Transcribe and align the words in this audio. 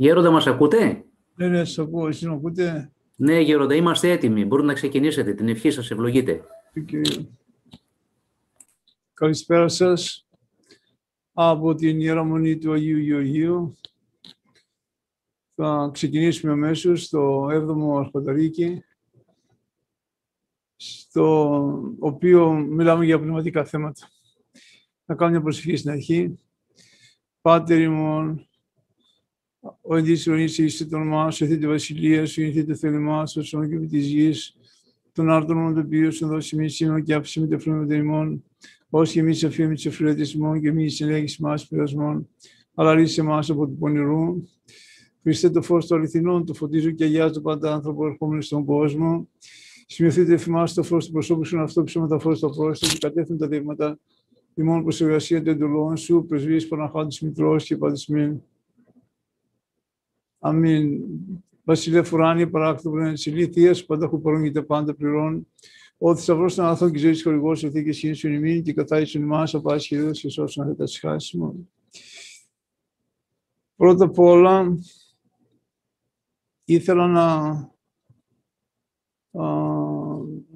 Γέροντα, 0.00 0.30
μας 0.30 0.46
ακούτε; 0.46 1.04
Ναι, 1.34 1.48
ναι, 1.48 1.64
σας 1.64 1.78
ακούω. 1.78 2.08
Εσείς 2.08 2.26
με 2.28 2.34
ακούτε; 2.34 2.92
Ναι, 3.16 3.40
Γέροντα, 3.40 3.74
είμαστε 3.74 4.10
έτοιμοι. 4.10 4.44
Μπορείτε 4.44 4.68
να 4.68 4.74
ξεκινήσετε. 4.74 5.34
Την 5.34 5.48
ευχή 5.48 5.70
σας 5.70 5.90
ευλογείτε. 5.90 6.44
Okay. 6.74 7.26
Καλησπέρα 9.14 9.68
σας 9.68 10.28
από 11.32 11.74
την 11.74 12.00
Ιεραμονή 12.00 12.58
του 12.58 12.72
Αγίου 12.72 12.98
Γεωργίου. 12.98 13.76
Θα 15.54 15.90
ξεκινήσουμε 15.92 16.52
αμέσως 16.52 17.04
στο 17.04 17.46
7ο 17.46 17.98
Αρχονταρίκη, 17.98 18.84
στο 20.76 21.96
οποίο 21.98 22.52
μιλάμε 22.52 23.04
για 23.04 23.18
πνευματικά 23.20 23.64
θέματα. 23.64 24.08
Να 25.04 25.14
κάνω 25.14 25.30
μια 25.30 25.42
προσοχή 25.42 25.76
στην 25.76 25.90
αρχή. 25.90 26.38
Πάτερ 27.40 27.80
ημών, 27.80 28.49
ο 29.80 29.96
Εντής 29.96 30.26
ουρανής 30.26 30.58
είστε 30.58 30.84
το 30.84 30.96
όνομά 30.96 31.30
σου, 31.30 31.44
εθείτε 31.44 31.66
βασιλείας 31.66 32.30
σου, 32.30 32.42
εθείτε 32.42 32.72
το 32.72 32.78
θέλημά 32.78 33.26
σου, 33.26 33.44
στον 33.44 33.68
και 33.68 33.76
της 33.76 34.06
γης, 34.06 34.56
τον 35.12 35.30
άρτον 35.30 35.56
μόνο 35.56 35.74
το 35.74 35.80
οποίος 35.80 36.16
σου 36.16 36.26
δώσει 36.26 36.56
εμείς 36.56 36.74
σήμερα 36.74 37.00
και 37.00 37.14
άφησε 37.14 37.40
με 37.40 37.46
το 37.46 37.58
φρόνο 37.58 37.94
ημών, 37.94 38.44
ως 38.90 39.12
και 39.12 39.20
εμείς 39.20 39.44
αφήνουμε 39.44 39.74
τις 39.74 39.86
αφιλέτες 39.86 40.32
ημών 40.32 40.60
και 40.60 40.68
εμείς 40.68 40.94
συνέχιση 40.94 41.42
μας 41.42 41.68
πειρασμών, 41.68 42.28
αλλά 42.74 42.94
ρίσε 42.94 43.20
εμάς 43.20 43.50
από 43.50 43.66
του 43.66 43.76
πονηρού. 43.78 44.42
Χριστέ 45.22 45.50
το 45.50 45.62
φως 45.62 45.86
του 45.86 45.94
αληθινών, 45.94 46.44
το 46.44 46.54
φωτίζω 46.54 46.90
και 46.90 47.04
αγιάζει 47.04 47.32
το 47.32 47.40
πάντα 47.40 47.74
άνθρωπο 47.74 48.06
ερχόμενος 48.06 48.46
στον 48.46 48.64
κόσμο. 48.64 49.28
Σημειωθείτε 49.86 50.32
εφημάς 50.32 50.74
το 50.74 50.82
φως 50.82 51.06
του 51.06 51.12
προσώπου 51.12 51.44
σου, 51.44 51.60
αυτό 51.60 51.82
που 51.82 52.06
τα 52.06 52.18
φως 52.18 52.38
του 52.38 52.46
απρόστο 52.46 52.86
και 52.86 52.96
κατέφθουν 53.00 53.38
τα 53.38 53.48
δείγματα 53.48 53.98
ημών 54.54 54.82
προς 54.82 55.00
εργασία 55.00 55.42
των 55.42 55.52
εντολών 55.52 55.96
σου, 55.96 56.24
πρεσβείες 56.28 56.68
Παναχάντης 56.68 57.20
Μητρός 57.20 57.64
και 57.64 57.76
Παντισμήν. 57.76 58.40
Αμήν. 60.40 61.00
Βασιλεία 61.64 62.04
Φουράνη, 62.04 62.46
παράκτο 62.46 62.90
πνεύμα 62.90 63.12
τη 63.12 63.30
ηλίθεια, 63.30 63.76
πάντα 63.86 64.04
έχω 64.04 64.18
παρόν 64.18 64.66
πάντα 64.66 64.94
πληρών. 64.94 65.46
Ο 65.98 66.16
θησαυρός 66.16 66.54
των 66.54 66.64
αγαθών 66.64 66.92
και 66.92 66.98
ζωή 66.98 67.22
χορηγός, 67.22 67.62
ο 67.62 67.68
και 67.68 67.92
σχήν 67.92 68.14
σου 68.14 68.28
ημίν 68.28 68.62
και 68.62 68.72
καθάρισον 68.72 69.22
εμά, 69.22 69.48
από 69.52 69.78
σχεδόν 69.78 70.12
και 70.12 70.28
σώσον 70.28 70.64
αυτά 70.64 70.76
τα 70.76 70.86
σχάσιμα. 70.86 71.54
Πρώτα 73.76 74.04
απ' 74.04 74.18
όλα, 74.18 74.78
ήθελα 76.64 77.06
να, 77.06 77.24
α, 79.44 79.68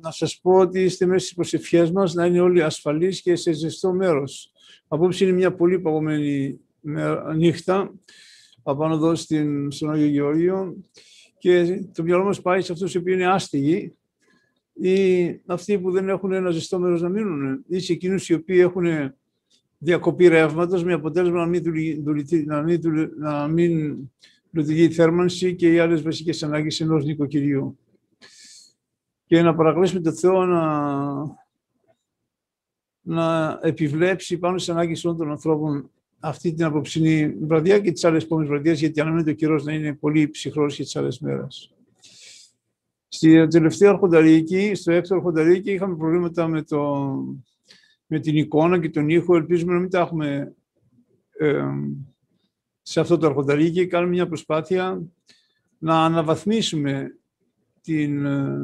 να 0.01 0.11
σας 0.11 0.41
πω 0.41 0.53
ότι 0.53 0.83
είστε 0.83 1.07
μέσα 1.07 1.19
στις 1.19 1.35
προσευχές 1.35 1.91
μας, 1.91 2.15
να 2.15 2.27
είναι 2.27 2.41
όλοι 2.41 2.63
ασφαλείς 2.63 3.23
και 3.23 3.37
σε 3.37 3.53
ζεστό 3.53 3.93
μέρος. 3.93 4.53
Απόψε 4.89 5.25
είναι 5.25 5.35
μια 5.35 5.55
πολύ 5.55 5.81
παγωμένη 5.81 6.61
νύχτα 7.37 7.95
απάνω 8.65 8.95
εδώ 8.95 9.15
στην, 9.15 9.71
στον 9.71 9.91
Άγιο 9.91 10.07
Γεώργιο 10.07 10.77
και 11.39 11.85
το 11.95 12.03
μυαλό 12.03 12.25
μας 12.25 12.41
πάει 12.41 12.61
σε 12.61 12.73
αυτούς 12.73 12.95
οι 12.95 12.99
οποίοι 12.99 13.15
είναι 13.17 13.27
άστιγοι 13.27 13.95
ή 14.73 15.27
αυτοί 15.47 15.79
που 15.79 15.91
δεν 15.91 16.09
έχουν 16.09 16.33
ένα 16.33 16.51
ζεστό 16.51 16.79
μέρος 16.79 17.03
να 17.03 17.09
μείνουν 17.09 17.65
ή 17.69 17.79
σε 17.79 17.93
εκείνους 17.93 18.29
οι 18.29 18.35
οποίοι 18.35 18.59
έχουν 18.61 19.15
διακοπή 19.79 20.29
ρεύματος 20.29 20.85
με 20.85 20.93
αποτέλεσμα 20.93 21.39
να 21.39 21.47
μην, 21.47 21.63
δουλει, 21.63 22.03
να 22.47 22.63
μην, 22.63 22.81
να 23.19 23.49
μην 23.49 23.97
λειτουργεί 24.51 24.83
η 24.83 24.91
θέρμανση 24.91 25.55
και 25.55 25.73
οι 25.73 25.79
άλλες 25.79 26.03
βασικές 26.03 26.43
ανάγκες 26.43 26.81
ενός 26.81 27.05
νοικοκυριού. 27.05 27.79
Και 29.27 29.43
να 29.43 29.55
παρακλέσουμε 29.55 30.01
το 30.01 30.13
Θεό 30.13 30.45
να, 30.45 30.67
να 33.01 33.59
επιβλέψει 33.63 34.39
πάνω 34.39 34.59
στις 34.59 34.75
ανάγκες 34.75 35.05
όλων 35.05 35.17
των 35.17 35.31
ανθρώπων 35.31 35.91
αυτή 36.25 36.53
την 36.53 36.65
απόψινή 36.65 37.29
βραδιά 37.29 37.79
και 37.79 37.93
τις 37.93 38.05
άλλες 38.05 38.25
επόμενες 38.25 38.51
βραδιές, 38.51 38.81
γιατί 38.81 39.01
αναμένεται 39.01 39.31
ο 39.31 39.35
καιρός 39.35 39.65
να 39.65 39.73
είναι 39.73 39.95
πολύ 39.95 40.29
ψυχρός 40.29 40.77
και 40.77 40.83
τις 40.83 40.97
άλλες 40.97 41.19
μέρες. 41.19 41.75
Στη 43.09 43.47
τελευταία 43.47 43.91
αρχονταρίκη, 43.91 44.75
στο 44.75 44.93
έκτο 44.93 45.15
αρχονταρίκη, 45.15 45.73
είχαμε 45.73 45.97
προβλήματα 45.97 46.49
με, 46.49 46.63
το, 46.63 47.13
με 48.07 48.21
την 48.21 48.37
εικόνα 48.37 48.81
και 48.81 48.91
τον 48.91 49.09
ήχο. 49.09 49.37
Ελπίζουμε 49.37 49.73
να 49.73 49.79
μην 49.79 49.91
τα 49.91 50.01
έχουμε 50.01 50.55
ε, 51.39 51.65
σε 52.83 53.01
αυτό 53.01 53.19
το 53.19 53.27
αρχονταρίκη. 53.27 53.87
Κάνουμε 53.87 54.13
μια 54.13 54.27
προσπάθεια 54.27 55.03
να 55.79 56.05
αναβαθμίσουμε 56.05 57.19
την 57.81 58.25
ε, 58.25 58.59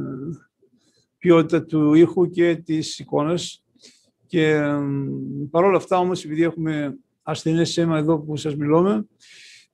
ποιότητα 1.18 1.64
του 1.64 1.94
ήχου 1.94 2.30
και 2.30 2.56
της 2.56 2.98
εικόνας. 2.98 3.64
Και 4.26 4.48
ε, 4.48 4.80
παρόλα 5.50 5.76
αυτά 5.76 5.98
όμως, 5.98 6.24
επειδή 6.24 6.42
έχουμε 6.42 6.98
ασθενές 7.22 7.78
αίμα 7.78 7.98
εδώ 7.98 8.18
που 8.18 8.36
σας 8.36 8.56
μιλούμε, 8.56 9.06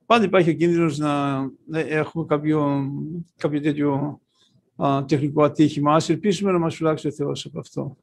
πάντα 0.05 0.23
υπάρχει 0.23 0.49
ο 0.49 0.53
κίνδυνος 0.53 0.97
να 0.97 1.43
έχουμε 1.71 2.25
κάποιο, 2.25 2.89
κάποιο 3.37 3.61
τέτοιο 3.61 4.21
α, 4.75 5.05
τεχνικό 5.05 5.43
ατύχημα. 5.43 5.95
Ας 5.95 6.09
ελπίσουμε 6.09 6.51
να 6.51 6.59
μας 6.59 6.75
φυλάξει 6.75 7.07
ο 7.07 7.11
Θεός 7.11 7.45
από 7.45 7.59
αυτό. 7.59 7.97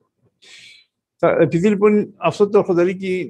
Επειδή 1.19 1.69
λοιπόν 1.69 2.15
αυτό 2.17 2.49
το, 2.49 2.65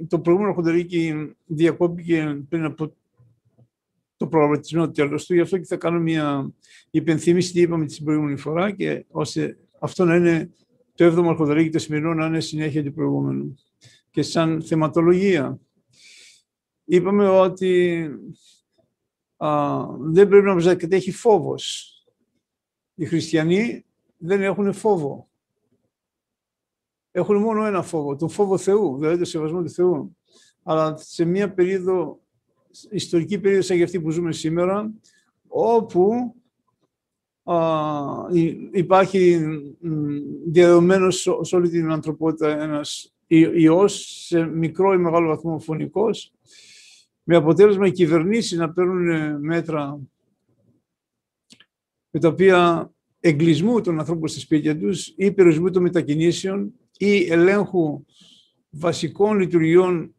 το 0.08 0.20
προηγούμενο 0.20 0.50
αρχονταρίκι 0.50 1.34
διακόπηκε 1.46 2.42
πριν 2.48 2.64
από 2.64 2.94
το 4.16 4.26
προγραμματισμένο 4.26 4.90
τέλος 4.90 5.26
του, 5.26 5.34
γι' 5.34 5.40
αυτό 5.40 5.58
και 5.58 5.64
θα 5.64 5.76
κάνω 5.76 6.00
μια 6.00 6.52
υπενθύμηση 6.90 7.52
τι 7.52 7.60
είπαμε 7.60 7.86
την 7.86 8.04
προηγούμενη 8.04 8.36
φορά 8.36 8.70
και 8.70 9.04
ώστε 9.10 9.58
αυτό 9.80 10.04
να 10.04 10.16
είναι 10.16 10.50
το 10.94 11.04
7ο 11.04 11.28
αρχονταρίκι 11.28 11.70
το 11.70 11.78
σημερινό 11.78 12.14
να 12.14 12.26
είναι 12.26 12.40
συνέχεια 12.40 12.84
του 12.84 12.92
προηγούμενου. 12.92 13.54
Και 14.10 14.22
σαν 14.22 14.62
θεματολογία 14.62 15.58
είπαμε 16.84 17.28
ότι 17.28 18.04
α, 19.36 19.86
δεν 19.98 20.28
πρέπει 20.28 20.46
να 20.46 20.54
μας 20.54 20.66
έχει 20.66 21.12
φόβος. 21.12 21.88
Οι 22.94 23.04
χριστιανοί 23.04 23.84
δεν 24.16 24.42
έχουν 24.42 24.72
φόβο. 24.72 25.28
Έχουν 27.10 27.36
μόνο 27.36 27.64
ένα 27.64 27.82
φόβο, 27.82 28.16
τον 28.16 28.28
φόβο 28.28 28.58
Θεού, 28.58 28.96
δηλαδή 28.98 29.18
το 29.18 29.24
σεβασμό 29.24 29.62
του 29.62 29.70
Θεού. 29.70 30.16
Αλλά 30.62 30.96
σε 30.96 31.24
μια 31.24 31.54
περίοδο, 31.54 32.20
ιστορική 32.90 33.38
περίοδο 33.38 33.62
σαν 33.62 33.82
αυτή 33.82 34.00
που 34.00 34.10
ζούμε 34.10 34.32
σήμερα, 34.32 34.92
όπου 35.48 36.34
α, 37.42 37.56
υπάρχει 38.72 39.40
διαδομένος 40.46 41.28
σε 41.40 41.56
όλη 41.56 41.68
την 41.68 41.90
ανθρωπότητα 41.90 42.62
ένας 42.62 43.14
ιός, 43.54 44.24
σε 44.26 44.44
μικρό 44.44 44.92
ή 44.92 44.96
μεγάλο 44.98 45.28
βαθμό 45.28 45.58
φωνικός, 45.58 46.32
με 47.24 47.36
αποτέλεσμα 47.36 47.86
οι 47.86 47.92
κυβερνήσεις 47.92 48.58
να 48.58 48.72
παίρνουν 48.72 49.08
ε, 49.08 49.38
μέτρα 49.38 50.00
με 52.10 52.20
τα 52.20 52.28
οποία 52.28 52.90
εγκλισμού 53.20 53.80
των 53.80 53.98
ανθρώπων 53.98 54.28
στη 54.28 54.40
σπίτια 54.40 54.78
τους 54.78 55.06
ή 55.16 55.32
περιορισμού 55.32 55.70
των 55.70 55.82
μετακινήσεων 55.82 56.72
ή 56.98 57.32
ελέγχου 57.32 58.04
βασικών 58.70 59.38
λειτουργιών 59.38 60.14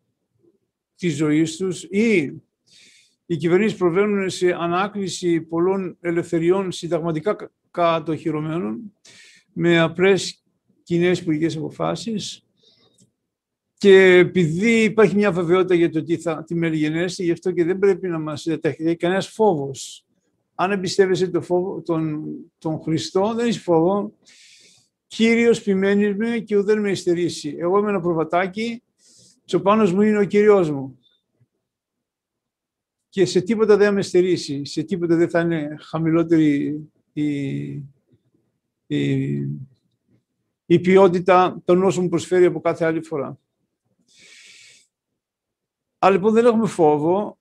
της 0.95 1.15
ζωής 1.15 1.57
τους 1.57 1.83
ή 1.83 2.41
οι 3.25 3.37
κυβερνήσεις 3.37 3.77
προβαίνουν 3.77 4.29
σε 4.29 4.51
ανάκληση 4.53 5.41
πολλών 5.41 5.97
ελευθεριών 6.01 6.71
συνταγματικά 6.71 7.51
κατοχυρωμένων 7.71 8.93
με 9.53 9.79
απλές 9.79 10.43
κοινές 10.83 11.19
υπουργικές 11.19 11.57
αποφάσεις 11.57 12.44
και 13.77 14.17
επειδή 14.17 14.83
υπάρχει 14.83 15.15
μια 15.15 15.31
βεβαιότητα 15.31 15.75
για 15.75 15.89
το 15.89 16.03
τι, 16.03 16.17
θα, 16.17 16.43
τι 16.43 16.55
μελιγενέστη, 16.55 17.23
γι' 17.23 17.31
αυτό 17.31 17.51
και 17.51 17.63
δεν 17.63 17.79
πρέπει 17.79 18.07
να 18.07 18.19
μας 18.19 18.43
διαταχθεί 18.43 18.95
κανένας 18.95 19.27
φόβος. 19.27 20.05
Αν 20.55 20.71
εμπιστεύεσαι 20.71 21.27
το 21.27 21.41
φόβο, 21.41 21.81
τον, 21.81 22.25
τον 22.57 22.81
Χριστό, 22.81 23.33
δεν 23.35 23.45
έχεις 23.45 23.61
φόβο. 23.61 24.13
Κύριος 25.07 25.61
ποιμένης 25.61 26.15
με 26.15 26.37
και 26.37 26.57
ουδέν 26.57 26.79
με 26.79 26.91
υστερήσει. 26.91 27.55
Εγώ 27.59 27.77
είμαι 27.77 27.89
ένα 27.89 28.01
προβατάκι, 28.01 28.83
τσοπάνος 29.45 29.93
μου 29.93 30.01
είναι 30.01 30.19
ο 30.19 30.25
Κύριος 30.25 30.71
μου. 30.71 30.99
Και 33.09 33.25
σε 33.25 33.41
τίποτα 33.41 33.77
δεν 33.77 33.93
με 33.93 34.01
στερήσει, 34.01 34.65
σε 34.65 34.83
τίποτα 34.83 35.15
δεν 35.15 35.29
θα 35.29 35.39
είναι 35.39 35.77
χαμηλότερη 35.79 36.81
η, 37.13 37.25
η, 38.87 39.33
η 40.65 40.79
ποιότητα 40.79 41.61
των 41.65 41.83
όσων 41.83 42.03
μου 42.03 42.09
προσφέρει 42.09 42.45
από 42.45 42.59
κάθε 42.59 42.85
άλλη 42.85 43.03
φορά. 43.03 43.39
Αλλά 46.05 46.15
λοιπόν 46.15 46.33
δεν 46.33 46.45
έχουμε 46.45 46.67
φόβο. 46.67 47.37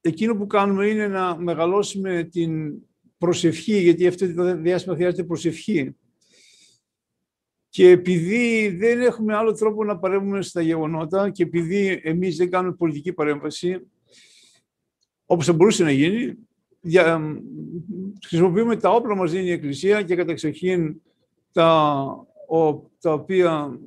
Εκείνο 0.00 0.36
που 0.36 0.46
κάνουμε 0.46 0.86
είναι 0.86 1.08
να 1.08 1.36
μεγαλώσουμε 1.36 2.22
την 2.22 2.82
προσευχή, 3.18 3.80
γιατί 3.80 4.06
αυτό 4.06 4.34
το 4.34 4.56
διάστημα 4.56 4.94
χρειάζεται 4.94 5.24
προσευχή. 5.24 5.96
Και 7.68 7.88
επειδή 7.88 8.68
δεν 8.68 9.00
έχουμε 9.00 9.34
άλλο 9.34 9.52
τρόπο 9.52 9.84
να 9.84 9.98
παρέμβουμε 9.98 10.42
στα 10.42 10.60
γεγονότα 10.60 11.30
και 11.30 11.42
επειδή 11.42 12.00
εμείς 12.02 12.36
δεν 12.36 12.50
κάνουμε 12.50 12.74
πολιτική 12.74 13.12
παρέμβαση, 13.12 13.88
όπως 15.26 15.46
θα 15.46 15.52
μπορούσε 15.52 15.84
να 15.84 15.90
γίνει, 15.90 16.34
χρησιμοποιούμε 18.26 18.76
τα 18.76 18.90
όπλα 18.90 19.16
μας 19.16 19.30
δίνει 19.30 19.46
η 19.46 19.52
Εκκλησία 19.52 20.02
και 20.02 20.14
καταξοχήν 20.14 21.00
τα, 21.52 22.06
τα, 23.00 23.12
οποία, 23.12 23.78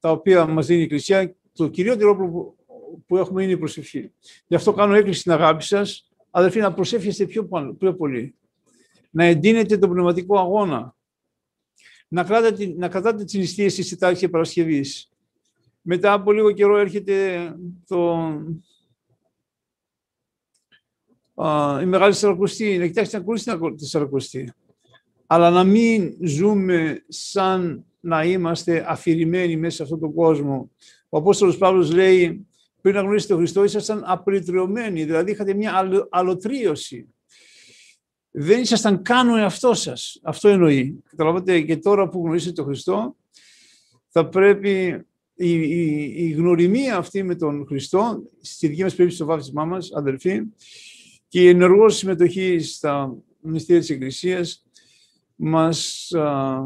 τα 0.00 0.10
οποία 0.10 0.46
μας 0.46 0.66
δίνει 0.66 0.80
η 0.80 0.84
Εκκλησία 0.84 1.34
το 1.52 1.68
κυριότερο 1.68 2.10
όπλο 2.10 2.56
που 3.06 3.16
έχουμε 3.16 3.42
είναι 3.42 3.52
η 3.52 3.58
προσευχή. 3.58 4.12
Γι' 4.46 4.54
αυτό 4.54 4.72
κάνω 4.72 4.94
έκκληση 4.94 5.20
στην 5.20 5.32
αγάπη 5.32 5.64
σας, 5.64 6.10
αδερφοί, 6.30 6.58
να 6.58 6.74
προσεύχεστε 6.74 7.26
πιο, 7.26 7.48
πιο 7.78 7.94
πολύ. 7.94 8.34
Να 9.10 9.24
εντείνετε 9.24 9.78
τον 9.78 9.90
πνευματικό 9.90 10.38
αγώνα. 10.38 10.96
Να 12.08 12.24
κρατάτε, 12.24 12.74
να 12.76 12.88
κρατάτε 12.88 13.24
τις 13.24 13.34
νηστείες 13.34 13.74
της 13.74 13.88
Τετάρτης 13.88 14.30
Παρασκευής. 14.30 15.10
Μετά 15.80 16.12
από 16.12 16.32
λίγο 16.32 16.52
καιρό 16.52 16.76
έρχεται 16.76 17.38
το, 17.86 18.16
α, 21.34 21.78
η 21.82 21.86
Μεγάλη 21.86 22.14
Σαρακοστή. 22.14 22.78
Να 22.78 22.86
κοιτάξετε 22.86 23.16
να 23.16 23.22
ακούσει 23.22 23.74
τη 23.76 23.86
Σαρακοστή. 23.86 24.52
Αλλά 25.26 25.50
να 25.50 25.64
μην 25.64 26.16
ζούμε 26.20 27.04
σαν 27.08 27.86
να 28.04 28.24
είμαστε 28.24 28.84
αφηρημένοι 28.88 29.56
μέσα 29.56 29.76
σε 29.76 29.82
αυτόν 29.82 30.00
τον 30.00 30.14
κόσμο. 30.14 30.70
Ο 31.08 31.18
Απόστολος 31.18 31.58
Παύλος 31.58 31.92
λέει, 31.92 32.46
πριν 32.80 32.94
να 32.94 33.00
γνωρίσετε 33.00 33.32
τον 33.32 33.42
Χριστό, 33.42 33.64
ήσασταν 33.64 34.02
απριτριωμένοι, 34.06 35.04
δηλαδή 35.04 35.30
είχατε 35.30 35.54
μια 35.54 36.06
αλωτρίωση. 36.10 37.08
Δεν 38.30 38.60
ήσασταν 38.60 39.02
καν 39.02 39.28
ο 39.28 39.36
εαυτό 39.36 39.74
σας. 39.74 40.20
Αυτό 40.22 40.48
εννοεί. 40.48 41.02
Καταλαβαίνετε, 41.10 41.60
και 41.60 41.76
τώρα 41.76 42.08
που 42.08 42.22
γνωρίσετε 42.24 42.52
τον 42.52 42.64
Χριστό, 42.64 43.16
θα 44.08 44.28
πρέπει 44.28 45.04
η, 45.34 45.52
η, 45.52 46.12
η 46.16 46.30
γνωριμία 46.30 46.96
αυτή 46.96 47.22
με 47.22 47.34
τον 47.34 47.66
Χριστό, 47.66 48.22
στη 48.40 48.68
δική 48.68 48.82
μας 48.82 48.94
περίπτωση 48.94 49.22
το 49.22 49.26
βάφτισμά 49.28 49.64
μας, 49.64 49.92
αδελφοί, 49.92 50.40
και 51.28 51.40
η 51.40 51.48
ενεργός 51.48 51.96
συμμετοχή 51.96 52.58
στα 52.58 53.16
μυστήρια 53.40 53.80
της 53.80 53.90
Εκκλησίας 53.90 54.64
μας, 55.36 56.10
α, 56.12 56.58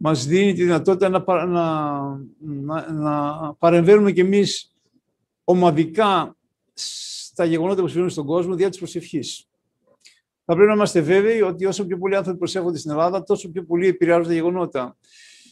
μας 0.00 0.26
δίνει 0.26 0.52
τη 0.52 0.62
δυνατότητα 0.62 1.08
να, 1.08 1.46
να, 1.46 2.26
να, 2.38 2.92
να 2.92 3.54
παρεμβαίνουμε 3.54 4.12
κι 4.12 4.20
εμείς 4.20 4.74
ομαδικά 5.44 6.36
στα 6.74 7.44
γεγονότα 7.44 7.80
που 7.80 7.86
συμβαίνουν 7.86 8.10
στον 8.10 8.26
κόσμο 8.26 8.54
δια 8.54 8.68
της 8.68 8.78
προσευχής. 8.78 9.48
Θα 10.44 10.54
πρέπει 10.54 10.68
να 10.68 10.74
είμαστε 10.74 11.00
βέβαιοι 11.00 11.40
ότι 11.40 11.64
όσο 11.64 11.86
πιο 11.86 11.98
πολλοί 11.98 12.16
άνθρωποι 12.16 12.38
προσέχονται 12.38 12.78
στην 12.78 12.90
Ελλάδα, 12.90 13.22
τόσο 13.22 13.50
πιο 13.50 13.64
πολύ 13.64 13.86
επηρεάζουν 13.86 14.26
τα 14.26 14.32
γεγονότα. 14.32 14.96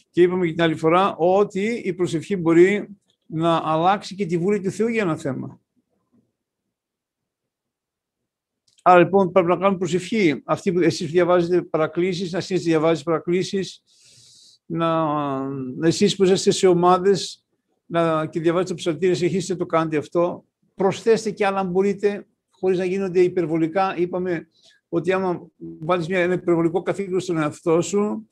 Και 0.09 0.21
είπαμε 0.21 0.45
και 0.45 0.51
την 0.51 0.61
άλλη 0.61 0.75
φορά 0.75 1.15
ότι 1.15 1.65
η 1.65 1.93
προσευχή 1.93 2.35
μπορεί 2.35 2.87
να 3.25 3.61
αλλάξει 3.63 4.15
και 4.15 4.25
τη 4.25 4.37
βούλη 4.37 4.61
του 4.61 4.71
Θεού 4.71 4.87
για 4.87 5.01
ένα 5.01 5.17
θέμα. 5.17 5.59
Άρα 8.81 8.99
λοιπόν 8.99 9.31
πρέπει 9.31 9.47
να 9.47 9.57
κάνουμε 9.57 9.77
προσευχή. 9.77 10.41
Αυτοί 10.45 10.71
που 10.71 10.79
εσείς 10.79 11.11
διαβάζετε 11.11 11.61
παρακλήσεις, 11.61 12.31
να 12.31 12.39
συνεχίσετε 12.39 12.77
διαβάζετε 12.77 13.03
παρακλήσεις, 13.03 13.83
να, 14.67 15.07
εσείς 15.81 16.15
που 16.15 16.23
είστε 16.23 16.51
σε 16.51 16.67
ομάδες 16.67 17.45
να, 17.85 18.25
και 18.25 18.39
διαβάζετε 18.39 18.69
το 18.69 18.75
ψαλτήρι, 18.75 19.15
συνεχίστε 19.15 19.55
το 19.55 19.65
κάνετε 19.65 19.97
αυτό. 19.97 20.45
Προσθέστε 20.75 21.31
και 21.31 21.45
άλλα 21.45 21.59
αν 21.59 21.69
μπορείτε, 21.69 22.27
χωρίς 22.49 22.77
να 22.77 22.85
γίνονται 22.85 23.19
υπερβολικά. 23.19 23.97
Είπαμε 23.97 24.47
ότι 24.89 25.11
άμα 25.11 25.47
βάλεις 25.79 26.07
μια, 26.07 26.19
ένα 26.19 26.33
υπερβολικό 26.33 26.81
καθήκον 26.81 27.19
στον 27.19 27.37
εαυτό 27.37 27.81
σου, 27.81 28.27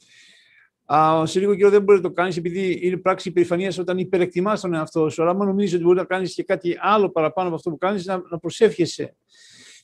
Α, 0.94 1.26
σε 1.26 1.40
λίγο 1.40 1.56
καιρό 1.56 1.70
δεν 1.70 1.84
μπορεί 1.84 1.98
να 1.98 2.04
το 2.04 2.12
κάνεις 2.12 2.38
επειδή 2.38 2.80
είναι 2.82 2.98
πράξη 2.98 3.30
υπερηφανία 3.30 3.74
όταν 3.80 3.98
υπερεκτιμάς 3.98 4.62
τον 4.62 4.74
εαυτό 4.74 5.10
σου. 5.10 5.22
Αλλά 5.22 5.32
άμα 5.32 5.46
νομίζεις 5.46 5.74
ότι 5.74 5.84
μπορεί 5.84 5.98
να 5.98 6.04
κάνεις 6.04 6.34
και 6.34 6.44
κάτι 6.44 6.78
άλλο 6.80 7.10
παραπάνω 7.10 7.48
από 7.48 7.56
αυτό 7.56 7.70
που 7.70 7.78
κάνεις, 7.78 8.06
να, 8.06 8.22
να 8.30 8.40
προσεύχεσαι. 8.40 9.16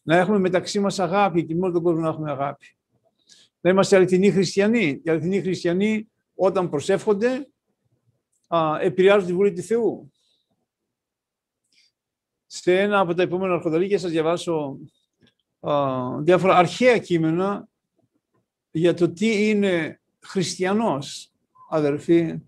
Να 0.03 0.17
έχουμε 0.17 0.39
μεταξύ 0.39 0.79
μας 0.79 0.99
αγάπη 0.99 1.45
και 1.45 1.55
μόνο 1.55 1.73
τον 1.73 1.83
κόσμο 1.83 1.99
να 1.99 2.07
έχουμε 2.07 2.31
αγάπη. 2.31 2.65
Να 3.61 3.69
είμαστε 3.69 3.95
αληθινοί 3.95 4.31
χριστιανοί. 4.31 5.01
Οι 5.03 5.09
αληθινοί 5.09 5.41
χριστιανοί 5.41 6.07
όταν 6.43 6.69
προσεύχονται 6.69 7.49
α, 8.47 8.79
επηρεάζουν 8.79 9.27
τη 9.27 9.33
βούλη 9.33 9.53
του 9.53 9.61
Θεού. 9.61 10.11
Σε 12.45 12.79
ένα 12.79 12.99
από 12.99 13.13
τα 13.13 13.21
επόμενα 13.21 13.53
αρχονταλίκια 13.53 13.99
σας 13.99 14.11
διαβάσω 14.11 14.79
α, 15.59 16.21
διάφορα 16.21 16.57
αρχαία 16.57 16.97
κείμενα 16.97 17.67
για 18.71 18.93
το 18.93 19.11
τι 19.11 19.49
είναι 19.49 20.01
χριστιανός, 20.19 21.31
αδερφοί, 21.69 22.41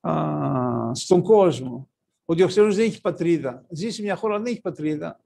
α, 0.00 0.94
στον 0.94 1.22
κόσμο. 1.22 1.90
Ότι 2.24 2.40
ο 2.40 2.44
χριστιανός 2.44 2.76
δεν 2.76 2.84
έχει 2.84 3.00
πατρίδα. 3.00 3.66
Ζει 3.70 3.90
σε 3.90 4.02
μια 4.02 4.16
χώρα, 4.16 4.36
δεν 4.38 4.52
έχει 4.52 4.60
πατρίδα. 4.60 5.20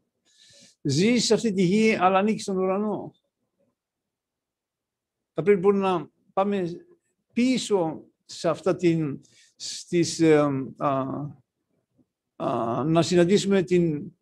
Ζει 0.82 1.18
σε 1.18 1.34
αυτή 1.34 1.52
τη 1.52 1.62
γη, 1.62 1.94
αλλά 1.94 2.18
ανήκει 2.18 2.42
στον 2.42 2.56
ουρανό. 2.56 3.14
Θα 5.34 5.42
πρέπει 5.42 5.60
λοιπόν 5.60 5.78
να 5.78 6.08
πάμε 6.32 6.86
πίσω 7.32 8.04
σε 8.24 8.48
αυτά 8.48 8.76
την, 8.76 9.20
στις, 9.56 10.20
ε, 10.20 10.40
α, 10.76 10.90
α, 12.36 12.84
να 12.84 13.02
συναντήσουμε 13.02 13.62
την, 13.62 14.12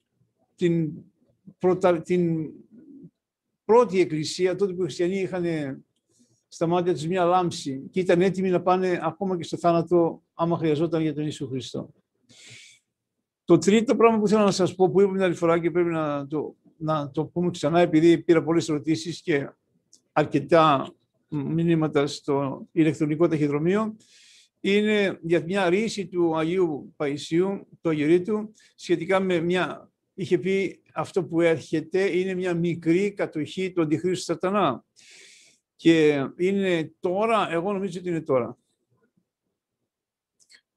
την, 0.55 0.93
πρωτα, 1.59 2.01
την 2.03 2.51
πρώτη 3.65 4.01
εκκλησία, 4.01 4.55
τότε 4.55 4.73
που 4.73 4.81
οι 4.81 4.85
χριστιανοί 4.85 5.17
είχαν 5.17 5.45
στα 6.49 6.67
μάτια 6.67 6.93
τους 6.93 7.07
μια 7.07 7.25
λάμψη 7.25 7.89
και 7.91 8.01
ήταν 8.01 8.21
έτοιμοι 8.21 8.51
να 8.51 8.63
πάνε 8.63 9.01
ακόμα 9.03 9.37
και 9.37 9.43
στο 9.43 9.57
θάνατο 9.57 10.23
άμα 10.35 10.59
χρειαζόταν 10.59 11.03
για 11.03 11.15
τον 11.15 11.25
Ιησού 11.25 11.49
Χριστό. 11.49 11.91
Το 13.45 13.59
τρίτο 13.59 13.97
πράγμα 13.97 14.19
που 14.19 14.29
θέλω 14.29 14.45
να 14.45 14.51
σας 14.51 14.75
πω, 14.75 14.91
που 14.91 15.01
είπα 15.01 15.11
μια 15.11 15.25
άλλη 15.25 15.35
φορά 15.35 15.59
και 15.59 15.71
πρέπει 15.71 15.89
να 15.89 16.27
το, 16.27 16.57
να 16.77 17.11
το 17.11 17.25
πούμε 17.25 17.51
ξανά, 17.51 17.81
επειδή 17.81 18.19
πήρα 18.19 18.43
πολλές 18.43 18.69
ερωτήσεις 18.69 19.21
και 19.23 19.51
αρκετά 20.13 20.95
μηνύματα 21.29 22.07
στο 22.07 22.67
ηλεκτρονικό 22.73 23.29
ταχυδρομείο, 23.29 23.97
είναι 24.61 25.19
για 25.23 25.43
μια 25.45 25.69
ρίση 25.69 26.07
του 26.07 26.37
Αγίου 26.37 26.93
Παϊσίου, 26.97 27.69
του 27.81 27.89
Αγιορείτου, 27.89 28.53
σχετικά 28.75 29.21
με 29.21 29.41
μια, 29.41 29.91
είχε 30.15 30.39
πει 30.39 30.83
αυτό 30.95 31.25
που 31.25 31.41
έρχεται, 31.41 32.17
είναι 32.19 32.35
μια 32.35 32.55
μικρή 32.55 33.13
κατοχή 33.13 33.73
του 33.73 33.83
Αντιχρίστου 33.83 34.25
Σατανά. 34.25 34.85
Και 35.77 36.27
είναι 36.37 36.93
τώρα, 37.01 37.51
εγώ 37.51 37.73
νομίζω 37.73 37.99
ότι 38.01 38.09
είναι 38.09 38.21
τώρα. 38.21 38.59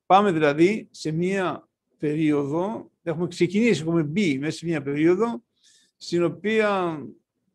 Πάμε 0.05 0.31
δηλαδή 0.31 0.87
σε 0.91 1.11
μία 1.11 1.69
περίοδο, 1.97 2.91
έχουμε 3.03 3.27
ξεκινήσει, 3.27 3.81
έχουμε 3.81 4.03
μπει 4.03 4.39
μέσα 4.39 4.57
σε 4.57 4.65
μία 4.65 4.81
περίοδο, 4.81 5.43
στην 5.97 6.23
οποία 6.23 6.99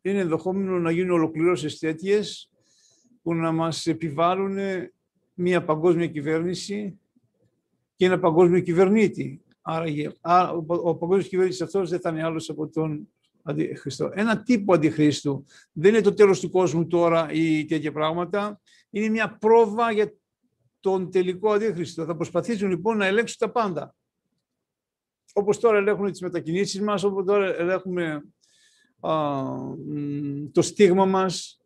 είναι 0.01 0.19
ενδεχόμενο 0.19 0.79
να 0.79 0.91
γίνουν 0.91 1.11
ολοκληρώσεις 1.11 1.79
τέτοιες, 1.79 2.51
που 3.27 3.33
να 3.33 3.51
μας 3.51 3.85
επιβάλλουν 3.85 4.57
μία 5.33 5.63
παγκόσμια 5.63 6.07
κυβέρνηση 6.07 6.99
και 7.95 8.05
ένα 8.05 8.19
παγκόσμιο 8.19 8.59
κυβερνήτη. 8.59 9.41
Άρα, 10.21 10.51
ο 10.67 10.95
παγκόσμιος 10.95 11.27
κυβέρνητης 11.27 11.61
αυτός 11.61 11.89
δεν 11.89 11.99
θα 11.99 12.09
είναι 12.09 12.23
άλλος 12.23 12.49
από 12.49 12.67
τον 12.67 13.07
Αντιχριστό. 13.43 14.11
Ένα 14.13 14.43
τύπο 14.43 14.73
αντιχρίστου. 14.73 15.45
Δεν 15.71 15.93
είναι 15.93 16.01
το 16.01 16.13
τέλος 16.13 16.39
του 16.39 16.49
κόσμου 16.49 16.87
τώρα 16.87 17.31
ή 17.31 17.65
τέτοια 17.65 17.91
πράγματα. 17.91 18.61
Είναι 18.89 19.09
μια 19.09 19.37
πρόβα 19.37 19.91
για 19.91 20.13
τον 20.79 21.11
τελικό 21.11 21.51
αντίχριστο. 21.51 22.05
Θα 22.05 22.15
προσπαθήσουν 22.15 22.69
λοιπόν 22.69 22.97
να 22.97 23.05
ελέγξουν 23.05 23.37
τα 23.39 23.51
πάντα. 23.51 23.95
Όπως 25.33 25.59
τώρα 25.59 25.77
ελέγχουν 25.77 26.11
τις 26.11 26.21
μετακινήσεις 26.21 26.81
μας, 26.81 27.03
όπως 27.03 27.25
τώρα 27.25 27.55
ελέγχουμε 27.55 28.23
α, 28.99 29.11
το 30.51 30.61
στίγμα 30.61 31.05
μας, 31.05 31.56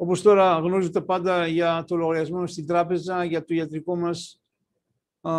όπως 0.00 0.22
τώρα 0.22 0.58
γνωρίζουν 0.58 0.92
τα 0.92 1.02
πάντα 1.02 1.46
για 1.46 1.84
το 1.86 1.96
λογαριασμό 1.96 2.46
στην 2.46 2.66
τράπεζα, 2.66 3.24
για 3.24 3.44
το 3.44 3.54
ιατρικό 3.54 3.96
μας 3.96 4.40
α, 5.20 5.32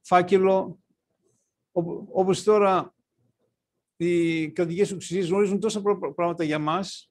φάκελο, 0.00 0.78
όπως 2.12 2.42
τώρα 2.42 2.94
οι 3.96 4.48
κρατικές 4.50 4.90
εξουσίες 4.90 5.28
γνωρίζουν 5.28 5.60
τόσα 5.60 5.82
πράγματα 6.14 6.44
για 6.44 6.58
μας. 6.58 7.10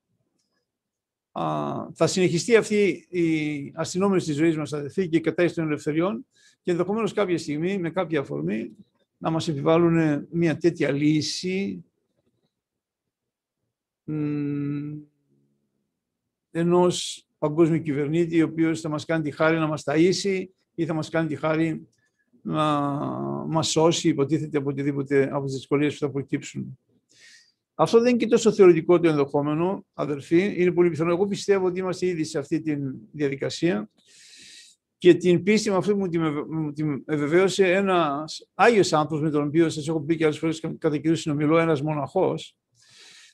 θα 1.93 2.07
συνεχιστεί 2.07 2.55
αυτή 2.55 3.07
η 3.09 3.71
αστυνόμευση 3.75 4.27
της 4.27 4.35
ζωής 4.35 4.57
μας, 4.57 4.73
αδελφοί, 4.73 5.09
και 5.09 5.17
η 5.17 5.21
κατάσταση 5.21 5.55
των 5.55 5.65
ελευθεριών 5.67 6.25
και 6.61 6.71
ενδεχομένως 6.71 7.13
κάποια 7.13 7.37
στιγμή, 7.37 7.77
με 7.77 7.89
κάποια 7.89 8.19
αφορμή, 8.19 8.75
να 9.17 9.29
μας 9.29 9.47
επιβάλλουν 9.47 10.27
μια 10.31 10.57
τέτοια 10.57 10.91
λύση 10.91 11.85
ενός 16.55 17.25
παγκόσμιου 17.37 17.81
κυβερνήτη, 17.81 18.41
ο 18.41 18.45
οποίος 18.45 18.81
θα 18.81 18.89
μας 18.89 19.05
κάνει 19.05 19.23
τη 19.23 19.31
χάρη 19.31 19.57
να 19.57 19.67
μας 19.67 19.83
ταΐσει 19.85 20.45
ή 20.75 20.85
θα 20.85 20.93
μας 20.93 21.09
κάνει 21.09 21.27
τη 21.27 21.35
χάρη 21.35 21.87
να 22.41 22.63
μας 23.47 23.69
σώσει, 23.69 24.07
υποτίθεται 24.07 24.57
από 24.57 24.69
οτιδήποτε 24.69 25.29
από 25.31 25.45
τις 25.45 25.53
δυσκολίες 25.53 25.93
που 25.93 25.99
θα 25.99 26.11
προκύψουν. 26.11 26.77
Αυτό 27.75 27.99
δεν 27.99 28.09
είναι 28.09 28.17
και 28.17 28.27
τόσο 28.27 28.51
θεωρητικό 28.51 28.99
το 28.99 29.09
ενδεχόμενο, 29.09 29.85
αδερφοί. 29.93 30.53
Είναι 30.57 30.71
πολύ 30.71 30.89
πιθανό. 30.89 31.11
Εγώ 31.11 31.27
πιστεύω 31.27 31.65
ότι 31.65 31.79
είμαστε 31.79 32.05
ήδη 32.05 32.23
σε 32.23 32.39
αυτή 32.39 32.61
τη 32.61 32.75
διαδικασία 33.11 33.89
και 34.97 35.13
την 35.13 35.43
πίστη 35.43 35.69
με 35.69 35.75
αυτή 35.75 35.93
μου 35.93 36.07
την 36.73 37.03
ευεβαίωσε 37.05 37.71
ένας 37.71 38.49
Άγιος 38.53 38.93
άνθρωπος 38.93 39.21
με 39.21 39.29
τον 39.29 39.47
οποίο 39.47 39.69
σας 39.69 39.87
έχω 39.87 40.01
πει 40.01 40.15
και 40.15 40.23
άλλες 40.23 40.37
φορές 40.37 40.59
κατά 40.59 40.97
κυρίω 40.97 41.15
συνομιλώ, 41.15 41.57
ένας 41.57 41.81
μοναχός, 41.81 42.57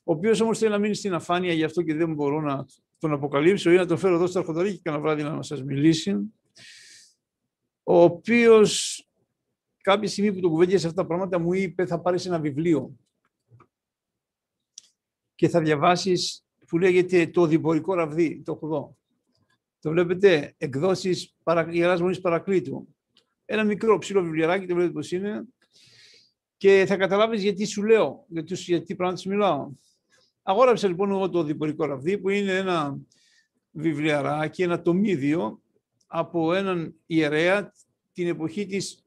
ο 0.04 0.12
οποίος 0.14 0.42
όμως 0.42 0.58
θέλει 0.58 0.72
να 0.72 0.78
μείνει 0.78 0.96
στην 0.96 1.14
αφάνεια, 1.14 1.54
γι' 1.54 1.64
αυτό 1.64 1.82
και 1.82 1.94
δεν 1.94 2.14
μπορώ 2.14 2.42
να 2.42 2.66
τον 3.00 3.12
αποκαλύψω 3.12 3.72
ή 3.72 3.76
να 3.76 3.86
τον 3.86 3.98
φέρω 3.98 4.16
εδώ 4.16 4.28
στο 4.28 4.40
αρχονταρί 4.40 4.72
και 4.72 4.80
κανένα 4.84 5.04
βράδυ 5.04 5.24
να 5.24 5.42
σας 5.42 5.64
μιλήσει 5.64 6.34
ο 7.84 8.02
οποίος 8.02 9.04
κάποια 9.82 10.10
στιγμή 10.10 10.34
που 10.34 10.40
το 10.40 10.50
κουβέντιασε 10.50 10.88
αυτά 10.88 11.02
τα 11.02 11.08
πράγματα 11.08 11.40
μου 11.40 11.54
είπε 11.54 11.86
θα 11.86 12.00
πάρεις 12.00 12.26
ένα 12.26 12.40
βιβλίο 12.40 12.96
και 15.36 15.50
θα 15.50 15.62
διαβάσεις 15.62 16.44
που 16.68 16.78
λέγεται 16.78 17.28
το 17.28 17.46
διπορικό 17.46 17.94
ραβδί, 17.94 18.42
το 18.46 18.52
έχω 18.52 18.66
εδώ. 18.66 18.98
Το 19.80 19.90
βλέπετε, 19.90 20.54
εκδόσεις 20.58 21.36
παρα, 21.44 21.68
Ιεράς 21.72 22.02
Μονής 22.02 22.22
Παρακλήτου. 22.22 22.96
Ένα 23.46 23.64
μικρό 23.64 23.98
ψηλό 23.98 24.22
βιβλιαράκι, 24.22 24.66
το 24.66 24.74
βλέπετε 24.74 24.94
πώς 24.94 25.12
είναι. 25.12 25.44
Και 26.58 26.86
θα 26.88 26.98
καταλάβεις 26.98 27.44
γιατί 27.44 27.66
σου 27.66 27.84
λέω, 27.84 28.26
γιατί, 28.28 28.54
γιατί 28.54 28.96
πράγματα 28.96 29.22
σου 29.22 29.30
μιλάω. 29.30 29.72
Αγόραψα 30.44 30.88
λοιπόν 30.88 31.12
εγώ 31.12 31.30
το 31.30 31.44
διπορικό 31.44 31.86
ραβδί 31.86 32.18
που 32.18 32.30
είναι 32.30 32.56
ένα 32.56 32.98
βιβλιαράκι, 33.72 34.64
ένα 34.64 34.82
τομίδιο 34.82 35.62
από 36.08 36.54
έναν 36.54 36.96
ιερέα 37.06 37.74
την 38.14 38.28
εποχή 38.28 38.66
της 38.66 39.04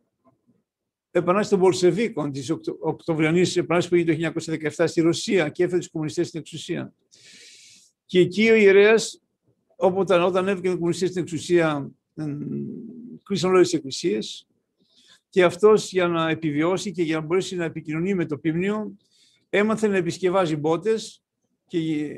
Επανάστασης 1.15 1.51
των 1.51 1.61
Πολσεβίκων, 1.61 2.33
της 2.33 2.51
Οκτωβριανής 2.81 3.57
Επανάστασης 3.57 4.05
που 4.05 4.13
έγινε 4.13 4.33
το 4.33 4.41
1917 4.77 4.85
στη 4.89 5.01
Ρωσία 5.01 5.49
και 5.49 5.65
έφερε 5.65 5.79
τους 5.79 5.91
κομμουνιστές 5.91 6.29
στην 6.29 6.41
εξουσία. 6.41 6.93
Και 8.07 8.19
εκεί 8.19 8.51
ο 8.51 8.55
ιερέας, 8.55 9.23
όταν, 9.77 10.23
όταν 10.23 10.49
έβγαινε 10.49 10.75
οι 10.75 10.77
κομμουνιστές 10.77 11.09
στην 11.09 11.23
εξουσία, 11.23 11.91
κλείσαν 13.23 13.51
όλες 13.51 13.69
τις 13.69 13.79
εκκλησίες 13.79 14.47
και 15.29 15.45
αυτός 15.45 15.93
για 15.93 16.09
να 16.09 16.29
επιβιώσει 16.29 16.93
και 16.93 17.03
για 17.03 17.17
να 17.17 17.27
μπορέσει 17.27 17.57
να 17.57 17.65
επικοινωνεί 17.65 18.15
με 18.15 18.27
το 18.27 18.39
πίμνιο, 18.39 18.97
έμαθε 19.51 19.89
να 19.89 19.97
επισκευάζει 19.97 20.57
μπότες 20.57 21.22
και 21.79 22.17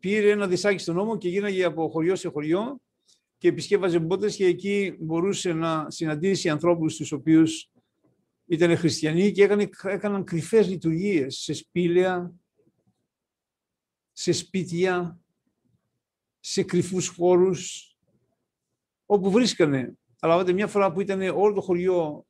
πήρε 0.00 0.30
ένα 0.30 0.46
δισάκι 0.46 0.78
στον 0.78 0.94
νόμο 0.94 1.18
και 1.18 1.28
γίναγε 1.28 1.64
από 1.64 1.88
χωριό 1.88 2.16
σε 2.16 2.28
χωριό 2.28 2.80
και 3.38 3.48
επισκεύαζε 3.48 3.98
μπότες 3.98 4.36
και 4.36 4.44
εκεί 4.44 4.96
μπορούσε 4.98 5.52
να 5.52 5.90
συναντήσει 5.90 6.48
ανθρώπους 6.48 6.96
τους 6.96 7.12
οποίους 7.12 7.70
ήταν 8.46 8.76
χριστιανοί 8.76 9.32
και 9.32 9.42
έκανε, 9.42 9.68
έκαναν 9.82 10.24
κρυφές 10.24 10.68
λειτουργίες 10.68 11.36
σε 11.36 11.52
σπήλαια, 11.52 12.32
σε 14.12 14.32
σπίτια, 14.32 15.20
σε 16.40 16.62
κρυφούς 16.62 17.08
χώρους, 17.08 17.94
όπου 19.06 19.30
βρίσκανε. 19.30 19.92
Αλλά 20.20 20.52
μια 20.52 20.66
φορά 20.66 20.92
που 20.92 21.00
ήταν 21.00 21.20
όλο 21.20 21.54
το 21.54 21.60
χωριό 21.60 22.26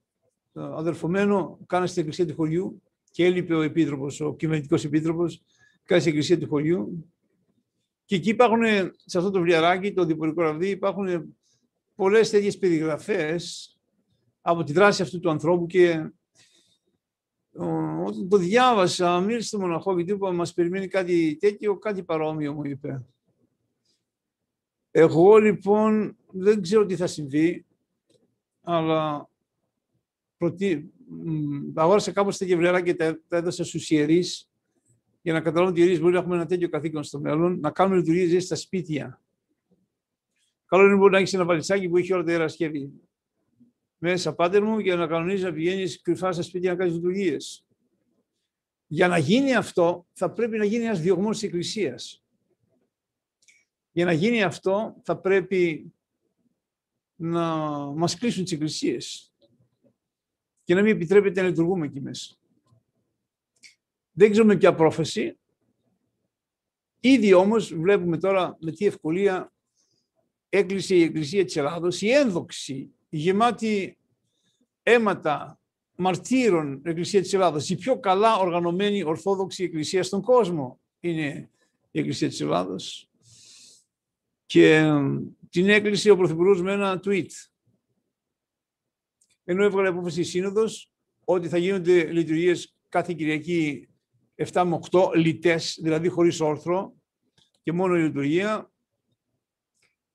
ε, 0.52 0.62
αδερφωμένο, 0.62 1.58
κάνανε 1.66 1.88
στην 1.88 2.02
εκκλησία 2.02 2.26
του 2.26 2.34
χωριού 2.34 2.82
και 3.10 3.24
έλειπε 3.24 3.54
ο 3.54 3.62
επίτροπος, 3.62 4.20
ο 4.20 4.34
κυβερνητικός 4.34 4.84
επίτροπος, 4.84 5.42
κάνει 5.84 6.00
στην 6.00 6.12
εκκλησία 6.12 6.38
του 6.38 6.48
χωριού. 6.48 7.12
Και 8.04 8.14
εκεί 8.14 8.30
υπάρχουν, 8.30 8.62
σε 9.04 9.18
αυτό 9.18 9.30
το 9.30 9.38
βιβλιαράκι, 9.38 9.92
το 9.92 10.04
διπορικό 10.04 10.42
ραβδί, 10.42 10.68
υπάρχουν 10.68 11.36
πολλές 11.94 12.30
τέτοιες 12.30 12.58
περιγραφές 12.58 13.70
από 14.40 14.64
τη 14.64 14.72
δράση 14.72 15.02
αυτού 15.02 15.20
του 15.20 15.30
ανθρώπου 15.30 15.66
και 15.66 16.10
όταν 18.04 18.28
το 18.28 18.36
διάβασα, 18.36 19.20
μίλησε 19.20 19.46
στο 19.46 19.58
μοναχό 19.58 19.96
και 19.96 20.04
του 20.04 20.14
είπα, 20.14 20.32
μας 20.32 20.54
περιμένει 20.54 20.88
κάτι 20.88 21.36
τέτοιο, 21.40 21.78
κάτι 21.78 22.02
παρόμοιο 22.02 22.52
μου 22.52 22.64
είπε. 22.64 23.04
Εγώ 24.90 25.36
λοιπόν 25.36 26.16
δεν 26.30 26.62
ξέρω 26.62 26.86
τι 26.86 26.96
θα 26.96 27.06
συμβεί, 27.06 27.66
αλλά 28.62 29.30
προτι... 30.36 30.92
αγόρασα 31.74 32.12
κάπως 32.12 32.36
τέτοια 32.36 32.56
βιβλία 32.56 32.80
και 32.80 32.94
τα, 32.94 33.20
τα 33.28 33.36
έδωσα 33.36 33.64
στους 33.64 33.90
ιερείς 33.90 34.48
για 35.24 35.32
να 35.32 35.40
καταλάβουν 35.40 35.70
ότι 35.70 35.80
οι 35.80 35.84
ιερείς 35.84 36.00
μπορεί 36.00 36.12
να 36.12 36.18
έχουμε 36.18 36.34
ένα 36.34 36.46
τέτοιο 36.46 36.68
καθήκον 36.68 37.02
στο 37.02 37.20
μέλλον, 37.20 37.60
να 37.60 37.70
κάνουμε 37.70 37.96
λειτουργίες 37.96 38.44
στα 38.44 38.56
σπίτια. 38.56 39.22
Καλό 40.64 40.86
είναι 40.86 40.96
μπορεί 40.96 41.12
να 41.12 41.18
έχεις 41.18 41.32
ένα 41.32 41.44
βαλιτσάκι 41.44 41.88
που 41.88 41.96
έχει 41.96 42.12
όλα 42.12 42.22
τα 42.22 42.30
ιερασκεύη 42.30 42.92
μέσα, 43.98 44.34
πάτερ 44.34 44.62
μου, 44.62 44.78
για 44.78 44.96
να 44.96 45.06
κανονίζεις 45.06 45.44
να 45.44 45.52
πηγαίνεις 45.52 46.00
κρυφά 46.00 46.32
στα 46.32 46.42
σπίτια 46.42 46.70
να 46.70 46.78
κάνεις 46.78 46.94
λειτουργίες. 46.94 47.66
Για 48.86 49.08
να 49.08 49.18
γίνει 49.18 49.54
αυτό, 49.54 50.06
θα 50.12 50.32
πρέπει 50.32 50.58
να 50.58 50.64
γίνει 50.64 50.84
ένας 50.84 51.00
διωγμός 51.00 51.38
της 51.38 51.48
Εκκλησίας. 51.48 52.24
Για 53.92 54.04
να 54.04 54.12
γίνει 54.12 54.42
αυτό, 54.42 54.96
θα 55.02 55.16
πρέπει 55.18 55.92
να 57.16 57.56
μας 57.94 58.18
κλείσουν 58.18 58.42
τις 58.42 58.52
εκκλησίες 58.52 59.32
και 60.64 60.74
να 60.74 60.82
μην 60.82 60.94
επιτρέπεται 60.94 61.42
να 61.42 61.48
λειτουργούμε 61.48 61.86
εκεί 61.86 62.00
μέσα. 62.00 62.36
Δεν 64.16 64.30
ξέρουμε 64.30 64.56
ποια 64.56 64.74
πρόφαση. 64.74 65.38
Ήδη 67.00 67.32
όμως 67.32 67.74
βλέπουμε 67.74 68.18
τώρα 68.18 68.56
με 68.60 68.72
τι 68.72 68.86
ευκολία 68.86 69.52
έκλεισε 70.48 70.94
η 70.94 71.02
Εκκλησία 71.02 71.44
της 71.44 71.56
Ελλάδος, 71.56 72.00
η 72.00 72.10
ένδοξη 72.10 72.90
γεμάτη 73.08 73.98
αίματα 74.82 75.58
μαρτύρων 75.96 76.80
Εκκλησία 76.84 77.20
της 77.22 77.32
Ελλάδας. 77.32 77.70
Η 77.70 77.76
πιο 77.76 77.98
καλά 77.98 78.36
οργανωμένη 78.36 79.02
Ορθόδοξη 79.02 79.64
Εκκλησία 79.64 80.02
στον 80.02 80.22
κόσμο 80.22 80.80
είναι 81.00 81.50
η 81.90 81.98
Εκκλησία 81.98 82.28
της 82.28 82.40
Ελλάδος. 82.40 83.08
Και 84.46 84.90
την 85.50 85.68
έκλεισε 85.68 86.10
ο 86.10 86.16
Πρωθυπουργός 86.16 86.62
με 86.62 86.72
ένα 86.72 87.00
tweet. 87.04 87.30
Ενώ 89.44 89.64
έβγαλε 89.64 89.88
απόφαση 89.88 90.20
η 90.20 90.24
Σύνοδος 90.24 90.90
ότι 91.24 91.48
θα 91.48 91.58
γίνονται 91.58 92.12
λειτουργίες 92.12 92.74
κάθε 92.88 93.12
Κυριακή 93.12 93.88
7 94.34 94.64
με 94.66 94.78
8 94.90 95.14
λιτές, 95.14 95.78
δηλαδή 95.82 96.08
χωρίς 96.08 96.40
όρθρο 96.40 96.94
και 97.62 97.72
μόνο 97.72 97.96
η 97.96 98.02
λειτουργία. 98.02 98.72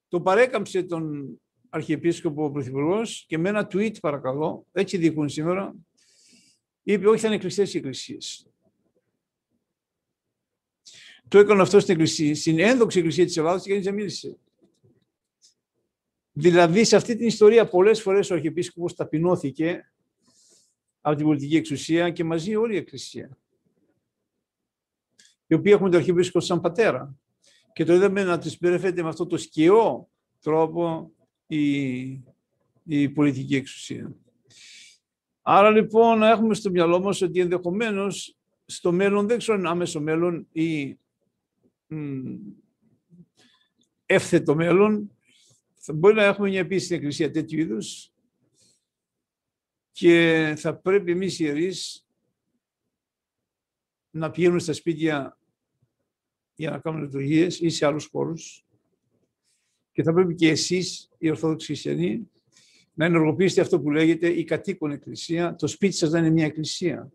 Το 0.08 0.22
παρέκαμψε 0.22 0.84
τον 0.84 1.34
Αρχιεπίσκοπο 1.70 2.52
Πρωθυπουργός 2.52 3.26
και 3.28 3.38
με 3.38 3.50
ένα 3.50 3.68
tweet, 3.72 4.00
παρακαλώ, 4.00 4.66
έτσι 4.72 4.98
διοικούν 4.98 5.30
σήμερα, 5.30 5.76
είπε: 6.84 7.08
Όχι, 7.08 7.22
θα 7.22 7.28
είναι 7.28 7.38
κλειστέ 7.38 7.62
οι 7.64 7.78
εκκλησίες. 7.78 8.50
Το 11.28 11.38
έκανε 11.38 11.62
αυτό 11.62 11.80
στην, 11.80 11.94
εκκλησία, 11.94 12.36
στην 12.36 12.60
ένδοξη 12.60 12.98
εκκλησία 12.98 13.26
της 13.26 13.38
Ελλάδα 13.38 13.60
και 13.60 13.80
δεν 13.80 13.94
μίλησε. 13.94 14.38
Δηλαδή, 16.32 16.84
σε 16.84 16.96
αυτή 16.96 17.16
την 17.16 17.28
ιστορία, 17.28 17.68
πολλές 17.68 18.02
φορές 18.02 18.30
ο 18.30 18.34
Αρχιεπίσκοπος 18.34 18.96
ταπεινώθηκε 18.96 19.92
από 21.02 21.16
την 21.16 21.26
πολιτική 21.26 21.56
εξουσία 21.56 22.10
και 22.10 22.24
μαζί 22.24 22.56
όλη 22.56 22.74
η 22.74 22.78
Εκκλησία. 22.78 23.38
Οι 25.52 25.56
οποίοι 25.56 25.72
έχουν 25.76 25.90
τον 25.90 26.00
Αρχιεπίσκοπο 26.00 26.46
σαν 26.46 26.62
πατέρα. 26.62 27.16
Και 27.74 27.84
το 27.84 27.94
είδαμε 27.94 28.24
να 28.24 28.40
του 28.40 28.50
συμπεριφέρεται 28.50 29.02
με 29.02 29.10
αυτό 29.10 29.26
το 29.26 29.38
σκιό 29.38 30.10
τρόπο 30.40 31.12
η, 31.48 32.00
η 32.84 33.10
πολιτική 33.14 33.56
εξουσία. 33.56 34.16
Άρα 35.42 35.70
λοιπόν 35.70 36.24
έχουμε 36.24 36.54
στο 36.54 36.70
μυαλό 36.70 37.00
μας 37.00 37.22
ότι 37.22 37.40
ενδεχομένως 37.40 38.38
στο 38.66 38.92
μέλλον, 38.92 39.28
δεν 39.28 39.38
ξέρω 39.38 39.58
αν 39.58 39.66
άμεσο 39.66 40.02
μέλλον 40.02 40.48
ή 40.52 40.98
μ, 41.88 42.36
εύθετο 44.06 44.56
μέλλον, 44.56 45.12
θα 45.74 45.94
μπορεί 45.94 46.16
να 46.16 46.24
έχουμε 46.24 46.50
μια 46.50 46.60
επίσημη 46.60 46.98
εκκλησία 46.98 47.32
τέτοιου 47.32 47.60
είδους 47.60 48.12
και 49.92 50.54
θα 50.58 50.76
πρέπει 50.76 51.12
εμείς 51.12 51.40
οι 51.40 51.44
ιερείς 51.44 52.08
να 54.10 54.32
πηγαίνουμε 54.32 54.60
στα 54.60 54.74
σπίτια 54.74 55.39
για 56.60 56.70
να 56.70 56.80
κάνουμε 56.80 57.04
λειτουργίες 57.04 57.60
ή 57.60 57.70
σε 57.70 57.86
άλλους 57.86 58.06
χώρους 58.06 58.66
και 59.92 60.04
θα 60.04 60.14
πρέπει 60.14 60.36
και 60.36 60.50
εσείς, 60.50 61.10
οι 61.18 61.30
Ορθόδοξοι 61.30 61.66
Χριστιανοί, 61.66 62.30
να 62.94 63.06
ενεργοποιήσετε 63.06 63.62
αυτό 63.62 63.82
που 63.82 63.92
λέγεται 63.92 64.28
η 64.28 64.44
κατοίκον 64.44 64.92
εκκλησία. 64.92 65.56
Το 65.56 65.68
σπίτι 65.68 65.96
σας 65.96 66.10
δεν 66.10 66.24
είναι 66.24 66.34
μια 66.34 66.46
εκκλησία. 66.46 67.12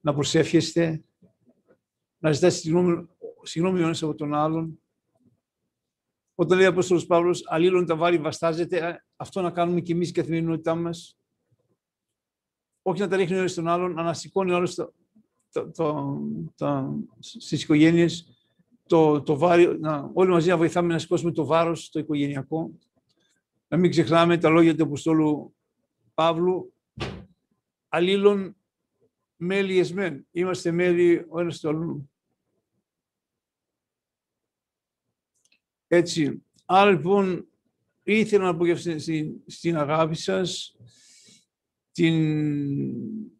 Να 0.00 0.14
προσεύχεστε, 0.14 1.04
να 2.18 2.32
ζητάτε 2.32 2.54
συγγνώμη, 2.54 3.08
συγγνώμη 3.42 3.82
ο 3.82 3.90
από 4.00 4.14
τον 4.14 4.34
άλλον. 4.34 4.80
Όταν 6.34 6.58
λέει 6.58 6.66
ο 6.66 6.70
Απόστολος 6.70 7.06
Παύλος, 7.06 7.42
αλλήλων 7.46 7.86
τα 7.86 7.96
βάρη 7.96 8.18
βαστάζεται, 8.18 9.04
αυτό 9.16 9.40
να 9.40 9.50
κάνουμε 9.50 9.80
και 9.80 9.92
εμείς 9.92 10.08
η 10.08 10.12
καθημερινότητά 10.12 10.74
μας. 10.74 11.18
Όχι 12.82 13.00
να 13.00 13.08
τα 13.08 13.16
ρίχνει 13.16 13.38
ο 13.38 13.48
στον 13.48 13.68
άλλον, 13.68 13.92
να 13.92 14.14
σηκώνει 14.14 14.52
όλο 14.52 14.92
το, 15.50 15.70
το, 16.56 16.98
το, 18.86 19.22
το, 19.22 19.22
στις 19.22 19.22
οικογένειες 19.22 19.22
το, 19.22 19.22
το 19.22 19.38
βάρη, 19.38 19.78
να, 19.80 20.10
όλοι 20.12 20.30
μαζί 20.30 20.48
να 20.48 20.56
βοηθάμε 20.56 20.92
να 20.92 20.98
σηκώσουμε 20.98 21.32
το 21.32 21.44
βάρος 21.44 21.90
το 21.90 21.98
οικογενειακό. 21.98 22.70
Να 23.68 23.76
μην 23.76 23.90
ξεχνάμε 23.90 24.38
τα 24.38 24.48
λόγια 24.48 24.76
του 24.76 24.82
Αποστόλου 24.82 25.54
Παύλου, 26.14 26.72
αλλήλων 27.88 28.56
μέλη 29.36 29.78
εσμέν. 29.78 30.26
Είμαστε 30.30 30.70
μέλη 30.70 31.24
ο 31.28 31.40
ένας 31.40 31.60
του 31.60 31.68
αλλού. 31.68 32.10
Έτσι. 35.86 36.42
Άρα 36.64 36.90
λοιπόν 36.90 37.48
ήθελα 38.02 38.44
να 38.44 38.56
πω 38.56 38.64
για 38.64 38.76
στην, 38.76 39.42
στην 39.46 39.76
αγάπη 39.76 40.14
σας 40.14 40.76
την 41.92 43.35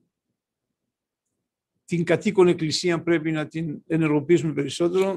την 1.87 2.05
κατοίκον 2.05 2.49
εκκλησία 2.49 3.03
πρέπει 3.03 3.31
να 3.31 3.47
την 3.47 3.83
ενεργοποιήσουμε 3.87 4.53
περισσότερο 4.53 5.17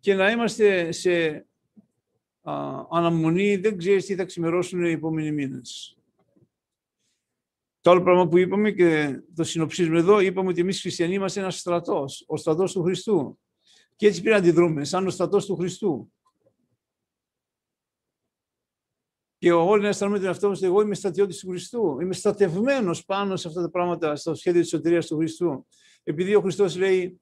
και 0.00 0.14
να 0.14 0.30
είμαστε 0.30 0.92
σε 0.92 1.46
αναμονή, 2.90 3.56
δεν 3.56 3.76
ξέρεις 3.76 4.06
τι 4.06 4.14
θα 4.14 4.24
ξημερώσουν 4.24 4.84
οι 4.84 4.90
επόμενοι 4.90 5.32
μήνες. 5.32 5.98
Το 7.80 7.90
άλλο 7.90 8.02
πράγμα 8.02 8.28
που 8.28 8.38
είπαμε 8.38 8.70
και 8.70 9.20
το 9.34 9.44
συνοψίζουμε 9.44 9.98
εδώ, 9.98 10.20
είπαμε 10.20 10.48
ότι 10.48 10.60
εμείς 10.60 10.80
χριστιανοί 10.80 11.14
είμαστε 11.14 11.40
ένας 11.40 11.58
στρατός, 11.58 12.24
ο 12.26 12.36
στρατός 12.36 12.72
του 12.72 12.82
Χριστού. 12.82 13.38
Και 13.96 14.06
έτσι 14.06 14.20
πρέπει 14.20 14.40
να 14.40 14.42
αντιδρούμε, 14.42 14.84
σαν 14.84 15.06
ο 15.06 15.10
στρατός 15.10 15.46
του 15.46 15.56
Χριστού. 15.56 16.12
Και 19.38 19.52
όλοι 19.52 19.82
να 19.82 19.88
αισθανόμαι 19.88 20.18
τον 20.18 20.26
εαυτό 20.26 20.48
μου 20.48 20.58
εγώ 20.60 20.80
είμαι 20.80 20.94
στρατιώτης 20.94 21.38
του 21.38 21.48
Χριστού. 21.48 21.98
Είμαι 22.00 22.14
στρατευμένος 22.14 23.04
πάνω 23.04 23.36
σε 23.36 23.48
αυτά 23.48 23.62
τα 23.62 23.70
πράγματα, 23.70 24.16
στο 24.16 24.34
σχέδιο 24.34 24.60
της 24.60 24.70
σωτηρίας 24.70 25.06
του 25.06 25.16
Χριστού. 25.16 25.66
Επειδή 26.08 26.34
ο 26.34 26.40
Χριστός 26.40 26.76
λέει, 26.76 27.20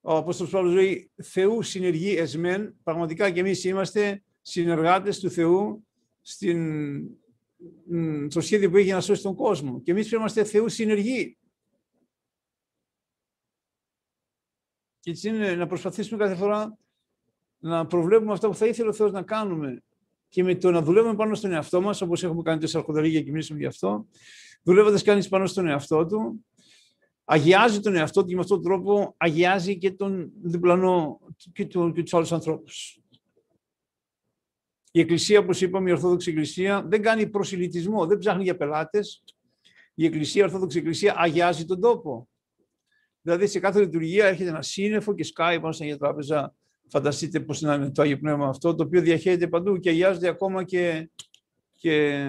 ο 0.00 0.16
Απόστολος 0.16 0.52
Παύλος 0.52 0.74
λέει, 0.74 1.10
Θεού 1.22 1.62
συνεργεί 1.62 2.16
εσμέν, 2.16 2.74
πραγματικά 2.82 3.30
και 3.30 3.40
εμείς 3.40 3.64
είμαστε 3.64 4.22
συνεργάτες 4.42 5.18
του 5.18 5.30
Θεού 5.30 5.86
στην, 6.20 7.02
στο 8.28 8.40
σχέδιο 8.40 8.70
που 8.70 8.76
έχει 8.76 8.90
να 8.90 9.00
σώσει 9.00 9.22
τον 9.22 9.34
κόσμο. 9.34 9.80
Και 9.80 9.90
εμείς 9.90 10.08
πρέπει 10.08 10.16
να 10.16 10.20
είμαστε 10.20 10.44
Θεού 10.44 10.68
συνεργοί. 10.68 11.36
Και 15.00 15.10
έτσι 15.10 15.28
είναι 15.28 15.54
να 15.54 15.66
προσπαθήσουμε 15.66 16.18
κάθε 16.18 16.34
φορά 16.34 16.78
να 17.58 17.86
προβλέπουμε 17.86 18.32
αυτά 18.32 18.48
που 18.48 18.54
θα 18.54 18.66
ήθελε 18.66 18.88
ο 18.88 18.92
Θεός 18.92 19.12
να 19.12 19.22
κάνουμε 19.22 19.82
και 20.28 20.42
με 20.42 20.54
το 20.54 20.70
να 20.70 20.82
δουλεύουμε 20.82 21.14
πάνω 21.14 21.34
στον 21.34 21.52
εαυτό 21.52 21.80
μας, 21.80 22.00
όπως 22.00 22.22
έχουμε 22.22 22.42
κάνει 22.42 22.60
τέσσερα 22.60 22.78
αρχονταρίγια 22.78 23.22
και 23.22 23.30
μιλήσουμε 23.30 23.58
γι' 23.58 23.66
αυτό, 23.66 24.06
δουλεύοντας 24.62 25.02
κανείς 25.02 25.28
πάνω 25.28 25.46
στον 25.46 25.66
εαυτό 25.66 26.06
του, 26.06 26.44
αγιάζει 27.28 27.80
τον 27.80 27.94
εαυτό 27.94 28.20
του 28.20 28.28
και 28.28 28.34
με 28.34 28.40
αυτόν 28.40 28.62
τον 28.62 28.70
τρόπο 28.70 29.14
αγιάζει 29.16 29.78
και 29.78 29.90
τον 29.90 30.32
διπλανό 30.42 31.20
και, 31.52 31.66
του, 31.66 31.92
και 31.92 32.02
τους 32.02 32.14
άλλους 32.14 32.32
ανθρώπους. 32.32 33.00
Η 34.92 35.00
Εκκλησία, 35.00 35.38
όπως 35.38 35.60
είπαμε, 35.60 35.90
η 35.90 35.92
Ορθόδοξη 35.92 36.30
Εκκλησία 36.30 36.82
δεν 36.86 37.02
κάνει 37.02 37.28
προσιλητισμό, 37.28 38.06
δεν 38.06 38.18
ψάχνει 38.18 38.42
για 38.42 38.56
πελάτες. 38.56 39.24
Η 39.94 40.04
Εκκλησία, 40.04 40.40
η 40.42 40.44
Ορθόδοξη 40.44 40.78
Εκκλησία 40.78 41.14
αγιάζει 41.16 41.64
τον 41.64 41.80
τόπο. 41.80 42.28
Δηλαδή 43.22 43.46
σε 43.46 43.60
κάθε 43.60 43.80
λειτουργία 43.80 44.26
έρχεται 44.26 44.48
ένα 44.48 44.62
σύννεφο 44.62 45.14
και 45.14 45.24
σκάει 45.24 45.60
πάνω 45.60 45.72
στην 45.72 45.98
τράπεζα 45.98 46.54
Φανταστείτε 46.88 47.40
πώς 47.40 47.60
να 47.60 47.74
είναι 47.74 47.90
το 47.90 48.02
Άγιο 48.02 48.18
Πνεύμα 48.18 48.48
αυτό, 48.48 48.74
το 48.74 48.84
οποίο 48.84 49.00
διαχέεται 49.00 49.48
παντού 49.48 49.78
και 49.78 49.90
αγιάζεται 49.90 50.28
ακόμα 50.28 50.64
και, 50.64 51.10
και 51.74 52.26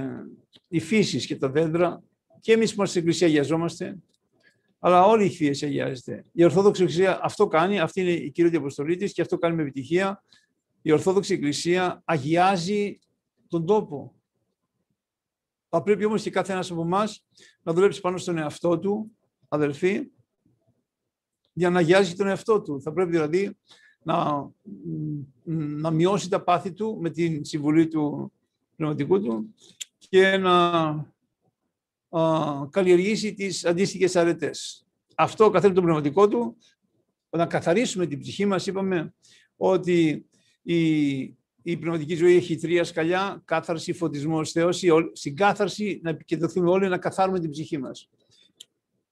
οι 0.68 0.80
φύσεις 0.80 1.25
και 1.25 1.36
τα 1.36 1.50
δέντρα. 1.50 2.04
Και 2.39 2.51
εμείς 2.51 2.70
που 2.70 2.75
είμαστε 2.75 3.00
στην 3.00 3.01
Εκκλησία 3.01 3.27
αγιαζόμαστε, 3.27 3.98
αλλά 4.79 5.05
όλοι 5.05 5.25
οι 5.25 5.29
θείες 5.29 5.63
αγιάζεται. 5.63 6.24
Η 6.31 6.43
Ορθόδοξη 6.43 6.81
Εκκλησία 6.81 7.19
αυτό 7.24 7.48
κάνει, 7.48 7.79
αυτή 7.79 8.01
είναι 8.01 8.12
η 8.12 8.31
κυρία 8.31 8.60
αποστολή 8.60 8.96
της 8.96 9.13
και 9.13 9.22
αυτό 9.22 9.38
κάνει 9.38 9.55
με 9.55 9.62
επιτυχία. 9.62 10.24
Η 10.81 10.91
Ορθόδοξη 10.91 11.34
Εκκλησία 11.34 12.01
αγιάζει 12.05 13.00
τον 13.48 13.65
τόπο. 13.65 14.15
Θα 15.69 15.84
πρέπει 15.84 16.05
όμως 16.05 16.22
και 16.22 16.29
κάθε 16.29 16.53
ένας 16.53 16.72
από 16.72 16.81
εμάς 16.81 17.25
να 17.62 17.74
δουλέψει 17.74 18.01
πάνω 18.01 18.17
στον 18.17 18.38
εαυτό 18.38 18.79
του, 18.79 19.12
αδελφοί, 19.48 20.12
για 21.53 21.69
να 21.69 21.79
αγιάζει 21.79 22.15
τον 22.15 22.27
εαυτό 22.27 22.62
του. 22.62 22.81
Θα 22.81 22.93
πρέπει 22.93 23.12
δηλαδή 23.12 23.57
να, 24.03 24.50
να 25.77 25.91
μειώσει 25.91 26.29
τα 26.29 26.43
πάθη 26.43 26.74
του 26.74 26.98
με 27.01 27.10
την 27.10 27.46
συμβουλή 27.46 27.88
του 27.88 28.34
πνευματικού 28.75 29.22
του 29.22 29.55
και 29.98 30.38
να 30.38 30.67
α, 30.69 31.05
καλλιεργήσει 32.69 33.33
τις 33.33 33.65
αντίστοιχες 33.65 34.15
αρετές. 34.15 34.86
Αυτό 35.15 35.50
καθένα 35.50 35.74
το 35.74 35.81
πνευματικό 35.81 36.27
του, 36.27 36.57
να 37.29 37.45
καθαρίσουμε 37.45 38.07
την 38.07 38.19
ψυχή 38.19 38.45
μας, 38.45 38.67
είπαμε 38.67 39.13
ότι 39.57 40.25
η, 40.62 41.17
η 41.62 41.77
πνευματική 41.79 42.15
ζωή 42.15 42.36
έχει 42.36 42.55
τρία 42.55 42.83
σκαλιά, 42.83 43.41
κάθαρση, 43.45 43.93
φωτισμός, 43.93 44.51
θέωση, 44.51 44.89
στην 45.13 45.36
κάθαρση 45.36 46.00
να 46.03 46.09
επικεντρωθούμε 46.09 46.69
όλοι 46.69 46.88
να 46.88 46.97
καθάρουμε 46.97 47.39
την 47.39 47.50
ψυχή 47.50 47.77
μας. 47.77 48.09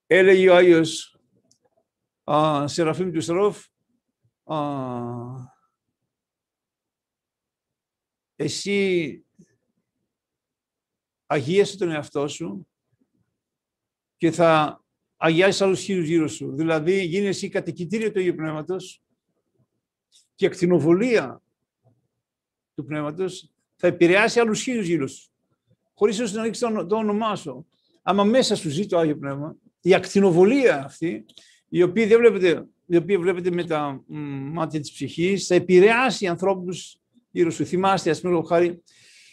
Έλεγε 0.08 0.50
ο 0.50 0.56
Άγιος 0.56 1.20
α, 2.32 2.68
Σεραφείμ 2.68 3.12
του 3.12 3.22
Στρόφ, 3.22 3.66
εσύ 8.36 9.20
αγίασε 11.26 11.78
τον 11.78 11.90
εαυτό 11.90 12.28
σου 12.28 12.68
και 14.26 14.32
θα 14.32 14.84
αγιάσεις 15.18 15.62
άλλους 15.62 15.80
χείρους 15.80 16.06
γύρω 16.08 16.28
σου. 16.28 16.56
Δηλαδή, 16.56 17.04
γίνει 17.04 17.28
εσύ 17.28 17.50
κατοικητήριο 17.50 18.12
του 18.12 18.20
Αγίου 18.20 18.36
Πνεύματος 18.36 19.02
και 20.36 20.46
ακτινοβολία 20.46 21.42
του 22.76 22.86
Πνεύματος 22.86 23.50
θα 23.76 23.88
επηρεάσει 23.88 24.40
άλλους 24.40 24.62
χείρους 24.62 24.88
γύρω 24.88 25.08
σου. 25.08 25.30
Χωρίς 25.94 26.20
όσο 26.20 26.38
να 26.38 26.44
ρίξεις 26.44 26.68
το, 26.68 26.86
το 26.86 26.96
όνομά 26.96 27.36
σου. 27.36 27.68
Άμα 28.02 28.24
μέσα 28.24 28.56
σου 28.56 28.70
ζει 28.70 28.86
το 28.86 28.98
Άγιο 28.98 29.18
Πνεύμα, 29.18 29.56
η 29.82 29.94
ακτινοβολία 29.94 30.84
αυτή, 30.84 31.26
η 31.70 31.82
οποία 31.82 32.08
δεν 32.08 32.20
βλέπετε 32.20 32.66
η 32.86 32.96
οποία 32.96 33.20
βλέπετε 33.20 33.52
με 33.52 33.64
τα 33.64 34.04
μάτια 34.54 34.80
της 34.80 34.92
ψυχής, 34.92 35.48
θα 35.48 35.56
επηρεάσει 35.56 36.28
ανθρώπους 36.28 36.98
γύρω 37.32 37.52
σου. 37.52 37.66
Θυμάστε, 37.66 38.10
ας 38.10 38.22
πούμε, 38.22 38.42
χάρη, 38.48 38.84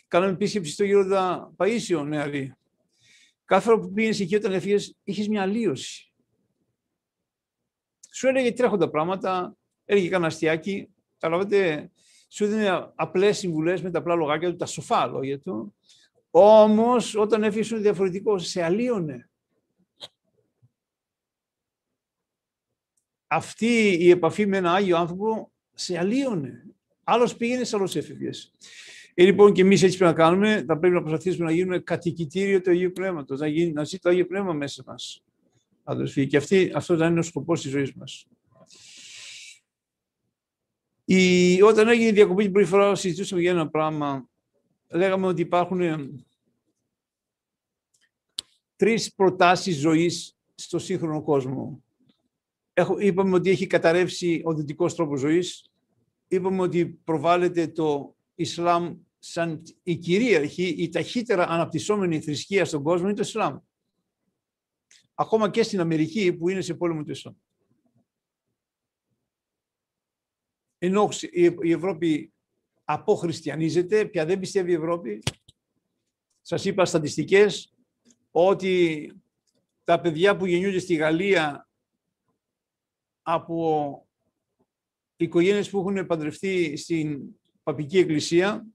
κάναμε 0.09 0.33
επίσκεψη 0.33 0.72
στο 0.72 0.85
Γέροντα 0.85 1.52
Παΐσιο, 1.57 2.05
νεαρή. 2.07 2.55
Κάθε 3.52 3.64
φορά 3.64 3.78
που 3.78 3.92
πήγαινες 3.92 4.20
εκεί 4.20 4.34
όταν 4.34 4.52
έφυγες, 4.52 4.96
είχες 5.04 5.28
μια 5.28 5.42
αλλίωση. 5.42 6.12
Σου 8.12 8.28
έλεγε 8.28 8.52
τρέχοντα 8.52 8.90
πράγματα, 8.90 9.56
έλεγε 9.84 10.08
κανένα 10.08 10.26
αστιάκι, 10.26 10.88
καταλαβαίνετε, 11.18 11.90
σου 12.28 12.44
έδινε 12.44 12.92
απλές 12.94 13.38
συμβουλές 13.38 13.82
με 13.82 13.90
τα 13.90 13.98
απλά 13.98 14.14
λογάκια 14.14 14.50
του, 14.50 14.56
τα 14.56 14.66
σοφά 14.66 15.06
λόγια 15.06 15.38
του. 15.38 15.74
Όμως, 16.30 17.14
όταν 17.14 17.42
έφυγες, 17.42 17.70
είναι 17.70 17.80
διαφορετικό, 17.80 18.38
σε 18.38 18.62
αλλίωνε. 18.62 19.30
αυτή 23.26 23.96
η 24.00 24.10
επαφή 24.10 24.46
με 24.46 24.56
ένα 24.56 24.72
Άγιο 24.72 24.96
άνθρωπο 24.96 25.52
σε 25.74 25.98
αλλίωνε. 25.98 26.64
Άλλος 27.04 27.36
πήγαινε, 27.36 27.66
άλλος 27.72 27.96
έφευγε. 27.96 28.30
Ε, 29.14 29.25
λοιπόν, 29.25 29.53
και 29.53 29.61
εμείς 29.61 29.83
έτσι 29.83 29.98
πρέπει 29.98 30.16
να 30.16 30.25
κάνουμε. 30.25 30.64
Θα 30.66 30.79
πρέπει 30.79 30.94
να 30.94 31.01
προσπαθήσουμε 31.01 31.44
να 31.44 31.53
γίνουμε 31.53 31.79
κατοικητήριο 31.79 32.61
του 32.61 32.70
Αγίου 32.70 32.92
Πνεύματος, 32.92 33.40
να, 33.40 33.46
γίνει, 33.46 33.72
να 33.72 33.85
ζει 33.85 33.98
το 33.98 34.09
Άγιο 34.09 34.27
Πνεύμα 34.27 34.53
μέσα 34.53 34.83
μας. 34.87 35.22
Αδελφοί, 35.85 36.27
και 36.27 36.37
αυτή, 36.37 36.72
αυτός 36.75 36.98
θα 36.98 37.07
είναι 37.07 37.18
ο 37.18 37.22
σκοπός 37.22 37.61
της 37.61 37.70
ζωής 37.70 37.92
μας. 37.94 38.27
Η, 41.05 41.62
όταν 41.62 41.88
έγινε 41.88 42.09
η 42.09 42.12
διακοπή 42.12 42.42
την 42.42 42.53
πρώτη 42.53 42.68
φορά, 42.68 42.94
συζητούσαμε 42.94 43.40
για 43.40 43.51
ένα 43.51 43.68
πράγμα. 43.68 44.29
Λέγαμε 44.88 45.27
ότι 45.27 45.40
υπάρχουν 45.40 45.81
τρεις 48.77 49.14
προτάσεις 49.14 49.77
ζωής 49.77 50.37
στο 50.55 50.79
σύγχρονο 50.79 51.22
κόσμο 51.22 51.83
είπαμε 52.98 53.35
ότι 53.35 53.51
έχει 53.51 53.66
καταρρεύσει 53.66 54.40
ο 54.44 54.55
δυτικός 54.55 54.94
τρόπος 54.94 55.20
ζωής. 55.20 55.70
Είπαμε 56.29 56.62
ότι 56.62 56.87
προβάλλεται 56.87 57.66
το 57.66 58.16
Ισλάμ 58.35 58.99
σαν 59.18 59.62
η 59.83 59.97
κυρίαρχη, 59.97 60.68
η 60.68 60.88
ταχύτερα 60.88 61.49
αναπτυσσόμενη 61.49 62.21
θρησκεία 62.21 62.64
στον 62.64 62.83
κόσμο 62.83 63.07
είναι 63.07 63.16
το 63.16 63.23
Ισλάμ. 63.23 63.59
Ακόμα 65.14 65.51
και 65.51 65.62
στην 65.62 65.81
Αμερική 65.81 66.33
που 66.33 66.49
είναι 66.49 66.61
σε 66.61 66.75
πόλεμο 66.75 67.05
του 67.05 67.11
Ισλάμ. 67.11 67.35
Ενώ 70.79 71.09
η 71.62 71.73
Ευρώπη 71.73 72.33
αποχριστιανίζεται, 72.85 74.05
πια 74.05 74.27
δεν 74.27 74.40
πιστεύει 74.40 74.71
η 74.71 74.75
Ευρώπη. 74.75 75.23
Σας 76.40 76.64
είπα 76.64 76.85
στατιστικές 76.85 77.75
ότι 78.31 79.12
τα 79.85 80.01
παιδιά 80.01 80.37
που 80.37 80.47
γεννιούνται 80.47 80.79
στη 80.79 80.95
Γαλλία 80.95 81.68
από 83.23 84.07
οικογένειες 85.16 85.71
που 85.71 85.79
έχουν 85.79 86.07
παντρευτεί 86.07 86.77
στην 86.77 87.37
παπική 87.62 87.98
εκκλησία, 87.98 88.66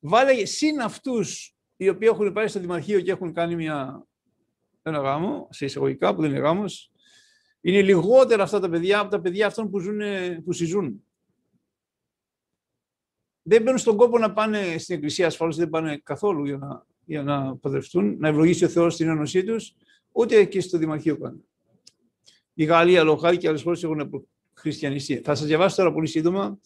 βάλε 0.00 0.44
συν 0.44 0.80
αυτούς 0.80 1.54
οι 1.76 1.88
οποίοι 1.88 2.08
έχουν 2.12 2.32
πάει 2.32 2.48
στο 2.48 2.60
Δημαρχείο 2.60 3.00
και 3.00 3.10
έχουν 3.10 3.32
κάνει 3.32 3.54
μια, 3.54 4.06
ένα 4.82 4.98
γάμο, 4.98 5.48
σε 5.50 5.64
εισαγωγικά 5.64 6.14
που 6.14 6.20
δεν 6.20 6.30
είναι 6.30 6.38
γάμος, 6.38 6.90
είναι 7.60 7.82
λιγότερα 7.82 8.42
αυτά 8.42 8.60
τα 8.60 8.68
παιδιά 8.68 8.98
από 8.98 9.10
τα 9.10 9.20
παιδιά 9.20 9.46
αυτών 9.46 9.70
που, 9.70 9.78
ζουν, 9.78 10.00
που 10.44 10.52
συζούν. 10.52 11.04
Δεν 13.42 13.62
μπαίνουν 13.62 13.78
στον 13.78 13.96
κόπο 13.96 14.18
να 14.18 14.32
πάνε 14.32 14.78
στην 14.78 14.94
εκκλησία, 14.94 15.26
ασφαλώς 15.26 15.56
δεν 15.56 15.68
πάνε 15.68 16.00
καθόλου 16.02 16.44
για 16.44 16.56
να, 16.56 16.86
για 17.04 17.22
να 17.22 17.56
παντρευτούν, 17.56 18.16
να 18.18 18.28
ευλογήσει 18.28 18.64
ο 18.64 18.68
Θεός 18.68 18.96
την 18.96 19.08
ένωσή 19.08 19.44
τους, 19.44 19.74
ούτε 20.12 20.44
και 20.44 20.60
στο 20.60 20.78
Δημαρχείο 20.78 21.18
πάνε 21.18 21.40
η 22.54 22.64
Γαλλία, 22.64 23.02
Λοχάρη 23.02 23.36
και 23.36 23.48
άλλες 23.48 23.62
χώρες 23.62 23.82
έχουν 23.82 24.28
χριστιανιστεί. 24.54 25.16
Θα 25.16 25.34
σας 25.34 25.46
διαβάσω 25.46 25.76
τώρα 25.76 25.92
πολύ 25.92 26.06
σύντομα 26.06 26.58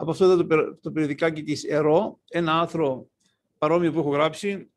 από 0.00 0.10
αυτό 0.10 0.24
εδώ 0.24 0.46
το, 0.46 0.78
το 0.80 0.90
περιοδικάκι 0.90 1.42
της 1.42 1.64
ΕΡΟ, 1.64 2.20
ένα 2.28 2.60
άρθρο 2.60 3.06
παρόμοιο 3.58 3.92
που 3.92 3.98
έχω 3.98 4.10
γράψει 4.10 4.70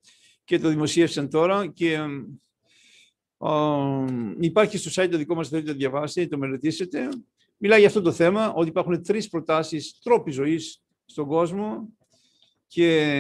και 0.44 0.60
το 0.60 0.70
δημοσίευσαν 0.70 1.30
τώρα 1.30 1.68
και 1.68 2.00
υπάρχει 4.40 4.78
στο 4.78 5.04
site 5.04 5.08
το 5.12 5.18
δικό 5.18 5.36
μας, 5.36 5.50
θέλετε 5.50 5.72
να 5.72 5.78
διαβάσετε, 5.78 6.28
το 6.28 6.38
μελετήσετε. 6.38 7.10
Μιλάει 7.58 7.80
για 7.80 7.88
αυτό 7.88 8.02
το 8.02 8.12
θέμα, 8.12 8.54
ότι 8.54 8.70
υπάρχουν 8.70 9.04
τρεις 9.04 9.30
προτάσεις 9.30 10.00
τρόποι 10.04 10.32
ζωής 10.32 10.82
στον 11.06 11.28
κόσμο 11.28 11.90
και 12.68 13.16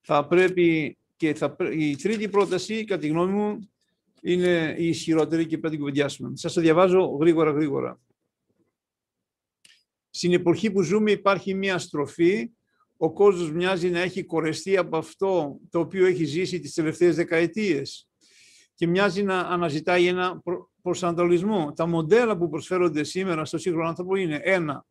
θα 0.00 0.26
πρέπει 0.26 0.98
Και 1.16 1.34
θα, 1.34 1.56
η 1.72 1.96
τρίτη 1.96 2.28
πρόταση, 2.28 2.84
κατά 2.84 3.00
τη 3.00 3.08
γνώμη 3.08 3.32
μου, 3.32 3.70
είναι 4.22 4.74
η 4.78 4.88
ισχυρότερη 4.88 5.42
και 5.42 5.48
πρέπει 5.48 5.64
να 5.64 5.70
την 5.70 5.78
κουβεντιάσουμε. 5.78 6.30
Σας 6.34 6.52
το 6.52 6.60
διαβάζω 6.60 7.16
γρήγορα 7.20 7.50
γρήγορα. 7.50 8.00
Στην 10.10 10.32
εποχή 10.32 10.70
που 10.70 10.82
ζούμε 10.82 11.10
υπάρχει 11.10 11.54
μια 11.54 11.78
στροφή. 11.78 12.50
Ο 12.96 13.12
κόσμος 13.12 13.52
μοιάζει 13.52 13.90
να 13.90 14.00
έχει 14.00 14.24
κορεστεί 14.24 14.76
από 14.76 14.96
αυτό 14.96 15.58
το 15.70 15.78
οποίο 15.78 16.06
έχει 16.06 16.24
ζήσει 16.24 16.60
τις 16.60 16.74
τελευταίες 16.74 17.16
δεκαετίες 17.16 18.08
και 18.74 18.86
μοιάζει 18.86 19.22
να 19.22 19.38
αναζητάει 19.38 20.06
ένα 20.06 20.42
προσανατολισμό. 20.82 21.72
Τα 21.72 21.86
μοντέλα 21.86 22.36
που 22.36 22.48
προσφέρονται 22.48 23.04
σήμερα 23.04 23.44
στο 23.44 23.58
σύγχρονο 23.58 23.88
άνθρωπο 23.88 24.16
είναι 24.16 24.40
ένα, 24.42 24.86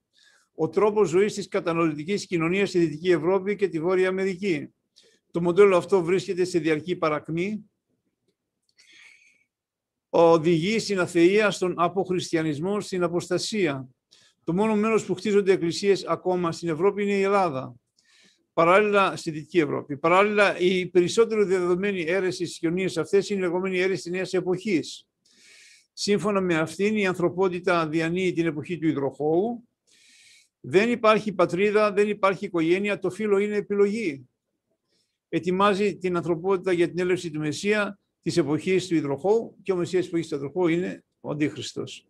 ο 0.55 0.69
τρόπος 0.69 1.09
ζωής 1.09 1.33
της 1.33 1.47
κατανοητικής 1.47 2.25
κοινωνίας 2.25 2.69
στη 2.69 2.79
Δυτική 2.79 3.11
Ευρώπη 3.11 3.55
και 3.55 3.67
τη 3.67 3.79
Βόρεια 3.79 4.07
Αμερική. 4.07 4.73
Το 5.31 5.41
μοντέλο 5.41 5.77
αυτό 5.77 6.03
βρίσκεται 6.03 6.43
σε 6.43 6.59
διαρκή 6.59 6.95
παρακμή, 6.95 7.69
οδηγεί 10.09 10.79
στην 10.79 10.99
αθεία, 10.99 11.51
στον 11.51 11.73
αποχριστιανισμό, 11.77 12.81
στην 12.81 13.03
αποστασία. 13.03 13.87
Το 14.49 14.55
μόνο 14.55 14.75
μέρος 14.75 15.05
που 15.05 15.15
χτίζονται 15.15 15.51
εκκλησίες 15.51 16.05
ακόμα 16.05 16.51
στην 16.51 16.69
Ευρώπη 16.69 17.03
είναι 17.03 17.11
η 17.11 17.21
Ελλάδα. 17.21 17.75
Παράλληλα, 18.53 19.15
στη 19.15 19.31
Δυτική 19.31 19.59
Ευρώπη. 19.59 19.97
Παράλληλα, 19.97 20.59
η 20.59 20.85
περισσότερο 20.85 21.45
διαδεδομένη 21.45 22.01
αίρεση 22.01 22.45
στις 22.45 22.57
κοινωνίε 22.57 22.87
αυτές 22.97 23.29
είναι 23.29 23.39
η 23.39 23.41
λεγόμενη 23.41 23.79
αίρεση 23.79 24.01
της 24.01 24.11
νέας 24.11 24.33
εποχής. 24.33 25.07
Σύμφωνα 25.93 26.41
με 26.41 26.55
αυτήν, 26.57 26.97
η 26.97 27.07
ανθρωπότητα 27.07 27.87
διανύει 27.87 28.33
την 28.33 28.45
εποχή 28.45 28.77
του 28.77 28.87
υδροχώου. 28.87 29.67
Δεν 30.59 30.91
υπάρχει 30.91 31.33
πατρίδα, 31.33 31.91
δεν 31.91 32.09
υπάρχει 32.09 32.45
οικογένεια, 32.45 32.99
το 32.99 33.09
φύλλο 33.09 33.37
είναι 33.37 33.55
επιλογή. 33.55 34.27
Ετοιμάζει 35.29 35.97
την 35.97 36.15
ανθρωπότητα 36.15 36.71
για 36.71 36.87
την 36.87 36.99
έλευση 36.99 37.31
του 37.31 37.39
Μεσσία 37.39 37.99
της 38.21 38.37
εποχής 38.37 38.87
του 38.87 38.95
υδροχώου 38.95 39.55
και 39.63 39.71
ο 39.71 39.75
Μεσσίας 39.75 40.01
της 40.01 40.11
εποχής 40.11 40.29
του 40.29 40.35
υδροχώου 40.35 40.67
είναι 40.67 41.03
ο 41.19 41.29
Αντίχριστος. 41.31 42.07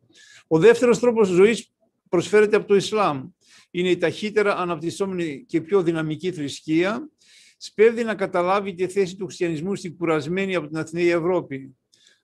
Ο 0.48 0.60
δεύτερος 0.60 1.00
τρόπος 1.00 1.28
ζωής 1.28 1.72
προσφέρεται 2.10 2.56
από 2.56 2.68
το 2.68 2.76
Ισλάμ. 2.76 3.30
Είναι 3.72 3.90
η 3.90 3.98
ταχύτερα 3.98 4.58
αναπτυσσόμενη 4.58 5.46
και 5.48 5.62
πιο 5.62 5.84
δυναμική 5.84 6.32
θρησκεία. 6.32 7.10
Σπέβδει 7.58 8.04
να 8.04 8.16
καταλάβει 8.16 8.74
τη 8.74 8.88
θέση 8.88 9.16
του 9.16 9.26
χριστιανισμού 9.26 9.76
στην 9.76 9.98
κουρασμένη 9.98 10.56
από 10.56 10.68
την 10.68 10.78
Αθηναία 10.78 11.16
Ευρώπη. 11.16 11.78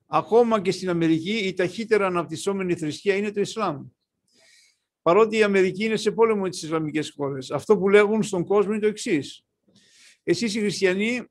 Ακόμα 0.08 0.62
και 0.62 0.72
στην 0.72 0.90
Αμερική 0.90 1.38
η 1.38 1.54
ταχύτερα 1.54 2.08
αναπτυσσόμενη 2.08 2.76
θρησκεία 2.76 3.16
είναι 3.16 3.32
το 3.32 3.40
Ισλάμ. 3.40 3.86
Παρότι 5.02 5.38
η 5.38 5.44
Αμερική 5.44 5.86
είναι 5.86 5.96
σε 5.96 6.12
πόλεμο 6.12 6.42
με 6.42 6.50
τις 6.50 6.64
Ισλαμικές 6.64 7.14
χώρες. 7.16 7.52
Αυτό 7.52 7.78
που 7.78 7.90
λέγουν 7.90 8.24
στον 8.24 8.46
κόσμο 8.46 8.72
είναι 8.72 8.82
το 8.82 8.88
εξής. 8.88 9.46
Εσείς 10.24 10.56
οι 10.56 10.60
χριστιανοί, 10.60 11.22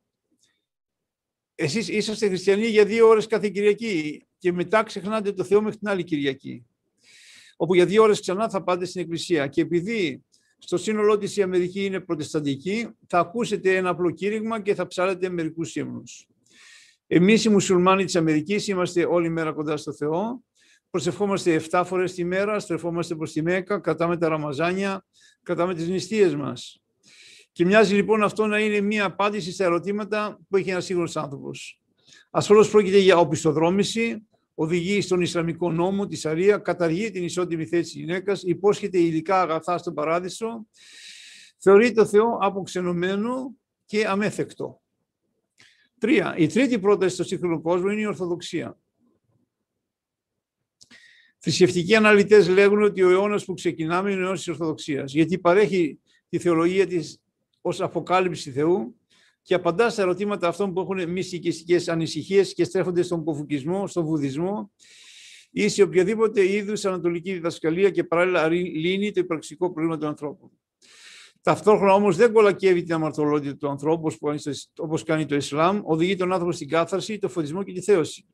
εσείς 1.55 1.89
είσαστε 1.89 2.27
χριστιανοί 2.27 2.67
για 2.67 2.85
δύο 2.85 3.09
ώρες 3.09 3.27
κάθε 3.27 3.49
Κυριακή 3.49 4.27
και 4.39 4.53
μετά 4.53 4.83
ξεχνάτε 4.83 5.33
το 5.33 5.45
Θεό 5.45 5.63
μέχρι 5.63 5.79
την 5.79 5.89
άλλη 5.89 6.05
Κυριακή 6.05 6.67
όπου 7.57 7.75
για 7.75 7.87
δύο 7.87 8.03
ώρες 8.03 8.21
ξανά 8.21 8.49
θα 8.49 8.63
πάτε 8.63 8.85
στην 8.85 9.01
Εκκλησία. 9.01 9.47
Και 9.47 9.61
επειδή 9.61 10.23
στο 10.59 10.77
σύνολό 10.77 11.19
της 11.19 11.37
η 11.37 11.43
Αμερική 11.43 11.85
είναι 11.85 12.01
προτεσταντική, 12.01 12.89
θα 13.07 13.19
ακούσετε 13.19 13.77
ένα 13.77 13.89
απλό 13.89 14.11
κήρυγμα 14.11 14.61
και 14.63 14.75
θα 14.75 14.87
ψάρετε 14.87 15.29
μερικούς 15.29 15.77
ύμνους. 15.77 16.27
Εμείς 17.07 17.45
οι 17.45 17.49
μουσουλμάνοι 17.49 18.05
της 18.05 18.17
Αμερικής 18.17 18.69
είμαστε 18.69 19.05
όλη 19.05 19.29
μέρα 19.29 19.53
κοντά 19.53 19.77
στο 19.77 19.93
Θεό, 19.93 20.43
προσευχόμαστε 20.91 21.63
7 21.71 21.83
φορές 21.87 22.15
τη 22.15 22.25
μέρα, 22.25 22.59
στρεφόμαστε 22.59 23.15
προς 23.15 23.33
τη 23.33 23.43
Μέκα, 23.43 23.81
κρατάμε 23.81 24.17
τα 24.17 24.29
ραμαζάνια, 24.29 25.05
κρατάμε 25.43 25.75
τις 25.75 25.89
νηστείες 25.89 26.35
μας. 26.35 26.79
Και 27.53 27.65
μοιάζει 27.65 27.95
λοιπόν 27.95 28.23
αυτό 28.23 28.47
να 28.47 28.59
είναι 28.59 28.81
μία 28.81 29.05
απάντηση 29.05 29.53
στα 29.53 29.65
ερωτήματα 29.65 30.41
που 30.49 30.57
έχει 30.57 30.71
ένας 30.71 30.85
σύγχρονος 30.85 31.17
άνθρωπος. 31.17 31.81
Ασφαλώς 32.31 32.71
πρόκειται 32.71 32.99
για 32.99 33.17
οπισθοδρόμηση, 33.17 34.27
οδηγεί 34.55 35.01
στον 35.01 35.21
Ισλαμικό 35.21 35.73
νόμο, 35.73 36.07
τη 36.07 36.17
Σαρία, 36.17 36.59
καταργεί 36.59 37.11
την 37.11 37.25
ισότιμη 37.25 37.67
θέση 37.67 37.83
της 37.83 37.95
γυναίκας, 37.95 38.43
υπόσχεται 38.43 38.99
υλικά 38.99 39.41
αγαθά 39.41 39.79
στον 39.79 39.95
παράδεισο, 39.95 40.67
θεωρεί 41.59 41.93
το 41.93 42.07
Θεό 42.07 42.39
αποξενωμένο 42.41 43.55
και 43.85 44.07
αμέθεκτο. 44.07 44.81
Τρία. 45.99 46.35
Η 46.37 46.47
τρίτη 46.47 46.79
πρόταση 46.79 47.15
στο 47.15 47.25
σύγχρονο 47.25 47.61
κόσμο 47.61 47.91
είναι 47.91 48.01
η 48.01 48.07
Ορθοδοξία. 48.07 48.79
Θρησκευτικοί 51.39 51.95
αναλυτές 51.95 52.49
λέγουν 52.49 52.83
ότι 52.83 53.03
ο 53.03 53.11
αιώνας 53.11 53.45
που 53.45 53.55
ξεκινάμε 53.55 54.11
είναι 54.11 54.21
ο 54.21 54.23
αιώνας 54.23 54.39
της 54.39 54.49
Ορθοδοξίας, 54.49 55.13
γιατί 55.13 55.39
παρέχει 55.39 55.99
τη 56.29 56.39
θεολογία 56.39 56.87
της 56.87 57.19
ως 57.61 57.81
αποκάλυψη 57.81 58.51
Θεού, 58.51 58.97
και 59.45 59.55
απαντά 59.55 59.91
στα 59.91 60.03
ερωτήματα 60.03 60.49
αυτών 60.49 60.73
που 60.73 60.81
έχουν 60.81 61.11
μυστικιστικές 61.11 61.89
ανησυχίες 61.89 62.55
και 62.55 62.65
στρέφονται 62.65 63.03
στον 63.03 63.25
κοφουκισμό, 63.25 63.87
στον 63.87 64.05
βουδισμό 64.05 64.73
ή 65.51 65.69
σε 65.69 65.83
οποιαδήποτε 65.83 66.53
είδους 66.53 66.85
ανατολική 66.85 67.33
διδασκαλία 67.33 67.91
και 67.91 68.05
παράλληλα 68.05 68.49
λύνει 68.49 69.13
το 69.13 69.21
υπαρξικό 69.21 69.73
πρόβλημα 69.73 69.97
των 69.99 70.09
ανθρώπων. 70.09 70.51
Ταυτόχρονα 71.43 71.93
όμως 71.93 72.17
δεν 72.17 72.33
κολακεύει 72.33 72.83
την 72.83 72.95
αμαρτωλότητα 72.95 73.57
του 73.57 73.69
ανθρώπου 73.69 74.17
όπως 74.77 75.03
κάνει 75.03 75.27
το 75.27 75.35
Ισλάμ, 75.35 75.81
οδηγεί 75.85 76.17
τον 76.17 76.33
άνθρωπο 76.33 76.53
στην 76.53 76.69
κάθαρση, 76.69 77.19
το 77.19 77.29
φωτισμό 77.29 77.63
και 77.63 77.73
τη 77.73 77.81
θέωση. 77.81 78.27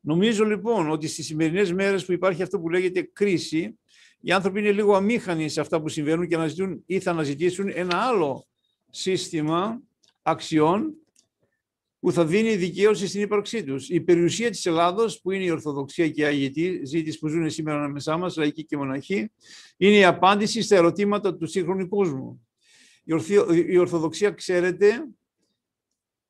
Νομίζω 0.00 0.44
λοιπόν 0.44 0.90
ότι 0.90 1.08
στις 1.08 1.26
σημερινές 1.26 1.72
μέρες 1.72 2.04
που 2.04 2.12
υπάρχει 2.12 2.42
αυτό 2.42 2.60
που 2.60 2.68
λέγεται 2.68 3.10
κρίση, 3.12 3.78
οι 4.20 4.32
άνθρωποι 4.32 4.58
είναι 4.58 4.72
λίγο 4.72 4.94
αμήχανοι 4.94 5.48
σε 5.48 5.60
αυτά 5.60 5.80
που 5.80 5.88
συμβαίνουν 5.88 6.28
και 6.28 6.34
αναζητούν 6.34 6.82
ή 6.86 7.00
θα 7.00 7.10
αναζητήσουν 7.10 7.70
ένα 7.74 7.96
άλλο 7.96 8.46
σύστημα 8.90 9.82
αξιών 10.30 10.94
που 12.00 12.12
θα 12.12 12.24
δίνει 12.24 12.56
δικαίωση 12.56 13.06
στην 13.06 13.20
ύπαρξή 13.20 13.64
τους. 13.64 13.88
Η 13.88 14.00
περιουσία 14.00 14.50
της 14.50 14.66
Ελλάδος, 14.66 15.20
που 15.20 15.30
είναι 15.30 15.44
η 15.44 15.50
Ορθοδοξία 15.50 16.08
και 16.08 16.20
οι 16.20 16.24
Αγιετοί, 16.24 16.80
ζήτης 16.84 17.18
που 17.18 17.28
ζουν 17.28 17.50
σήμερα 17.50 17.78
ανάμεσά 17.78 18.16
μας, 18.16 18.36
λαϊκοί 18.36 18.64
και 18.64 18.76
μοναχοί, 18.76 19.30
είναι 19.76 19.96
η 19.96 20.04
απάντηση 20.04 20.62
στα 20.62 20.76
ερωτήματα 20.76 21.36
του 21.36 21.46
σύγχρονου 21.46 21.88
κόσμου. 21.88 22.48
Η 23.66 23.78
Ορθοδοξία, 23.78 24.30
ξέρετε, 24.30 25.08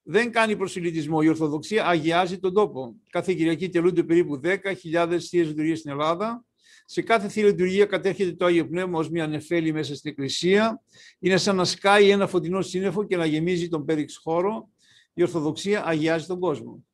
δεν 0.03 0.33
κάνει 0.33 0.57
προσιλητισμό. 0.57 1.19
Η 1.23 1.29
Ορθοδοξία 1.29 1.87
αγιάζει 1.87 2.39
τον 2.39 2.55
τόπο. 2.55 2.97
Κάθε 3.11 3.35
Κυριακή 3.35 3.69
τελούνται 3.69 4.03
περίπου 4.03 4.41
10.000 4.45 5.19
θείες 5.31 5.47
λειτουργίες 5.47 5.79
στην 5.79 5.91
Ελλάδα 5.91 6.47
σε 6.90 7.03
κάθε 7.03 7.29
θεία 7.29 7.44
λειτουργία 7.44 7.87
κατέρχεται 7.87 8.33
το 8.33 8.44
Άγιο 8.44 8.68
Πνεύμα 8.68 8.98
ως 8.98 9.11
μια 9.11 9.27
νεφέλη 9.27 9.72
μέσα 9.72 9.94
στην 9.94 10.11
Εκκλησία. 10.11 10.83
Είναι 11.18 11.37
σαν 11.37 11.57
να 11.57 11.64
σκάει 11.64 12.11
ένα 12.11 12.27
φωτεινό 12.27 12.62
σύννεφο 12.62 13.05
και 13.05 13.16
να 13.16 13.27
γεμίζει 13.27 13.68
τον 13.68 13.85
πέριξ 13.85 14.16
χώρο. 14.16 14.68
Η 15.14 15.22
Ορθοδοξία 15.22 15.87
αγιάζει 15.87 16.27
τον 16.27 16.40
κόσμο. 16.40 16.85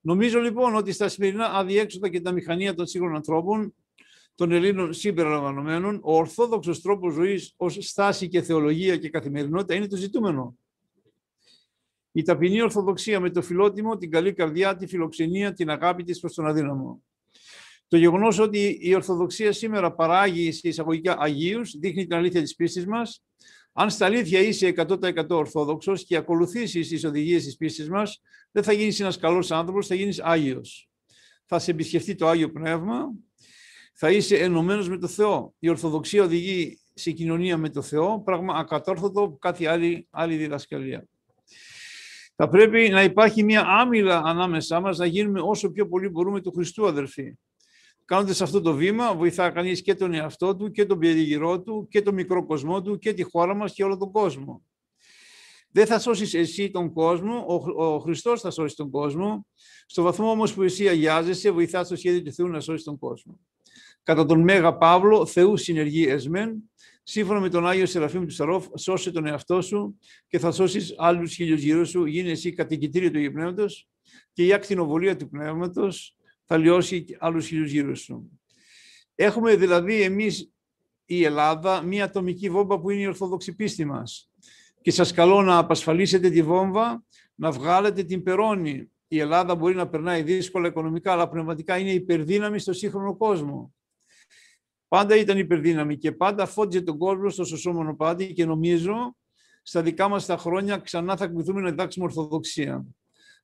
Νομίζω 0.00 0.38
λοιπόν 0.40 0.74
ότι 0.74 0.92
στα 0.92 1.08
σημερινά 1.08 1.46
αδιέξοδα 1.46 2.08
και 2.08 2.20
τα 2.20 2.32
μηχανία 2.32 2.74
των 2.74 2.86
σύγχρονων 2.86 3.16
ανθρώπων, 3.16 3.74
των 4.34 4.52
Ελλήνων 4.52 4.92
συμπεριλαμβανομένων, 4.92 6.00
ο 6.02 6.16
ορθόδοξος 6.16 6.80
τρόπος 6.80 7.14
ζωής 7.14 7.54
ως 7.56 7.78
στάση 7.80 8.28
και 8.28 8.42
θεολογία 8.42 8.96
και 8.96 9.10
καθημερινότητα 9.10 9.74
είναι 9.74 9.86
το 9.86 9.96
ζητούμενο. 9.96 10.58
Η 12.12 12.22
ταπεινή 12.22 12.62
Ορθοδοξία 12.62 13.20
με 13.20 13.30
το 13.30 13.42
φιλότιμο, 13.42 13.96
την 13.96 14.10
καλή 14.10 14.32
καρδιά, 14.32 14.76
τη 14.76 14.86
φιλοξενία, 14.86 15.52
την 15.52 15.70
αγάπη 15.70 16.02
της 16.02 16.20
προς 16.20 16.34
τον 16.34 16.46
αδύναμο. 16.46 17.05
Το 17.88 17.96
γεγονός 17.96 18.38
ότι 18.38 18.78
η 18.80 18.94
Ορθοδοξία 18.94 19.52
σήμερα 19.52 19.92
παράγει 19.92 20.52
σε 20.52 20.68
εισαγωγικά 20.68 21.16
Αγίους 21.18 21.76
δείχνει 21.78 22.06
την 22.06 22.16
αλήθεια 22.16 22.40
της 22.40 22.54
πίστης 22.54 22.86
μας. 22.86 23.24
Αν 23.72 23.90
στα 23.90 24.06
αλήθεια 24.06 24.40
είσαι 24.40 24.66
100% 24.76 25.36
Ορθόδοξος 25.36 26.04
και 26.04 26.16
ακολουθήσεις 26.16 26.88
τις 26.88 27.04
οδηγίες 27.04 27.44
της 27.44 27.56
πίστης 27.56 27.88
μας, 27.88 28.22
δεν 28.52 28.62
θα 28.62 28.72
γίνεις 28.72 29.00
ένας 29.00 29.18
καλός 29.18 29.50
άνθρωπος, 29.50 29.86
θα 29.86 29.94
γίνεις 29.94 30.20
Άγιος. 30.20 30.88
Θα 31.46 31.58
σε 31.58 31.70
επισκεφτεί 31.70 32.14
το 32.14 32.28
Άγιο 32.28 32.50
Πνεύμα, 32.50 33.12
θα 33.94 34.10
είσαι 34.10 34.36
ενωμένος 34.36 34.88
με 34.88 34.98
το 34.98 35.06
Θεό. 35.06 35.54
Η 35.58 35.68
Ορθοδοξία 35.68 36.22
οδηγεί 36.22 36.78
σε 36.94 37.10
κοινωνία 37.10 37.56
με 37.56 37.70
το 37.70 37.82
Θεό, 37.82 38.20
πράγμα 38.24 38.54
ακατόρθωτο 38.54 39.22
από 39.22 39.36
κάθε 39.38 39.66
άλλη, 39.66 40.06
άλλη 40.10 40.36
διδασκαλία. 40.36 41.06
Θα 42.34 42.48
πρέπει 42.48 42.88
να 42.88 43.02
υπάρχει 43.02 43.44
μια 43.44 43.64
άμυλα 43.66 44.22
ανάμεσά 44.24 44.80
μας, 44.80 44.98
να 44.98 45.06
γίνουμε 45.06 45.40
όσο 45.42 45.70
πιο 45.70 45.88
πολύ 45.88 46.08
μπορούμε 46.08 46.40
του 46.40 46.52
Χριστού 46.52 46.86
αδερφοί. 46.86 47.34
Κάνοντας 48.06 48.40
αυτό 48.40 48.60
το 48.60 48.74
βήμα, 48.74 49.14
βοηθά 49.14 49.50
κανείς 49.50 49.82
και 49.82 49.94
τον 49.94 50.14
εαυτό 50.14 50.56
του 50.56 50.70
και 50.70 50.84
τον 50.84 50.98
περιγυρό 50.98 51.62
του 51.62 51.86
και 51.90 52.02
τον 52.02 52.14
μικρό 52.14 52.46
κοσμό 52.46 52.82
του 52.82 52.98
και 52.98 53.12
τη 53.12 53.22
χώρα 53.22 53.54
μας 53.54 53.72
και 53.72 53.84
όλο 53.84 53.96
τον 53.96 54.10
κόσμο. 54.10 54.62
Δεν 55.70 55.86
θα 55.86 55.98
σώσεις 55.98 56.34
εσύ 56.34 56.70
τον 56.70 56.92
κόσμο, 56.92 57.44
ο, 57.48 57.84
ο 57.84 57.98
Χριστός 57.98 58.40
θα 58.40 58.50
σώσει 58.50 58.76
τον 58.76 58.90
κόσμο. 58.90 59.46
Στο 59.86 60.02
βαθμό 60.02 60.30
όμως 60.30 60.54
που 60.54 60.62
εσύ 60.62 60.88
αγιάζεσαι, 60.88 61.50
βοηθάς 61.50 61.88
το 61.88 61.96
σχέδιο 61.96 62.22
του 62.22 62.32
Θεού 62.32 62.48
να 62.48 62.60
σώσει 62.60 62.84
τον 62.84 62.98
κόσμο. 62.98 63.40
Κατά 64.02 64.26
τον 64.26 64.40
Μέγα 64.40 64.76
Παύλο, 64.76 65.26
Θεού 65.26 65.56
συνεργεί 65.56 66.08
εσμέν, 66.08 66.70
σύμφωνα 67.02 67.40
με 67.40 67.48
τον 67.48 67.66
Άγιο 67.66 67.86
Σεραφείμ 67.86 68.26
του 68.26 68.34
Σαρόφ, 68.34 68.66
σώσε 68.78 69.10
τον 69.10 69.26
εαυτό 69.26 69.62
σου 69.62 69.98
και 70.28 70.38
θα 70.38 70.52
σώσεις 70.52 70.94
άλλους 70.96 71.34
χίλιους 71.34 71.62
γύρω 71.62 71.84
σου, 71.84 72.04
γίνει 72.04 72.30
εσύ 72.30 72.52
κατοικητήριο 72.52 73.10
του 73.10 73.32
Πνεύματο 73.32 73.66
και 74.32 74.44
η 74.44 74.52
ακτινοβολία 74.52 75.16
του 75.16 75.28
πνεύματος 75.28 76.16
θα 76.46 76.56
λιώσει 76.56 77.04
άλλους 77.18 77.46
χιλιού 77.46 77.64
γύρω 77.64 77.94
σου. 77.94 78.40
Έχουμε 79.14 79.56
δηλαδή 79.56 80.02
εμείς 80.02 80.50
η 81.04 81.24
Ελλάδα 81.24 81.82
μία 81.82 82.04
ατομική 82.04 82.50
βόμβα 82.50 82.80
που 82.80 82.90
είναι 82.90 83.02
η 83.02 83.06
ορθόδοξη 83.06 83.54
πίστη 83.54 83.84
μας. 83.84 84.30
και 84.82 84.90
σας 84.90 85.12
καλώ 85.12 85.42
να 85.42 85.58
απασφαλίσετε 85.58 86.30
τη 86.30 86.42
βόμβα, 86.42 87.04
να 87.34 87.50
βγάλετε 87.50 88.02
την 88.02 88.22
περώνη. 88.22 88.90
Η 89.08 89.18
Ελλάδα 89.18 89.54
μπορεί 89.54 89.74
να 89.74 89.88
περνάει 89.88 90.22
δύσκολα 90.22 90.68
οικονομικά, 90.68 91.12
αλλά 91.12 91.28
πνευματικά 91.28 91.78
είναι 91.78 91.92
υπερδύναμη 91.92 92.58
στο 92.58 92.72
σύγχρονο 92.72 93.16
κόσμο. 93.16 93.74
Πάντα 94.88 95.16
ήταν 95.16 95.38
υπερδύναμη 95.38 95.96
και 95.96 96.12
πάντα 96.12 96.46
φώτιζε 96.46 96.82
τον 96.82 96.98
κόσμο 96.98 97.28
στο 97.28 97.44
σωσό 97.44 97.72
μονοπάτι 97.72 98.32
και 98.32 98.44
νομίζω 98.44 99.16
στα 99.62 99.82
δικά 99.82 100.08
μας 100.08 100.26
τα 100.26 100.36
χρόνια 100.36 100.78
ξανά 100.78 101.16
θα 101.16 101.26
κληθούμε 101.26 101.60
να 101.60 101.70
διδάξουμε 101.70 102.04
Ορθοδοξία. 102.04 102.84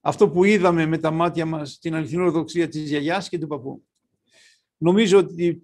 Αυτό 0.04 0.28
που 0.28 0.44
είδαμε 0.44 0.86
με 0.86 0.98
τα 0.98 1.10
μάτια 1.10 1.46
μας, 1.46 1.78
την 1.78 1.94
αληθινή 1.94 2.22
Ορθοδοξία 2.22 2.68
της 2.68 2.88
γιαγιάς 2.88 3.28
και 3.28 3.38
του 3.38 3.46
παππού. 3.46 3.84
Νομίζω 4.76 5.18
ότι, 5.18 5.62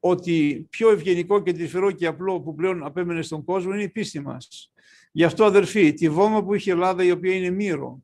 ότι 0.00 0.66
πιο 0.70 0.90
ευγενικό 0.90 1.42
και 1.42 1.52
τρυφερό 1.52 1.90
και 1.90 2.06
απλό 2.06 2.40
που 2.40 2.54
πλέον 2.54 2.84
απέμενε 2.84 3.22
στον 3.22 3.44
κόσμο 3.44 3.72
είναι 3.72 3.82
η 3.82 3.88
πίστη 3.88 4.20
μας. 4.20 4.72
Γι' 5.12 5.24
αυτό, 5.24 5.44
αδερφοί, 5.44 5.94
τη 5.94 6.08
βόμβα 6.08 6.44
που 6.44 6.54
έχει 6.54 6.68
η 6.68 6.72
Ελλάδα, 6.72 7.04
η 7.04 7.10
οποία 7.10 7.34
είναι 7.34 7.50
μύρο 7.50 8.02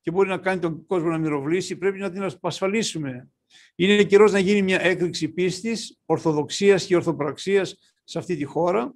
και 0.00 0.10
μπορεί 0.10 0.28
να 0.28 0.38
κάνει 0.38 0.60
τον 0.60 0.86
κόσμο 0.86 1.08
να 1.08 1.18
μυροβλήσει, 1.18 1.76
πρέπει 1.76 1.98
να 1.98 2.10
την 2.10 2.30
ασφαλίσουμε. 2.40 3.28
Είναι 3.74 4.04
καιρός 4.04 4.32
να 4.32 4.38
γίνει 4.38 4.62
μια 4.62 4.80
έκρηξη 4.80 5.28
πίστης, 5.28 5.98
ορθοδοξίας 6.06 6.86
και 6.86 6.96
ορθοπραξίας 6.96 7.76
σε 8.04 8.18
αυτή 8.18 8.36
τη 8.36 8.44
χώρα, 8.44 8.94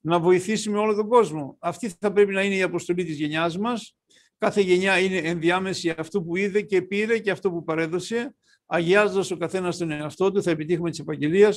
να 0.00 0.20
βοηθήσουμε 0.20 0.78
όλο 0.78 0.94
τον 0.94 1.08
κόσμο. 1.08 1.56
Αυτή 1.58 1.92
θα 1.98 2.12
πρέπει 2.12 2.32
να 2.32 2.42
είναι 2.42 2.54
η 2.54 2.62
αποστολή 2.62 3.04
της 3.04 3.16
γενιάς 3.18 3.58
μας. 3.58 3.96
Κάθε 4.38 4.60
γενιά 4.60 4.98
είναι 4.98 5.16
ενδιάμεση 5.16 5.94
αυτού 5.96 6.24
που 6.24 6.36
είδε 6.36 6.62
και 6.62 6.82
πήρε 6.82 7.18
και 7.18 7.30
αυτό 7.30 7.50
που 7.50 7.64
παρέδωσε. 7.64 8.34
Αγιάζοντας 8.66 9.30
ο 9.30 9.36
καθένας 9.36 9.76
τον 9.76 9.90
εαυτό 9.90 10.32
του, 10.32 10.42
θα 10.42 10.50
επιτύχουμε 10.50 10.90
τη 10.90 11.00
επαγγελία, 11.00 11.50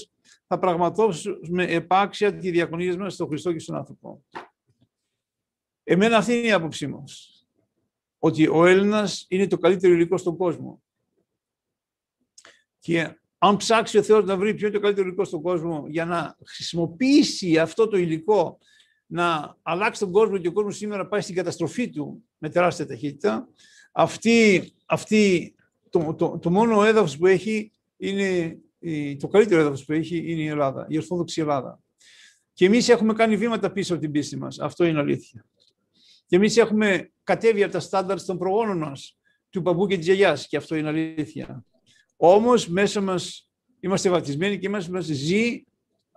θα 0.48 0.60
πραγματώσουμε 0.60 1.64
επάξια 1.64 2.38
τη 2.38 2.52
διακονία 2.52 2.98
μας 2.98 3.14
στον 3.14 3.28
Χριστό 3.28 3.54
και 3.54 3.60
στον 3.60 3.76
άνθρωπο. 3.76 4.24
Εμένα 5.84 6.18
αυτή 6.18 6.34
είναι 6.34 6.48
η 6.48 6.52
άποψή 6.52 6.88
μας. 6.88 7.32
Ότι 8.20 8.48
ο 8.48 8.66
Έλληνας 8.66 9.26
είναι 9.30 9.48
το 9.48 9.58
καλύτερο 9.58 9.94
υλικό 9.94 10.18
στον 10.18 10.38
κόσμο. 10.38 10.82
Και 12.80 13.20
αν 13.38 13.58
ψάξει 13.58 13.98
ο 13.98 14.04
Θεός 14.04 14.26
να 14.26 14.38
βρει 14.38 14.54
ποιο 14.54 14.68
είναι 14.68 14.76
το 14.76 14.82
καλύτερο 14.82 15.08
υλικό 15.08 15.24
στον 15.26 15.42
κόσμο 15.42 15.86
για 15.88 16.06
να 16.06 16.38
χρησιμοποιήσει 16.46 17.58
αυτό 17.58 17.88
το 17.88 17.98
υλικό 17.98 18.58
να 19.06 19.58
αλλάξει 19.62 20.00
τον 20.00 20.12
κόσμο 20.12 20.38
και 20.38 20.48
ο 20.48 20.52
κόσμος 20.52 20.78
σήμερα 20.78 21.08
πάει 21.08 21.22
στην 21.22 21.36
καταστροφή 21.36 21.90
του 21.90 22.27
με 22.38 22.50
τεράστια 22.50 22.88
ταχύτητα, 22.88 23.48
αυτή, 23.92 24.64
αυτή 24.86 25.56
το, 25.90 26.16
το, 26.18 26.40
το 26.40 26.50
μόνο 26.50 26.84
έδαφος 26.84 27.18
που 27.18 27.26
έχει 27.26 27.72
είναι 27.98 28.58
το 29.20 29.28
καλύτερο 29.28 29.62
έδαφος 29.62 29.86
που 29.86 29.94
έχει 29.94 30.32
είναι 30.32 30.42
η 30.42 30.48
Ελλάδα, 30.48 30.86
η 30.90 30.98
Ορθόδοξη 30.98 31.42
Ελλάδα. 31.42 31.80
Και 32.54 32.66
εμείς 32.66 32.90
έχουμε 32.90 33.14
κάνει 33.14 33.38
βήματα 33.38 33.72
πίσω 33.72 33.94
από 33.94 34.02
την 34.02 34.12
πίστη 34.12 34.38
μας. 34.38 34.60
Αυτό 34.60 34.86
είναι 34.86 35.00
αλήθεια. 35.00 35.46
Και 36.26 36.36
εμείς 36.36 36.58
έχουμε 36.58 37.12
κατέβει 37.24 37.64
από 37.64 37.72
τα 37.72 37.80
στάνταρ 37.80 38.24
των 38.24 38.38
προγόνων 38.38 38.78
μας, 38.78 39.18
του 39.50 39.62
παππού 39.62 39.88
και 39.88 39.98
της 39.98 40.06
γιαγιάς. 40.06 40.48
Και 40.48 40.58
αυτό 40.58 40.76
είναι 40.76 40.88
αλήθεια. 40.88 41.66
Όμως 42.16 42.68
μέσα 42.68 43.02
μας 43.02 43.52
είμαστε 43.80 44.10
βαπτισμένοι 44.10 44.60
και 44.60 44.70
μέσα 44.70 44.92
μας 44.92 45.06
ζει 45.06 45.64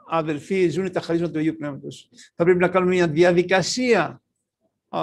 αδελφοί, 0.09 0.68
ζουν 0.68 0.92
τα 0.92 1.00
χαρίσματα 1.00 1.33
του 1.33 1.38
Αγίου 1.38 1.56
Πνεύματος. 1.56 2.11
Θα 2.35 2.44
πρέπει 2.44 2.59
να 2.59 2.68
κάνουμε 2.68 2.94
μια 2.94 3.09
διαδικασία 3.09 4.22
α, 4.88 5.00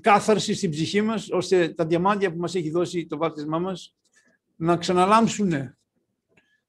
κάθαρση 0.00 0.54
στην 0.54 0.70
ψυχή 0.70 1.00
μας, 1.00 1.28
ώστε 1.30 1.68
τα 1.68 1.86
διαμάντια 1.86 2.32
που 2.32 2.38
μας 2.38 2.54
έχει 2.54 2.70
δώσει 2.70 3.06
το 3.06 3.16
βάπτισμά 3.16 3.58
μας 3.58 3.96
να 4.56 4.76
ξαναλάμψουν 4.76 5.76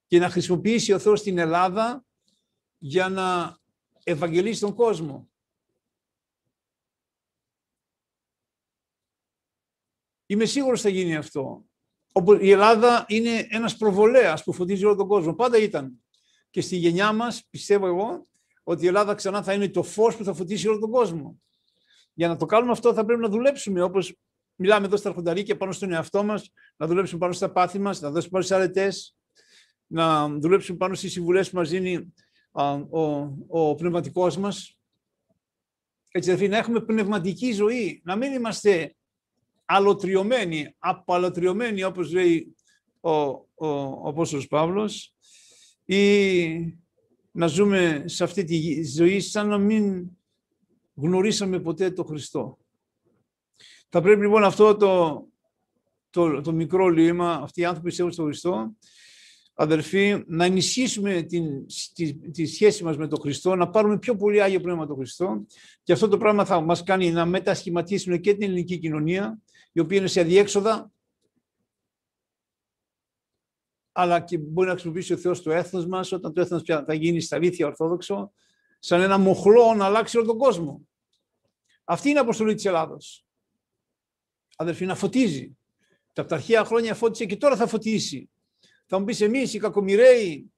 και 0.08 0.20
να 0.20 0.30
χρησιμοποιήσει 0.30 0.94
ο 0.94 1.00
Θεός 1.00 1.22
την 1.22 1.38
Ελλάδα 1.38 2.06
για 2.78 3.10
να 3.10 3.58
ευαγγελίσει 4.04 4.60
τον 4.60 4.74
κόσμο. 4.74 5.30
Είμαι 10.26 10.46
σίγουρος 10.46 10.82
θα 10.82 10.90
γίνει 10.90 11.16
αυτό. 11.16 11.66
η 12.40 12.52
Ελλάδα 12.52 13.06
είναι 13.08 13.48
ένας 13.50 13.78
προβολέας 13.78 14.44
που 14.44 14.54
φωτίζει 14.54 14.86
όλο 14.86 14.96
τον 14.96 15.08
κόσμο. 15.08 15.34
Πάντα 15.34 15.58
ήταν. 15.58 16.04
Και 16.50 16.62
στη 16.62 16.76
γενιά 16.76 17.14
μας, 17.14 17.48
πιστεύω 17.50 17.88
εγώ, 17.88 18.28
ότι 18.64 18.84
η 18.84 18.88
Ελλάδα 18.88 19.16
ξανά 19.16 19.44
θα 19.44 19.54
είναι 19.54 19.70
το 19.70 19.84
φως 19.84 20.18
που 20.18 20.24
θα 20.24 20.34
φωτίσει 20.34 20.68
όλο 20.68 20.80
τον 20.80 20.92
κόσμο. 20.92 21.42
Για 22.18 22.28
να 22.28 22.38
το 22.38 22.46
κάνουμε 22.46 22.72
αυτό 22.72 22.94
θα 22.94 23.06
πρέπει 23.06 23.22
να 23.22 23.30
δουλέψουμε, 23.30 23.82
όπως 23.82 24.16
μιλάμε 24.56 24.86
εδώ 24.86 24.98
στα 24.98 25.10
αρχονταρίκια 25.10 25.58
πάνω 25.58 25.72
στον 25.72 25.92
εαυτό 25.92 26.24
μας, 26.24 26.52
να 26.78 26.88
δουλέψουμε 26.88 27.20
πάνω 27.20 27.34
στα 27.34 27.52
πάθη 27.52 27.80
μας, 27.80 28.02
να 28.02 28.12
δώσουμε 28.12 28.32
πάνω 28.32 28.44
στις 28.44 28.58
αρετές, 28.58 29.16
να 29.88 30.30
δουλέψουμε 30.30 30.78
πάνω 30.78 30.96
στις 30.96 31.12
συμβουλές 31.12 31.50
που 31.50 31.56
μας 31.56 31.70
δίνει 31.70 32.14
ο, 32.52 33.02
ο 33.48 33.76
πνευματικός 33.76 34.38
μας. 34.38 34.78
Έτσι, 36.12 36.30
δηλαδή, 36.30 36.48
να 36.48 36.58
έχουμε 36.58 36.82
πνευματική 36.82 37.52
ζωή, 37.52 38.02
να 38.04 38.16
μην 38.16 38.34
είμαστε 38.34 38.96
αλωτριωμένοι, 39.66 40.76
απαλωτριωμένοι, 40.78 41.84
όπως 41.84 42.14
λέει 42.14 42.56
ο, 43.00 43.12
ο, 43.12 43.46
ο 43.56 44.08
Απόστολος 44.08 44.48
Παύλος, 44.48 45.14
ή 45.86 46.78
να 47.32 47.48
ζούμε 47.48 48.04
σε 48.06 48.24
αυτή 48.24 48.44
τη 48.44 48.86
ζωή 48.86 49.20
σαν 49.20 49.48
να 49.48 49.58
μην 49.58 50.17
γνωρίσαμε 50.98 51.60
ποτέ 51.60 51.92
το 51.92 52.04
Χριστό. 52.04 52.58
Θα 53.90 54.02
πρέπει 54.02 54.22
λοιπόν 54.22 54.44
αυτό 54.44 54.76
το, 54.76 55.24
το, 56.10 56.42
το 56.42 56.52
μικρό 56.52 56.88
λίμα, 56.88 57.34
αυτοί 57.34 57.62
οι 57.62 57.66
άνθρωποι 57.66 57.88
πιστεύουν 57.88 58.12
στον 58.12 58.26
Χριστό, 58.26 58.76
αδερφοί, 59.54 60.24
να 60.28 60.46
ενισχύσουμε 60.46 61.22
την, 61.22 61.66
τη, 61.94 62.14
τη, 62.14 62.46
σχέση 62.46 62.84
μας 62.84 62.98
με 62.98 63.08
τον 63.08 63.20
Χριστό, 63.20 63.56
να 63.56 63.70
πάρουμε 63.70 64.00
πιο 64.00 64.16
πολύ 64.16 64.42
Άγιο 64.42 64.60
Πνεύμα 64.60 64.88
τον 64.88 64.96
Χριστό 64.96 65.46
και 65.84 65.94
αυτό 65.94 66.08
το 66.08 66.18
πράγμα 66.18 66.46
θα 66.46 66.62
μας 66.62 66.84
κάνει 66.84 67.12
να 67.12 67.26
μετασχηματίσουμε 67.26 68.18
και 68.18 68.34
την 68.34 68.44
ελληνική 68.44 68.78
κοινωνία, 68.78 69.42
η 69.72 69.80
οποία 69.80 69.98
είναι 69.98 70.08
σε 70.08 70.20
αδιέξοδα, 70.20 70.92
αλλά 73.92 74.20
και 74.20 74.38
μπορεί 74.38 74.68
να 74.68 74.74
χρησιμοποιήσει 74.74 75.14
ο 75.14 75.18
Θεός 75.18 75.42
το 75.42 75.52
έθνος 75.52 75.86
μας, 75.86 76.12
όταν 76.12 76.34
το 76.34 76.42
έθνος 76.42 76.62
θα 76.64 76.94
γίνει 76.94 77.22
στα 77.22 77.36
αλήθεια 77.36 77.68
ορθόδοξο, 77.68 78.32
σαν 78.88 79.02
ένα 79.02 79.18
μοχλό 79.18 79.74
να 79.74 79.86
αλλάξει 79.86 80.18
όλο 80.18 80.26
τον 80.26 80.38
κόσμο. 80.38 80.88
Αυτή 81.84 82.10
είναι 82.10 82.18
η 82.18 82.22
αποστολή 82.22 82.56
της 82.56 82.66
Ελλάδος. 82.66 83.26
Αδερφοί, 84.56 84.86
να 84.86 84.96
φωτίζει. 84.96 85.58
Τα 86.14 86.26
αρχαία 86.30 86.66
χρόνια 86.66 86.96
φώτισε 86.96 87.26
και 87.26 87.36
τώρα 87.36 87.56
θα 87.56 87.68
φωτίσει. 87.68 88.30
Θα 88.86 89.00
μου 89.00 89.06
πεις 89.06 89.22
εμείς 89.22 89.54
οι 89.54 89.60
κακομοιραίοι 89.60 90.52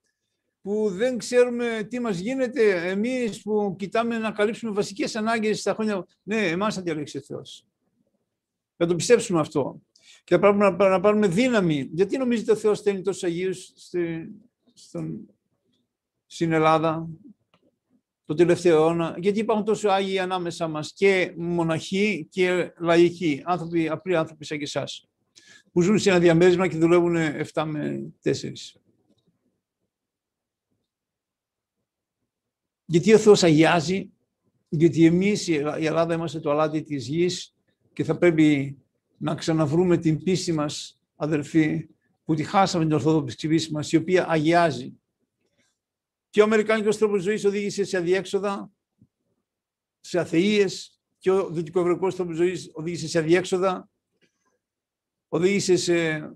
που 0.62 0.89
δεν 0.89 1.18
ξέρουμε 1.18 1.88
τι 1.89 2.00
μας 2.00 2.18
γίνεται, 2.18 2.89
εμείς 2.89 3.42
που 3.42 3.76
κοιτάμε 3.78 4.18
να 4.18 4.32
καλύψουμε 4.32 4.72
βασικές 4.72 5.15
ανάγκες 5.15 5.60
στα 5.60 5.74
χρόνια. 5.74 6.06
Ναι, 6.24 6.48
εμάς 6.48 6.76
θα 6.76 6.82
διαλέξει 6.82 7.18
ο 7.18 7.22
Θεός. 7.22 7.65
Θα 8.78 8.86
το 8.86 8.96
πιστέψουμε 8.96 9.39
αυτό 9.39 9.82
και 10.24 10.36
θα 10.36 10.39
πρέπει 10.39 10.58
να, 10.58 10.72
να 10.72 11.00
πάρουμε 11.00 11.28
δύναμη. 11.28 11.89
Γιατί 11.92 12.18
νομίζετε 12.18 12.52
ο 12.52 12.56
Θεός 12.56 12.78
στέλνει 12.78 13.02
τόσους 13.02 13.24
Αγίους 13.24 13.72
στη, 13.76 14.32
στον, 14.74 15.30
στην 16.26 16.52
Ελλάδα; 16.52 17.08
Το 18.30 18.36
τελευταίο 18.36 18.76
αιώνα, 18.76 19.15
γιατί 19.20 19.39
υπάρχουν 19.39 19.65
τόσο 19.65 19.89
Άγιοι 19.89 20.20
ανάμεσα 20.20 20.68
μας 20.68 20.94
και 20.94 21.34
μοναχοί 21.38 22.28
και 22.30 22.74
λαϊκοί, 22.80 23.42
άνθρωποι, 23.46 23.89
απλοί 23.89 24.15
άνθρωποι 24.15 24.46
σαν 24.46 24.58
και 24.58 24.63
εσάς, 24.63 25.10
που 25.72 25.82
ζουν 25.82 26.00
σε 26.00 26.10
ένα 26.10 26.20
διαμέρισμα 26.20 26.68
και 26.68 26.78
δουλεύουν 26.78 27.15
7 27.54 27.63
με 27.65 28.13
4. 28.24 28.32
Γιατί 32.86 33.13
ο 33.13 33.18
Θεός 33.18 33.44
αγιάζει, 33.44 34.10
γιατί 34.70 35.06
εμείς 35.06 35.48
η 35.48 35.54
Ελλάδα 35.86 36.13
είμαστε 36.13 36.39
το 36.39 36.52
αλάτι 36.52 36.82
της 36.82 37.08
γης 37.08 37.56
και 37.94 38.04
θα 38.04 38.18
πρέπει 38.18 38.78
να 39.18 39.36
ξαναβρούμε 39.36 39.98
την 39.98 40.24
πίστη 40.24 40.52
μας, 40.52 41.00
αδελφοί, 41.15 41.88
που 42.26 42.36
τη 42.36 42.44
χάσαμε 42.44 42.84
την 42.84 42.94
Ορθόδοξη 42.94 43.48
πίστη 43.48 43.74
μας, 43.74 43.92
η 43.92 43.96
οποία 43.96 44.30
αγιάζει. 44.30 44.99
Και 46.30 46.42
ο 46.42 46.44
Αμερικάνικος 46.44 46.98
τρόπος 46.98 47.22
ζωής 47.22 47.46
οδήγησε 47.46 47.84
σε 47.84 47.98
αδιέξοδα, 47.98 48.72
σε 50.00 50.20
αθείες, 50.20 51.00
και 51.18 51.32
ο 51.32 51.50
Δυτικοευρωπαϊκός 51.50 52.15
τρόπος 52.15 52.36
ζωής 52.36 52.70
οδήγησε 52.74 53.08
σε 53.08 53.20
αδιέξοδα, 53.20 53.89
οδήγησε 55.28 55.76
σε 55.76 56.30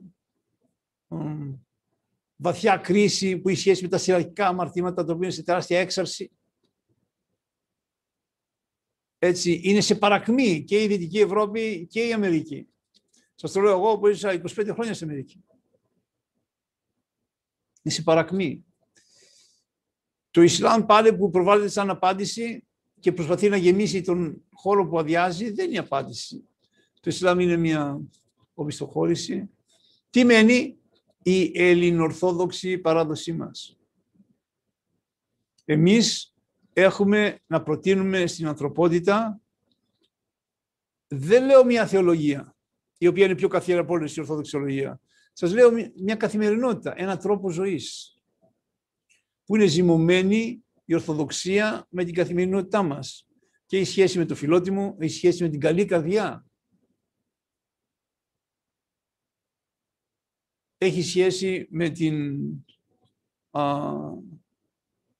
βαθιά 2.36 2.77
κρίση 2.77 3.38
που 3.38 3.49
έχει 3.49 3.60
σχέση 3.60 3.82
με 3.82 3.88
τα 3.89 3.97
σειραγικά 3.97 4.47
αμαρτήματα, 4.47 5.03
τα 5.03 5.13
οποία 5.13 5.25
είναι 5.25 5.36
σε 5.36 5.43
τεράστια 5.43 5.79
έξαρση. 5.79 6.32
Έτσι, 9.19 9.62
είναι 9.63 9.82
σε 9.82 9.95
παρακμή 9.95 10.63
και 10.63 10.84
η 10.84 10.88
Δυτική 10.88 11.19
Ευρώπη 11.19 11.88
και 11.89 12.08
η 12.08 12.13
Αμερική. 12.13 12.67
Σας 13.36 13.51
το 13.51 13.62
λέω 13.62 13.71
εγώ 13.71 13.99
που 13.99 14.08
ήρθα 14.08 14.34
25 14.34 14.69
χρόνια 14.73 14.93
στην 14.93 15.08
Αμερική. 15.08 15.43
Είναι 17.82 17.93
σε 17.93 18.01
παρακμή. 18.01 18.65
Το 20.34 20.41
Ισλάμ 20.41 20.86
πάλι 20.86 21.15
που 21.15 21.30
προβάλλεται 21.30 21.69
σαν 21.69 21.89
απάντηση 21.89 22.63
και 23.00 23.12
προσπαθεί 23.12 23.50
να 23.50 23.58
γεμίσει 23.58 24.02
τον 24.02 24.43
χώρο 24.52 24.88
που 24.88 25.00
αδειάζει, 25.00 25.52
δεν 25.52 25.69
είναι 25.69 25.80
απάντηση. 25.80 26.48
Το 27.00 27.10
Ισλάμ 27.10 27.39
είναι 27.39 27.58
μια 27.58 28.02
οπισθοχώρηση. 28.54 29.50
Τι 30.10 30.26
μένει; 30.26 30.78
Η 31.24 31.52
ελληνορθόδοξη 31.54 32.78
παράδοσή 32.78 33.34
μας. 33.34 33.78
Εμείς 35.65 36.34
έχουμε 36.74 37.39
να 37.48 37.63
προτείνουμε 37.63 38.28
στην 38.28 38.48
ανθρωπότητα 38.48 39.41
δεν 41.08 41.46
λέω 41.46 41.65
μια 41.65 41.88
θεολογία, 41.88 42.56
η 42.98 43.08
οποία 43.08 43.26
είναι 43.26 43.36
πιο 43.36 43.48
καθιέρα 43.48 43.82
από 43.82 43.93
όλες 43.93 44.15
η 44.15 44.19
ορθόδοξη 44.19 44.58
Σας 45.34 45.54
λέω 45.54 45.72
μια 45.96 46.15
καθημερινότητα, 46.15 46.93
ένα 46.98 47.17
τρόπο 47.17 47.50
ζωής, 47.50 48.12
που 49.45 49.56
είναι 49.56 49.65
ζυμωμένη 49.65 50.63
η 50.86 50.93
Ορθοδοξία 50.93 51.88
με 51.89 52.03
την 52.03 52.13
καθημερινότητά 52.13 52.84
μας. 52.84 53.27
Και 53.65 53.79
η 53.79 53.84
σχέση 53.84 54.17
με 54.17 54.25
το 54.25 54.36
φιλότιμο, 54.36 54.95
η 54.99 55.08
σχέση 55.08 55.43
με 55.43 55.49
την 55.49 55.60
καλή 55.60 55.86
καρδιά. 55.86 56.45
Έχει 60.77 61.01
σχέση 61.01 61.67
με 61.69 61.89
την 61.89 62.39
α, 63.51 63.91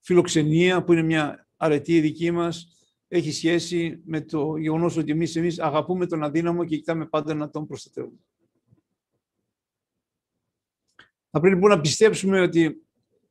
φιλοξενία, 0.00 0.84
που 0.84 0.92
είναι 0.92 1.02
μια 1.02 1.48
αρετή 1.56 2.00
δική 2.00 2.30
μας, 2.30 2.74
έχει 3.08 3.32
σχέση 3.32 4.02
με 4.04 4.20
το 4.20 4.56
γεγονός 4.56 4.96
ότι 4.96 5.10
εμείς 5.10 5.36
εμείς 5.36 5.58
αγαπούμε 5.58 6.06
τον 6.06 6.22
αδύναμο 6.22 6.64
και 6.64 6.76
κοιτάμε 6.76 7.06
πάντα 7.06 7.34
να 7.34 7.50
τον 7.50 7.66
προστατεύουμε. 7.66 8.18
Θα 11.30 11.40
πρέπει 11.40 11.54
λοιπόν 11.54 11.70
να 11.70 11.80
πιστέψουμε 11.80 12.40
ότι 12.40 12.84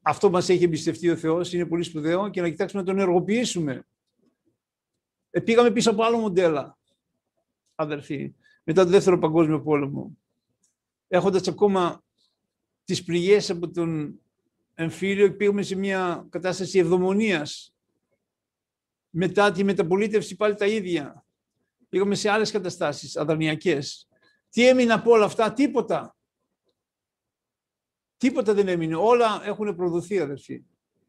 αυτό 0.06 0.30
μας 0.30 0.50
έχει 0.50 0.64
εμπιστευτεί 0.64 1.10
ο 1.10 1.16
Θεός, 1.16 1.54
είναι 1.54 1.66
πολύ 1.66 1.84
σπουδαίο 1.84 2.30
και 2.30 2.42
να 2.42 2.50
κοιτάξουμε 2.50 2.82
να 2.82 2.88
τον 2.88 2.98
ενεργοποιήσουμε. 2.98 3.88
Ε, 5.30 5.40
πήγαμε 5.40 5.72
πίσω 5.72 5.92
από 5.92 6.04
άλλο 6.04 6.18
μοντέλα, 6.18 6.78
αδερφοί, 7.76 8.34
μετά 8.64 8.84
το 8.84 8.90
δεύτερο 8.90 9.20
παγκόσμιο 9.20 9.62
πόλεμο. 9.62 10.18
Έχοντας 11.08 11.48
ακόμα 11.48 12.04
τις 12.84 13.04
πληγές 13.04 13.50
από 13.50 13.70
τον 13.70 14.20
εμφύλιο, 14.76 15.36
πήγαμε 15.36 15.62
σε 15.62 15.76
μια 15.76 16.26
κατάσταση 16.30 16.80
ευδομονίας 16.80 17.74
μετά 19.10 19.52
τη 19.52 19.64
μεταπολίτευση 19.64 20.36
πάλι 20.36 20.56
τα 20.56 20.66
ίδια. 20.66 21.26
Πήγαμε 21.90 22.16
σε 22.16 22.30
άλλες 22.30 22.52
καταστάσεις 22.52 23.18
αδρανιακές. 23.18 24.08
Τι 24.50 24.68
έμεινε 24.68 24.94
από 24.94 25.12
όλα 25.12 25.26
αυτά, 25.26 25.54
τίποτα. 25.54 26.13
Τίποτα 28.24 28.54
δεν 28.54 28.68
έμεινε. 28.68 28.96
Όλα 28.96 29.42
έχουν 29.46 29.76
προδοθεί, 29.76 30.20
αδερφοί. 30.20 30.64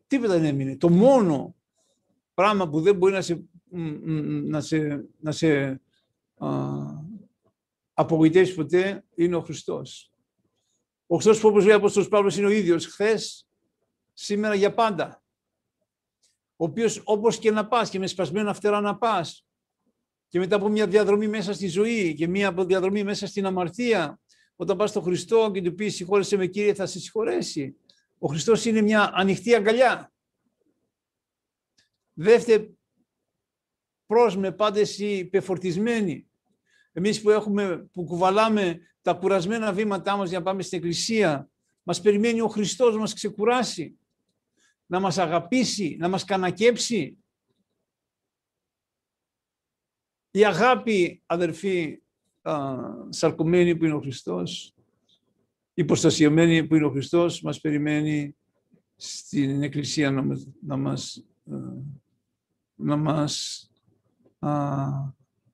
Τίποτα 0.06 0.32
δεν 0.32 0.44
έμεινε. 0.44 0.76
Το 0.76 0.90
μόνο 0.90 1.54
πράγμα 2.34 2.68
που 2.68 2.80
δεν 2.80 2.96
μπορεί 2.96 3.12
να 3.12 3.20
σε, 3.20 3.44
να 4.44 4.60
σε, 4.60 5.04
να 5.20 5.32
σε 5.32 5.80
α, 6.36 6.48
απογοητεύσει 7.94 8.54
ποτέ 8.54 9.04
είναι 9.14 9.36
ο 9.36 9.40
Χριστός. 9.40 10.12
Ο 11.06 11.14
Χριστός 11.14 11.40
που 11.40 11.48
όπως 11.48 11.64
λέει 11.64 11.74
ο 11.74 11.76
Απόστολος 11.76 12.08
Παύλος 12.08 12.36
είναι 12.36 12.46
ο 12.46 12.50
ίδιος 12.50 12.86
χθες, 12.86 13.46
σήμερα 14.12 14.54
για 14.54 14.74
πάντα 14.74 15.22
ο 16.56 16.64
οποίος 16.64 17.00
όπως 17.04 17.38
και 17.38 17.50
να 17.50 17.66
πας 17.66 17.90
και 17.90 17.98
με 17.98 18.06
σπασμένα 18.06 18.54
φτερά 18.54 18.80
να 18.80 18.96
πας 18.96 19.46
και 20.28 20.38
μετά 20.38 20.56
από 20.56 20.68
μια 20.68 20.86
διαδρομή 20.86 21.28
μέσα 21.28 21.52
στη 21.52 21.68
ζωή 21.68 22.14
και 22.14 22.28
μια 22.28 22.52
διαδρομή 22.52 23.04
μέσα 23.04 23.26
στην 23.26 23.46
αμαρτία, 23.46 24.20
όταν 24.56 24.76
πας 24.76 24.90
στον 24.90 25.02
Χριστό 25.02 25.50
και 25.54 25.62
του 25.62 25.74
πεις 25.74 25.94
συγχώρεσαι 25.94 26.36
με 26.36 26.46
Κύριε 26.46 26.74
θα 26.74 26.86
σε 26.86 27.00
συγχωρέσει. 27.00 27.76
Ο 28.18 28.28
Χριστός 28.28 28.64
είναι 28.64 28.80
μια 28.80 29.10
ανοιχτή 29.14 29.54
αγκαλιά. 29.54 30.12
Δεύτερε 32.12 32.68
προς 34.06 34.36
με 34.36 34.52
πάντα 34.52 34.80
εσύ 34.80 35.24
πεφορτισμένοι. 35.24 36.28
Εμείς 36.92 37.22
που, 37.22 37.30
έχουμε, 37.30 37.88
που 37.92 38.04
κουβαλάμε 38.04 38.80
τα 39.02 39.12
κουρασμένα 39.12 39.72
βήματά 39.72 40.16
μας 40.16 40.28
για 40.28 40.38
να 40.38 40.44
πάμε 40.44 40.62
στην 40.62 40.78
Εκκλησία, 40.78 41.50
μας 41.82 42.00
περιμένει 42.00 42.40
ο 42.40 42.48
Χριστός 42.48 42.94
να 42.94 43.00
μας 43.00 43.14
ξεκουράσει 43.14 43.98
να 44.86 45.00
μας 45.00 45.18
αγαπήσει, 45.18 45.96
να 45.98 46.08
μας 46.08 46.24
κανακέψει. 46.24 47.18
Η 50.30 50.44
αγάπη, 50.44 51.22
αδερφοί, 51.26 52.02
σαρκωμένη 53.08 53.76
που 53.76 53.84
είναι 53.84 53.94
ο 53.94 54.00
Χριστός, 54.00 54.74
η 55.74 55.84
προστασιωμένη 55.84 56.66
που 56.66 56.74
είναι 56.74 56.84
ο 56.84 56.90
Χριστός, 56.90 57.40
μας 57.40 57.60
περιμένει 57.60 58.36
στην 58.96 59.62
Εκκλησία 59.62 60.10
να 60.10 60.22
μας, 60.22 60.48
να 60.66 60.76
μας, 60.76 61.26
να 62.74 62.96
μας 62.96 63.70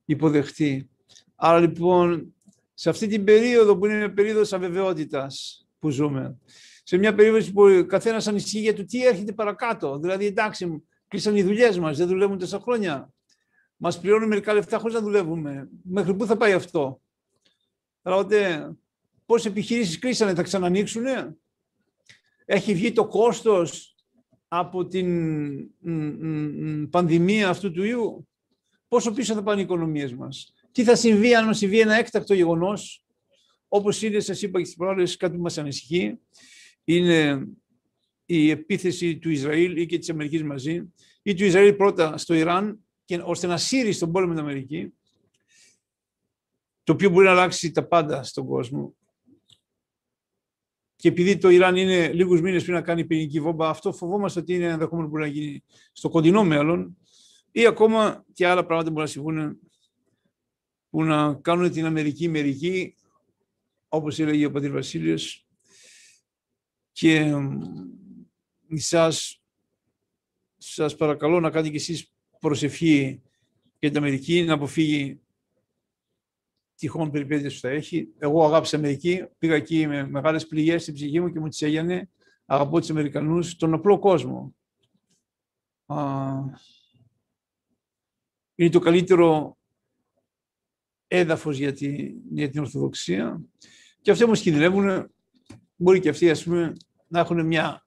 υποδεχτεί. 0.05 0.89
Άρα 1.35 1.61
λοιπόν, 1.61 2.35
σε 2.75 2.91
αυτή 2.91 3.07
την 3.07 3.25
περίοδο 3.25 3.79
που 3.79 3.87
είναι 3.87 3.97
μια 3.97 4.13
περίοδος 4.13 4.53
αβεβαιότητας 4.53 5.67
που 5.79 5.91
ζούμε, 5.91 6.39
σε 6.83 6.97
μια 6.97 7.15
περίπτωση 7.15 7.53
που 7.53 7.63
ο 7.63 7.87
καθένας 7.87 8.27
ανησυχεί 8.27 8.61
για 8.61 8.75
το 8.75 8.85
τι 8.85 9.07
έρχεται 9.07 9.33
παρακάτω. 9.33 9.99
Δηλαδή, 9.99 10.27
εντάξει, 10.27 10.83
κλείσαν 11.09 11.37
οι 11.37 11.43
δουλειές 11.43 11.79
μας, 11.79 11.97
δεν 11.97 12.07
δουλεύουν 12.07 12.39
τόσα 12.39 12.61
χρόνια. 12.61 13.13
Μας 13.83 14.01
πληρώνουν 14.01 14.29
μερικά 14.29 14.53
λεφτά 14.53 14.79
χωρίς 14.79 14.95
να 14.95 15.01
δουλεύουμε. 15.01 15.69
Μέχρι 15.83 16.15
πού 16.15 16.27
θα 16.27 16.37
πάει 16.37 16.53
αυτό; 16.53 17.01
Δηλαδή, 18.03 18.37
πόσες 19.27 19.51
επιχειρήσεις 19.51 19.99
κλείσανε, 19.99 20.35
θα 20.35 20.43
ξανανοίξουν. 20.43 21.05
Έχει 22.45 22.75
βγει 22.75 22.93
το 22.93 23.07
κόστος 23.07 23.95
από 24.49 24.87
την 24.87 26.91
πανδημία 26.91 27.49
αυτού 27.49 27.73
του 27.73 27.85
ιού; 27.85 28.29
Πόσο 28.89 29.13
πίσω 29.13 29.35
θα 29.35 29.43
πάνε 29.43 29.61
οι 29.61 29.65
οικονομίες 29.65 30.15
μας; 30.15 30.53
Τι 30.73 30.85
θα 30.85 30.97
συμβεί 30.97 31.35
αν 31.35 31.47
μας 31.47 31.59
συμβεί 31.59 31.81
ένα 31.81 31.95
έκτακτο 31.95 32.35
γεγονός, 32.35 33.05
όπως 33.69 34.03
είναι, 34.03 34.21
σας 34.21 34.43
είπα 34.43 34.59
και 34.59 34.65
στις 34.65 34.77
προάλλες, 34.77 35.17
κάτι 35.17 35.37
που 35.37 35.43
μας 35.43 35.59
ανησυχεί, 35.59 36.19
είναι 36.85 37.47
η 38.25 38.51
επίθεση 38.51 39.19
του 39.19 39.31
Ισραήλ 39.31 39.77
ή 39.77 39.87
και 39.87 39.99
της 39.99 40.11
Αμερικής 40.11 40.43
μαζί, 40.43 40.93
ή 41.23 41.35
του 41.35 41.45
Ισραήλ 41.45 41.75
πρώτα 41.75 42.19
στο 42.19 42.35
Ιράν, 42.35 42.85
και, 43.11 43.23
ώστε 43.25 43.47
να 43.47 43.57
σύρει 43.57 43.93
στον 43.93 44.13
πόλεμο 44.13 44.33
την 44.33 44.43
Αμερική, 44.43 44.95
το 46.83 46.93
οποίο 46.93 47.11
μπορεί 47.11 47.27
να 47.27 47.33
αλλάξει 47.33 47.71
τα 47.71 47.87
πάντα 47.87 48.23
στον 48.23 48.47
κόσμο. 48.47 48.95
Και 50.97 51.09
επειδή 51.09 51.39
το 51.39 51.49
Ιράν 51.49 51.77
είναι 51.77 52.13
λίγους 52.13 52.41
μήνες 52.41 52.63
πριν 52.63 52.75
να 52.75 52.83
κάνει 52.83 53.05
πυρηνική 53.05 53.41
βόμβα, 53.41 53.69
αυτό 53.69 53.93
φοβόμαστε 53.93 54.41
ότι 54.41 54.55
είναι 54.55 54.65
ενδεχόμενο 54.65 55.09
που 55.09 55.13
μπορεί 55.13 55.23
να 55.23 55.31
γίνει 55.31 55.63
στο 55.93 56.09
κοντινό 56.09 56.45
μέλλον, 56.45 56.97
ή 57.53 57.67
ακόμα 57.67 58.25
και 58.33 58.47
άλλα 58.47 58.67
πράγματα 58.67 58.89
που 58.89 58.95
μπορεί 58.95 59.07
να 59.07 59.13
συμβούν 59.13 59.59
που 60.91 61.05
να 61.05 61.35
κάνουν 61.35 61.71
την 61.71 61.85
Αμερική 61.85 62.29
μερική, 62.29 62.95
όπως 63.89 64.19
έλεγε 64.19 64.47
ο 64.47 64.51
Πατήρ 64.51 64.73
Βασίλειος, 64.73 65.47
και 66.93 67.35
σας, 68.75 69.43
σας 70.57 70.97
παρακαλώ 70.97 71.41
να 71.41 71.51
κάνετε 71.51 71.71
κι 71.71 71.77
εσείς 71.77 72.13
προσευχή 72.41 73.23
για 73.79 73.89
την 73.89 73.99
Αμερική, 73.99 74.43
να 74.43 74.55
αποφύγει 74.55 75.21
τυχόν 76.75 77.11
περιπέτειες 77.11 77.55
που 77.55 77.61
θα 77.61 77.69
έχει. 77.69 78.09
Εγώ 78.19 78.45
αγάπησα 78.45 78.77
Αμερική, 78.77 79.25
πήγα 79.39 79.55
εκεί 79.55 79.87
με 79.87 80.09
μεγάλες 80.09 80.47
πληγές 80.47 80.83
στην 80.83 80.95
ψυχή 80.95 81.21
μου 81.21 81.33
και 81.33 81.41
μου 81.41 81.49
τις 81.49 81.63
έγινε. 81.63 82.11
Αγαπώ 82.45 82.79
τους 82.79 82.91
Αμερικανούς, 82.91 83.57
τον 83.57 83.75
απλό 83.75 83.99
κόσμο. 83.99 84.55
είναι 88.55 88.71
το 88.71 88.79
καλύτερο 88.79 89.59
έδαφος 91.07 91.59
για, 91.59 91.75
για 92.31 92.51
την 92.51 92.61
Ορθοδοξία. 92.61 93.41
Και 94.01 94.11
αυτοί 94.11 94.25
όμως 94.25 94.41
κινδυνεύουν, 94.41 95.11
μπορεί 95.77 96.01
και 96.01 96.09
αυτοί 96.09 96.31
ας 96.31 96.45
πούμε 96.45 96.73
να 97.09 97.21
έχουν 97.21 97.47
μια 97.47 97.87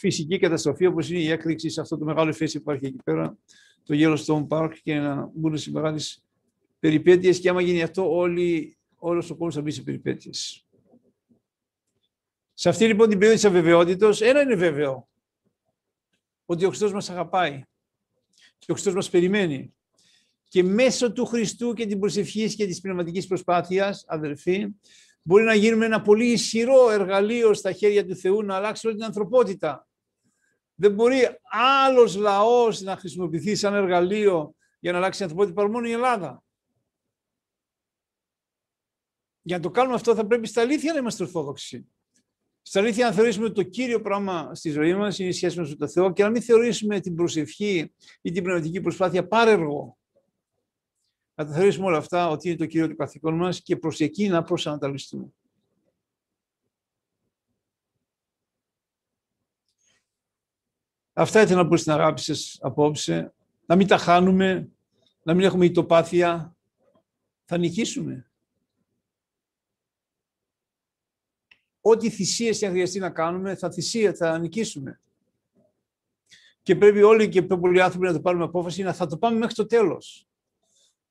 φυσική 0.00 0.38
καταστροφή 0.38 0.86
όπως 0.86 1.10
είναι 1.10 1.18
η 1.18 1.30
έκρηξη 1.30 1.70
σε 1.70 1.80
αυτό 1.80 1.98
το 1.98 2.04
μεγάλο 2.04 2.32
φέση 2.32 2.56
που 2.56 2.62
υπάρχει 2.70 2.86
εκεί 2.86 2.98
πέρα, 3.04 3.36
το 3.82 3.94
Yellowstone 3.98 4.46
Park 4.48 4.72
και 4.82 4.98
να 4.98 5.30
μπουν 5.34 5.58
σε 5.58 5.70
μεγάλες 5.70 6.22
περιπέτειες 6.78 7.40
και 7.40 7.48
άμα 7.48 7.60
γίνει 7.60 7.82
αυτό 7.82 8.16
όλοι, 8.16 8.78
όλος 8.96 9.30
ο 9.30 9.34
κόσμος 9.34 9.54
θα 9.54 9.60
μπει 9.60 9.70
σε 9.70 9.82
περιπέτειες. 9.82 10.66
Σε 12.54 12.68
αυτή 12.68 12.86
λοιπόν 12.86 13.08
την 13.08 13.18
περίοδο 13.18 13.40
της 13.40 13.44
αβεβαιότητας, 13.44 14.20
ένα 14.20 14.40
είναι 14.40 14.54
βέβαιο, 14.54 15.08
ότι 16.44 16.64
ο 16.64 16.68
Χριστός 16.68 16.92
μας 16.92 17.10
αγαπάει 17.10 17.62
και 18.58 18.70
ο 18.70 18.74
Χριστός 18.74 18.94
μας 18.94 19.10
περιμένει. 19.10 19.74
Και 20.48 20.62
μέσω 20.62 21.12
του 21.12 21.26
Χριστού 21.26 21.72
και 21.72 21.86
την 21.86 21.98
προσευχής 21.98 22.56
και 22.56 22.66
της 22.66 22.80
πνευματικής 22.80 23.26
προσπάθειας, 23.26 24.04
αδερφοί, 24.06 24.66
μπορεί 25.22 25.44
να 25.44 25.54
γίνουμε 25.54 25.84
ένα 25.84 26.02
πολύ 26.02 26.26
ισχυρό 26.26 26.90
εργαλείο 26.90 27.54
στα 27.54 27.72
χέρια 27.72 28.06
του 28.06 28.16
Θεού 28.16 28.42
να 28.42 28.54
αλλάξει 28.56 28.86
όλη 28.86 28.96
την 28.96 29.04
ανθρωπότητα. 29.04 29.89
Δεν 30.80 30.94
μπορεί 30.94 31.20
άλλος 31.84 32.16
λαός 32.16 32.80
να 32.80 32.96
χρησιμοποιηθεί 32.96 33.54
σαν 33.54 33.74
εργαλείο 33.74 34.54
για 34.78 34.92
να 34.92 34.98
αλλάξει 34.98 35.18
την 35.18 35.28
ανθρωπότητα 35.28 35.60
παρά 35.60 35.72
μόνο 35.72 35.88
η 35.88 35.92
Ελλάδα. 35.92 36.42
Για 39.42 39.56
να 39.56 39.62
το 39.62 39.70
κάνουμε 39.70 39.94
αυτό 39.94 40.14
θα 40.14 40.26
πρέπει 40.26 40.46
στα 40.46 40.60
αλήθεια 40.60 40.92
να 40.92 40.98
είμαστε 40.98 41.22
ορθόδοξοι. 41.22 41.86
Στα 42.62 42.80
αλήθεια 42.80 43.06
να 43.06 43.12
θεωρήσουμε 43.12 43.44
ότι 43.44 43.54
το 43.54 43.62
κύριο 43.62 44.00
πράγμα 44.00 44.54
στη 44.54 44.70
ζωή 44.70 44.94
μας 44.94 45.18
είναι 45.18 45.28
η 45.28 45.32
σχέση 45.32 45.58
μας 45.58 45.68
με 45.68 45.76
τον 45.76 45.88
Θεό 45.88 46.12
και 46.12 46.22
να 46.22 46.30
μην 46.30 46.42
θεωρήσουμε 46.42 47.00
την 47.00 47.14
προσευχή 47.14 47.92
ή 48.20 48.30
την 48.30 48.42
πνευματική 48.42 48.80
προσπάθεια 48.80 49.26
πάρεργο 49.26 49.98
να 51.34 51.46
τα 51.46 51.52
θεωρήσουμε 51.52 51.86
όλα 51.86 51.98
αυτά 51.98 52.28
ότι 52.28 52.48
είναι 52.48 52.58
το 52.58 52.66
κύριο 52.66 52.88
του 52.88 52.96
καθήκον 52.96 53.34
μας 53.34 53.62
και 53.62 53.76
προς 53.76 54.00
εκεί 54.00 54.28
να 54.28 54.42
προσανατολιστούμε. 54.42 55.32
Αυτά 61.20 61.42
ήθελα 61.42 61.62
να 61.62 61.68
πω 61.68 61.76
στην 61.76 61.92
αγάπη 61.92 62.20
σας 62.20 62.58
απόψε. 62.60 63.32
Να 63.66 63.76
μην 63.76 63.86
τα 63.86 63.98
χάνουμε, 63.98 64.68
να 65.22 65.34
μην 65.34 65.44
έχουμε 65.44 65.64
ητοπάθεια. 65.64 66.56
Θα 67.44 67.58
νικήσουμε. 67.58 68.30
Ό,τι 71.80 72.10
θυσίες 72.10 72.58
θα 72.58 72.68
χρειαστεί 72.68 72.98
να 72.98 73.10
κάνουμε, 73.10 73.54
θα 73.54 73.70
θυσία, 73.70 74.14
θα 74.14 74.38
νικήσουμε. 74.38 75.00
Και 76.62 76.76
πρέπει 76.76 77.02
όλοι 77.02 77.28
και 77.28 77.42
πιο 77.42 77.58
πολλοί 77.58 77.82
άνθρωποι 77.82 78.06
να 78.06 78.12
το 78.12 78.20
πάρουμε 78.20 78.44
απόφαση 78.44 78.82
να 78.82 78.92
θα 78.92 79.06
το 79.06 79.16
πάμε 79.18 79.38
μέχρι 79.38 79.54
το 79.54 79.66
τέλος. 79.66 80.28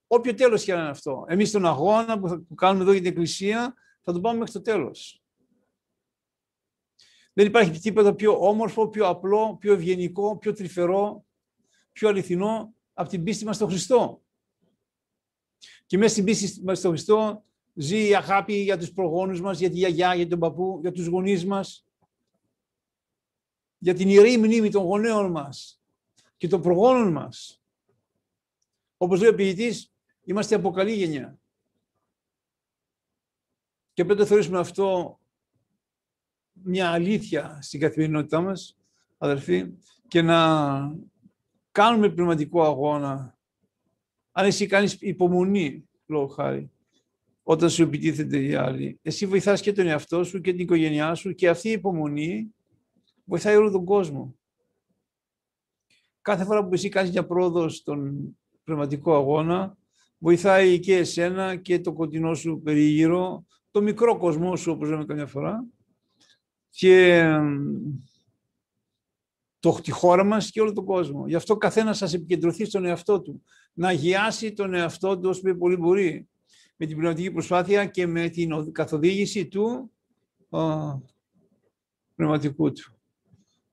Όποιο 0.07 0.33
τέλος 0.33 0.63
και 0.63 0.73
να 0.73 0.79
είναι 0.79 0.89
αυτό. 0.89 1.25
Εμείς 1.27 1.51
τον 1.51 1.65
αγώνα 1.65 2.19
που, 2.19 2.27
θα, 2.27 2.39
που 2.47 2.55
κάνουμε 2.55 2.83
εδώ 2.83 2.91
για 2.91 3.01
την 3.01 3.09
Εκκλησία 3.09 3.73
θα 4.03 4.13
το 4.13 4.19
πάμε 4.19 4.37
μέχρι 4.37 4.53
το 4.53 4.61
τέλος. 4.61 5.18
Δεν 7.39 7.47
υπάρχει 7.47 7.79
τίποτα 7.79 8.15
πιο 8.15 8.47
όμορφο, 8.47 8.87
πιο 8.87 9.07
απλό, 9.07 9.57
πιο 9.59 9.73
ευγενικό, 9.73 10.37
πιο 10.37 10.53
τρυφερό, 10.53 11.25
πιο 11.91 12.07
αληθινό 12.07 12.73
από 12.93 13.09
την 13.09 13.23
πίστη 13.23 13.45
μας 13.45 13.55
στον 13.55 13.67
Χριστό. 13.67 14.23
Και 15.85 15.97
μέσα 15.97 16.11
στην 16.11 16.23
πίστη 16.23 16.63
μας 16.63 16.77
στον 16.77 16.91
Χριστό 16.91 17.43
ζει 17.73 18.07
η 18.07 18.15
αγάπη 18.15 18.53
για 18.53 18.77
τους 18.77 18.91
προγόνους 18.91 19.41
μας, 19.41 19.59
για 19.59 19.69
τη 19.69 19.75
γιαγιά, 19.75 20.15
για 20.15 20.27
τον 20.27 20.39
παππού, 20.39 20.79
για 20.81 20.91
τους 20.91 21.05
γονείς 21.05 21.45
μας, 21.45 21.87
για 23.77 23.93
την 23.93 24.09
ιερή 24.09 24.37
μνήμη 24.37 24.69
των 24.69 24.83
γονέων 24.83 25.31
μας 25.31 25.81
και 26.37 26.47
των 26.47 26.61
προγόνων 26.61 27.11
μας. 27.11 27.61
Όπως 28.97 29.19
λέει 29.19 29.29
ο 29.29 29.35
ποιητής, 29.35 29.93
είμαστε 30.23 30.55
από 30.55 30.71
καλή 30.71 30.93
γενιά. 30.93 31.39
Και 33.93 34.05
πρέπει 34.05 34.19
να 34.19 34.25
θεωρήσουμε 34.25 34.59
αυτό 34.59 35.19
μια 36.63 36.89
αλήθεια 36.89 37.59
στην 37.61 37.79
καθημερινότητά 37.79 38.41
μας, 38.41 38.77
αδερφοί, 39.17 39.65
και 40.07 40.21
να 40.21 40.39
κάνουμε 41.71 42.09
πνευματικό 42.09 42.63
αγώνα. 42.63 43.37
Αν 44.31 44.45
εσύ 44.45 44.65
κάνεις 44.65 44.97
υπομονή, 44.99 45.89
λόγω 46.05 46.27
χάρη, 46.27 46.71
όταν 47.43 47.69
σου 47.69 47.83
επιτίθεται 47.83 48.39
οι 48.39 48.55
άλλοι, 48.55 48.99
εσύ 49.01 49.25
βοηθάς 49.25 49.61
και 49.61 49.73
τον 49.73 49.87
εαυτό 49.87 50.23
σου 50.23 50.41
και 50.41 50.51
την 50.51 50.59
οικογένειά 50.59 51.15
σου 51.15 51.33
και 51.33 51.49
αυτή 51.49 51.69
η 51.69 51.71
υπομονή 51.71 52.53
βοηθάει 53.25 53.55
όλο 53.55 53.71
τον 53.71 53.85
κόσμο. 53.85 54.35
Κάθε 56.21 56.43
φορά 56.43 56.65
που 56.65 56.73
εσύ 56.73 56.89
κάνεις 56.89 57.11
μια 57.11 57.25
πρόοδο 57.25 57.69
στον 57.69 58.29
πνευματικό 58.63 59.15
αγώνα, 59.15 59.77
βοηθάει 60.17 60.79
και 60.79 60.97
εσένα 60.97 61.55
και 61.55 61.79
το 61.79 61.93
κοντινό 61.93 62.33
σου 62.33 62.61
περίγυρο, 62.63 63.45
το 63.71 63.81
μικρό 63.81 64.17
κοσμό 64.17 64.55
σου, 64.55 64.71
όπως 64.71 64.89
λέμε 64.89 65.05
καμιά 65.05 65.27
φορά, 65.27 65.65
και 66.69 67.23
το, 69.59 69.79
τη 69.83 69.91
χώρα 69.91 70.23
μας 70.23 70.51
και 70.51 70.61
όλο 70.61 70.73
τον 70.73 70.85
κόσμο. 70.85 71.27
Γι' 71.27 71.35
αυτό 71.35 71.57
καθένας 71.57 71.97
σας 71.97 72.13
επικεντρωθεί 72.13 72.65
στον 72.65 72.85
εαυτό 72.85 73.21
του. 73.21 73.43
Να 73.73 73.87
αγιάσει 73.87 74.53
τον 74.53 74.73
εαυτό 74.73 75.19
του 75.19 75.29
όσο 75.29 75.55
πολύ 75.57 75.75
μπορεί. 75.75 76.27
Με 76.75 76.85
την 76.85 76.97
πνευματική 76.97 77.31
προσπάθεια 77.31 77.85
και 77.85 78.07
με 78.07 78.29
την 78.29 78.71
καθοδήγηση 78.71 79.47
του 79.47 79.91
πνευματικού 82.15 82.71
του. 82.71 82.93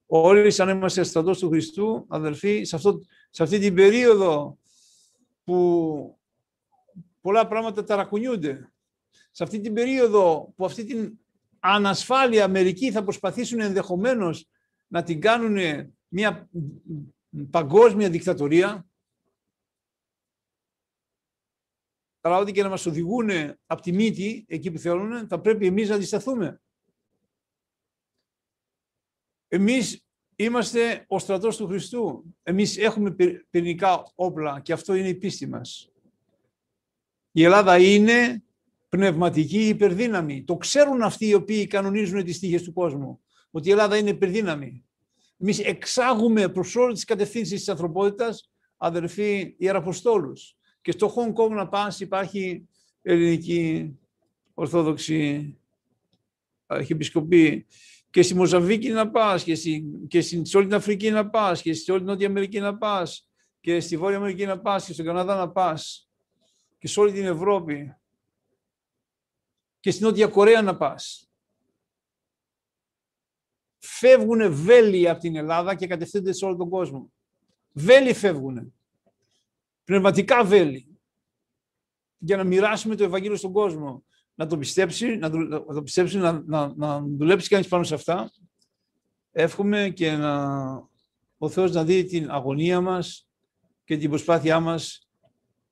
Όλοι 0.07 0.51
σαν 0.51 0.69
είμαστε 0.69 1.03
στρατός 1.03 1.39
του 1.39 1.49
Χριστού, 1.49 2.05
αδελφοί, 2.09 2.65
σε, 2.65 2.77
αυτό, 2.77 3.01
σε 3.31 3.43
αυτή 3.43 3.59
την 3.59 3.75
περίοδο 3.75 4.59
που 5.45 6.19
πολλά 7.21 7.47
πράγματα 7.47 7.85
ταρακουνιούνται, 7.85 8.73
σε 9.31 9.43
αυτή 9.43 9.61
την 9.61 9.75
περίοδο 9.75 10.53
που 10.57 10.65
αυτή 10.65 10.85
την 10.85 11.19
ανασφάλεια 11.75 12.49
μερικοί 12.49 12.91
θα 12.91 13.05
προσπαθήσουν 13.05 13.61
ενδεχομένως 13.61 14.49
να 14.87 15.03
την 15.03 15.21
κάνουν 15.21 15.57
μια 16.09 16.49
παγκόσμια 17.51 18.11
δικτατορία, 18.11 18.87
αλλά 22.21 22.39
ό,τι 22.39 22.53
και 22.53 22.63
να 22.63 22.69
μας 22.69 22.87
οδηγούν 22.87 23.31
από 23.67 23.83
τη 23.83 23.93
μύτη, 23.93 24.45
εκεί 24.49 24.71
που 24.71 24.79
θέλουν, 24.79 25.29
θα 25.29 25.41
πρέπει 25.41 25.67
εμείς 25.67 25.89
να 25.89 25.95
αντισταθούμε. 25.95 26.61
Εμείς 29.49 30.07
είμαστε 30.37 31.05
ο 31.09 31.19
στρατός 31.19 31.57
του 31.57 31.67
Χριστού. 31.67 32.35
Εμείς 32.43 32.77
έχουμε 32.77 33.11
πυρηνικά 33.51 34.13
όπλα 34.15 34.61
και 34.61 34.73
αυτό 34.73 34.95
είναι 34.95 35.09
η 35.09 35.15
πίστη 35.15 35.47
μας. 35.47 35.91
Η 37.31 37.45
Ελλάδα 37.45 37.79
είναι 37.79 38.46
πνευματική 38.97 39.69
υπερδύναμη. 39.69 40.45
Το 40.45 40.57
ξέρουν 40.57 41.03
αυτοί 41.03 41.27
οι 41.27 41.35
οποίοι 41.35 41.67
κανονίζουν 41.67 42.25
τις 42.25 42.39
τύχες 42.39 42.63
του 42.63 42.73
κόσμου, 42.73 43.21
ότι 43.51 43.69
η 43.69 43.71
Ελλάδα 43.71 43.97
είναι 43.97 44.11
υπερδύναμη. 44.11 44.85
Εμείς 45.39 45.59
εξάγουμε 45.59 46.49
προς 46.49 46.77
όλες 46.77 46.95
τις 46.95 47.05
κατευθύνσεις 47.05 47.59
της 47.59 47.69
ανθρωπότητας 47.69 48.51
αδερφοί 48.77 49.55
ιεραποστόλους. 49.59 50.57
Και 50.81 50.91
στο 50.91 51.09
Χονγκ 51.09 51.33
Κόνγκ 51.33 51.53
να 51.53 51.69
πας 51.69 52.01
υπάρχει 52.01 52.69
ελληνική 53.03 53.93
ορθόδοξη 54.55 55.57
αρχιεπισκοπή 56.67 57.67
και 58.11 58.23
στη 58.23 58.35
Μοζαβίκη 58.35 58.89
να 58.89 59.11
πας 59.11 59.43
και, 59.43 59.55
στη, 59.55 59.85
και 60.09 60.21
σε 60.21 60.57
όλη 60.57 60.67
την 60.67 60.75
Αφρική 60.75 61.11
να 61.11 61.31
πας 61.31 61.63
και 61.63 61.73
σε 61.73 61.93
όλη 61.93 62.01
την 62.01 62.11
Νότια 62.11 62.27
Αμερική 62.27 62.61
να 62.61 62.77
πας 62.77 63.29
και 63.61 63.81
στη 63.81 63.97
Βόρεια 63.97 64.17
Αμερική 64.17 64.47
να 64.47 64.61
πας 64.61 64.87
και 64.87 64.93
στον 64.93 65.05
Καναδά 65.05 65.37
να 65.37 65.51
πας 65.51 66.11
και 66.79 66.89
σε 66.89 67.01
όλη 67.01 67.13
την 67.13 67.27
Ευρώπη 67.27 67.97
και 69.87 69.93
στην 69.93 70.07
Νότια 70.07 70.27
Κορέα 70.27 70.63
να 70.63 70.77
πας. 70.77 71.31
Φεύγουν 73.79 74.55
βέλη 74.55 75.09
από 75.09 75.21
την 75.21 75.37
Ελλάδα 75.37 75.75
και 75.75 75.87
κατευθύνονται 75.87 76.33
σε 76.33 76.45
όλο 76.45 76.57
τον 76.57 76.69
κόσμο. 76.69 77.13
Βέλη 77.73 78.15
φεύγουν. 78.15 78.75
Πνευματικά 79.85 80.45
βέλη. 80.45 80.99
Για 82.19 82.37
να 82.37 82.45
μοιράσουμε 82.45 82.95
το 82.95 83.05
Ευαγγέλιο 83.05 83.37
στον 83.37 83.53
κόσμο. 83.53 84.05
Να 84.35 84.47
το 84.47 84.59
πιστέψει, 84.59 85.17
να 85.17 85.31
το, 85.75 85.83
πιστέψει, 85.83 86.19
να, 86.19 86.43
να, 86.47 86.75
να 86.77 87.01
δουλέψει 87.01 87.49
κανείς 87.49 87.69
πάνω 87.69 87.85
σε 87.85 87.95
αυτά. 87.95 88.33
Εύχομαι 89.33 89.91
και 89.91 90.13
να, 90.13 90.45
ο 91.39 91.49
Θεός 91.49 91.73
να 91.73 91.85
δει 91.85 92.05
την 92.05 92.31
αγωνία 92.31 92.81
μας 92.81 93.29
και 93.85 93.97
την 93.97 94.09
προσπάθειά 94.09 94.61
μας, 94.61 95.09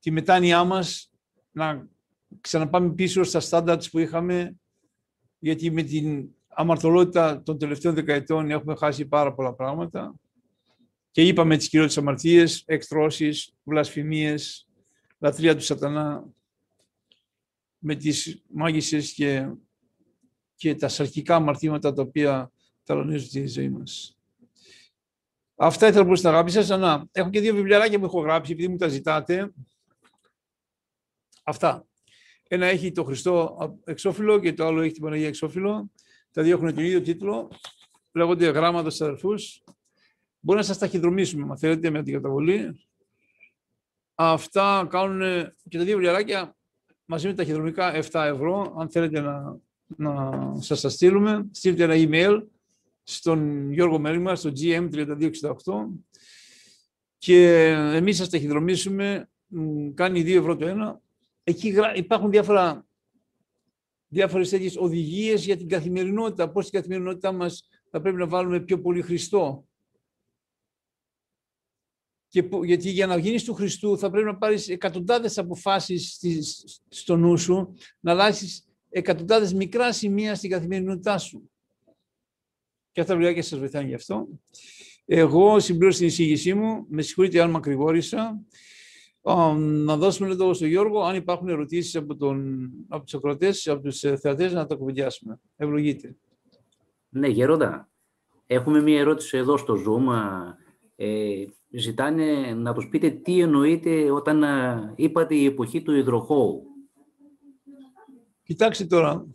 τη 0.00 0.10
μετάνοιά 0.10 0.64
μας, 0.64 1.10
να 1.50 1.92
ξαναπάμε 2.40 2.92
πίσω 2.92 3.22
στα 3.22 3.40
στάνταρτς 3.40 3.90
που 3.90 3.98
είχαμε, 3.98 4.56
γιατί 5.38 5.70
με 5.70 5.82
την 5.82 6.28
αμαρτωλότητα 6.48 7.42
των 7.42 7.58
τελευταίων 7.58 7.94
δεκαετών 7.94 8.50
έχουμε 8.50 8.74
χάσει 8.74 9.06
πάρα 9.06 9.34
πολλά 9.34 9.54
πράγματα. 9.54 10.14
Και 11.10 11.22
είπαμε 11.22 11.56
τις 11.56 11.68
κυριότητες 11.68 12.02
αμαρτίες, 12.02 12.62
εκτρώσεις, 12.66 13.54
βλασφημίες, 13.62 14.68
λατρεία 15.18 15.56
του 15.56 15.62
σατανά, 15.62 16.24
με 17.78 17.94
τις 17.94 18.42
μάγισσες 18.48 19.12
και, 19.12 19.52
και 20.54 20.74
τα 20.74 20.88
σαρκικά 20.88 21.34
αμαρτήματα 21.34 21.92
τα 21.92 22.02
οποία 22.02 22.52
ταλανίζουν 22.84 23.28
τη 23.28 23.46
ζωή 23.46 23.68
μας. 23.68 24.18
Αυτά 25.56 25.86
ήθελα 25.86 26.02
να 26.02 26.08
πω 26.08 26.16
στην 26.16 26.28
αγάπη 26.28 26.50
σας. 26.50 26.68
Να, 26.68 27.06
έχω 27.12 27.30
και 27.30 27.40
δύο 27.40 27.54
βιβλιαράκια 27.54 27.98
που 27.98 28.04
έχω 28.04 28.20
γράψει, 28.20 28.52
επειδή 28.52 28.68
μου 28.68 28.76
τα 28.76 28.88
ζητάτε. 28.88 29.52
Αυτά. 31.42 31.86
Ένα 32.48 32.66
έχει 32.66 32.92
το 32.92 33.04
Χριστό 33.04 33.56
εξώφυλλο 33.84 34.38
και 34.38 34.52
το 34.52 34.66
άλλο 34.66 34.80
έχει 34.80 34.92
την 34.92 35.02
Παναγία 35.02 35.26
εξώφυλλο. 35.26 35.90
Τα 36.30 36.42
δύο 36.42 36.56
έχουν 36.56 36.74
τον 36.74 36.84
ίδιο 36.84 37.00
τίτλο. 37.00 37.50
Λέγονται 38.12 38.50
γράμματα 38.50 38.90
στους 38.90 39.06
αδερφούς. 39.06 39.62
Μπορεί 40.40 40.58
να 40.58 40.64
σας 40.64 40.78
ταχυδρομήσουμε, 40.78 41.46
αν 41.50 41.58
θέλετε, 41.58 41.90
με 41.90 42.02
την 42.02 42.12
καταβολή. 42.12 42.86
Αυτά 44.14 44.86
κάνουν 44.90 45.20
και 45.68 45.78
τα 45.78 45.84
δύο 45.84 45.94
βιβλιαράκια 45.94 46.56
μαζί 47.04 47.26
με 47.26 47.32
τα 47.32 47.42
ταχυδρομικά 47.42 48.02
7 48.10 48.24
ευρώ. 48.24 48.74
Αν 48.78 48.90
θέλετε 48.90 49.20
να, 49.20 49.58
να 49.86 50.30
σας 50.60 50.80
τα 50.80 50.88
στείλουμε, 50.88 51.48
στείλτε 51.50 51.82
ένα 51.82 51.94
email 51.96 52.42
στον 53.02 53.72
Γιώργο 53.72 53.98
Μέρημα, 53.98 54.34
στο 54.34 54.52
GM3268 54.60 55.50
και 57.18 57.68
εμείς 57.94 58.16
σας 58.16 58.28
ταχυδρομήσουμε, 58.28 59.28
κάνει 59.94 60.20
2 60.20 60.36
ευρώ 60.36 60.56
το 60.56 60.66
ένα, 60.66 61.00
εκεί 61.44 61.74
υπάρχουν 61.94 62.30
διάφορα, 62.30 62.86
διάφορες 64.08 64.48
τέτοιες 64.48 64.76
οδηγίες 64.76 65.44
για 65.44 65.56
την 65.56 65.68
καθημερινότητα, 65.68 66.50
πώς 66.50 66.66
στην 66.66 66.80
καθημερινότητά 66.80 67.32
μας 67.32 67.68
θα 67.90 68.00
πρέπει 68.00 68.16
να 68.16 68.26
βάλουμε 68.26 68.60
πιο 68.60 68.80
πολύ 68.80 69.02
Χριστό. 69.02 69.68
Και, 72.28 72.48
γιατί 72.64 72.90
για 72.90 73.06
να 73.06 73.16
γίνεις 73.16 73.44
του 73.44 73.54
Χριστού 73.54 73.98
θα 73.98 74.10
πρέπει 74.10 74.26
να 74.26 74.36
πάρεις 74.36 74.68
εκατοντάδες 74.68 75.38
αποφάσεις 75.38 76.18
στο 76.88 77.16
νου 77.16 77.38
σου, 77.38 77.74
να 78.00 78.12
αλλάξεις 78.12 78.68
εκατοντάδες 78.88 79.52
μικρά 79.52 79.92
σημεία 79.92 80.34
στην 80.34 80.50
καθημερινότητά 80.50 81.18
σου. 81.18 81.50
Και 82.92 83.00
αυτά 83.00 83.12
τα 83.12 83.18
βιβλιάκια 83.18 83.42
σας 83.42 83.58
βοηθάνε 83.58 83.88
γι' 83.88 83.94
αυτό. 83.94 84.28
Εγώ 85.04 85.60
συμπλήρωσα 85.60 85.98
την 85.98 86.06
εισήγησή 86.06 86.54
μου, 86.54 86.86
με 86.88 87.02
συγχωρείτε 87.02 87.40
αν 87.40 87.50
μακρηγόρησα 87.50 88.44
να 89.24 89.96
δώσουμε 89.96 90.28
λίγο 90.28 90.54
στον 90.54 90.68
Γιώργο, 90.68 91.02
αν 91.02 91.16
υπάρχουν 91.16 91.48
ερωτήσεις 91.48 91.96
από, 91.96 92.16
τον, 92.16 92.70
από 92.88 93.04
τους 93.04 93.14
ακροατές, 93.14 93.68
από 93.68 93.82
τους 93.82 93.98
θεατές, 93.98 94.52
να 94.52 94.66
τα 94.66 94.74
κουβεντιάσουμε. 94.74 95.40
Ευλογείτε. 95.56 96.16
Ναι, 97.08 97.28
Γερόντα. 97.28 97.88
Έχουμε 98.46 98.80
μία 98.80 98.98
ερώτηση 98.98 99.36
εδώ 99.36 99.56
στο 99.56 99.74
Zoom. 99.74 100.12
Ε, 100.96 101.44
ζητάνε 101.70 102.54
να 102.54 102.74
τους 102.74 102.88
πείτε 102.88 103.10
τι 103.10 103.40
εννοείτε 103.40 104.10
όταν 104.10 104.44
είπατε 104.96 105.34
η 105.34 105.44
εποχή 105.44 105.82
του 105.82 105.92
υδροχώου. 105.92 106.62
Κοιτάξτε 108.42 108.84
τώρα. 108.84 109.26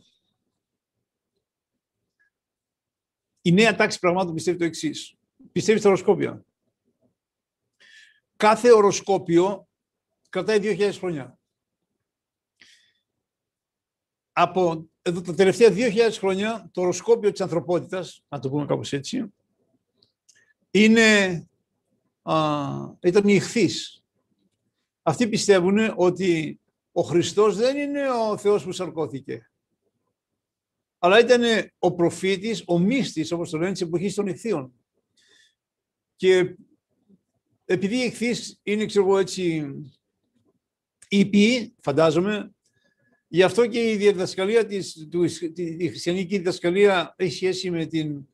Η 3.41 3.51
νέα 3.51 3.75
τάξη 3.75 3.99
πραγμάτων 3.99 4.33
πιστεύει 4.33 4.57
το 4.57 4.65
εξής. 4.65 5.15
Πιστεύει 5.51 5.79
στα 5.79 5.87
οροσκόπια. 5.87 6.45
Κάθε 8.35 8.71
οροσκόπιο 8.71 9.68
κρατάει 10.29 10.59
2.000 10.61 10.91
χρόνια. 10.93 11.39
Από 14.31 14.89
εδώ, 15.01 15.21
τα 15.21 15.33
τελευταία 15.33 15.69
2.000 15.71 16.11
χρόνια 16.11 16.69
το 16.73 16.81
οροσκόπιο 16.81 17.31
της 17.31 17.41
ανθρωπότητας, 17.41 18.23
να 18.29 18.39
το 18.39 18.49
πούμε 18.49 18.65
κάπως 18.65 18.93
έτσι, 18.93 19.33
είναι 20.71 21.47
ήταν 23.01 23.27
οι 23.27 23.33
ηχθείς. 23.33 24.03
Αυτοί 25.01 25.27
πιστεύουν 25.27 25.93
ότι 25.95 26.59
ο 26.91 27.01
Χριστός 27.01 27.55
δεν 27.55 27.77
είναι 27.77 28.09
ο 28.09 28.37
Θεός 28.37 28.63
που 28.63 28.71
σαρκώθηκε. 28.71 29.51
Αλλά 30.99 31.19
ήταν 31.19 31.43
ο 31.79 31.93
προφήτης, 31.93 32.63
ο 32.67 32.79
μύστης, 32.79 33.31
όπως 33.31 33.49
το 33.49 33.57
λένε, 33.57 33.71
της 33.71 33.81
εποχής 33.81 34.13
των 34.13 34.27
ηχθείων. 34.27 34.73
Και 36.15 36.55
επειδή 37.65 37.95
οι 37.95 38.05
ηχθείς 38.05 38.59
είναι, 38.63 38.85
ξέρω 38.85 39.05
εγώ 39.05 39.17
έτσι, 39.17 39.73
ήπιοι, 41.09 41.75
φαντάζομαι, 41.81 42.53
γι' 43.27 43.43
αυτό 43.43 43.67
και 43.67 43.91
η 43.91 43.95
διδασκαλία 43.95 44.65
της, 44.65 45.07
του, 45.11 45.23
η 45.55 45.87
χριστιανική 45.87 46.37
διδασκαλία 46.37 47.13
έχει 47.17 47.35
σχέση 47.35 47.71
με 47.71 47.85
την 47.85 48.27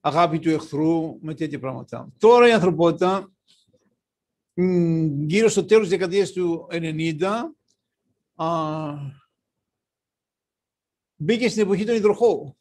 αγάπη 0.00 0.38
του 0.38 0.50
εχθρού, 0.50 1.18
με 1.20 1.34
τέτοια 1.34 1.58
πράγματα. 1.58 2.12
Τώρα 2.18 2.48
η 2.48 2.52
ανθρωπότητα 2.52 3.32
γύρω 5.26 5.48
στο 5.48 5.64
τέλος 5.64 5.88
της 5.88 5.98
δεκαετίας 5.98 6.32
του 6.32 6.66
90 6.70 7.22
α, 8.34 8.46
μπήκε 11.16 11.48
στην 11.48 11.62
εποχή 11.62 11.84
των 11.84 11.94
υδροχώου. 11.94 12.56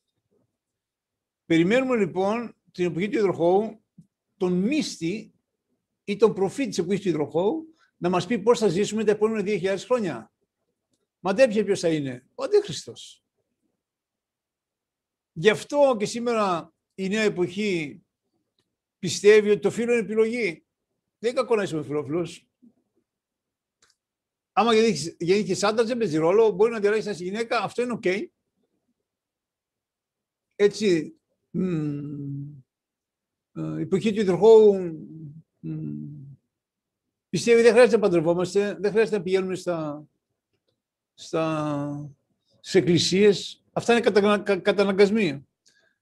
Περιμένουμε 1.45 1.95
λοιπόν 1.95 2.55
την 2.71 2.85
εποχή 2.85 3.09
του 3.09 3.17
υδροχώου 3.17 3.79
τον 4.37 4.53
μύστη 4.53 5.33
ή 6.03 6.15
τον 6.15 6.33
προφήτη 6.33 6.69
της 6.69 6.77
εποχής 6.77 7.01
του 7.01 7.09
υδροχώου 7.09 7.68
να 8.01 8.09
μας 8.09 8.25
πει 8.25 8.39
πώς 8.39 8.59
θα 8.59 8.67
ζήσουμε 8.67 9.03
τα 9.03 9.11
επόμενα 9.11 9.43
2.000 9.45 9.77
χρόνια. 9.77 10.31
Μαντέψε 11.19 11.63
ποιος 11.63 11.79
θα 11.79 11.89
είναι. 11.89 12.27
Ο 12.35 12.43
Αντίχριστος. 12.43 13.23
Γι' 15.33 15.49
αυτό 15.49 15.95
και 15.99 16.05
σήμερα 16.05 16.73
η 16.95 17.07
νέα 17.07 17.21
εποχή 17.23 18.01
πιστεύει 18.99 19.49
ότι 19.49 19.59
το 19.59 19.71
φύλο 19.71 19.91
είναι 19.91 20.01
επιλογή. 20.01 20.65
Δεν 21.19 21.31
είναι 21.31 21.41
κακό 21.41 21.55
να 21.55 21.63
είσαι 21.63 21.83
ομοφυλόφιλο. 21.83 22.27
Άμα 24.51 24.73
γεννήθηκε 24.73 25.65
άντρας, 25.65 25.87
δεν 25.87 25.97
παίζει 25.97 26.17
ρόλο. 26.17 26.49
Μπορεί 26.49 26.71
να 26.71 26.79
διαλέξεις 26.79 27.07
ένα 27.07 27.15
γυναίκα, 27.15 27.59
αυτό 27.59 27.81
είναι 27.81 27.93
οκ. 27.93 28.05
Έτσι, 30.55 31.19
η 33.51 33.81
εποχή 33.81 34.13
του 34.13 34.19
υδροχώου 34.19 34.97
πιστεύει 37.29 37.61
δεν 37.61 37.71
χρειάζεται 37.71 37.95
να 37.95 38.01
παντρευόμαστε, 38.01 38.77
δεν 38.79 38.91
χρειάζεται 38.91 39.17
να 39.17 39.23
πηγαίνουμε 39.23 39.55
στα, 39.55 40.07
στα, 41.13 42.11
στις 42.59 42.75
εκκλησίες. 42.75 43.63
Αυτά 43.71 43.93
είναι 43.93 44.01
κατα, 44.01 44.57
καταναγκασμοί. 44.57 45.47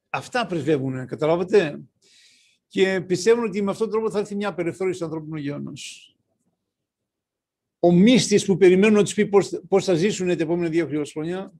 Αυτά 0.10 0.46
πρεσβεύουν, 0.46 1.06
καταλάβατε; 1.06 1.82
Και 2.68 3.02
πιστεύουν 3.02 3.44
ότι 3.44 3.62
με 3.62 3.72
αυτόν 3.72 3.90
τον 3.90 3.96
τρόπο 3.98 4.12
θα 4.14 4.20
έρθει 4.20 4.36
μια 4.36 4.48
απελευθέρωση 4.48 5.00
του 5.00 5.06
ανθρώπινου 5.06 5.38
γεώνος. 5.38 6.12
Ο 7.80 7.92
μύστης 7.92 8.46
που 8.46 8.58
περιμένουν 8.58 8.98
να 8.98 9.04
τους 9.04 9.14
πει 9.14 9.26
πώς, 9.68 9.84
θα 9.84 9.94
ζήσουν 9.94 10.28
τα 10.28 10.44
επόμενα 10.44 10.70
δύο 10.70 11.04
χρόνια, 11.06 11.54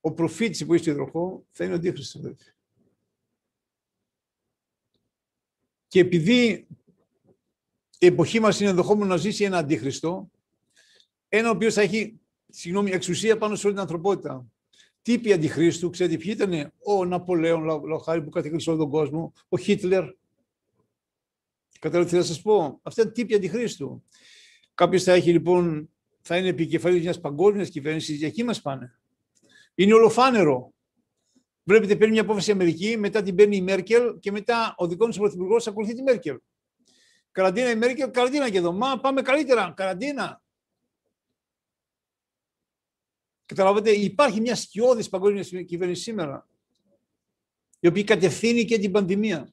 ο 0.00 0.12
προφήτης 0.12 0.66
που 0.66 0.74
είσαι 0.74 0.90
υδροχό, 0.90 1.44
θα 1.50 1.64
είναι 1.64 1.72
ο 1.72 1.76
Αντίχριστος. 1.76 2.34
Και 5.86 6.00
επειδή 6.00 6.66
η 8.02 8.06
εποχή 8.06 8.40
μας 8.40 8.60
είναι 8.60 8.70
ενδεχόμενο 8.70 9.06
να 9.06 9.16
ζήσει 9.16 9.44
ένα 9.44 9.58
αντίχριστο, 9.58 10.30
ένα 11.28 11.48
ο 11.48 11.52
οποίος 11.52 11.74
θα 11.74 11.80
έχει 11.80 12.20
συγγνώμη, 12.48 12.90
εξουσία 12.90 13.38
πάνω 13.38 13.54
σε 13.54 13.66
όλη 13.66 13.74
την 13.74 13.82
ανθρωπότητα 13.82 14.46
τύποι 15.02 15.32
αντιχρίστου, 15.32 15.90
ξέρετε 15.90 16.16
ποιοι 16.16 16.32
ήταν 16.34 16.72
ο 16.84 17.04
Ναπολέον 17.04 17.64
Λοχάρη 17.84 18.22
που 18.22 18.30
καθήκησε 18.30 18.70
όλο 18.70 18.78
τον 18.78 18.90
κόσμο, 18.90 19.32
ο 19.48 19.58
Χίτλερ. 19.58 20.04
Καταλαβαίνετε 21.78 22.16
τι 22.16 22.28
θα 22.28 22.34
σας 22.34 22.42
πω; 22.42 22.80
Αυτά 22.82 23.02
είναι 23.02 23.10
τύποι 23.10 23.34
αντιχρίστου. 23.34 24.04
Κάποιος 24.74 25.02
θα 25.02 25.12
έχει 25.12 25.32
λοιπόν, 25.32 25.90
θα 26.20 26.36
είναι 26.36 26.48
επικεφαλής 26.48 27.02
μιας 27.02 27.20
παγκόσμιας 27.20 27.68
κυβέρνησης, 27.68 28.16
για 28.16 28.26
εκεί 28.26 28.44
μας 28.44 28.62
πάνε. 28.62 28.98
Είναι 29.74 29.94
ολοφάνερο. 29.94 30.72
Βλέπετε, 31.62 31.96
παίρνει 31.96 32.12
μια 32.12 32.22
απόφαση 32.22 32.50
η 32.50 32.52
Αμερική, 32.52 32.96
μετά 32.96 33.22
την 33.22 33.34
παίρνει 33.34 33.56
η 33.56 33.62
Μέρκελ 33.62 34.18
και 34.18 34.30
μετά 34.30 34.74
ο 34.76 34.86
δικός 34.86 35.14
του 35.14 35.20
πρωθυπουργός 35.20 35.66
ακολουθεί 35.66 35.94
τη 35.94 36.02
Μέρκελ. 36.02 36.38
Καραντίνα 37.32 37.70
η 37.70 37.76
Μέρκελ, 37.76 38.10
καραντίνα 38.10 38.50
και 38.50 38.58
εδώ. 38.58 38.72
Μα 38.72 39.00
πάμε 39.00 39.22
καλύτερα. 39.22 39.72
Καραντίνα. 39.76 40.42
Καταλάβατε, 43.46 43.90
υπάρχει 43.90 44.40
μια 44.40 44.56
σκιώδης 44.56 45.08
παγκόσμια 45.08 45.62
κυβέρνηση 45.62 46.02
σήμερα, 46.02 46.48
η 47.80 47.86
οποία 47.86 48.04
κατευθύνει 48.04 48.64
και 48.64 48.78
την 48.78 48.90
πανδημία. 48.90 49.52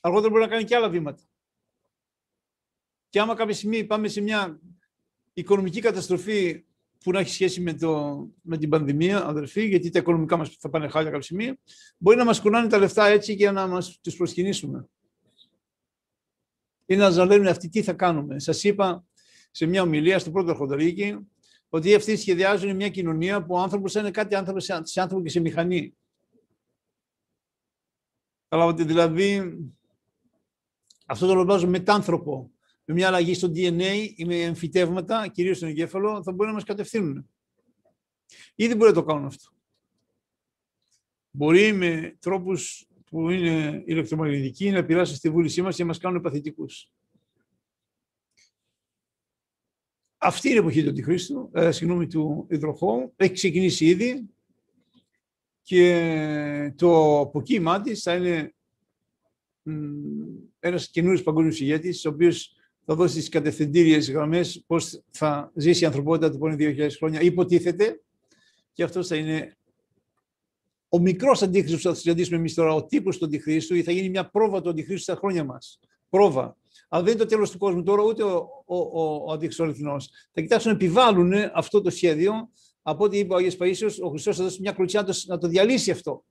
Αργότερα 0.00 0.30
μπορεί 0.30 0.42
να 0.42 0.48
κάνει 0.48 0.64
και 0.64 0.76
άλλα 0.76 0.88
βήματα. 0.88 1.22
Και 3.08 3.20
άμα 3.20 3.34
κάποια 3.34 3.54
στιγμή 3.54 3.84
πάμε 3.84 4.08
σε 4.08 4.20
μια 4.20 4.60
οικονομική 5.32 5.80
καταστροφή 5.80 6.64
που 6.98 7.10
να 7.10 7.18
έχει 7.18 7.30
σχέση 7.30 7.60
με, 7.60 7.74
το, 7.74 8.26
με 8.42 8.58
την 8.58 8.68
πανδημία, 8.68 9.24
αδερφοί, 9.24 9.66
γιατί 9.66 9.90
τα 9.90 9.98
οικονομικά 9.98 10.36
μας 10.36 10.56
θα 10.58 10.68
πάνε 10.68 10.88
χάλια 10.88 11.10
κάποια 11.10 11.24
στιγμή, 11.24 11.58
μπορεί 11.98 12.16
να 12.16 12.24
μας 12.24 12.40
κουνάνε 12.40 12.68
τα 12.68 12.78
λεφτά 12.78 13.06
έτσι 13.06 13.32
για 13.32 13.52
να 13.52 13.66
μας 13.66 14.00
τους 14.00 14.16
προσκυνήσουμε. 14.16 14.88
Ή 16.86 16.96
να 16.96 17.04
μας 17.04 17.16
λένε 17.16 17.50
αυτοί 17.50 17.68
τι 17.68 17.82
θα 17.82 17.92
κάνουμε. 17.92 18.38
Σας 18.38 18.64
είπα 18.64 19.04
σε 19.50 19.66
μια 19.66 19.82
ομιλία 19.82 20.18
στο 20.18 20.30
πρώτο 20.30 20.50
Αρχονταρίκη, 20.50 21.18
ότι 21.68 21.94
αυτοί 21.94 22.16
σχεδιάζουν 22.16 22.76
μια 22.76 22.88
κοινωνία 22.88 23.44
που 23.44 23.54
ο 23.54 23.58
άνθρωπος 23.58 23.94
είναι 23.94 24.10
κάτι 24.10 24.34
άνθρωπο 24.34 24.60
σε 24.60 25.00
άνθρωπο 25.00 25.22
και 25.22 25.30
σε 25.30 25.40
μηχανή. 25.40 25.96
Καταλάβατε, 28.48 28.84
δηλαδή, 28.84 29.58
αυτό 31.06 31.26
το 31.26 31.32
ονομάζω 31.32 31.68
μετάνθρωπο. 31.68 32.50
Με 32.84 32.94
μια 32.94 33.06
αλλαγή 33.06 33.34
στο 33.34 33.48
DNA 33.48 34.12
ή 34.16 34.24
με 34.24 34.40
εμφυτεύματα, 34.40 35.28
κυρίως 35.28 35.56
στον 35.56 35.68
εγκέφαλο, 35.68 36.22
θα 36.22 36.32
μπορεί 36.32 36.48
να 36.48 36.54
μας 36.54 36.64
κατευθύνουν. 36.64 37.28
Ήδη 38.54 38.74
μπορεί 38.74 38.90
να 38.90 38.96
το 38.96 39.04
κάνουν 39.04 39.26
αυτό. 39.26 39.50
Μπορεί 41.30 41.72
με 41.72 42.16
τρόπους 42.20 42.86
που 43.12 43.30
είναι 43.30 43.82
ηλεκτρομαγνητικοί 43.86 44.70
να 44.70 44.84
πειράσουν 44.84 45.16
στη 45.16 45.30
βούλησή 45.30 45.62
μας 45.62 45.76
και 45.76 45.82
να 45.82 45.88
μας 45.88 45.98
κάνουν 45.98 46.20
παθητικούς. 46.20 46.90
Αυτή 50.18 50.48
είναι 50.48 50.56
η 50.56 50.60
εποχή 50.60 50.82
του 50.82 50.88
Αντιχρίστου, 50.88 51.50
ε, 51.52 51.70
συγγνώμη, 51.70 52.06
του 52.06 52.46
υδροχώου. 52.50 53.12
Έχει 53.16 53.32
ξεκινήσει 53.32 53.86
ήδη 53.86 54.30
και 55.62 56.74
το 56.76 57.20
αποκύημά 57.20 57.80
της 57.80 58.02
θα 58.02 58.14
είναι 58.14 58.54
ένας 60.60 60.88
καινούριος 60.90 61.22
παγκόσμιος 61.22 61.60
ηγέτης, 61.60 62.04
ο 62.04 62.08
οποίος 62.08 62.56
θα 62.84 62.94
δώσει 62.94 63.14
τις 63.14 63.28
κατευθυντήριες 63.28 64.10
γραμμές 64.10 64.64
πώς 64.66 65.02
θα 65.10 65.52
ζήσει 65.54 65.82
η 65.82 65.86
ανθρωπότητα 65.86 66.30
του 66.30 66.36
επόμενου 66.36 66.56
2.000 66.58 66.96
χρόνια. 66.96 67.20
Υποτίθεται 67.20 68.02
και 68.72 68.82
αυτός 68.82 69.06
θα 69.06 69.16
είναι 69.16 69.56
ο 70.94 70.98
μικρός 70.98 71.42
αντίχρηστο 71.42 71.76
που 71.76 71.94
θα 71.94 72.00
συναντήσουμε 72.00 72.36
εμείς 72.36 72.54
τώρα, 72.54 72.74
ο 72.74 72.84
τύπος 72.84 73.18
του 73.18 73.24
αντιχρίστου, 73.24 73.74
ή 73.74 73.82
θα 73.82 73.92
γίνει 73.92 74.08
μια 74.08 74.30
πρόβα 74.30 74.60
του 74.60 74.68
αντιχρίστου 74.68 75.02
στα 75.02 75.14
χρόνια 75.14 75.44
μας. 75.44 75.78
Πρόβα. 76.08 76.56
Αλλά 76.88 77.02
δεν 77.02 77.12
είναι 77.12 77.22
το 77.22 77.28
τέλος 77.28 77.50
του 77.50 77.58
κόσμου 77.58 77.82
τώρα, 77.82 78.02
ούτε 78.02 78.22
ο, 78.22 78.48
ο, 78.64 78.76
ο, 78.76 79.24
ο 79.26 79.32
αληθινός. 79.58 80.10
Θα 80.32 80.40
κοιτάξουν 80.40 80.70
να 80.70 80.76
επιβάλλουν 80.76 81.32
αυτό 81.54 81.80
το 81.80 81.90
σχέδιο. 81.90 82.50
Από 82.82 83.04
ό,τι 83.04 83.18
είπε 83.18 83.32
ο 83.32 83.36
Αγίο 83.36 83.56
Παίσιο, 83.56 83.90
ο 84.00 84.08
Χριστός 84.08 84.36
θα 84.36 84.42
δώσει 84.42 84.60
μια 84.60 84.72
κλωτσιά 84.72 85.06
να 85.26 85.38
το 85.38 85.48
διαλύσει 85.48 85.90
αυτό. 85.90 86.24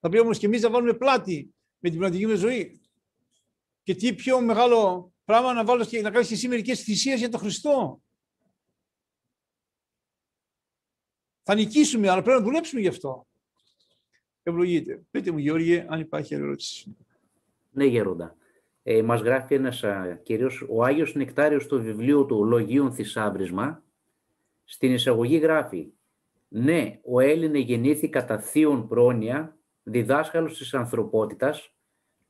Θα 0.00 0.08
πρέπει 0.08 0.24
όμως 0.24 0.38
και 0.38 0.46
εμείς 0.46 0.62
να 0.62 0.70
βάλουμε 0.70 0.92
πλάτη 0.92 1.54
με 1.78 1.88
την 1.88 1.98
πνευματική 1.98 2.30
μας 2.30 2.38
ζωή. 2.38 2.80
Και 3.82 3.94
τι 3.94 4.14
πιο 4.14 4.40
μεγάλο 4.40 5.12
πράγμα 5.24 5.52
να, 5.52 5.64
βάλω, 5.64 5.86
να 6.02 6.10
κάνεις 6.10 6.28
και 6.28 6.34
εσύ 6.34 6.48
μερικές 6.48 6.82
θυσίες 6.82 7.18
για 7.18 7.28
τον 7.28 7.40
Χριστό. 7.40 8.00
Θα 11.42 11.54
νικήσουμε, 11.54 12.08
αλλά 12.08 12.22
πρέπει 12.22 12.38
να 12.38 12.44
δουλέψουμε 12.44 12.80
γι' 12.80 12.88
αυτό. 12.88 13.26
Ευλογείτε. 14.42 15.02
Πείτε 15.10 15.30
μου, 15.30 15.38
Γιώργη, 15.38 15.84
αν 15.88 16.00
υπάρχει 16.00 16.34
ερώτηση. 16.34 16.96
Ναι, 17.70 17.84
Γερόντα. 17.84 18.36
Ε, 18.82 19.02
μας 19.02 19.20
γράφει 19.20 19.54
ένας 19.54 19.84
κύριος, 20.22 20.64
ο 20.68 20.84
Άγιος 20.84 21.14
Νεκτάριος 21.14 21.62
στο 21.62 21.80
βιβλίο 21.80 22.24
του 22.24 22.44
Λογίων 22.44 22.92
Θησάβρισμα, 22.92 23.82
στην 24.64 24.92
εισαγωγή 24.92 25.36
γράφει 25.36 25.92
Ναι, 26.48 26.98
ο 27.04 27.20
Έλληνε 27.20 27.58
γεννήθη 27.58 28.08
κατά 28.08 28.38
θείον 28.38 28.88
πρόνοια, 28.88 29.56
διδάσκαλος 29.82 30.58
της 30.58 30.74
ανθρωπότητας, 30.74 31.74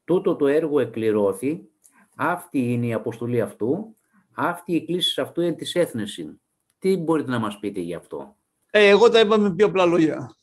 τούτο 0.05 0.37
το 0.37 0.47
έργο 0.47 0.81
εκκληρώθη, 0.81 1.69
αυτή 2.17 2.73
είναι 2.73 2.87
η 2.87 2.93
αποστολή 2.93 3.41
αυτού, 3.41 3.97
αυτή 4.33 4.75
η 4.75 4.85
κλίση 4.85 5.21
αυτού 5.21 5.41
είναι 5.41 5.53
της 5.53 5.75
έθνεσιν. 5.75 6.41
Τι 6.79 6.97
μπορείτε 6.97 7.31
να 7.31 7.39
μας 7.39 7.59
πείτε 7.59 7.81
γι' 7.81 7.95
αυτό; 7.95 8.37
Ε, 8.71 8.89
εγώ 8.89 9.09
τα 9.09 9.21
είπα 9.21 9.39
με 9.39 9.55
πιο 9.55 9.67
απλά 9.67 9.87
λόγια. 9.87 10.37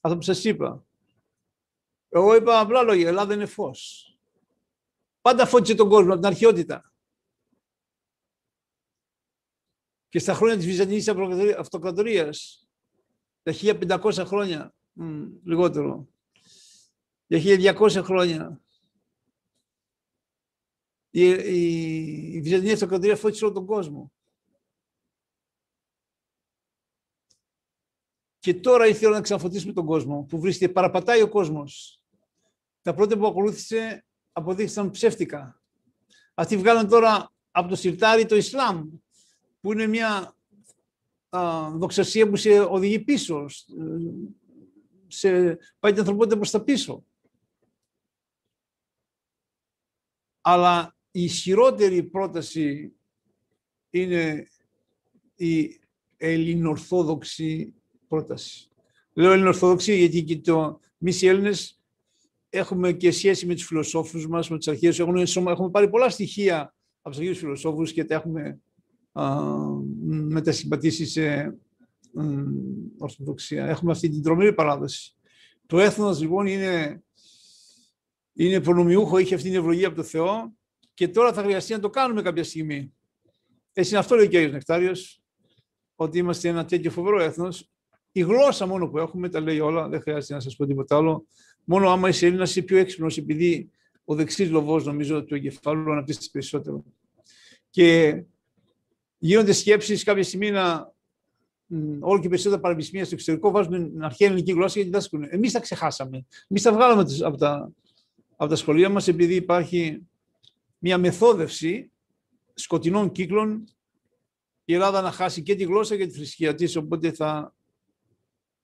Αυτό 0.00 0.16
που 0.16 0.22
σας 0.22 0.44
είπα. 0.44 0.84
Εγώ 2.08 2.34
είπα 2.34 2.60
απλά 2.60 2.82
λόγια, 2.82 3.04
η 3.04 3.08
Ελλάδα 3.08 3.34
είναι 3.34 3.46
φως. 3.46 4.04
Πάντα 5.20 5.46
φώτισε 5.46 5.74
τον 5.74 5.88
κόσμο 5.88 6.12
από 6.12 6.20
την 6.20 6.30
αρχαιότητα. 6.30 6.92
Και 10.08 10.18
στα 10.18 10.34
χρόνια 10.34 10.56
της 10.56 10.66
Βυζαντινής 10.66 11.08
Αυτοκρατορίας, 11.58 12.68
τα 13.42 13.52
1500 13.52 14.24
χρόνια, 14.26 14.74
μ, 14.92 15.26
λιγότερο, 15.44 16.08
για 17.26 17.74
1200 17.78 18.02
χρόνια, 18.02 18.60
η, 21.10 21.28
η, 21.28 22.32
η 22.32 22.40
Βυζαντινή 22.40 22.72
Αυτοκρατορία 22.72 23.16
φώτισε 23.16 23.44
όλο 23.44 23.54
τον 23.54 23.66
κόσμο. 23.66 24.12
Και 28.40 28.54
τώρα 28.54 28.86
ήρθε 28.86 29.08
να 29.08 29.20
ξαναφωτίσουμε 29.20 29.72
τον 29.72 29.86
κόσμο, 29.86 30.24
που 30.28 30.40
βρίσκεται, 30.40 30.72
παραπατάει 30.72 31.22
ο 31.22 31.28
κόσμος. 31.28 32.02
Τα 32.82 32.94
πρώτα 32.94 33.18
που 33.18 33.26
ακολούθησε 33.26 34.04
αποδείχθηκαν 34.32 34.90
ψεύτικα. 34.90 35.62
Αυτοί 36.34 36.56
βγάλαν 36.56 36.88
τώρα 36.88 37.32
από 37.50 37.68
το 37.68 37.76
σιρτάρι 37.76 38.26
το 38.26 38.36
Ισλάμ, 38.36 38.88
που 39.60 39.72
είναι 39.72 39.86
μια 39.86 40.36
α, 41.28 41.70
δοξασία 41.70 42.28
που 42.28 42.36
σε 42.36 42.60
οδηγεί 42.60 43.00
πίσω, 43.00 43.46
σε, 45.06 45.58
πάει 45.78 45.90
την 45.92 46.00
ανθρωπότητα 46.00 46.36
προς 46.36 46.50
τα 46.50 46.62
πίσω. 46.62 47.04
Αλλά 50.40 50.96
η 51.10 51.22
ισχυρότερη 51.22 52.02
πρόταση 52.02 52.92
είναι 53.90 54.48
η 55.34 55.80
ελληνορθόδοξη 56.16 57.79
πρόταση. 58.10 58.68
Λέω 59.12 59.32
ελληνορθόδοξη 59.32 59.96
γιατί 59.96 60.24
και 60.24 60.38
το, 60.38 60.80
εμείς 60.98 61.22
οι 61.22 61.26
Έλληνες 61.26 61.80
έχουμε 62.50 62.92
και 62.92 63.10
σχέση 63.10 63.46
με 63.46 63.54
τους 63.54 63.64
φιλοσόφους 63.64 64.28
μας, 64.28 64.50
με 64.50 64.58
τις 64.58 64.68
αρχαίες. 64.68 64.98
Έχουμε, 64.98 65.22
έχουμε 65.50 65.70
πάρει 65.70 65.88
πολλά 65.88 66.10
στοιχεία 66.10 66.74
από 67.02 67.10
τους 67.10 67.18
αρχαίους 67.18 67.38
φιλοσόφους 67.38 67.92
και 67.92 68.04
τα 68.04 68.14
έχουμε 68.14 68.60
α, 69.12 69.42
μετασυμπατήσει 70.28 71.06
σε 71.06 71.56
ορθοδοξία. 72.98 73.66
Έχουμε 73.66 73.92
αυτή 73.92 74.08
την 74.08 74.22
τρομερή 74.22 74.52
παράδοση. 74.52 75.14
Το 75.66 75.78
έθνος 75.78 76.20
λοιπόν 76.20 76.46
είναι, 76.46 77.02
είναι 78.32 78.60
προνομιούχο, 78.60 79.18
είχε 79.18 79.34
αυτή 79.34 79.48
την 79.48 79.58
ευλογία 79.58 79.86
από 79.86 79.96
το 79.96 80.02
Θεό 80.02 80.54
και 80.94 81.08
τώρα 81.08 81.32
θα 81.32 81.42
χρειαστεί 81.42 81.72
να 81.72 81.80
το 81.80 81.90
κάνουμε 81.90 82.22
κάποια 82.22 82.44
στιγμή. 82.44 82.92
Έτσι 83.72 83.90
είναι 83.90 83.98
αυτό 83.98 84.14
λέει 84.14 84.26
ο 84.26 84.28
κ. 84.28 84.52
Νεκτάριος, 84.52 85.22
ότι 85.94 86.18
είμαστε 86.18 86.48
ένα 86.48 86.64
τέτοιο 86.64 86.90
φοβερό 86.90 87.20
έθνος. 87.20 87.70
Η 88.12 88.20
γλώσσα 88.20 88.66
μόνο 88.66 88.88
που 88.88 88.98
έχουμε 88.98 89.28
τα 89.28 89.40
λέει 89.40 89.60
όλα, 89.60 89.88
δεν 89.88 90.00
χρειάζεται 90.00 90.34
να 90.34 90.40
σας 90.40 90.56
πω 90.56 90.66
τίποτα 90.66 90.96
άλλο. 90.96 91.26
Μόνο 91.64 91.90
άμα 91.90 92.08
είσαι 92.08 92.26
Έλληνας 92.26 92.50
είσαι 92.50 92.62
πιο 92.62 92.78
έξυπνος, 92.78 93.16
επειδή 93.16 93.70
ο 94.04 94.14
δεξί 94.14 94.46
λοβός, 94.46 94.84
νομίζω, 94.84 95.24
του 95.24 95.34
εγκεφάλου 95.34 95.92
αναπτύσσεται 95.92 96.26
περισσότερο. 96.32 96.84
Και 97.70 98.22
γίνονται 99.18 99.52
σκέψεις 99.52 100.04
κάποια 100.04 100.22
στιγμή 100.22 100.50
να 100.50 100.92
όλο 102.00 102.20
και 102.20 102.28
περισσότερα 102.28 102.60
πανεπιστήμια 102.60 103.04
στο 103.04 103.14
εξωτερικό 103.14 103.50
βάζουν 103.50 103.92
την 103.92 104.04
αρχαία 104.04 104.28
ελληνική 104.28 104.52
γλώσσα 104.52 104.74
γιατί 104.74 104.88
διδάσκουν. 104.90 105.26
Εμείς 105.28 105.52
τα 105.52 105.60
ξεχάσαμε. 105.60 106.26
Εμείς 106.48 106.62
τα 106.62 106.72
βγάλαμε 106.72 107.04
από 107.22 107.36
τα, 107.36 107.72
από 108.36 108.50
τα 108.50 108.56
σχολεία 108.56 108.88
μας 108.88 109.08
επειδή 109.08 109.34
υπάρχει 109.34 110.06
μια 110.78 110.98
μεθόδευση 110.98 111.90
σκοτεινών 112.54 113.12
κύκλων 113.12 113.64
η 114.64 114.74
Ελλάδα 114.74 115.00
να 115.00 115.10
χάσει 115.10 115.42
και 115.42 115.54
τη 115.54 115.64
γλώσσα 115.64 115.96
και 115.96 116.06
τη 116.06 116.12
θρησκεία 116.12 116.54
της, 116.54 116.76
οπότε 116.76 117.12
θα 117.12 117.54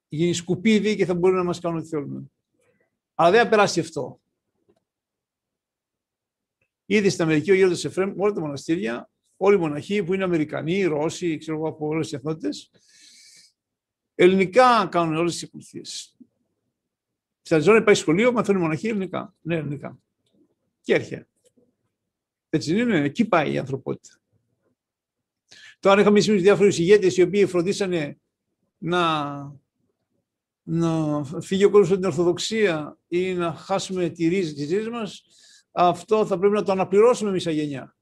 γίνει 0.09 0.33
σκουπίδι 0.33 0.97
και 0.97 1.07
θα 1.07 1.15
μπορεί 1.15 1.35
να 1.35 1.45
μας 1.45 1.61
κάνουν 1.61 1.79
ό,τι 1.79 1.89
θέλουμε. 1.89 2.23
Αλλά 3.15 3.31
δεν 3.31 3.43
θα 3.43 3.49
περάσει 3.49 3.81
αυτό. 3.81 4.21
Ήδη 6.87 7.09
στην 7.09 7.25
Αμερική 7.25 7.51
ο 7.51 7.55
Γέροντας 7.55 7.85
Εφρέμ, 7.85 8.21
όλα 8.21 8.33
τα 8.33 8.41
μοναστήρια, 8.41 9.11
όλοι 9.37 9.57
οι 9.57 9.59
μοναχοί 9.59 10.03
που 10.03 10.15
είναι 10.15 10.25
Αμερικανοί, 10.25 10.85
Ρώσοι, 10.85 11.37
ξέρω 11.37 11.57
εγώ 11.57 11.69
από 11.69 11.87
όλες 11.87 12.09
τις 12.09 12.19
εθνότητες, 12.19 12.71
ελληνικά 14.15 14.89
κάνουν 14.91 15.17
όλες 15.17 15.33
τις 15.33 15.43
ακολουθίε. 15.43 15.83
Στην 17.43 17.57
Αριζόνα 17.57 17.79
υπάρχει 17.79 18.01
σχολείο, 18.01 18.33
μαθαίνουν 18.33 18.63
μοναχοί 18.63 18.89
ελληνικά. 18.89 19.35
Ναι, 19.41 19.57
ελληνικά. 19.57 19.99
Και 20.81 20.95
έρχεται. 20.95 21.29
Έτσι 22.49 22.81
είναι, 22.81 23.01
εκεί 23.01 23.25
πάει 23.25 23.53
η 23.53 23.59
ανθρωπότητα. 23.59 24.15
Τώρα 25.79 26.01
είχαμε 26.01 26.21
σήμερα 26.21 26.43
διάφορους 26.43 26.79
ηγέτες 26.79 27.17
οι 27.17 27.23
οποίοι 27.23 27.47
φροντίσανε 27.47 28.19
να 28.79 29.57
να 30.69 31.25
φύγει 31.41 31.65
ο 31.65 31.71
κόσμος 31.71 31.89
από 31.89 31.97
την 31.97 32.09
Ορθοδοξία 32.09 32.99
ή 33.09 33.35
να 33.35 33.55
χάσουμε 33.55 34.09
τη 34.09 34.29
ρίζα 34.29 34.55
της 34.55 34.71
ρίζας 34.71 34.89
μας, 34.89 35.25
αυτό 35.73 36.27
θα 36.27 36.39
πρέπει 36.39 36.55
να 36.55 36.63
το 36.63 36.73
αναπληρώσουμε 36.73 37.31
εμείς 37.31 37.47
γενιά. 37.47 37.97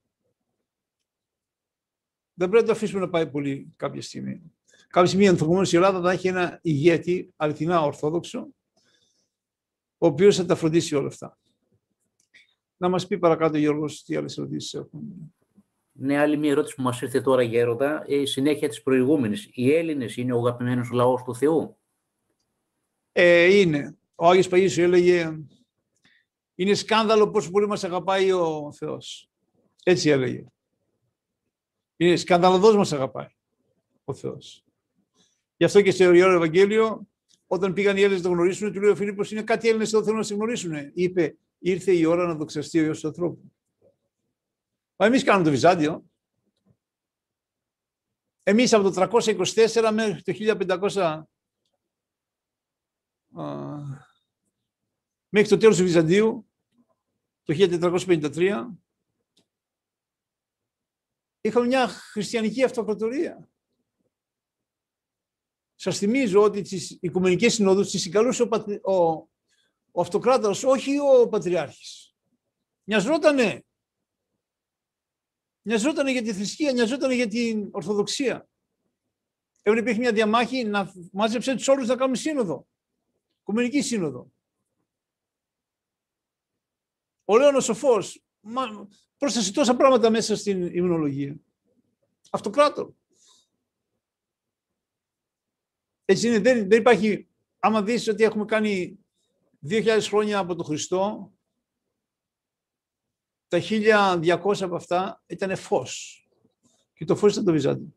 Δεν 2.35 2.49
πρέπει 2.49 2.63
να 2.63 2.69
το 2.69 2.73
αφήσουμε 2.73 3.01
να 3.01 3.09
πάει 3.09 3.31
πολύ 3.31 3.73
κάποια 3.77 4.03
στιγμή. 4.03 4.43
Κάποια 4.89 5.09
στιγμή 5.09 5.27
ενδεχομένω 5.27 5.67
η 5.73 5.77
Ελλάδα 5.77 6.01
θα 6.01 6.11
έχει 6.11 6.29
ένα 6.29 6.59
ηγέτη, 6.63 7.33
αληθινά 7.37 7.83
ορθόδοξο, 7.83 8.49
ο 9.99 10.07
οποίος 10.07 10.37
θα 10.37 10.47
τα 10.47 10.55
φροντίσει 10.55 10.95
όλα 10.95 11.07
αυτά. 11.07 11.39
Να 12.77 12.89
μας 12.89 13.07
πει 13.07 13.19
παρακάτω, 13.19 13.59
Γιώργος, 13.59 14.03
τι 14.03 14.17
άλλες 14.17 14.39
ερωτήσεις 14.39 14.75
έχουν. 14.75 15.35
Ναι, 15.93 16.19
άλλη 16.19 16.37
μια 16.37 16.51
ερώτηση 16.51 16.75
που 16.75 16.83
μας 16.83 17.01
ήρθε 17.01 17.21
τώρα, 17.21 17.43
Γέροντα, 17.43 18.05
η 18.07 18.27
συνέχεια 18.27 18.69
της 18.69 18.83
προηγούμενης. 18.83 19.49
Οι 19.53 19.75
Έλληνες 19.75 20.17
είναι 20.17 20.33
ο 20.33 20.39
αγαπημένος 20.39 20.91
λαός 20.91 21.23
του 21.23 21.35
Θεού; 21.35 21.77
Ε, 23.17 23.59
είναι. 23.59 23.97
Ο 24.15 24.29
Άγιος 24.29 24.49
Παγίσου 24.49 24.83
έλεγε 24.83 25.39
είναι 26.55 26.75
σκάνδαλο 26.75 27.31
πόσο 27.31 27.51
πολύ 27.51 27.67
μας 27.67 27.85
αγαπάει 27.85 28.33
ο 28.33 28.73
Θεός. 28.73 29.29
Έτσι 29.85 30.11
έλεγε. 30.11 30.45
Είναι 31.97 32.17
σκανδαλωδός 32.17 32.77
μας 32.77 32.93
αγαπάει 32.93 33.29
ο 34.05 34.15
Θεός. 34.15 34.65
Γι' 35.57 35.65
αυτό 35.65 35.83
και 35.83 35.91
στο 35.91 36.13
Ιερό 36.13 36.33
Ευαγγέλιο, 36.33 37.09
όταν 37.47 37.73
πήγαν 37.73 37.97
οι 37.97 38.01
Έλληνες 38.01 38.23
να 38.23 38.29
το 38.29 38.35
γνωρίσουν, 38.35 38.73
του 38.73 38.81
λέει 38.81 38.91
ο 38.91 38.97
Φίλιππος, 38.97 39.31
είναι 39.31 39.43
κάτι 39.43 39.69
Έλληνες 39.69 39.93
εδώ 39.93 40.03
θέλουν 40.03 40.19
να 40.19 40.25
σε 40.25 40.35
γνωρίσουν. 40.35 40.73
Είπε, 40.95 41.37
ήρθε 41.59 41.93
η 41.93 42.05
ώρα 42.05 42.27
να 42.27 42.35
δοξαστεί 42.35 42.79
ο 42.79 42.83
Υιός 42.83 43.01
του 43.01 43.07
ανθρώπου. 43.07 43.53
Μα 44.97 45.07
εμείς 45.07 45.25
κάνουμε 45.25 45.45
το 45.45 45.51
Βυζάντιο. 45.51 46.05
Εμείς 48.43 48.73
από 48.73 48.91
το 48.91 49.09
324 49.11 49.91
μέχρι 49.93 50.23
το 50.23 50.33
1500 50.93 51.23
μέχρι 55.29 55.49
το 55.49 55.57
τέλος 55.57 55.77
του 55.77 55.83
Βυζαντίου, 55.83 56.51
το 57.43 57.55
1453, 57.57 58.67
είχαμε 61.41 61.67
μια 61.67 61.89
χριστιανική 61.89 62.65
αυτοκρατορία. 62.65 63.49
Σας 65.75 65.99
θυμίζω 65.99 66.43
ότι 66.43 66.65
στις 66.65 66.99
Οικουμενικές 67.01 67.55
Συνόδους 67.55 67.91
τις 67.91 68.01
συγκαλούσε 68.01 68.43
ο, 68.43 68.49
πατρι... 68.49 68.81
ο, 68.83 68.95
ο 69.91 70.01
αυτοκράτορας, 70.01 70.63
όχι 70.63 70.99
ο 70.99 71.29
πατριάρχης. 71.29 72.15
Νοιαζότανε. 72.85 73.65
Νοιαζότανε 75.63 76.11
για 76.11 76.23
τη 76.23 76.33
θρησκεία, 76.33 76.73
νοιαζότανε 76.73 77.15
για 77.15 77.29
την 77.29 77.69
Ορθοδοξία. 77.71 78.49
Έπρεπε 79.63 79.81
υπήρχε 79.81 80.01
μια 80.01 80.13
διαμάχη 80.13 80.65
να 80.65 80.93
μάζεψε 81.13 81.55
τους 81.55 81.69
όλους 81.69 81.89
να 81.89 81.97
κάνουμε 81.97 82.17
σύνοδο. 82.17 82.67
Οικουμενική 83.45 83.83
Σύνοδο. 83.83 84.33
Ο 87.25 87.37
Λέωνος 87.39 87.65
Σοφός 87.65 88.25
πρόσθεσε 89.17 89.53
τόσα 89.53 89.77
πράγματα 89.77 90.11
μέσα 90.11 90.37
στην 90.37 90.63
υμνολογία. 90.63 91.37
Αυτοκράτο. 92.31 92.97
Έτσι 96.05 96.29
είναι, 96.29 96.39
δεν, 96.39 96.69
δεν 96.69 96.81
υπάρχει, 96.81 97.29
άμα 97.59 97.83
δεις 97.83 98.09
ότι 98.09 98.25
έχουμε 98.25 98.45
κάνει 98.45 98.99
2.000 99.69 99.99
χρόνια 100.03 100.39
από 100.39 100.55
τον 100.55 100.65
Χριστό, 100.65 101.33
τα 103.49 103.59
1.200 103.63 104.61
από 104.61 104.77
αυτά 104.77 105.23
ήταν 105.27 105.57
φως. 105.57 106.21
Και 106.95 107.05
το 107.05 107.17
φως 107.17 107.33
ήταν 107.33 107.45
το 107.45 107.53
Βυζάντιο. 107.53 107.95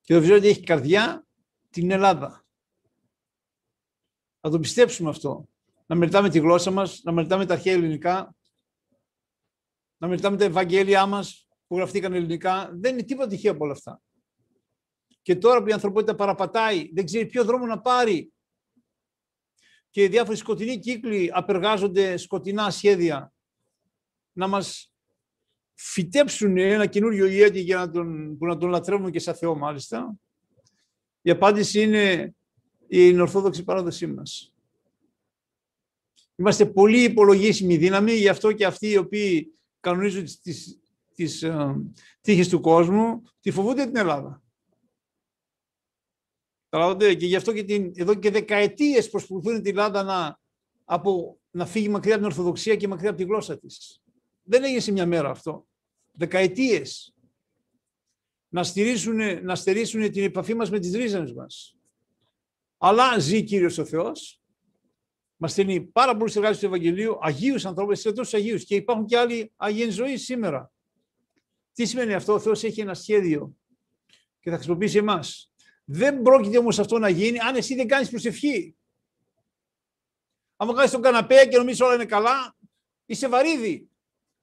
Και 0.00 0.14
το 0.14 0.20
Βυζάντιο 0.20 0.50
έχει 0.50 0.62
καρδιά 0.62 1.26
την 1.70 1.90
Ελλάδα. 1.90 2.47
Να 4.40 4.50
το 4.50 4.58
πιστέψουμε 4.58 5.10
αυτό. 5.10 5.48
Να 5.86 5.96
μελετάμε 5.96 6.28
τη 6.28 6.38
γλώσσα 6.38 6.70
μας, 6.70 7.00
να 7.02 7.12
μελετάμε 7.12 7.46
τα 7.46 7.54
αρχαία 7.54 7.72
ελληνικά, 7.72 8.36
να 9.98 10.08
μελετάμε 10.08 10.36
τα 10.36 10.44
Ευαγγέλια 10.44 11.06
μας 11.06 11.48
που 11.66 11.76
γραφτήκαν 11.76 12.12
ελληνικά. 12.12 12.70
Δεν 12.72 12.92
είναι 12.92 13.02
τίποτα 13.02 13.28
τυχαίο 13.28 13.52
από 13.52 13.64
όλα 13.64 13.72
αυτά. 13.72 14.02
και 15.22 15.36
τώρα 15.36 15.62
που 15.62 15.68
η 15.68 15.72
ανθρωπότητα 15.72 16.14
παραπατάει, 16.14 16.90
δεν 16.94 17.04
ξέρει 17.04 17.26
ποιο 17.26 17.44
δρόμο 17.44 17.66
να 17.66 17.80
πάρει 17.80 18.32
και 19.90 20.02
οι 20.02 20.08
διάφοροι 20.08 20.36
σκοτεινοί 20.36 20.78
κύκλοι 20.78 21.30
απεργάζονται 21.32 22.16
σκοτεινά 22.16 22.70
σχέδια 22.70 23.32
να 24.32 24.46
μας 24.46 24.92
φυτέψουν 25.74 26.56
ένα 26.56 26.86
καινούριο 26.86 27.26
ηγέτη 27.26 27.60
για 27.60 27.76
να 27.76 27.90
τον, 27.90 28.38
που 28.38 28.46
να 28.46 28.56
τον 28.56 28.68
λατρεύουμε 28.68 29.10
και 29.10 29.18
σαν 29.18 29.34
Θεό 29.34 29.56
μάλιστα. 29.56 30.14
Η 31.22 31.30
απάντηση 31.30 31.82
είναι 31.82 32.34
η 32.88 33.20
Ορθόδοξη 33.20 33.64
παράδοσή 33.64 34.06
μας. 34.06 34.52
Είμαστε 36.36 36.66
πολύ 36.66 37.02
υπολογίσιμη 37.02 37.76
δύναμη, 37.76 38.12
γι' 38.12 38.28
αυτό 38.28 38.52
και 38.52 38.66
αυτοί 38.66 38.88
οι 38.88 38.96
οποίοι 38.96 39.52
κανονίζουν 39.80 40.24
τις, 40.42 40.80
τις 41.14 41.42
ε, 41.42 41.74
τύχες 42.20 42.48
του 42.48 42.60
κόσμου, 42.60 43.22
τη 43.40 43.50
φοβούνται 43.50 43.84
την 43.84 43.96
Ελλάδα. 43.96 44.42
Και 46.98 47.26
γι' 47.26 47.36
αυτό 47.36 47.52
και 47.52 47.64
την, 47.64 47.92
εδώ 47.96 48.14
και 48.14 48.30
δεκαετίες 48.30 49.10
προσπαθούν 49.10 49.62
την 49.62 49.66
Ελλάδα 49.66 50.02
να, 50.02 50.38
από, 50.84 51.40
να 51.50 51.66
φύγει 51.66 51.88
μακριά 51.88 52.14
από 52.14 52.22
την 52.22 52.32
Ορθοδοξία 52.32 52.76
και 52.76 52.88
μακριά 52.88 53.08
από 53.08 53.18
τη 53.18 53.24
γλώσσα 53.24 53.58
της. 53.58 54.02
Δεν 54.42 54.64
έγινε 54.64 54.80
σε 54.80 54.92
μια 54.92 55.06
μέρα 55.06 55.30
αυτό. 55.30 55.66
Δεκαετίες. 56.12 57.14
Να 58.48 58.64
στηρίσουν, 58.64 59.44
να 59.44 59.54
στερήσουν 59.54 60.10
την 60.10 60.24
επαφή 60.24 60.54
μας 60.54 60.70
με 60.70 60.78
τις 60.78 60.94
ρίζες 60.94 61.32
μας. 61.32 61.77
Αλλά 62.78 63.18
ζει 63.18 63.44
Κύριος 63.44 63.78
ο 63.78 63.84
Θεός. 63.84 64.42
Μας 65.36 65.52
στέλνει 65.52 65.80
πάρα 65.80 66.16
πολλούς 66.16 66.36
εργάτες 66.36 66.58
του 66.58 66.66
Ευαγγελίου, 66.66 67.18
Αγίους 67.20 67.64
ανθρώπους, 67.64 68.02
τόσο 68.02 68.36
Αγίους. 68.36 68.64
Και 68.64 68.74
υπάρχουν 68.74 69.06
και 69.06 69.18
άλλοι 69.18 69.52
Αγίοι 69.56 69.90
ζωής 69.90 70.24
σήμερα. 70.24 70.72
Τι 71.72 71.86
σημαίνει 71.86 72.14
αυτό, 72.14 72.32
ο 72.32 72.40
Θεός 72.40 72.64
έχει 72.64 72.80
ένα 72.80 72.94
σχέδιο 72.94 73.56
και 74.40 74.50
θα 74.50 74.56
χρησιμοποιήσει 74.56 74.98
εμάς. 74.98 75.52
Δεν 75.84 76.22
πρόκειται 76.22 76.58
όμως 76.58 76.78
αυτό 76.78 76.98
να 76.98 77.08
γίνει 77.08 77.38
αν 77.38 77.56
εσύ 77.56 77.74
δεν 77.74 77.88
κάνεις 77.88 78.10
προσευχή. 78.10 78.76
Αν 80.56 80.74
κάνεις 80.74 80.90
τον 80.90 81.02
καναπέ 81.02 81.46
και 81.46 81.56
νομίζεις 81.56 81.80
όλα 81.80 81.94
είναι 81.94 82.06
καλά, 82.06 82.56
είσαι 83.06 83.28
βαρύδι. 83.28 83.88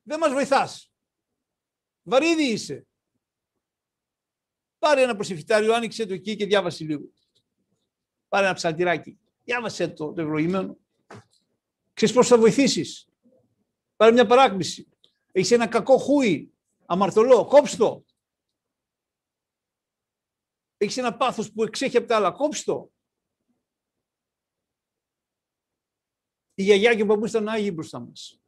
Δεν 0.03 0.19
μας 0.19 0.31
βοηθάς. 0.31 0.91
Βαρύδι 2.03 2.43
είσαι. 2.43 2.87
Πάρε 4.79 5.01
ένα 5.01 5.15
προσευχητάριο, 5.15 5.73
άνοιξε 5.73 6.05
το 6.05 6.13
εκεί 6.13 6.35
και 6.35 6.45
διάβασε 6.45 6.83
λίγο. 6.83 7.11
Πάρε 8.35 8.47
ένα 8.47 8.55
ψαλτηράκι. 8.55 9.19
Διάβασε 9.43 9.87
το, 9.87 10.13
το 10.13 10.21
ευλογημένο. 10.21 10.77
Ξέρεις 11.93 12.15
πώς 12.15 12.27
θα 12.27 12.37
βοηθήσεις; 12.37 13.07
Πάρε 13.95 14.11
μια 14.11 14.25
παράκμηση. 14.25 14.87
Έχεις 15.31 15.51
ένα 15.51 15.67
κακό 15.67 15.97
χούι, 15.97 16.53
αμαρτωλό, 16.85 17.45
κόψτο. 17.45 18.05
Έχεις 20.77 20.97
ένα 20.97 21.17
πάθος 21.17 21.51
που 21.51 21.63
εξέχει 21.63 21.97
από 21.97 22.07
τα 22.07 22.15
άλλα, 22.15 22.31
κόψτο. 22.31 22.91
Η 26.53 26.63
γιαγιά 26.63 26.95
και 26.95 27.01
ο 27.01 27.05
παππούς 27.05 27.29
ήταν 27.29 27.49
άγιοι 27.49 27.71
μπροστά 27.73 27.99
μας. 27.99 28.39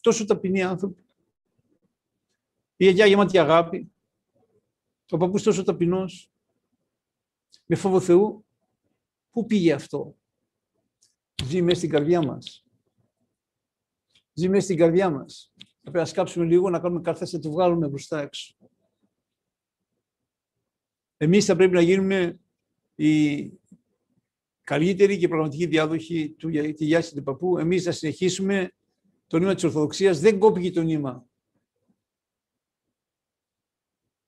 Τόσο 0.00 0.24
ταπεινοί 0.24 0.62
άνθρωποι. 0.62 1.06
Η 2.76 2.84
γιαγιά 2.84 3.06
γεμάτη 3.06 3.38
αγάπη. 3.38 3.92
Ο 5.10 5.16
παππούς 5.16 5.42
τόσο 5.42 5.62
ταπεινός. 5.62 6.30
Με 7.66 7.76
φόβο 7.76 8.00
Θεού. 8.00 8.42
Πού 9.30 9.46
πήγε 9.46 9.72
αυτό; 9.72 10.16
Ζει 11.44 11.62
μέσα 11.62 11.78
στην 11.78 11.90
καρδιά 11.90 12.22
μας. 12.22 12.66
Ζει 14.32 14.48
μέσα 14.48 14.64
στην 14.64 14.76
καρδιά 14.76 15.10
μας. 15.10 15.52
Θα 15.56 15.90
πρέπει 15.90 15.98
να 15.98 16.04
σκάψουμε 16.04 16.44
λίγο, 16.44 16.70
να 16.70 16.80
κάνουμε 16.80 17.00
καρθές, 17.00 17.32
να 17.32 17.38
το 17.38 17.50
βγάλουμε 17.50 17.88
μπροστά 17.88 18.20
έξω. 18.20 18.54
Εμείς 21.16 21.44
θα 21.44 21.56
πρέπει 21.56 21.74
να 21.74 21.80
γίνουμε 21.80 22.40
οι 22.94 23.52
καλύτεροι 24.62 25.18
και 25.18 25.28
πραγματικοί 25.28 25.66
διάδοχοι 25.66 26.34
του 26.38 26.50
τη 26.50 26.84
Γιάση 26.84 27.14
του 27.14 27.22
Παππού. 27.22 27.58
Εμείς 27.58 27.82
θα 27.82 27.92
συνεχίσουμε 27.92 28.72
το 29.26 29.38
νήμα 29.38 29.54
της 29.54 29.64
Ορθοδοξίας. 29.64 30.20
Δεν 30.20 30.38
κόπηκε 30.38 30.70
το 30.70 30.82
νήμα. 30.82 31.26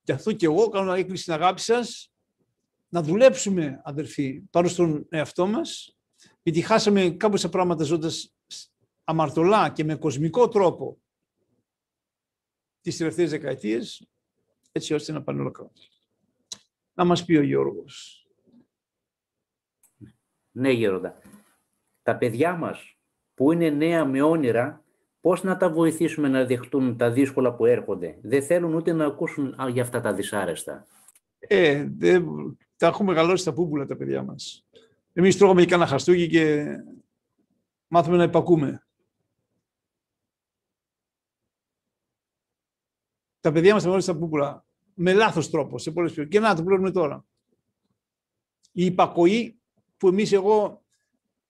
Και 0.02 0.12
αυτό 0.12 0.32
και 0.32 0.46
εγώ 0.46 0.68
κάνω 0.68 0.92
έκκληση 0.92 1.22
στην 1.22 1.34
αγάπη 1.34 1.60
σας 1.60 2.09
να 2.90 3.02
δουλέψουμε, 3.02 3.80
αδερφοί, 3.84 4.42
πάνω 4.50 4.68
στον 4.68 5.06
εαυτό 5.08 5.46
μας, 5.46 5.96
γιατί 6.42 6.60
χάσαμε 6.60 7.10
κάποια 7.10 7.48
πράγματα 7.48 7.84
ζώντας 7.84 8.34
αμαρτωλά 9.04 9.70
και 9.70 9.84
με 9.84 9.94
κοσμικό 9.94 10.48
τρόπο 10.48 11.00
τις 12.80 12.96
τελευταίες 12.96 13.30
δεκαετίες, 13.30 14.08
έτσι 14.72 14.94
ώστε 14.94 15.12
να 15.12 15.22
πάνε 15.22 15.40
όλα 15.40 15.50
καλά. 15.50 15.70
Να 16.94 17.04
μας 17.04 17.24
πει 17.24 17.36
ο 17.36 17.42
Γιώργος. 17.42 18.26
Ναι, 20.50 20.70
Γέροντα. 20.70 21.20
Τα 22.02 22.16
παιδιά 22.16 22.56
μας 22.56 22.98
που 23.34 23.52
είναι 23.52 23.70
νέα 23.70 24.04
με 24.04 24.22
όνειρα, 24.22 24.84
πώς 25.20 25.42
να 25.42 25.56
τα 25.56 25.70
βοηθήσουμε 25.70 26.28
να 26.28 26.44
δεχτούν 26.44 26.96
τα 26.96 27.10
δύσκολα 27.10 27.54
που 27.54 27.66
έρχονται; 27.66 28.18
Δεν 28.22 28.42
θέλουν 28.42 28.74
ούτε 28.74 28.92
να 28.92 29.06
ακούσουν 29.06 29.56
για 29.72 29.82
αυτά 29.82 30.00
τα 30.00 30.12
δυσάρεστα. 30.12 30.86
Ε, 31.40 31.88
δεν, 31.96 32.26
τα 32.76 32.86
έχουμε 32.86 33.12
μεγαλώσει 33.12 33.44
τα 33.44 33.52
πούπουλα 33.52 33.86
τα 33.86 33.96
παιδιά 33.96 34.22
μας. 34.22 34.66
Εμείς 35.12 35.36
τρώγαμε 35.36 35.60
και 35.60 35.66
κάνα 35.66 35.86
χαστούκι 35.86 36.28
και 36.28 36.66
μάθαμε 37.88 38.16
να 38.16 38.22
υπακούμε. 38.22 38.86
Τα 43.40 43.52
παιδιά 43.52 43.74
μας 43.74 43.84
μεγαλώσαν 43.84 44.14
τα 44.14 44.20
πούπουλα 44.20 44.64
με 44.94 45.12
λάθος 45.12 45.50
τρόπο 45.50 45.78
σε 45.78 45.90
πολλές 45.90 46.12
περιοχές. 46.14 46.40
Και 46.40 46.46
να 46.46 46.54
το 46.54 46.62
πληρώνουμε 46.62 46.90
τώρα. 46.90 47.24
Η 48.72 48.84
υπακοή 48.84 49.60
που 49.96 50.08
εμείς 50.08 50.32
εγώ, 50.32 50.82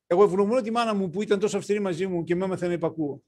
εγώ 0.06 0.22
ευγνωμονώ 0.22 0.60
τη 0.60 0.70
μάνα 0.70 0.94
μου 0.94 1.10
που 1.10 1.22
ήταν 1.22 1.38
τόσο 1.38 1.56
αυστηρή 1.56 1.80
μαζί 1.80 2.06
μου 2.06 2.24
και 2.24 2.34
με 2.34 2.44
έμαθε 2.44 2.66
να 2.66 2.72
υπακούω. 2.72 3.22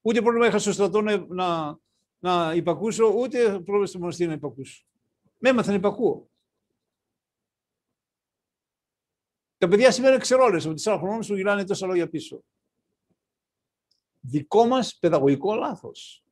Ούτε 0.00 0.22
πρόβλημα 0.22 0.46
είχα 0.46 0.58
στο 0.58 0.72
στρατό 0.72 1.00
να, 1.00 1.26
να, 1.28 1.78
να 2.18 2.54
υπακούσω, 2.54 3.06
ούτε 3.06 3.50
πρόβλημα 3.50 3.86
στο 3.86 3.98
μοναστήρι 3.98 4.28
να 4.28 4.34
υπακούσω. 4.34 4.84
Με 5.38 5.48
έμαθε 5.48 5.70
να 5.70 5.76
υπακούω. 5.76 6.30
Τα 9.58 9.68
παιδιά 9.68 9.92
σήμερα 9.92 10.12
είναι 10.12 10.22
ξερόλες, 10.22 10.64
από 10.64 10.74
τις 10.74 10.84
4 10.86 10.98
χρονών 10.98 11.22
σου 11.22 11.36
γυράνε 11.36 11.64
τόσα 11.64 11.86
λόγια 11.86 12.08
πίσω. 12.08 12.44
Δικό 14.20 14.66
μας 14.66 14.98
παιδαγωγικό 14.98 15.54
λάθος. 15.54 16.22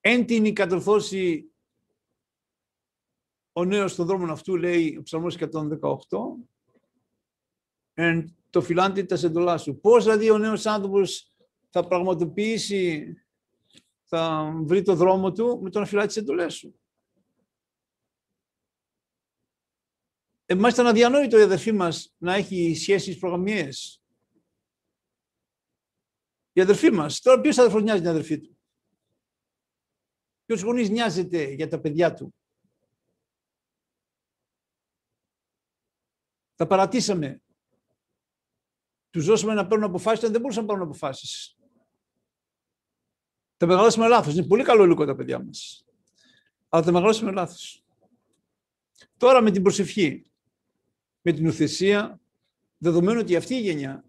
Εν 0.00 0.26
την 0.26 0.54
κατορθώσει 0.54 1.52
ο 3.52 3.64
νέος 3.64 3.92
στον 3.92 4.06
δρόμο 4.06 4.32
αυτού, 4.32 4.56
λέει 4.56 4.96
ο 4.96 5.02
ψαλμός 5.02 5.36
118, 5.36 6.48
εν 7.94 8.36
το 8.50 8.62
φιλάντι 8.62 9.04
τα 9.04 9.18
εντολά 9.22 9.58
σου. 9.58 9.80
Πώς 9.80 10.04
δηλαδή 10.04 10.30
ο 10.30 10.38
νέος 10.38 10.66
άνθρωπος 10.66 11.32
θα 11.70 11.86
πραγματοποιήσει, 11.86 13.14
θα 14.04 14.52
βρει 14.64 14.82
το 14.82 14.94
δρόμο 14.94 15.32
του 15.32 15.60
με 15.62 15.70
το 15.70 15.78
να 15.78 15.86
φυλάει 15.86 16.06
τις 16.06 16.16
εντολές 16.16 16.54
σου. 16.54 16.80
Εμάς 20.46 20.72
ήταν 20.72 20.86
αδιανόητο 20.86 21.38
η 21.38 21.42
αδερφή 21.42 21.72
μας 21.72 22.14
να 22.18 22.34
έχει 22.34 22.74
σχέσεις 22.74 23.18
προγραμμιές. 23.18 24.02
Η 26.52 26.60
αδερφή 26.60 26.90
μας. 26.90 27.20
Τώρα 27.20 27.40
ποιος 27.40 27.58
αδερφός 27.58 27.82
νοιάζει 27.82 28.00
την 28.00 28.10
αδερφή 28.10 28.40
του; 28.40 28.58
Ποιος 30.44 30.62
γονείς 30.62 30.90
νοιάζεται 30.90 31.42
για 31.42 31.68
τα 31.68 31.80
παιδιά 31.80 32.14
του; 32.14 32.34
Τα 36.54 36.66
παρατήσαμε. 36.66 37.42
Τους 39.10 39.24
δώσαμε 39.24 39.54
να 39.54 39.66
παίρνουν 39.66 39.88
αποφάσεις, 39.88 40.30
δεν 40.30 40.40
μπορούσαν 40.40 40.62
να 40.62 40.68
πάρουν 40.68 40.82
αποφάσεις. 40.82 41.59
Τα 43.60 43.66
μεγαλώσαμε 43.66 44.08
λάθος. 44.08 44.34
Είναι 44.34 44.46
πολύ 44.46 44.62
καλό 44.62 44.84
υλικό 44.84 45.04
τα 45.04 45.16
παιδιά 45.16 45.44
μας. 45.44 45.86
Αλλά 46.68 46.84
τα 46.84 46.92
μεγαλώσαμε 46.92 47.32
λάθος. 47.32 47.84
Τώρα 49.16 49.40
με 49.40 49.50
την 49.50 49.62
προσευχή, 49.62 50.30
με 51.20 51.32
την 51.32 51.46
ουθεσία, 51.46 52.20
δεδομένου 52.78 53.20
ότι 53.20 53.36
αυτή 53.36 53.54
η 53.54 53.60
γενιά 53.60 54.04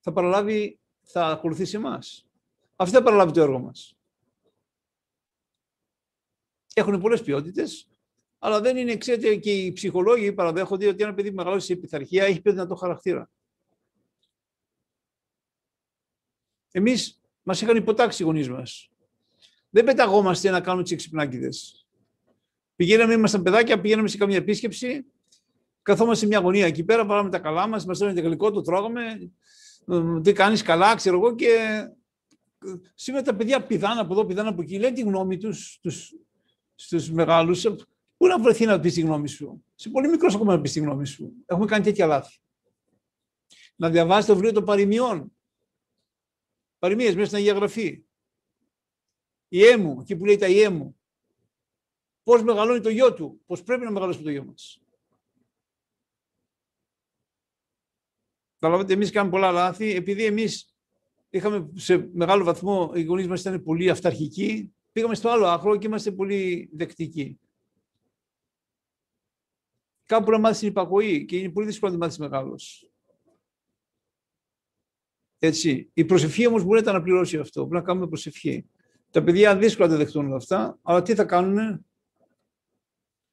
θα 0.00 0.12
παραλάβει, 0.12 0.78
θα 1.02 1.26
ακολουθήσει 1.26 1.76
εμάς. 1.76 2.26
Αυτή 2.76 2.94
θα 2.94 3.02
παραλάβει 3.02 3.32
το 3.32 3.40
έργο 3.40 3.58
μας. 3.58 3.96
Έχουν 6.74 7.00
πολλές 7.00 7.22
ποιότητες, 7.22 7.88
αλλά 8.38 8.60
δεν 8.60 8.76
είναι, 8.76 8.96
ξέρετε, 8.96 9.36
και 9.36 9.52
οι 9.52 9.72
ψυχολόγοι 9.72 10.32
παραδέχονται 10.32 10.88
ότι 10.88 11.02
ένα 11.02 11.14
παιδί 11.14 11.28
που 11.28 11.36
μεγαλώσει 11.36 11.66
σε 11.66 11.76
πειθαρχία 11.76 12.24
έχει 12.24 12.40
πιο 12.40 12.52
δυνατό 12.52 12.74
χαρακτήρα. 12.74 13.30
Εμείς 16.70 17.20
μας 17.46 17.60
είχαν 17.60 17.76
υποτάξει 17.76 18.22
οι 18.22 18.26
γονείς 18.26 18.48
μας. 18.48 18.90
Δεν 19.70 19.84
πεταγόμαστε 19.84 20.50
να 20.50 20.60
κάνουμε 20.60 20.82
τις 20.82 20.92
εξυπνάκιδε. 20.92 21.48
Πηγαίναμε, 22.76 23.12
ήμασταν 23.12 23.42
παιδάκια, 23.42 23.80
πηγαίναμε 23.80 24.08
σε 24.08 24.16
καμία 24.16 24.36
επίσκεψη, 24.36 25.04
καθόμαστε 25.82 26.20
σε 26.20 26.26
μια 26.26 26.38
γωνία 26.38 26.66
εκεί 26.66 26.84
πέρα, 26.84 27.06
βάλαμε 27.06 27.30
τα 27.30 27.38
καλά 27.38 27.66
μας, 27.66 27.86
μας 27.86 27.98
το 27.98 28.06
γλυκό, 28.06 28.50
το 28.50 28.60
τρώγαμε, 28.60 29.32
τι 30.22 30.32
κάνεις 30.32 30.62
καλά, 30.62 30.94
ξέρω 30.94 31.16
εγώ, 31.16 31.34
και 31.34 31.48
σήμερα 32.94 33.24
τα 33.24 33.34
παιδιά 33.34 33.66
πηδάνε 33.66 34.00
από 34.00 34.12
εδώ, 34.12 34.24
πηδάνε 34.24 34.48
από 34.48 34.62
εκεί, 34.62 34.78
λένε 34.78 34.94
τη 34.94 35.00
γνώμη 35.02 35.36
τους 35.36 35.72
στους, 35.72 36.14
στους 36.74 37.10
μεγάλους. 37.10 37.62
Πού 38.16 38.26
να 38.26 38.40
βρεθεί 38.40 38.64
να 38.64 38.80
πεις 38.80 38.94
τη 38.94 39.00
γνώμη 39.00 39.28
σου; 39.28 39.64
Σε 39.74 39.90
πολύ 39.90 40.08
μικρός 40.08 40.34
ακόμα 40.34 40.54
να 40.54 40.60
πεις 40.60 40.72
τη 40.72 40.80
γνώμη 40.80 41.06
σου. 41.06 41.32
Έχουμε 41.46 41.66
κάνει 41.66 41.84
τέτοια 41.84 42.06
λάθη. 42.06 42.38
Να 43.76 43.90
διαβάσει 43.90 44.26
το 44.26 44.34
βιβλίο 44.34 44.52
των 44.52 44.64
παροιμιών. 44.64 45.35
Παροιμίες 46.86 47.14
μέσα 47.14 47.26
στην 47.26 47.38
Αγία 47.38 47.52
Γραφή. 47.52 48.04
Η 49.48 49.64
έμου, 49.64 50.00
εκεί 50.00 50.16
που 50.16 50.24
λέει 50.24 50.36
τα 50.36 50.48
ιέμου. 50.48 51.00
Πώς 52.22 52.42
μεγαλώνει 52.42 52.80
το 52.80 52.88
γιο 52.88 53.14
του, 53.14 53.40
πώς 53.46 53.62
πρέπει 53.62 53.84
να 53.84 53.90
μεγαλώσει 53.90 54.22
το 54.22 54.30
γιο 54.30 54.44
μας. 54.44 54.80
Καταλαβαίνετε, 58.58 58.94
εμείς 58.94 59.10
κάνουμε 59.10 59.32
πολλά 59.32 59.50
λάθη, 59.50 59.94
επειδή 59.94 60.24
εμείς 60.24 60.76
είχαμε 61.30 61.70
σε 61.74 62.10
μεγάλο 62.12 62.44
βαθμό, 62.44 62.92
οι 62.94 63.02
γονείς 63.02 63.26
μας 63.26 63.40
ήταν 63.40 63.62
πολύ 63.62 63.90
αυταρχικοί, 63.90 64.74
πήγαμε 64.92 65.14
στο 65.14 65.28
άλλο 65.28 65.46
άκρο 65.46 65.76
και 65.76 65.86
είμαστε 65.86 66.12
πολύ 66.12 66.70
δεκτικοί. 66.72 67.40
Κάπου 70.04 70.30
να 70.30 70.38
μάθεις 70.38 70.58
την 70.58 70.68
υπακοή 70.68 71.24
και 71.24 71.38
είναι 71.38 71.52
πολύ 71.52 71.66
δύσκολο 71.66 71.92
να 71.92 71.98
μάθεις 71.98 72.18
μεγάλος. 72.18 72.90
Έτσι. 75.38 75.90
Η 75.94 76.04
προσευχή 76.04 76.46
όμως 76.46 76.62
μπορεί 76.64 76.78
να 76.78 76.84
τα 76.84 76.90
αναπληρώσει 76.90 77.38
αυτό. 77.38 77.60
Πρέπει 77.60 77.74
να 77.74 77.82
κάνουμε 77.82 78.06
προσευχή. 78.06 78.66
Τα 79.10 79.22
παιδιά 79.22 79.56
δύσκολα 79.56 79.88
τα 79.88 79.96
δεχτούν 79.96 80.26
όλα 80.26 80.36
αυτά, 80.36 80.78
αλλά 80.82 81.02
τι 81.02 81.14
θα 81.14 81.24
κάνουν. 81.24 81.86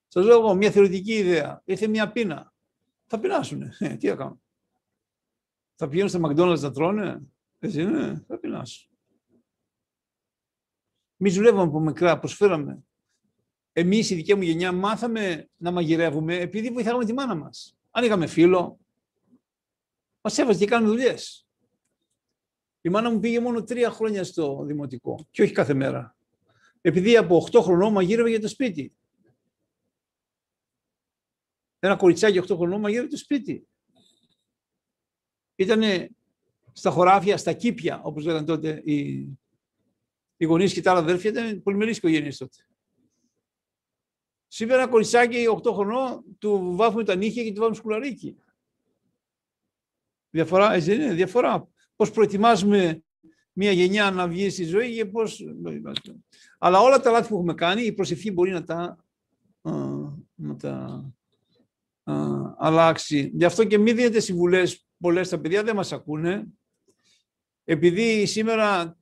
Σας 0.07 0.25
λέω 0.25 0.39
εγώ 0.39 0.53
μια 0.53 0.71
θεωρητική 0.71 1.13
ιδέα. 1.13 1.61
Ήρθε 1.65 1.87
μια 1.87 2.11
πείνα. 2.11 2.53
Θα 3.07 3.19
πεινάσουν. 3.19 3.61
Ε, 3.79 3.95
τι 3.95 4.07
θα 4.07 4.15
κάνουν; 4.15 4.41
Θα 5.75 5.87
πηγαίνουν 5.87 6.09
στα 6.09 6.19
McDonald's 6.23 6.59
να 6.59 6.71
τρώνε; 6.71 7.21
Έτσι 7.59 7.81
είναι. 7.81 8.23
Θα 8.27 8.37
πεινάσουν. 8.37 8.89
Εμεί 11.17 11.31
δουλεύαμε 11.31 11.63
από 11.63 11.79
μικρά, 11.79 12.19
προσφέραμε. 12.19 12.83
Εμείς, 13.71 14.09
η 14.09 14.15
δική 14.15 14.35
μου 14.35 14.41
γενιά, 14.41 14.71
μάθαμε 14.71 15.49
να 15.57 15.71
μαγειρεύουμε 15.71 16.35
επειδή 16.35 16.69
βοηθάγαμε 16.69 17.05
τη 17.05 17.13
μάνα 17.13 17.35
μας. 17.35 17.77
Αν 17.91 18.03
είχαμε 18.03 18.27
φίλο, 18.27 18.79
μας 20.21 20.37
έβαζε 20.37 20.59
και 20.59 20.65
κάνουμε 20.65 20.91
δουλειές. 20.91 21.42
Η 22.85 22.89
μάνα 22.89 23.11
μου 23.11 23.19
πήγε 23.19 23.39
μόνο 23.39 23.63
τρία 23.63 23.89
χρόνια 23.89 24.23
στο 24.23 24.63
δημοτικό 24.65 25.27
και 25.31 25.41
όχι 25.41 25.51
κάθε 25.51 25.73
μέρα. 25.73 26.15
Επειδή 26.81 27.17
από 27.17 27.47
8 27.51 27.61
χρονών 27.61 27.91
μαγείρευε 27.91 28.29
για 28.29 28.39
το 28.39 28.47
σπίτι. 28.47 28.93
Ένα 31.79 31.95
κοριτσάκι 31.95 32.39
8 32.39 32.55
χρονών 32.55 32.79
μαγείρευε 32.79 33.07
το 33.07 33.17
σπίτι. 33.17 33.67
Ήτανε 35.55 36.09
στα 36.71 36.89
χωράφια, 36.89 37.37
στα 37.37 37.53
κήπια, 37.53 38.01
όπως 38.03 38.25
λέγανε 38.25 38.45
τότε 38.45 38.81
οι, 38.85 39.19
οι 40.37 40.45
γονείς 40.45 40.73
και 40.73 40.81
τα 40.81 40.91
άλλα 40.91 40.99
αδέρφια, 40.99 41.29
ήταν 41.29 41.61
πολυμερείς 41.61 41.97
οικογένειες 41.97 42.37
τότε. 42.37 42.57
Σήμερα 44.47 44.81
ένα 44.81 44.91
κοριτσάκι 44.91 45.45
8 45.63 45.73
χρονών 45.73 46.23
του 46.39 46.75
βάφουμε 46.75 47.03
τα 47.03 47.15
νύχια 47.15 47.43
και 47.43 47.53
του 47.53 47.59
βάζουμε 47.59 47.75
σκουλαρίκι. 47.75 48.37
Διαφορά, 50.29 50.73
έτσι 50.73 50.95
είναι, 50.95 51.13
διαφορά. 51.13 51.72
Πώς 51.95 52.11
προετοιμάζουμε 52.11 53.03
μια 53.53 53.71
γενιά 53.71 54.11
να 54.11 54.27
βγει 54.27 54.49
στη 54.49 54.63
ζωή 54.63 54.95
και 54.95 55.05
πώς... 55.05 55.43
Αλλά 56.57 56.79
όλα 56.79 56.99
τα 56.99 57.11
λάθη 57.11 57.27
που 57.29 57.35
έχουμε 57.35 57.53
κάνει, 57.53 57.81
η 57.81 57.91
προσευχή 57.91 58.31
μπορεί 58.31 58.51
να 58.51 58.63
τα, 58.63 58.97
να 60.35 60.55
τα 60.59 61.05
αλλάξει. 62.57 63.31
Γι' 63.33 63.45
αυτό 63.45 63.63
και 63.63 63.77
μην 63.77 63.95
δίνετε 63.95 64.19
συμβουλές 64.19 64.85
πολλές 64.97 65.27
στα 65.27 65.39
παιδιά, 65.39 65.63
δεν 65.63 65.75
μας 65.75 65.91
ακούνε. 65.91 66.45
Επειδή 67.63 68.25
σήμερα 68.25 68.97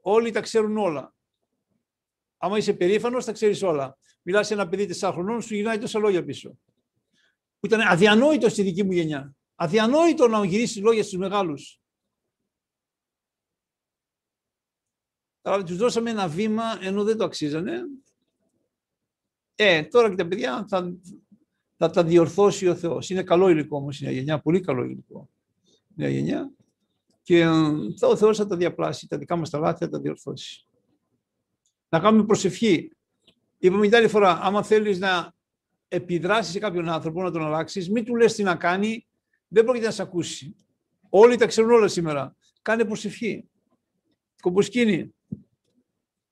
όλοι 0.00 0.30
τα 0.30 0.40
ξέρουν 0.40 0.76
όλα. 0.76 1.14
Άμα 2.36 2.56
είσαι 2.56 2.72
περήφανος, 2.72 3.24
τα 3.24 3.32
ξέρεις 3.32 3.62
όλα. 3.62 3.98
Μιλάς 4.22 4.46
σε 4.46 4.54
ένα 4.54 4.68
παιδί 4.68 4.94
4 5.00 5.10
χρονών, 5.12 5.42
σου 5.42 5.54
γυρνάει 5.54 5.78
τόσα 5.78 5.98
λόγια 5.98 6.24
πίσω. 6.24 6.58
Που 7.60 7.66
ήταν 7.66 7.80
αδιανόητος 7.80 8.52
στη 8.52 8.62
δική 8.62 8.82
μου 8.82 8.92
γενιά. 8.92 9.34
Αδιανόητο 9.54 10.28
να 10.28 10.44
γυρίσει 10.44 10.80
λόγια 10.80 11.02
στους 11.02 11.18
μεγάλους. 11.18 11.80
Αλλά 15.42 15.62
τους 15.62 15.76
δώσαμε 15.76 16.10
ένα 16.10 16.28
βήμα 16.28 16.78
ενώ 16.80 17.04
δεν 17.04 17.16
το 17.16 17.24
αξίζανε. 17.24 17.82
Ε, 19.54 19.82
τώρα 19.82 20.10
και 20.10 20.14
τα 20.14 20.26
παιδιά 20.26 20.66
θα, 20.68 20.96
θα 21.76 21.90
τα 21.90 22.04
διορθώσει 22.04 22.68
ο 22.68 22.74
Θεός. 22.74 23.10
Είναι 23.10 23.22
καλό 23.22 23.48
υλικό 23.48 23.76
όμως 23.76 24.00
η 24.00 24.04
νέα 24.04 24.12
γενιά, 24.12 24.40
πολύ 24.40 24.60
καλό 24.60 24.84
υλικό. 24.84 25.30
Η 25.64 25.94
νέα 25.94 26.08
γενιά. 26.08 26.52
Και 27.22 27.38
ε, 27.38 27.46
ο 28.00 28.16
Θεός 28.16 28.36
θα 28.36 28.46
τα 28.46 28.56
διαπλάσει, 28.56 29.08
τα 29.08 29.18
δικά 29.18 29.36
μας 29.36 29.50
τα 29.50 29.58
λάθη 29.58 29.84
θα 29.84 29.90
τα 29.90 30.00
διορθώσει. 30.00 30.66
Να 31.88 32.00
κάνουμε 32.00 32.24
προσευχή. 32.24 32.90
Είπαμε 33.58 33.86
την 33.86 33.96
άλλη 33.96 34.08
φορά, 34.08 34.40
άμα 34.42 34.62
θέλεις 34.62 34.98
να 34.98 35.34
επιδράσεις 35.88 36.52
σε 36.52 36.58
κάποιον 36.58 36.88
άνθρωπο, 36.88 37.22
να 37.22 37.30
τον 37.30 37.42
αλλάξεις, 37.42 37.90
μην 37.90 38.04
του 38.04 38.16
λες 38.16 38.34
τι 38.34 38.42
να 38.42 38.56
κάνει, 38.56 39.06
δεν 39.54 39.64
πρόκειται 39.64 39.86
να 39.86 39.92
σε 39.92 40.02
ακούσει. 40.02 40.56
Όλοι 41.08 41.36
τα 41.36 41.46
ξέρουν 41.46 41.70
όλα 41.70 41.88
σήμερα. 41.88 42.36
Κάνε 42.62 42.84
προσευχή. 42.84 43.48
Κομποσκίνη. 44.40 45.14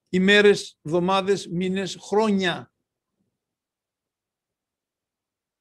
Ημέρες, 0.08 0.78
εβδομάδες, 0.82 1.48
μήνες, 1.48 1.96
χρόνια. 2.00 2.72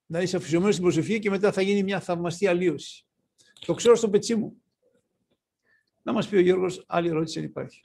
Να 0.06 0.22
είσαι 0.22 0.38
αφησιωμένος 0.38 0.74
στην 0.74 0.86
προσευχή 0.86 1.20
και 1.20 1.30
μετά 1.30 1.52
θα 1.52 1.62
γίνει 1.62 1.84
μια 1.84 2.00
θαυμαστή 2.00 2.48
αλλίωση. 2.48 3.06
Το 3.66 3.74
ξέρω 3.74 3.96
στο 3.96 4.10
πετσί 4.10 4.36
μου. 4.36 4.62
Να 6.02 6.14
μας 6.14 6.28
πει 6.28 6.36
ο 6.36 6.40
Γιώργος 6.40 6.84
άλλη 6.88 7.10
ερώτηση 7.10 7.40
αν 7.40 7.46
υπάρχει. 7.46 7.82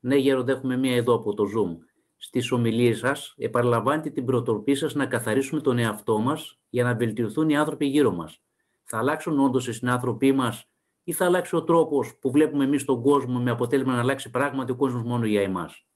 Ναι, 0.00 0.16
Γέροντα, 0.16 0.52
έχουμε 0.52 0.76
μία 0.76 0.96
εδώ 0.96 1.14
από 1.14 1.34
το 1.34 1.44
Zoom. 1.44 1.76
Στις 2.16 2.50
ομιλίες 2.50 2.98
σας 2.98 3.34
επαναλαμβάνετε 3.36 4.10
την 4.10 4.24
προτροπή 4.24 4.74
σας 4.74 4.94
να 4.94 5.06
καθαρίσουμε 5.06 5.60
τον 5.60 5.78
εαυτό 5.78 6.18
μας 6.18 6.61
για 6.72 6.84
να 6.84 6.94
βελτιωθούν 6.94 7.48
οι 7.48 7.56
άνθρωποι 7.56 7.86
γύρω 7.86 8.12
μας. 8.12 8.42
Θα 8.82 8.98
αλλάξουν 8.98 9.38
όντως 9.38 9.68
οι 9.68 9.72
συνάνθρωποι 9.72 10.32
μας 10.32 10.64
ή 11.04 11.12
θα 11.12 11.24
αλλάξει 11.24 11.56
ο 11.56 11.64
τρόπος 11.64 12.18
που 12.18 12.30
βλέπουμε 12.30 12.64
εμείς 12.64 12.84
τον 12.84 13.02
κόσμο 13.02 13.40
με 13.40 13.50
αποτέλεσμα 13.50 13.92
να 13.94 14.00
αλλάξει 14.00 14.30
πράγματι 14.30 14.72
ο 14.72 14.76
κόσμος 14.76 15.02
μόνο 15.02 15.26
για 15.26 15.42
εμάς; 15.42 15.86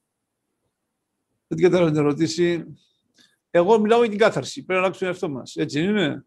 Δεν 1.47 1.59
κατάλαβα 1.61 1.91
την 1.91 1.99
ερώτηση. 1.99 2.65
Εγώ 3.51 3.79
μιλάω 3.79 4.01
για 4.01 4.09
την 4.11 4.19
κάθαρση. 4.19 4.65
Πρέπει 4.65 4.81
να 4.81 4.87
αλλάξουμε 4.87 5.11
τον 5.11 5.21
εαυτό 5.21 5.39
μας. 5.39 5.57
Έτσι 5.57 5.83
είναι; 5.83 6.25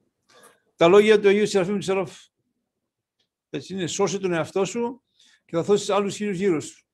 Τα 0.75 0.87
λόγια 0.87 1.19
του 1.19 1.27
Αγίου 1.27 1.47
Σεραφείμ 1.47 1.77
Τσαρόφ. 1.77 2.17
Έτσι 3.49 3.73
είναι. 3.73 3.87
Σώσε 3.87 4.19
τον 4.19 4.33
εαυτό 4.33 4.65
σου 4.65 5.01
και 5.45 5.55
θα 5.55 5.63
δώσεις 5.63 5.89
άλλους 5.89 6.15
χίλιους 6.15 6.37
γύρω 6.37 6.59
σου. 6.59 6.85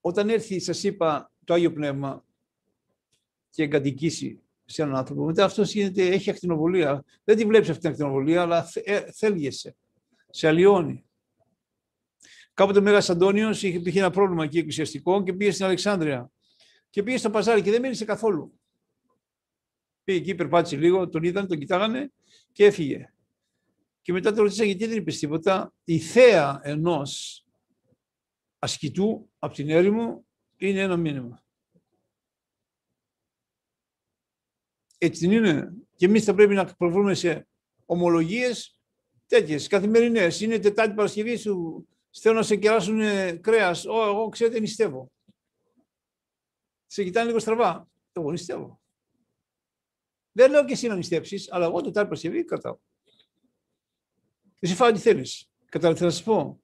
Όταν 0.00 0.28
έρθει, 0.28 0.60
σας 0.60 0.82
είπα, 0.82 1.32
το 1.44 1.54
Άγιο 1.54 1.72
Πνεύμα 1.72 2.24
και 3.50 3.62
εγκατοικήσει 3.62 4.43
σε 4.64 4.82
έναν 4.82 4.96
άνθρωπο, 4.96 5.24
μετά 5.24 5.44
αυτός 5.44 5.72
γίνεται, 5.72 6.06
έχει 6.06 6.30
ακτινοβολία. 6.30 7.04
Δεν 7.24 7.36
τη 7.36 7.44
βλέπεις 7.44 7.68
αυτή 7.68 7.80
την 7.80 7.90
ακτινοβολία, 7.90 8.42
αλλά 8.42 8.70
ε, 8.74 9.00
θέλγεσαι. 9.12 9.76
Σε 10.30 10.48
αλλοιώνει. 10.48 11.04
Κάποτε 12.54 12.78
ο 12.78 12.82
Μέγας 12.82 13.10
Αντώνιος 13.10 13.62
είχε, 13.62 13.82
είχε 13.84 13.98
ένα 13.98 14.10
πρόβλημα 14.10 14.44
εκεί 14.44 14.58
εκκλησιαστικό 14.58 15.22
και 15.22 15.32
πήγε 15.32 15.50
στην 15.50 15.64
Αλεξάνδρεια. 15.64 16.30
Και 16.90 17.02
πήγε 17.02 17.16
στο 17.16 17.30
παζάρι 17.30 17.62
και 17.62 17.70
δεν 17.70 17.80
μίλησε 17.80 18.04
καθόλου. 18.04 18.60
Πήγε 20.04 20.18
εκεί, 20.18 20.34
περπάτησε 20.34 20.76
λίγο, 20.76 21.08
τον 21.08 21.22
είδαν, 21.22 21.46
τον 21.46 21.58
κοιτάγανε 21.58 22.12
και 22.52 22.64
έφυγε. 22.64 23.12
Και 24.02 24.12
μετά 24.12 24.32
το 24.32 24.42
ρωτήσα 24.42 24.64
γιατί 24.64 24.86
δεν 24.86 24.96
είπες 24.96 25.18
τίποτα; 25.18 25.72
Η 25.84 25.98
θέα 25.98 26.60
ενός 26.62 27.44
ασκητού 28.58 29.30
από 29.38 29.54
την 29.54 29.70
έρημο 29.70 30.24
είναι 30.56 30.80
ένα 30.80 30.96
μήνυμα. 30.96 31.43
Έτσι 34.98 35.26
δεν 35.26 35.36
είναι. 35.36 35.72
Και 35.96 36.06
εμείς 36.06 36.24
θα 36.24 36.34
πρέπει 36.34 36.54
να 36.54 36.64
προβούμε 36.64 37.14
σε 37.14 37.48
ομολογίες 37.86 38.80
τέτοιες, 39.26 39.66
καθημερινές. 39.66 40.40
Είναι 40.40 40.58
Τετάρτη 40.58 40.94
Παρασκευή 40.94 41.36
σου, 41.36 41.86
θέλω 42.10 42.34
να 42.34 42.42
σε 42.42 42.56
κεράσουν 42.56 43.00
κρέας. 43.40 43.84
Εγώ 43.84 44.28
ξέρετε, 44.28 44.60
νηστεύω. 44.60 45.12
Σε 46.86 47.04
κοιτάνε 47.04 47.26
λίγο 47.26 47.38
στραβά. 47.38 47.88
Εγώ 48.12 48.30
νηστεύω. 48.30 48.82
Δεν 50.32 50.50
λέω 50.50 50.64
και 50.64 50.72
εσύ 50.72 50.86
να 50.86 50.94
νηστέψεις, 50.94 51.52
αλλά 51.52 51.64
εγώ 51.64 51.76
Τετάρτη 51.76 52.08
Παρασκευή 52.08 52.44
κρατάω. 52.44 52.78
Εσύ 54.58 54.74
φάω 54.74 54.92
τι 54.92 54.98
θέλεις. 54.98 55.48
Κατάλαβες 55.68 56.02
να 56.02 56.10
σας 56.10 56.22
πω; 56.22 56.62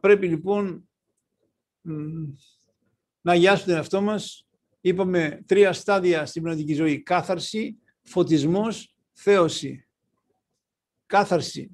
Πρέπει 0.00 0.28
λοιπόν 0.28 0.88
να 3.20 3.32
αγιάσουμε 3.32 3.66
τον 3.66 3.74
εαυτό 3.74 4.00
μας. 4.00 4.47
Είπαμε 4.80 5.42
τρία 5.46 5.72
στάδια 5.72 6.26
στην 6.26 6.42
πνευματική 6.42 6.74
ζωή. 6.74 7.02
Κάθαρση, 7.02 7.78
φωτισμός, 8.02 8.94
θέωση. 9.12 9.86
Κάθαρση. 11.06 11.70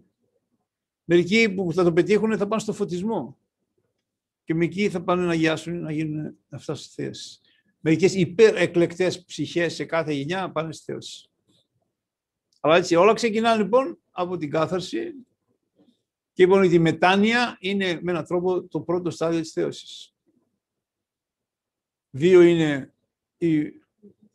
Μερικοί 1.05 1.49
που 1.55 1.73
θα 1.73 1.85
το 1.85 1.93
πετύχουν 1.93 2.39
θα 2.39 2.47
πάνε 2.47 2.63
στο 2.63 2.73
φωτισμό. 2.73 3.39
Και 4.45 4.55
μερικοί 4.55 4.91
θα 4.91 5.03
πάνε 5.03 5.25
να 5.25 5.31
αγιάσουν, 5.31 5.81
να 5.81 5.93
γίνουν 5.93 6.37
αυτά 6.49 6.75
στη 6.75 7.03
θέση. 7.03 7.41
Μερικές 7.81 8.15
υπερεκλεκτές 8.15 9.25
ψυχές 9.25 9.75
σε 9.75 9.85
κάθε 9.85 10.13
γενιά 10.13 10.51
πάνε 10.53 10.73
στη 10.73 10.85
θέωση. 10.85 11.29
Αλλά 12.61 12.77
έτσι 12.77 12.95
όλα 12.95 13.13
ξεκινάνε 13.13 13.63
λοιπόν 13.63 13.99
από 14.11 14.37
την 14.37 14.51
κάθαρση 14.51 15.15
Και 16.33 16.43
είπαμε 16.43 16.67
ότι 16.67 16.75
η 16.75 16.79
μετάνοια 16.79 17.57
είναι 17.61 17.99
με 18.03 18.11
έναν 18.11 18.25
τρόπο 18.25 18.63
το 18.63 18.81
πρώτο 18.81 19.11
στάδιο 19.11 19.41
της 19.41 19.53
θέωσης. 19.53 20.15
Δύο 22.11 22.43
είναι 22.43 22.94
η, 23.47 23.83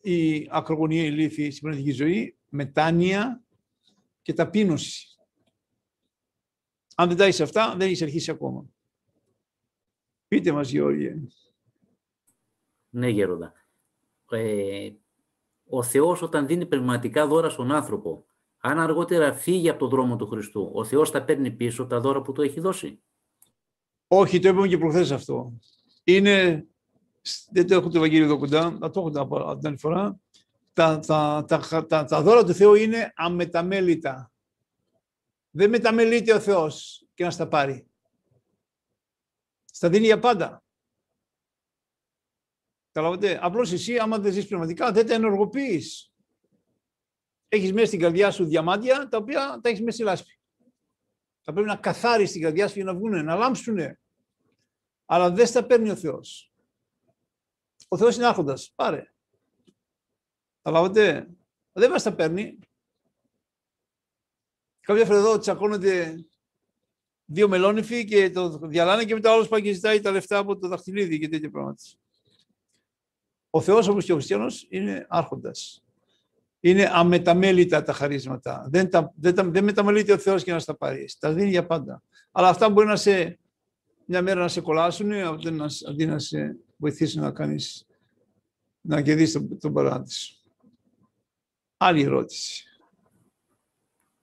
η 0.01 0.47
ακρογωνία 0.51 1.03
ηλίθη 1.03 1.51
στην 1.51 1.62
πνευματική 1.62 1.91
ζωή, 1.91 2.38
μετάνοια 2.49 3.43
και 4.22 4.34
ταπείνωση. 4.34 5.20
Αν 6.95 7.07
δεν 7.07 7.18
τα 7.18 7.28
είσαι 7.28 7.43
αυτά, 7.43 7.76
δεν 7.78 7.88
έχεις 7.88 8.01
αρχίσει 8.01 8.32
ακόμα. 8.32 8.66
Πείτε 10.28 10.51
μας, 10.51 10.70
Γεώργιε. 10.70 11.16
Ναι, 12.89 13.10
Γέροντα. 13.10 13.53
Ε, 14.32 14.89
ο 15.70 15.84
Θεός 15.84 16.22
όταν 16.22 16.47
δίνει 16.47 16.66
πνευματικά 16.66 17.28
δώρα 17.28 17.49
στον 17.49 17.72
άνθρωπο, 17.72 18.26
αν 18.57 18.80
αργότερα 18.80 19.34
φύγει 19.34 19.70
από 19.70 19.80
τον 19.80 19.89
δρόμο 19.89 20.16
του 20.16 20.28
Χριστού, 20.28 20.72
ο 20.74 20.84
Θεός 20.84 21.10
θα 21.10 21.24
παίρνει 21.24 21.51
πίσω 21.51 21.88
τα 21.88 21.99
δώρα 21.99 22.22
που 22.22 22.32
του 22.32 22.41
έχει 22.41 22.60
δώσει; 22.60 23.01
Όχι, 24.07 24.39
το 24.39 24.49
είπαμε 24.49 24.68
και 24.68 24.78
προχθές 24.78 25.12
αυτό. 25.12 25.60
Είναι, 26.03 26.68
δεν 27.51 27.67
το 27.67 27.76
έχω 27.76 27.89
το 27.89 27.97
Ευαγγέλιο 27.97 28.26
εδώ 28.26 28.38
κοντά, 28.38 28.78
θα 28.80 28.89
το 28.89 28.99
έχω 28.99 29.20
από 29.20 29.57
την 29.57 29.67
άλλη 29.67 29.78
φορά. 29.78 30.20
Τα, 30.74 30.99
τα, 30.99 31.45
τα, 31.47 31.86
τα, 31.86 32.05
τα 32.05 32.22
δώρα 32.22 32.43
του 32.43 32.53
Θεού 32.53 32.74
είναι 32.74 33.13
αμεταμέλητα. 33.15 34.32
Δεν 35.49 35.70
μεταμελείται 35.70 36.34
ο 36.34 36.39
Θεός 36.39 37.05
και 37.13 37.24
να 37.24 37.32
στα 37.32 37.47
πάρει. 37.47 37.88
Στα 39.65 39.89
δίνει 39.89 40.05
για 40.05 40.20
πάντα. 40.20 40.63
Καταλαβαίνετε; 42.91 43.39
Απλώς 43.41 43.72
εσύ, 43.72 43.97
άμα 43.97 44.20
δεν 44.20 44.32
ζεις 44.32 44.47
πνευματικά, 44.47 44.91
δεν 44.91 45.07
τα 45.07 45.13
ενεργοποιείς. 45.13 46.13
Έχεις 47.47 47.74
μέσα 47.74 47.86
στην 47.86 47.99
καρδιά 47.99 48.32
σου 48.32 48.45
διαμάντια, 48.45 49.07
τα 49.07 49.17
οποία 49.17 49.59
τα 49.61 49.70
έχεις 49.70 49.80
μέσα 49.80 49.91
στη 49.91 50.03
λάσπη. 50.03 50.39
Θα 51.41 51.53
πρέπει 51.53 51.67
να 51.67 51.76
καθάρεις 51.76 52.32
την 52.32 52.41
καρδιά 52.41 52.67
σου 52.67 52.74
για 52.76 52.84
να 52.84 52.93
βγουν, 52.93 53.24
να 53.24 53.36
λάμψουν. 53.36 53.78
Αλλά 55.05 55.32
δεν 55.32 55.47
στα 55.47 55.65
παίρνει 55.65 55.89
ο 55.89 55.95
Θεός. 55.95 56.48
Ο 57.91 57.97
Θεός 57.97 58.15
είναι 58.15 58.25
άρχοντας. 58.25 58.71
Πάρε. 58.75 59.13
Καταλαβαίνετε. 60.61 61.27
Δεν 61.71 61.89
μας 61.89 62.03
τα 62.03 62.13
παίρνει. 62.13 62.59
Κάποια 64.79 65.05
φορά 65.05 65.17
εδώ 65.17 65.37
τσακώνονται 65.37 66.25
δύο 67.25 67.47
μελόνυφοι 67.47 68.05
και 68.05 68.29
το 68.29 68.49
διαλάνε 68.49 69.05
και 69.05 69.13
μετά 69.13 69.33
όλος 69.33 69.47
πάει 69.47 69.61
και 69.61 69.73
ζητάει 69.73 70.01
τα 70.01 70.11
λεφτά 70.11 70.37
από 70.37 70.57
το 70.57 70.67
δαχτυλίδι 70.67 71.19
και 71.19 71.29
τέτοια 71.29 71.49
πράγματα. 71.49 71.83
Ο 73.49 73.61
Θεός 73.61 73.87
όπως 73.87 74.05
και 74.05 74.11
ο 74.11 74.15
Χριστιανός 74.15 74.67
είναι 74.69 75.05
άρχοντας. 75.09 75.83
Είναι 76.59 76.89
αμεταμέλητα 76.93 77.83
τα 77.83 77.93
χαρίσματα. 77.93 78.67
Δεν, 78.69 78.89
τα, 78.89 79.13
δεν, 79.15 79.35
τα, 79.35 79.43
δεν 79.43 79.63
μεταμελείται 79.63 80.13
ο 80.13 80.17
Θεός 80.17 80.43
για 80.43 80.53
να 80.53 80.59
στα 80.59 80.75
πάρει. 80.75 81.09
Τα 81.19 81.33
δίνει 81.33 81.49
για 81.49 81.65
πάντα. 81.65 82.03
Αλλά 82.31 82.47
αυτά 82.47 82.69
μπορεί 82.69 82.87
να 82.87 82.95
σε, 82.95 83.39
μια 84.05 84.21
μέρα 84.21 84.41
να 84.41 84.47
σε 84.47 84.61
κολλάσουν 84.61 85.11
αντί 85.11 85.51
να, 85.51 85.67
αντί 85.87 86.05
να 86.05 86.19
σε 86.19 86.57
βοηθήσουν 86.80 87.21
να 87.21 87.32
κάνεις 87.32 87.88
να 88.82 89.01
κερδίσεις 89.01 89.34
τον, 89.34 89.59
τον 89.59 89.73
παράδεισο. 89.73 90.34
Άλλη 91.77 92.01
ερώτηση. 92.01 92.63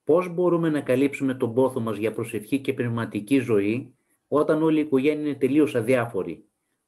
Πώς 0.04 0.28
μπορούμε 0.28 0.70
να 0.70 0.80
καλύψουμε 0.80 1.34
τον 1.34 1.54
πόθο 1.54 1.80
μας 1.80 1.96
για 1.96 2.12
προσευχή 2.12 2.60
και 2.60 2.74
πνευματική 2.74 3.38
ζωή 3.38 3.94
όταν 4.28 4.62
όλη 4.62 4.78
η 4.78 4.82
οικογένεια 4.82 5.28
είναι 5.28 5.38
τελείως 5.38 5.74
αδιάφορη; 5.74 6.44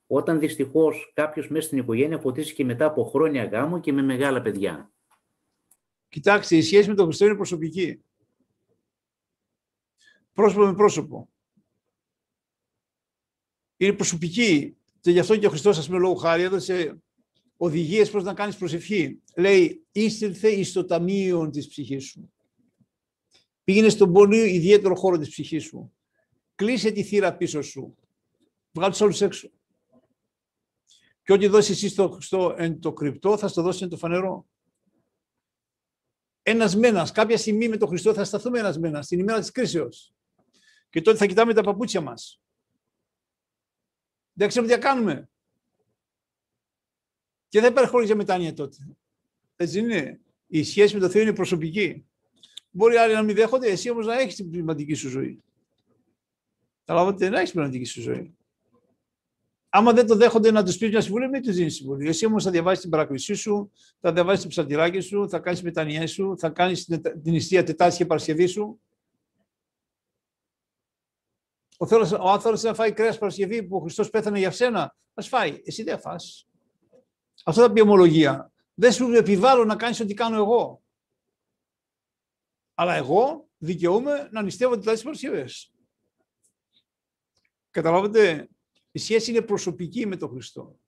Όταν 0.07 0.39
δυστυχώς 0.39 1.13
κάποιος 1.15 1.49
μέσα 1.49 1.67
στην 1.67 1.79
οικογένεια 1.79 2.19
φωτίσει 2.19 2.55
και 2.55 2.65
μετά 2.65 2.87
από 2.87 3.05
χρόνια 3.05 3.45
γάμου 3.45 3.81
και 3.81 3.93
με 3.93 4.03
μεγάλα 4.03 4.43
παιδιά; 4.43 4.93
Κοιτάξτε, 6.09 6.57
η 6.57 6.63
σχέση 6.63 6.89
με 6.89 6.95
τον 6.95 7.05
Χριστό 7.05 7.25
είναι 7.25 7.35
προσωπική. 7.35 8.03
Πρόσωπο 10.33 10.65
με 10.65 10.75
πρόσωπο. 10.75 11.29
Είναι 13.77 13.93
προσωπική. 13.93 14.78
Και 15.01 15.11
γι' 15.11 15.19
αυτό 15.19 15.37
και 15.37 15.47
ο 15.47 15.51
Χριστός, 15.51 15.79
ας 15.79 15.87
πούμε, 15.87 15.99
λόγω 15.99 16.15
χάρη, 16.15 16.43
έδωσε 16.43 17.03
οδηγίες 17.57 18.11
προς 18.11 18.25
να 18.25 18.35
κάνεις 18.35 18.57
προσευχή. 18.57 19.23
Λέει, 19.37 19.87
«Ίστηλθε 19.93 20.49
εις 20.49 20.73
το 20.73 20.85
ταμείο 20.85 21.51
της 21.51 21.69
ψυχής 21.69 22.05
σου». 22.05 22.33
Πήγαινε 23.65 23.89
στον 23.89 24.13
πολύ 24.13 24.55
ιδιαίτερο 24.55 24.95
χώρο 24.95 25.19
της 25.19 25.29
ψυχής 25.29 25.65
σου. 25.65 25.93
Κλείσε 26.55 26.91
τη 26.91 27.03
θύρα 27.03 27.37
πίσω 27.37 27.63
σου. 27.63 27.97
Βγάλει 28.73 28.91
τους 28.91 29.01
όλους 29.01 29.21
έξω. 29.21 29.51
Και 31.23 31.33
ό,τι 31.33 31.47
δώσεις 31.47 31.71
εσύ 31.71 31.89
στο, 31.89 32.19
στο, 32.21 32.55
εν 32.59 32.81
το 32.81 32.93
κρυπτό, 32.93 33.39
θα 33.39 33.49
στο 33.49 33.63
δώσεις 33.63 33.83
εν 33.83 33.89
το 33.89 33.97
φανερό. 33.97 34.47
Ένας 36.43 36.77
μένας, 36.77 37.13
κάποια 37.13 37.37
στιγμή 37.37 37.69
με 37.69 37.77
τον 37.77 37.89
Χριστό 37.89 38.15
θα 38.15 38.25
σταθούμε 38.25 38.59
ένας 38.59 38.79
μένας, 38.79 39.05
στην 39.05 39.19
ημέρα 39.19 39.41
της 39.41 39.51
κρίσεως. 39.51 40.15
Και 40.91 41.01
τότε 41.01 41.19
θα 41.19 41.27
κοιτάμε 41.27 41.55
τα 41.55 41.63
παπούτσια 41.63 42.01
μας. 42.01 42.41
Δεν 44.39 44.49
ξέρουμε 44.49 44.73
τι 44.73 44.81
θα 44.81 44.89
κάνουμε. 44.89 45.29
Και 47.49 47.61
δεν 47.61 47.71
υπάρχει 47.71 48.05
για 48.05 48.17
μετάνοια 48.17 48.53
τότε. 48.53 48.77
Έτσι 49.57 49.79
είναι. 49.79 50.21
Η 50.47 50.65
σχέση 50.65 50.95
με 50.95 51.01
το 51.01 51.09
Θεό 51.09 51.23
είναι 51.23 51.33
προσωπική. 51.33 52.07
Μπορεί 52.71 52.97
άλλοι 52.97 53.15
να 53.15 53.23
μην 53.23 53.35
δέχονται, 53.35 53.69
εσύ 53.69 53.91
όμως 53.91 54.07
να 54.07 54.19
έχεις 54.19 54.35
την 54.35 54.51
πνευματική 54.51 54.95
σου 54.95 55.09
ζωή. 55.09 55.43
Καταλάβατε, 56.85 57.29
να 57.29 57.39
έχεις 57.39 57.53
πνευματική 57.53 57.85
σου 57.85 58.01
ζωή. 58.01 58.37
Άμα 59.69 59.93
δεν 59.93 60.07
το 60.07 60.15
δέχονται 60.15 60.51
να 60.51 60.65
τους 60.65 60.77
πεις 60.77 60.89
μια 60.89 61.01
συμβουλή, 61.01 61.29
μην 61.29 61.43
τους 61.43 61.55
δίνεις 61.55 61.75
συμβουλή. 61.75 62.09
Εσύ 62.09 62.27
όμως 62.27 62.45
θα 62.45 62.51
διαβάσεις 62.51 62.81
την 62.81 62.91
παρακλησή 62.91 63.35
σου, 63.35 63.73
θα 64.01 64.13
διαβάσεις 64.13 64.43
το 64.43 64.49
ψαλτηράκι 64.49 65.01
σου, 65.01 65.29
θα 65.29 65.39
κάνεις 65.39 65.63
μετανιέ 65.63 66.07
σου, 66.07 66.39
θα 66.39 66.51
κάνεις 66.51 66.85
την 66.85 67.03
νηστεία 67.23 67.65
Τετάρτη 67.65 67.97
και 67.97 68.07
Παρασκευή 68.07 68.47
σου. 68.47 68.81
Ο, 71.81 71.87
θέλος, 71.87 72.13
ο 72.13 72.29
άνθρωπο 72.29 72.61
να 72.63 72.75
φάει 72.75 72.93
κρέας 72.93 73.19
Παρασκευή 73.19 73.63
που 73.63 73.77
ο 73.77 73.81
Χριστός 73.81 74.11
πέθανε 74.11 74.39
για 74.39 74.51
σένα, 74.51 74.97
ας 75.15 75.29
φάει. 75.29 75.61
Εσύ 75.65 75.83
δεν 75.83 76.01
φά. 76.01 76.17
Αυτό 77.45 77.63
θα 77.63 77.73
πει 77.73 77.81
ομολογία. 77.81 78.53
Δεν 78.75 78.93
σου 78.93 79.13
επιβάλλω 79.13 79.65
να 79.65 79.77
κάνεις 79.77 80.01
ό,τι 80.01 80.15
κάνω 80.15 80.37
εγώ. 80.37 80.83
Αλλά 82.75 82.95
εγώ 82.95 83.49
δικαιούμαι 83.59 84.29
να 84.31 84.43
νηστεύω 84.43 84.75
Τετάρτη 84.79 84.99
και 84.99 85.05
Παρασκευέ. 85.05 85.49
Καταλάβετε, 87.71 88.49
η 88.91 88.99
σχέση 88.99 89.31
είναι 89.31 89.43
προσωπική 89.43 90.07
με 90.07 90.17
τον 90.17 90.29
Χριστό. 90.29 90.79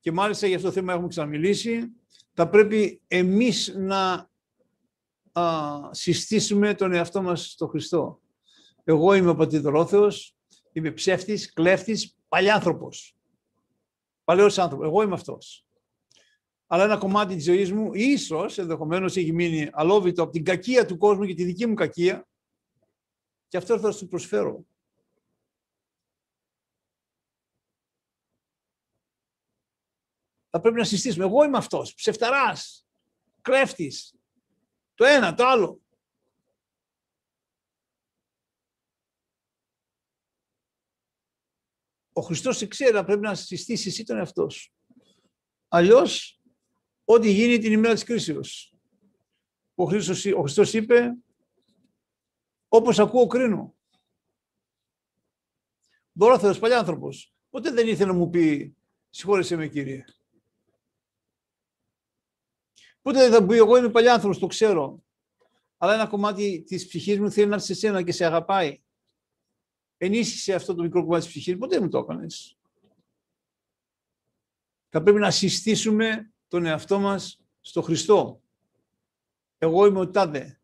Και 0.00 0.12
μάλιστα 0.12 0.46
για 0.46 0.56
αυτό 0.56 0.68
το 0.68 0.74
θέμα 0.74 0.92
έχουμε 0.92 1.08
ξαναμιλήσει. 1.08 1.92
Θα 2.32 2.48
πρέπει 2.48 3.00
εμείς 3.08 3.74
να 3.76 4.30
α, 5.32 5.44
συστήσουμε 5.90 6.74
τον 6.74 6.92
εαυτό 6.92 7.22
μας 7.22 7.50
στον 7.50 7.68
Χριστό. 7.68 8.21
Εγώ 8.84 9.14
είμαι 9.14 9.30
ο 9.30 9.34
πατηδρόθεος, 9.34 10.36
είμαι 10.72 10.90
ψεύτης, 10.90 11.52
κλέφτης, 11.52 12.16
παλιάνθρωπος. 12.28 13.16
Παλαιός 14.24 14.58
άνθρωπος. 14.58 14.86
Εγώ 14.86 15.02
είμαι 15.02 15.14
αυτός. 15.14 15.66
Αλλά 16.66 16.84
ένα 16.84 16.98
κομμάτι 16.98 17.34
της 17.34 17.44
ζωής 17.44 17.72
μου 17.72 17.94
ίσως 17.94 18.58
ενδεχομένως 18.58 19.16
έχει 19.16 19.32
μείνει 19.32 19.68
αλόβητο 19.72 20.22
από 20.22 20.32
την 20.32 20.44
κακία 20.44 20.86
του 20.86 20.98
κόσμου 20.98 21.24
και 21.24 21.34
τη 21.34 21.44
δική 21.44 21.66
μου 21.66 21.74
κακία 21.74 22.28
και 23.48 23.56
αυτό 23.56 23.78
θα 23.78 23.92
σου 23.92 24.08
προσφέρω. 24.08 24.64
θα 30.52 30.60
πρέπει 30.60 30.76
να 30.76 30.84
συστήσουμε. 30.84 31.24
Εγώ 31.24 31.44
είμαι 31.44 31.58
αυτός, 31.58 31.94
ψευταράς, 31.94 32.86
κλέφτης, 33.40 34.14
το 34.94 35.04
ένα, 35.04 35.34
το 35.34 35.46
άλλο. 35.46 35.81
Ο 42.12 42.20
Χριστός 42.20 42.68
ξέρει, 42.68 43.04
πρέπει 43.04 43.20
να 43.20 43.34
συστήσει 43.34 43.88
εσύ 43.88 44.04
τον 44.04 44.16
εαυτό 44.16 44.48
σου. 44.48 44.72
Αλλιώς, 45.68 46.40
ό,τι 47.04 47.30
γίνει 47.30 47.58
την 47.58 47.72
ημέρα 47.72 47.94
της 47.94 48.04
κρίσεως. 48.04 48.74
Ο 49.74 49.84
Χριστός, 49.84 50.24
ο 50.26 50.40
Χριστός 50.40 50.72
είπε, 50.72 51.16
όπως 52.68 52.98
ακούω 52.98 53.26
κρίνω. 53.26 53.74
Δωρόθερος 56.12 56.58
παλιάνθρωπος. 56.58 57.34
Ποτέ 57.50 57.70
δεν 57.70 57.88
ήθελε 57.88 58.12
να 58.12 58.18
μου 58.18 58.30
πει, 58.30 58.76
συγχώρεσέ 59.10 59.56
με 59.56 59.68
Κύριε. 59.68 60.04
Πότε 63.02 63.18
δεν 63.18 63.32
θα 63.32 63.46
πει, 63.46 63.56
εγώ 63.56 63.76
είμαι 63.76 63.90
παλιάνθρωπος, 63.90 64.38
το 64.38 64.46
ξέρω. 64.46 65.02
Αλλά 65.76 65.94
ένα 65.94 66.06
κομμάτι 66.06 66.62
της 66.66 66.86
ψυχής 66.86 67.18
μου 67.18 67.30
θέλει 67.30 67.46
να 67.46 67.54
έρθει 67.54 67.66
σε 67.66 67.74
σένα 67.74 68.02
και 68.02 68.12
σε 68.12 68.24
αγαπάει. 68.24 68.82
Ενίσχυσε 70.04 70.54
αυτό 70.54 70.74
το 70.74 70.82
μικρό 70.82 71.02
κομμάτι 71.02 71.22
της 71.22 71.30
ψυχής, 71.30 71.56
ποτέ 71.56 71.80
μου 71.80 71.88
το 71.88 71.98
έκανε. 71.98 72.26
Θα 74.88 75.02
πρέπει 75.02 75.18
να 75.18 75.30
συστήσουμε 75.30 76.32
τον 76.48 76.66
εαυτό 76.66 76.98
μας 76.98 77.40
στο 77.60 77.82
Χριστό. 77.82 78.42
Εγώ 79.58 79.86
είμαι 79.86 80.00
ο 80.00 80.10
τάδε. 80.10 80.60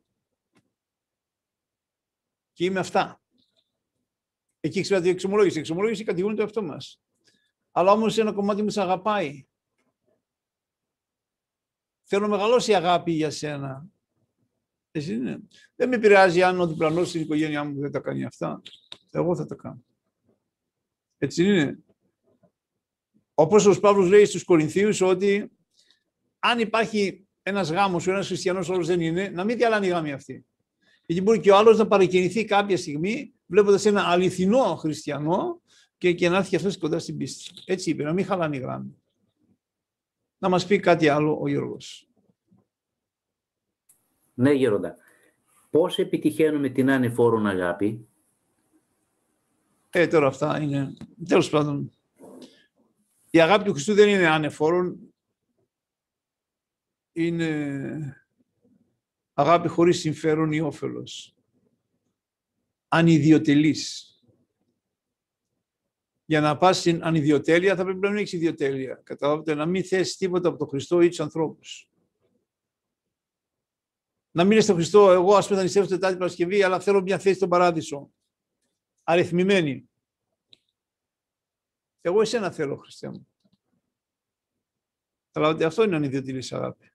Και 2.53 2.65
είμαι 2.65 2.79
αυτά. 2.79 3.21
Εκεί 4.61 4.81
ξέρετε 4.81 5.07
η 5.09 5.11
εξομολόγηση. 5.11 5.57
Η 5.57 5.61
εξομολόγηση 5.61 6.05
κατηγορεί 6.05 6.35
το 6.37 6.43
εαυτό 6.43 6.63
μας. 6.63 7.01
Αλλά 7.71 7.93
όμως 7.93 8.19
ένα 8.19 8.33
κομμάτι 8.33 8.63
μου 8.63 8.71
σε 8.71 8.81
αγαπάει. 8.81 9.47
Θέλω 12.03 12.27
να 12.27 12.37
μεγαλώσει 12.37 12.71
η 12.71 12.75
αγάπη 12.75 13.13
για 13.13 13.31
σένα. 13.31 13.87
Έτσι 14.91 15.15
είναι. 15.15 15.41
Δεν 15.77 15.89
με 15.89 15.95
επηρεάζει 15.95 16.43
αν 16.43 16.61
ο 16.61 16.67
διπλανός 16.67 17.09
στην 17.09 17.21
οικογένειά 17.21 17.65
μου 17.65 17.81
δεν 17.81 17.91
τα 17.91 18.01
κάνει 18.01 18.25
αυτά. 18.25 18.63
Εγώ 19.11 19.37
θα 19.37 19.47
τα 19.47 19.55
κάνω. 19.55 19.85
Έτσι 21.19 21.45
είναι. 21.45 21.79
Ο 23.35 23.43
Απόστολος 23.43 23.81
Παύλος 23.81 24.09
λέει 24.09 24.25
στους 24.25 24.45
Κορινθίους 24.45 25.01
ότι 25.01 25.51
αν 26.39 26.59
υπάρχει 26.59 27.27
ένας 27.43 27.71
γάμος 27.71 28.07
ο 28.07 28.11
ένας 28.11 28.27
χριστιανός 28.27 28.69
όλος 28.69 28.87
δεν 28.87 29.01
είναι, 29.01 29.29
να 29.29 29.45
μην 29.45 29.57
διαλάνει 29.57 29.87
η 29.87 29.91
γάμη 29.91 30.13
αυτή. 30.13 30.47
Γιατί 31.07 31.23
μπορεί 31.23 31.41
και 31.41 31.51
ο 31.51 31.57
άλλος 31.57 31.79
να 31.79 31.87
παρακινηθεί 31.87 32.45
κάποια 32.45 32.77
στιγμή 32.77 33.35
βλέποντας 33.47 33.85
ένα 33.85 34.03
αληθινό 34.03 34.77
χριστιανό 34.77 35.63
και, 35.99 36.13
και 36.13 36.29
να 36.29 36.37
έρθει 36.37 36.49
και 36.49 36.57
αυτός 36.57 36.79
κοντά 36.79 36.99
στην 36.99 37.17
πίστη. 37.17 37.51
Έτσι 37.65 37.91
είπε, 37.91 38.03
να 38.03 38.13
μην 38.13 38.25
χαλάνε 38.25 38.57
η 38.57 38.61
γράμμη. 38.61 39.03
Να 40.39 40.49
μας 40.49 40.67
πει 40.67 40.81
κάτι 40.81 41.09
άλλο 41.09 41.39
ο 41.41 41.49
Γιώργος. 41.49 42.08
Ναι, 44.39 44.53
Γέροντα. 44.53 44.97
Πώς 45.71 45.99
επιτυχαίνουμε 45.99 46.69
την 46.69 46.91
ανεφόρον 46.91 47.47
αγάπη; 47.47 48.09
Ε, 49.91 50.07
τώρα 50.07 50.27
αυτά 50.27 50.61
είναι... 50.61 50.97
Τέλος 51.29 51.51
πάντων, 51.51 51.93
η 53.31 53.41
αγάπη 53.41 53.65
του 53.65 53.73
Χριστού 53.73 53.95
δεν 53.95 54.09
είναι 54.09 54.29
ανεφόρον. 54.29 55.15
Είναι 57.13 58.23
αγάπη 59.33 59.69
χωρίς 59.69 59.99
συμφέρον 59.99 60.53
ή 60.53 60.61
όφελος. 60.61 61.37
Ανιδιοτελής. 62.89 64.13
Για 66.25 66.41
να 66.41 66.57
πας 66.57 66.79
στην 66.79 67.05
ανιδιοτέλεια 67.05 67.77
θα 67.77 67.85
πρέπει 67.85 67.99
να 67.99 68.09
μην 68.09 68.19
έχεις 68.19 68.33
ιδιοτέλεια. 68.33 69.01
Καταλάβετε, 69.05 69.55
να 69.55 69.67
μην 69.67 69.85
θες 69.85 70.17
τίποτα 70.17 70.49
από 70.49 70.59
τον 70.59 70.69
Χριστό 70.69 71.01
ή 71.01 71.09
τους 71.09 71.21
ανθρώπους. 71.21 71.88
Να 74.39 74.45
μην 74.45 74.53
είναι 74.53 74.63
στον 74.63 74.75
Χριστό, 74.75 75.11
εγώ 75.11 75.35
ας 75.35 75.47
πούμε 75.47 75.59
θα 75.59 75.65
νηστεύω 75.65 75.87
Τετάρτη 75.87 76.17
Παρασκευή, 76.17 76.63
αλλά 76.63 76.81
θέλω 76.81 77.03
μια 77.03 77.19
θέση 77.19 77.37
στον 77.37 77.49
Παράδεισο. 77.49 78.11
Αριθμημένη. 79.05 79.91
Εγώ 82.01 82.21
εσένα 82.21 82.51
θέλω, 82.51 82.77
Χριστέ 82.77 83.09
μου. 83.09 83.29
Αλλά 85.33 85.67
αυτό 85.67 85.83
είναι 85.83 85.97
ανιδιοτελής 85.97 86.53
αγάπη. 86.53 86.93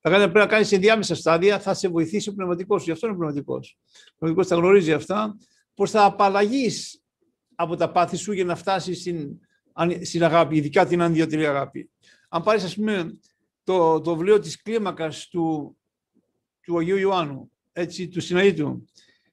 Θα 0.00 0.10
κάνει, 0.10 0.22
πρέπει 0.22 0.38
να 0.38 0.46
κάνεις 0.46 0.68
σε 0.68 0.76
διάμεσα 0.76 1.14
στάδια, 1.14 1.60
θα 1.60 1.74
σε 1.74 1.88
βοηθήσει 1.88 2.28
ο 2.28 2.34
πνευματικός 2.34 2.80
σου. 2.80 2.86
Γι' 2.86 2.92
αυτό 2.92 3.06
είναι 3.06 3.16
ο 3.16 3.18
πνευματικός. 3.18 3.78
Ο 3.88 4.14
πνευματικός 4.18 4.46
θα 4.46 4.56
γνωρίζει 4.56 4.92
αυτά, 4.92 5.36
πώς 5.74 5.90
θα 5.90 6.04
απαλλαγείς 6.04 7.02
από 7.54 7.76
τα 7.76 7.92
πάθη 7.92 8.16
σου 8.16 8.32
για 8.32 8.44
να 8.44 8.56
φτάσεις 8.56 9.00
στην, 9.00 9.40
στην 10.02 10.24
αγάπη, 10.24 10.56
ειδικά 10.56 10.86
την 10.86 11.02
ανδιωτηρή 11.02 11.46
αγάπη. 11.46 11.90
Αν 12.28 12.42
πάρεις, 12.42 12.64
ας 12.64 12.74
πούμε, 12.74 13.18
το, 13.64 14.00
το 14.00 14.16
βιβλίο 14.16 14.38
της 14.38 14.62
κλίμακας 14.62 15.28
του, 15.28 15.76
του 16.62 16.78
Αγίου 16.78 16.96
Ιωάννου, 16.96 17.50
έτσι, 17.72 18.08
του 18.08 18.20
Συναήτου, 18.20 18.86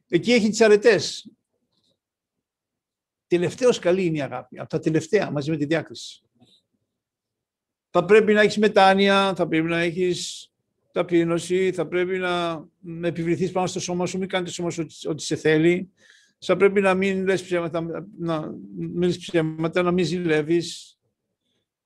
εκεί 0.08 0.32
έχει 0.32 0.50
τις 0.50 0.62
αρετές. 0.62 1.32
Τελευταίος 3.28 3.80
καλή 3.80 4.06
είναι 4.06 4.18
η 4.18 4.22
αγάπη, 4.22 4.60
από 4.60 4.70
τα 4.70 4.80
τελευταία 4.80 5.32
μαζί 5.32 5.50
με 5.50 5.58
τη 5.58 5.66
διάκριση. 5.66 6.22
Θα 7.90 8.06
πρέπει 8.06 8.34
να 8.34 8.42
έχεις 8.42 8.58
μετάνοια, 8.58 9.34
θα 9.36 9.48
πρέπει 9.48 9.68
να 9.68 9.80
έχεις 9.80 10.50
ταπείνωση, 10.92 11.72
θα 11.72 11.88
πρέπει 11.88 12.18
να 12.18 12.66
επιβληθείς 13.08 13.52
πάνω 13.52 13.68
στο 13.68 13.80
σώμα 13.80 14.06
σου, 14.06 14.18
μην 14.18 14.28
κάνεις 14.28 14.48
το 14.48 14.54
σώμα 14.54 14.70
σου 14.70 14.86
ό,τι 15.10 15.24
σε 15.24 15.36
θέλει. 15.36 15.90
Θα 16.40 16.58
πρέπει 16.58 16.82
να 16.82 16.94
μην 16.94 17.26
λες 17.26 17.44
ψέματα, 17.44 18.08
να, 18.20 18.54
μην 18.78 19.18
ψέματα, 19.18 19.82
να 19.82 19.92
μην 19.92 20.06
ζηλεύεις, 20.06 20.98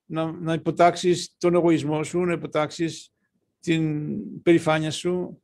να, 0.06 0.32
να 0.32 0.54
υποτάξεις 0.54 1.36
τον 1.38 1.54
εγωισμό 1.54 2.04
σου, 2.04 2.20
να 2.20 2.34
υποτάξεις 2.34 3.13
την 3.64 4.42
περηφάνεια 4.42 4.92
σου, 4.92 5.42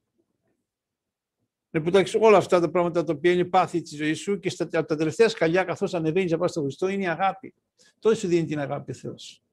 να 1.70 1.80
υποτάξεις 1.80 2.20
όλα 2.22 2.38
αυτά 2.38 2.60
τα 2.60 2.70
πράγματα 2.70 3.04
τα 3.04 3.14
οποία 3.14 3.32
είναι 3.32 3.46
πάθη 3.46 3.82
της 3.82 3.98
ζωής 3.98 4.20
σου 4.20 4.40
και 4.40 4.50
στα, 4.50 4.68
τα 4.68 4.96
τελευταία 4.96 5.30
σκαλιά 5.30 5.64
καθώς 5.64 5.94
ανεβαίνεις 5.94 6.34
από 6.34 6.48
στον 6.48 6.64
Χριστό 6.64 6.88
είναι 6.88 7.04
η 7.04 7.08
αγάπη. 7.08 7.54
Τότε 8.00 8.16
σου 8.16 8.28
δίνει 8.28 8.46
την 8.46 8.60
αγάπη 8.60 8.92
ο 8.92 8.94
Θεός. 8.94 9.44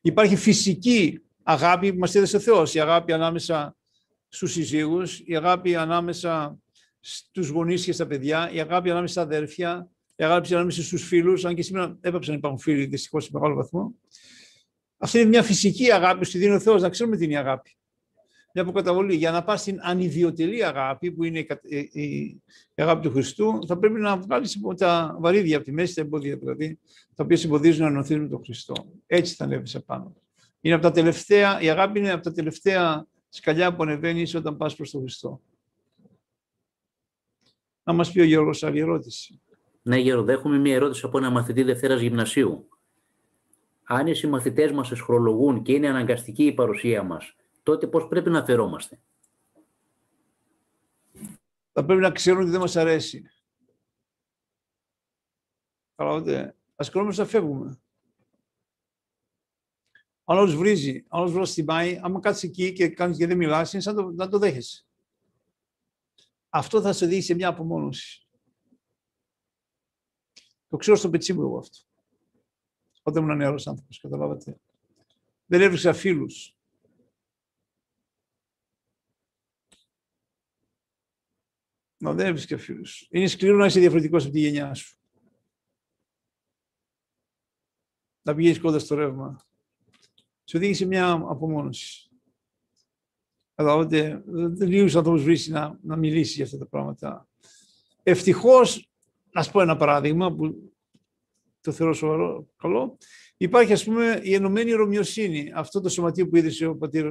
Υπάρχει 0.00 0.36
φυσική 0.36 1.22
αγάπη 1.42 1.92
που 1.92 1.98
μας 1.98 2.14
έδωσε 2.14 2.36
ο 2.36 2.40
Θεός, 2.40 2.74
η 2.74 2.80
αγάπη 2.80 3.12
ανάμεσα 3.12 3.76
στους 4.28 4.52
συζύγους, 4.52 5.20
η 5.24 5.36
αγάπη 5.36 5.74
ανάμεσα 5.74 6.58
στους 7.00 7.48
γονείς 7.48 7.84
και 7.84 7.92
στα 7.92 8.06
παιδιά, 8.06 8.50
η 8.52 8.60
αγάπη 8.60 8.90
ανάμεσα 8.90 9.12
στα 9.12 9.22
αδέρφια, 9.22 9.90
η 10.16 10.24
αγάπη 10.24 10.54
ανάμεσα 10.54 10.82
στους 10.82 11.06
φίλους, 11.06 11.44
αν 11.44 11.54
και 11.54 11.62
σήμερα 11.62 11.98
έπαψαν 12.00 12.32
να 12.32 12.38
υπάρχουν 12.38 12.60
φίλοι 12.60 12.84
δυστυχώς 12.84 13.24
σε 13.24 13.30
μεγάλο 13.32 13.54
βαθμό. 13.54 13.94
Αυτή 14.98 15.18
είναι 15.18 15.28
μια 15.28 15.42
φυσική 15.42 15.92
αγάπη 15.92 16.18
που 16.18 16.24
στη 16.24 16.38
δίνει 16.38 16.54
ο 16.54 16.60
Θεός, 16.60 16.82
να 16.82 16.88
ξέρουμε 16.88 17.16
τι 17.16 17.24
είναι 17.24 17.32
η 17.32 17.36
αγάπη. 17.36 17.76
Μια 18.58 18.64
αποκαταβολή. 18.64 19.14
Για 19.14 19.30
να 19.30 19.44
πας 19.44 19.60
στην 19.60 19.78
ανιδιοτελή 19.82 20.64
αγάπη, 20.64 21.12
που 21.12 21.24
είναι 21.24 21.46
η 21.92 22.42
αγάπη 22.74 23.08
του 23.08 23.12
Χριστού, 23.12 23.58
θα 23.66 23.78
πρέπει 23.78 24.00
να 24.00 24.16
βγάλεις 24.16 24.60
τα 24.76 25.16
βαρύδια 25.20 25.56
από 25.56 25.64
τη 25.64 25.72
μέση, 25.72 25.94
τα 25.94 26.00
εμπόδια 26.00 26.36
δηλαδή, 26.36 26.78
τα 27.14 27.24
οποία 27.24 27.36
συμποδίζουν 27.36 27.82
να 27.82 27.88
ενωθείς 27.88 28.18
με 28.18 28.28
τον 28.28 28.44
Χριστό. 28.44 28.74
Έτσι 29.06 29.34
θα 29.34 29.44
ανέβεις 29.44 29.74
επάνω. 29.74 30.16
Είναι 30.60 30.74
από 30.74 30.82
τα 30.82 30.90
τελευταία, 30.90 31.60
η 31.60 31.70
αγάπη 31.70 31.98
είναι 31.98 32.10
από 32.10 32.22
τα 32.22 32.32
τελευταία 32.32 33.06
σκαλιά 33.28 33.74
που 33.74 33.82
ανεβαίνεις 33.82 34.34
όταν 34.34 34.56
πας 34.56 34.76
προς 34.76 34.90
τον 34.90 35.00
Χριστό. 35.00 35.40
Να 37.84 37.92
μας 37.92 38.12
πει 38.12 38.20
ο 38.20 38.24
Γιώργος 38.24 38.62
άλλη 38.62 38.80
ερώτηση. 38.80 39.40
Ναι, 39.82 39.98
Γιώργο, 39.98 40.32
έχουμε 40.32 40.58
μία 40.58 40.74
ερώτηση 40.74 41.06
από 41.06 41.18
ένα 41.18 41.30
μαθητή 41.30 41.62
Δευτέρας 41.62 42.00
Γυμνασίου. 42.00 42.68
Αν 43.84 44.06
οι 44.06 44.14
συμμαθητές 44.14 44.72
μας 44.72 44.90
εσχρολογούν 44.90 45.62
και 45.62 45.72
είναι 45.72 45.88
αναγκαστική 45.88 46.44
η 46.44 46.52
παρουσία 46.52 47.02
μας, 47.02 47.34
τότε 47.66 47.86
πώς 47.86 48.08
πρέπει 48.08 48.30
να 48.30 48.44
φερόμαστε. 48.44 49.00
Θα 51.72 51.84
πρέπει 51.84 52.00
να 52.00 52.10
ξέρουν 52.10 52.40
ότι 52.40 52.50
δεν 52.50 52.60
μας 52.60 52.76
αρέσει. 52.76 53.30
Καταλάβατε, 55.94 56.56
ας 56.76 56.90
κρόμαστε 56.90 57.22
να 57.22 57.28
φεύγουμε. 57.28 57.80
Αν 60.24 60.38
όλος 60.38 60.56
βρίζει, 60.56 61.04
αν 61.08 61.20
όλος 61.20 61.32
βρίζει 61.32 61.64
πάει, 61.64 62.00
άμα 62.02 62.20
κάτσεις 62.20 62.48
εκεί 62.48 62.72
και, 62.72 62.88
κάνεις 62.88 63.16
και 63.16 63.26
δεν 63.26 63.36
μιλάς, 63.36 63.72
είναι 63.72 63.82
σαν 63.82 63.94
το, 63.94 64.10
να 64.10 64.28
το 64.28 64.38
δέχεσαι. 64.38 64.86
Αυτό 66.48 66.80
θα 66.80 66.92
σε 66.92 67.06
δει 67.06 67.20
σε 67.20 67.34
μια 67.34 67.48
απομόνωση. 67.48 68.26
Το 70.68 70.76
ξέρω 70.76 70.96
στο 70.96 71.10
πετσί 71.10 71.32
μου 71.32 71.42
εγώ 71.42 71.58
αυτό. 71.58 71.78
Όταν 73.02 73.22
ήμουν 73.22 73.36
νεαρός 73.36 73.66
άνθρωπος, 73.66 74.00
καταλάβατε. 74.00 74.60
Δεν 75.46 75.60
έβριξα 75.60 75.92
φίλους. 75.92 76.55
Να 81.98 82.12
δεν 82.12 82.26
έβρισκα 82.26 82.58
φίλους. 82.58 83.06
Είναι 83.10 83.26
σκληρό 83.26 83.56
να 83.56 83.66
είσαι 83.66 83.80
διαφορετικός 83.80 84.24
από 84.24 84.32
τη 84.32 84.40
γενιά 84.40 84.74
σου. 84.74 84.96
Να 88.22 88.34
πηγαίνεις 88.34 88.60
κοντά 88.60 88.78
στο 88.78 88.94
ρεύμα 88.94 89.46
σε 90.44 90.56
οδήγησε 90.56 90.86
μια 90.86 91.12
απομόνωση. 91.12 92.10
Καταλάβατε, 93.54 94.22
δεν 94.26 94.68
λίγους 94.68 94.96
ανθρώπους 94.96 95.22
βρίσκεις 95.22 95.52
να, 95.52 95.78
να 95.82 95.96
μιλήσεις 95.96 96.34
για 96.34 96.44
αυτά 96.44 96.58
τα 96.58 96.66
πράγματα. 96.66 97.28
Ευτυχώς, 98.02 98.88
να 99.32 99.44
πω 99.44 99.60
ένα 99.60 99.76
παράδειγμα 99.76 100.34
που 100.34 100.72
το 101.60 101.72
θεωρώ 101.72 101.92
σοβαρό, 101.92 102.48
καλό, 102.56 102.98
υπάρχει 103.36 103.72
ας 103.72 103.84
πούμε 103.84 104.20
η 104.22 104.34
ενωμένη 104.34 104.72
ρωμιοσύνη, 104.72 105.52
αυτό 105.54 105.80
το 105.80 105.88
σωματείο 105.88 106.28
που 106.28 106.36
είδε 106.36 106.66
ο 106.66 106.76
πατήρ 106.76 107.06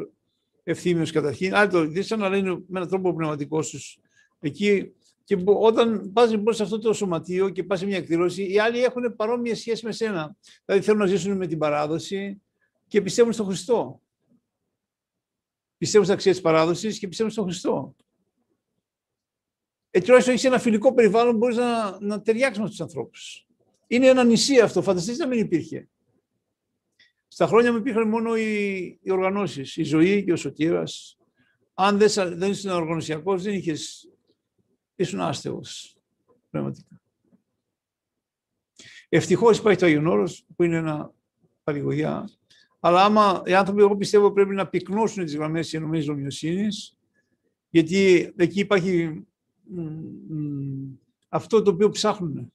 Ευθύμιος 0.68 1.12
καταρχήν, 1.12 1.56
άλλοι 1.56 1.72
το 1.72 1.84
είδησαν, 1.84 2.24
αλλά 2.24 2.38
είναι 2.38 2.52
με 2.52 2.66
έναν 2.70 2.88
τρόπο 2.88 3.14
πνευματικός 3.14 3.70
τους 3.70 4.00
εκεί. 4.48 4.94
Και 5.24 5.38
όταν 5.46 6.12
πας 6.14 6.32
λοιπόν 6.32 6.54
σε 6.54 6.64
αυτό 6.64 6.80
το 6.80 6.94
σωματείο 6.94 7.50
και 7.50 7.64
πας 7.64 7.80
σε 7.80 7.86
μια 7.86 7.98
εκδήλωση, 7.98 8.52
οι 8.52 8.60
άλλοι 8.60 8.84
έχουν 8.84 9.16
παρόμοια 9.16 9.56
σχέση 9.56 9.86
με 9.86 9.92
σένα. 9.92 10.36
Δηλαδή 10.66 10.86
θέλουν 10.86 11.00
να 11.00 11.06
ζήσουν 11.06 11.38
με 11.38 11.48
την 11.48 11.58
παράδοση, 11.58 12.42
και 12.88 13.02
πιστεύουν 13.02 13.34
στον 13.34 13.46
Χριστό. 13.46 14.02
Πιστεύουν 15.78 16.06
στα 16.06 16.16
αξία 16.16 16.32
της 16.32 16.42
παράδοσης 16.42 17.00
και 17.00 17.08
πιστεύουν 17.08 17.32
στον 17.32 17.44
Χριστό. 17.44 17.96
Έτσι, 19.90 20.08
τουλάχιστον 20.08 20.34
έχεις 20.34 20.46
ένα 20.46 20.60
φιλικό 20.60 20.94
περιβάλλον, 20.94 21.38
μπορείς 21.38 21.58
να, 21.58 22.00
να 22.00 22.22
ταιριάξεις 22.22 22.62
με 22.62 22.70
τους 22.70 22.82
ανθρώπους. 22.82 23.48
Είναι 23.88 24.08
ένα 24.08 24.24
νησί 24.24 24.60
αυτό. 24.60 24.82
Φανταστείτε 24.82 25.24
να 25.24 25.28
μην 25.28 25.40
υπήρχε. 25.40 25.90
Στα 27.28 27.48
χρόνια 27.48 27.72
μου 27.72 27.78
υπήρχαν 27.78 28.08
μόνο 28.08 28.36
οι, 28.36 28.84
οι 29.02 29.12
οργανώσεις, 29.12 29.78
η 29.78 29.84
ζωή 29.84 30.24
και 30.24 30.32
ο 30.32 30.36
σωτήρας. 30.36 31.18
Αν 31.74 31.98
δεν, 31.98 32.38
δεν 32.38 32.52
ήσουν 32.52 32.72
οργανωσιακός, 32.72 33.44
δεν 33.44 33.54
είχες. 33.54 34.10
Ήσουν 34.96 35.22
άστεγος. 35.22 35.98
Πραγματικά. 36.50 37.02
Ευτυχώς 39.10 39.58
υπάρχει 39.58 39.80
το 39.80 39.86
Άγιον 39.86 40.28
που 40.56 40.64
είναι 40.64 40.76
ένα 40.76 41.14
παρηγοριά 41.64 42.26
αλλά 42.86 43.04
άμα 43.04 43.42
οι 43.46 43.54
άνθρωποι, 43.54 43.82
εγώ 43.82 43.98
πιστεύω, 43.98 44.32
πρέπει 44.32 44.56
να 44.56 44.68
πυκνώσουν 44.68 45.26
τις 45.26 45.36
γραμμές 45.36 45.66
της 45.66 45.74
ενωμένης 45.74 46.08
νομιοσύνης, 46.08 46.98
γιατί 47.70 48.34
εκεί 48.36 48.60
υπάρχει 48.60 49.24
αυτό 51.30 51.62
το 51.62 51.72
οποίο 51.72 51.90
ψάχνουν. 51.90 52.54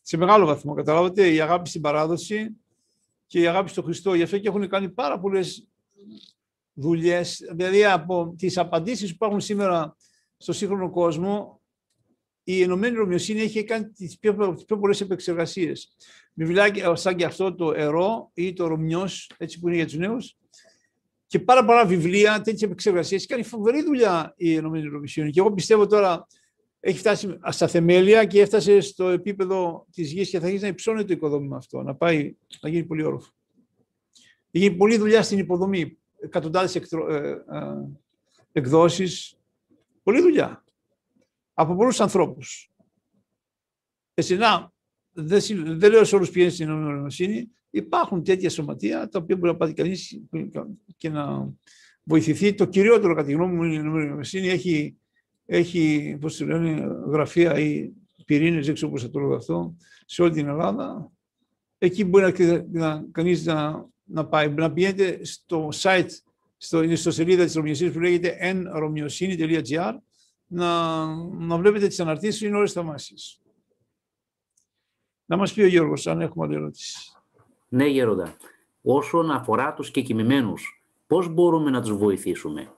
Σε 0.00 0.16
μεγάλο 0.16 0.46
βαθμό, 0.46 0.74
καταλάβατε, 0.74 1.32
η 1.32 1.40
αγάπη 1.40 1.68
στην 1.68 1.80
παράδοση 1.80 2.56
και 3.26 3.40
η 3.40 3.46
αγάπη 3.46 3.70
στον 3.70 3.84
Χριστό. 3.84 4.14
Γι' 4.14 4.22
αυτό 4.22 4.38
και 4.38 4.48
έχουν 4.48 4.68
κάνει 4.68 4.88
πάρα 4.88 5.18
πολλές 5.18 5.68
δουλειές, 6.72 7.42
δηλαδή 7.52 7.84
από 7.84 8.34
τις 8.38 8.58
απαντήσεις 8.58 9.08
που 9.08 9.14
υπάρχουν 9.14 9.40
σήμερα 9.40 9.96
στο 10.42 10.52
σύγχρονο 10.52 10.90
κόσμο, 10.90 11.60
η 12.44 12.62
Ενωμένη 12.62 12.96
Ρωμιοσύνη 12.96 13.40
έχει 13.40 13.64
κάνει 13.64 13.88
τις 13.88 14.18
πιο, 14.18 14.54
τις 14.54 14.64
πιο 14.64 14.78
πολλές 14.78 15.00
επεξεργασίες. 15.00 15.96
Βιβλιάκια 16.34 16.94
σαν 16.94 17.16
και 17.16 17.24
αυτό 17.24 17.54
το 17.54 17.72
Ερώ 17.72 18.30
ή 18.34 18.52
το 18.52 18.66
Ρωμιός, 18.66 19.30
έτσι 19.38 19.58
που 19.58 19.68
είναι 19.68 19.76
για 19.76 19.86
τους 19.86 19.96
νέους, 19.96 20.36
και 21.26 21.40
πάρα 21.40 21.64
πολλά 21.64 21.86
βιβλία, 21.86 22.36
τέτοιες 22.40 22.62
επεξεργασίες. 22.62 23.26
Κάνει 23.26 23.42
φοβερή 23.42 23.82
δουλειά 23.82 24.34
η 24.36 24.54
Ενωμένη 24.54 24.88
Ρωμιοσύνη. 24.88 25.30
Και 25.30 25.40
εγώ 25.40 25.52
πιστεύω 25.52 25.86
τώρα 25.86 26.26
έχει 26.80 26.98
φτάσει 26.98 27.38
στα 27.48 27.68
θεμέλια 27.68 28.24
και 28.24 28.40
έφτασε 28.40 28.80
στο 28.80 29.08
επίπεδο 29.08 29.86
της 29.92 30.12
γης 30.12 30.30
και 30.30 30.38
θα 30.38 30.44
αρχίσει 30.44 30.62
να 30.62 30.68
υψώνει 30.68 31.04
το 31.04 31.12
οικοδόμημα 31.12 31.56
αυτό, 31.56 31.82
να 31.82 31.94
πάει 31.94 32.34
να 32.60 32.68
γίνει 32.68 32.84
πολύ 32.84 33.02
όροφο. 33.02 33.30
Έχει 34.50 34.70
πολλή 34.70 34.96
δουλειά 34.96 35.22
στην 35.22 35.38
υποδομή, 35.38 35.98
εκατοντάδες 36.20 36.74
εκτρο... 36.74 37.14
ε, 37.14 37.28
ε, 37.28 37.36
εκδόσεις. 38.52 39.39
Πολλή 40.10 40.22
δουλειά. 40.22 40.64
Από 41.54 41.74
πολλούς 41.74 42.00
ανθρώπους. 42.00 42.70
Εσύ 44.14 44.36
να, 44.36 44.72
δεν, 45.12 45.42
δεν 45.78 45.90
λέω 45.90 46.04
σε 46.04 46.16
όλους 46.16 46.30
πηγαίνει 46.30 46.50
στην 46.50 46.70
νοημοσύνη, 46.70 47.50
υπάρχουν 47.70 48.24
τέτοια 48.24 48.50
σωματεία 48.50 49.08
τα 49.08 49.18
οποία 49.18 49.36
μπορεί 49.36 49.52
να 49.52 49.58
πάει 49.58 49.72
κανείς 49.72 50.20
και 50.96 51.08
να 51.08 51.52
βοηθηθεί. 52.02 52.54
Το 52.54 52.64
κυριότερο, 52.64 53.14
κατά 53.14 53.26
τη 53.26 53.32
γνώμη 53.32 53.54
μου, 53.54 53.64
η 53.64 53.78
νοημοσύνη 53.78 54.48
έχει, 54.48 54.96
έχει 55.46 56.16
πώς 56.20 56.36
το 56.36 56.44
λένε, 56.44 56.86
γραφεία 57.06 57.58
ή 57.58 57.92
πυρήνες, 58.24 58.66
δεν 58.66 58.74
ξέρω 58.74 58.90
πώς 58.90 59.02
θα 59.02 59.10
το 59.10 59.18
λέω 59.18 59.34
αυτό, 59.34 59.76
σε 60.06 60.22
όλη 60.22 60.32
την 60.32 60.46
Ελλάδα. 60.46 61.12
Εκεί 61.78 62.04
μπορεί 62.04 62.34
να, 62.38 62.64
να, 62.70 63.04
κανείς 63.10 63.44
να, 63.44 63.88
να 64.04 64.26
πάει, 64.26 64.48
να 64.48 64.72
πηγαίνετε 64.72 65.24
στο 65.24 65.68
site, 65.72 66.10
στο, 66.62 66.96
στο 66.96 67.10
σελίδα 67.10 67.44
της 67.44 67.54
Ρωμιοσύνης 67.54 67.92
που 67.92 68.00
λέγεται 68.00 68.38
nromyosini.gr 68.42 69.94
να, 70.46 71.06
να 71.24 71.56
βλέπετε 71.56 71.86
τις 71.86 72.00
αναρτήσεις, 72.00 72.40
είναι 72.40 72.56
όλες 72.56 72.72
θαυμάσιες. 72.72 73.40
Να 75.24 75.36
μας 75.36 75.52
πει 75.52 75.60
ο 75.60 75.66
Γιώργος, 75.66 76.06
αν 76.06 76.20
έχουμε 76.20 76.44
άλλη 76.44 76.54
ερώτηση. 76.54 77.12
Ναι, 77.68 77.86
Γέροντα. 77.86 78.36
Όσον 78.82 79.30
αφορά 79.30 79.74
τους 79.74 79.90
κεκοιμημένους, 79.90 80.84
πώς 81.06 81.28
μπορούμε 81.28 81.70
να 81.70 81.80
τους 81.80 81.96
βοηθήσουμε; 81.96 82.74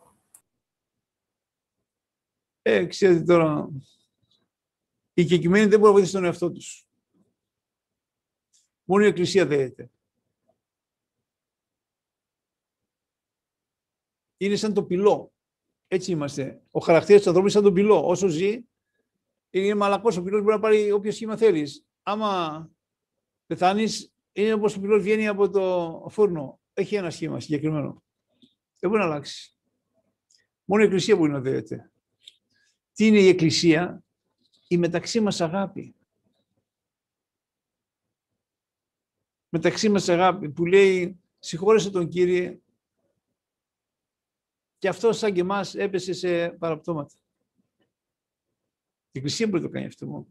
Ε, 2.62 2.84
ξέρετε 2.84 3.22
τώρα, 3.24 3.68
οι 5.14 5.24
κεκοιμένοι 5.24 5.66
δεν 5.66 5.78
μπορούν 5.78 5.84
να 5.86 5.92
βοηθήσουν 5.92 6.20
τον 6.20 6.28
εαυτό 6.28 6.50
τους. 6.52 6.86
Μόνο 8.84 9.04
η 9.04 9.06
Εκκλησία 9.06 9.46
δέεται. 9.46 9.90
Είναι 14.43 14.56
σαν 14.56 14.74
το 14.74 14.85
πυλό. 14.85 15.32
Έτσι 15.89 16.10
είμαστε. 16.10 16.62
Ο 16.70 16.81
χαρακτήρας 16.81 17.23
του 17.23 17.28
ανθρώπου 17.28 17.48
είναι 17.48 17.56
σαν 17.56 17.62
τον 17.62 17.74
πυλό. 17.74 18.06
Όσο 18.06 18.27
ζει, 18.27 18.64
είναι 19.51 19.74
μαλακός. 19.74 20.16
Ο 20.16 20.23
πυλός 20.23 20.43
μπορεί 20.43 20.55
να 20.55 20.60
πάρει 20.60 20.93
όποιο 20.93 21.12
σχήμα 21.12 21.36
θέλεις 21.36 21.86
άμα 22.02 22.70
πεθάνεις, 23.47 24.12
είναι 24.32 24.52
όπως 24.52 24.77
ο 24.77 24.81
πυλός 24.81 25.02
βγαίνει 25.02 25.28
από 25.28 25.51
το 25.51 26.06
φούρνο. 26.10 26.60
Έχει 26.73 26.94
ένα 26.94 27.10
σχήμα 27.10 27.40
συγκεκριμένο. 27.40 28.02
Δεν 28.78 28.90
μπορεί 28.90 29.02
να 29.02 29.09
αλλάξει. 29.09 29.56
Μόνο 30.64 30.82
η 30.82 30.86
Εκκλησία 30.86 31.16
μπορεί 31.16 31.31
να 31.31 31.40
δέεται. 31.40 31.93
Τι 32.93 33.06
είναι 33.06 33.20
η 33.20 33.28
Εκκλησία, 33.28 34.05
η 34.69 34.77
μεταξύ 34.77 35.20
μας 35.20 35.40
αγάπη. 35.40 35.94
Μεταξύ 39.48 39.89
μας 39.89 40.09
αγάπη 40.09 40.51
που 40.51 40.66
λέει 40.66 41.20
συγχώρεσε 41.39 41.90
τον 41.90 42.09
Κύριε 42.09 42.60
και 44.82 44.88
αυτό 44.88 45.12
σαν 45.12 45.32
και 45.32 45.40
εμάς 45.40 45.74
έπεσε 45.74 46.12
σε 46.12 46.48
παραπτώματα. 46.48 47.14
Η 49.10 49.18
Εκκλησία 49.18 49.46
μπορεί 49.46 49.62
να 49.62 49.68
το 49.68 49.74
κάνει 49.74 49.86
αυτό 49.86 50.06
μόνο. 50.06 50.26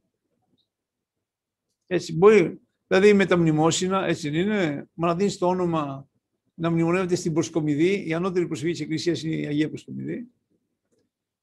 Έτσι, 1.88 2.15
μπορεί, 2.15 2.61
δηλαδή 2.88 3.14
με 3.14 3.26
τα 3.26 3.38
μνημόσυνα, 3.38 4.06
έτσι 4.06 4.30
δεν 4.30 4.40
είναι, 4.40 4.90
μα 4.94 5.07
να 5.07 5.15
δίνεις 5.15 5.38
το 5.38 5.48
όνομα 5.48 6.10
να 6.53 6.69
μνημονεύεται 6.69 7.15
στην 7.15 7.34
προσκομιδή, 7.34 8.07
η 8.07 8.14
ανώτερη 8.14 8.48
προσευχή 8.48 8.72
της 8.72 8.82
Εκκλησίας 8.82 9.23
είναι 9.23 9.36
η 9.36 9.45
Αγία 9.45 9.68
Προσκομιδή. 9.68 10.28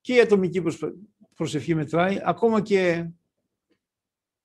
Και 0.01 0.15
η 0.15 0.21
ατομική 0.21 0.63
προσευχή 1.35 1.75
μετράει, 1.75 2.21
ακόμα 2.25 2.63
και 2.63 3.11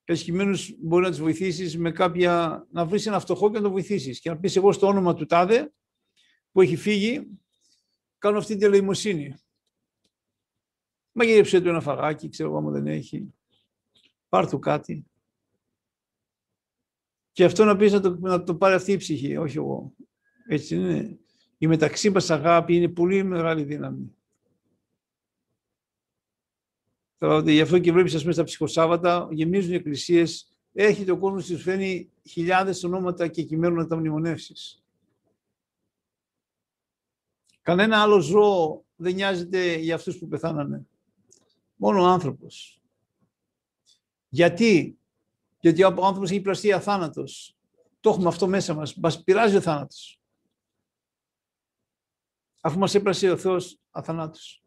εσχημένους 0.03 0.76
μπορεί 0.80 1.03
να 1.03 1.10
τις 1.10 1.19
βοηθήσεις 1.19 1.77
με 1.77 1.91
κάποια, 1.91 2.65
να 2.72 2.85
βρεις 2.85 3.06
ένα 3.06 3.19
φτωχό 3.19 3.52
και 3.52 3.57
να 3.57 3.64
το 3.64 3.72
βοηθήσεις. 3.72 4.19
Και 4.19 4.30
να 4.30 4.38
πεις 4.38 4.56
εγώ 4.56 4.72
στο 4.72 4.88
όνομα 4.88 5.14
του 5.14 5.26
τάδε 5.26 5.73
που 6.52 6.61
έχει 6.61 6.76
φύγει, 6.76 7.27
κάνω 8.24 8.38
αυτή 8.38 8.56
την 8.56 8.68
ελεημοσύνη. 8.68 9.36
Μαγείρεψε 11.12 11.62
του 11.62 11.70
ένα 11.70 11.82
φαγάκι, 11.82 12.30
ξέρω 12.30 12.50
εγώ 12.50 12.58
άμα 12.58 12.72
δεν 12.72 12.88
έχει. 12.88 13.34
Πάρ' 14.30 14.50
του 14.50 14.60
κάτι. 14.60 15.06
Και 17.32 17.44
αυτό 17.44 17.66
να 17.66 17.76
πεις 17.76 17.91
να 17.91 18.00
το, 18.00 18.18
να 18.20 18.44
το 18.44 18.56
πάρει 18.56 18.74
αυτή 18.76 18.91
η 18.91 18.98
ψυχή, 18.98 19.38
όχι 19.38 19.58
εγώ. 19.58 19.94
Έτσι 20.48 20.76
είναι. 20.76 21.20
Η 21.58 21.68
μεταξύ 21.68 22.10
μας 22.10 22.30
αγάπη 22.30 22.76
είναι 22.76 22.88
πολύ 22.88 23.24
μεγάλη 23.24 23.64
δύναμη. 23.64 24.16
Γι' 27.44 27.62
αυτό 27.62 27.80
και 27.80 27.91
βλέπεις, 27.91 28.16
ας 28.16 28.22
πούμε, 28.22 28.34
στα 28.34 28.44
ψυχοσάββατα, 28.44 29.28
γεμίζουν 29.32 29.72
οι 29.72 29.76
εκκλησίες, 29.76 30.54
έχει 30.74 31.12
ο 31.12 31.18
κόσμος 31.18 31.48
που 31.48 31.58
φαίνει 31.58 32.12
χιλιάδες 32.28 32.84
ονόματα 32.84 33.28
και 33.28 33.44
κειμένου 33.44 33.76
να 33.76 33.88
τα 33.88 33.95
μνημονεύσεις. 33.95 34.82
Κανένα 37.64 38.02
άλλο 38.02 38.19
ζώο 38.19 38.85
δεν 38.95 39.14
νοιάζεται 39.14 39.76
για 39.76 39.95
αυτούς 39.95 40.18
που 40.18 40.27
πεθάνανε. 40.27 40.85
Μόνο 41.76 42.02
ο 42.02 42.06
άνθρωπος. 42.06 42.81
Γιατί; 44.30 44.99
Γιατί 45.60 45.84
ο 45.84 45.88
άνθρωπος 45.88 46.30
έχει 46.31 46.41
πλαστεί 46.41 46.72
αθάνατος. 46.72 47.57
Το 47.99 48.10
έχουμε 48.10 48.27
αυτό 48.27 48.48
μέσα 48.48 48.73
μας. 48.73 48.95
Μας 48.95 49.23
πειράζει 49.23 49.56
ο 49.56 49.61
θάνατος. 49.61 50.22
Αφού 52.61 52.80
μας 52.80 52.95
έπλασε 52.95 53.30
ο 53.30 53.38
Θεός 53.38 53.80
αθανάτος. 53.91 54.64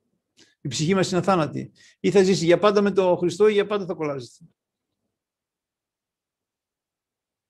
Η 0.60 0.68
ψυχή 0.68 0.94
μας 0.94 1.10
είναι 1.10 1.20
αθάνατη. 1.20 1.72
Ή 2.00 2.10
θα 2.10 2.22
ζήσει 2.22 2.44
για 2.44 2.58
πάντα 2.58 2.82
με 2.82 2.90
τον 2.90 3.16
Χριστό 3.16 3.48
ή 3.48 3.52
για 3.52 3.66
πάντα 3.66 3.86
θα 3.86 3.94
κολλάζεται. 3.94 4.44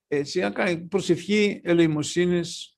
Έτσι, 0.09 0.43
αν 0.43 0.53
κάνει 0.53 0.81
προσευχή, 0.81 1.61
ελεημοσύνης, 1.65 2.76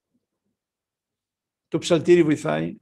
το 1.69 1.79
ψαλτήρι 1.79 2.23
βοηθάει. 2.23 2.77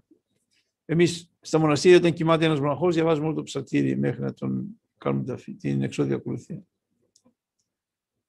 Εμείς 0.84 1.30
στα 1.40 1.58
μοναστήρια 1.58 1.96
όταν 1.96 2.12
κοιμάται 2.12 2.44
ένας 2.44 2.60
μοναχός 2.60 2.94
διαβάζουμε 2.94 3.26
όλο 3.26 3.36
το 3.36 3.42
ψαλτήρι 3.42 3.96
μέχρι 3.96 4.22
να 4.22 4.34
τον 4.34 4.80
κάνουμε 4.98 5.36
την 5.58 5.82
εξώδια 5.82 6.16
ακολουθία. 6.16 6.66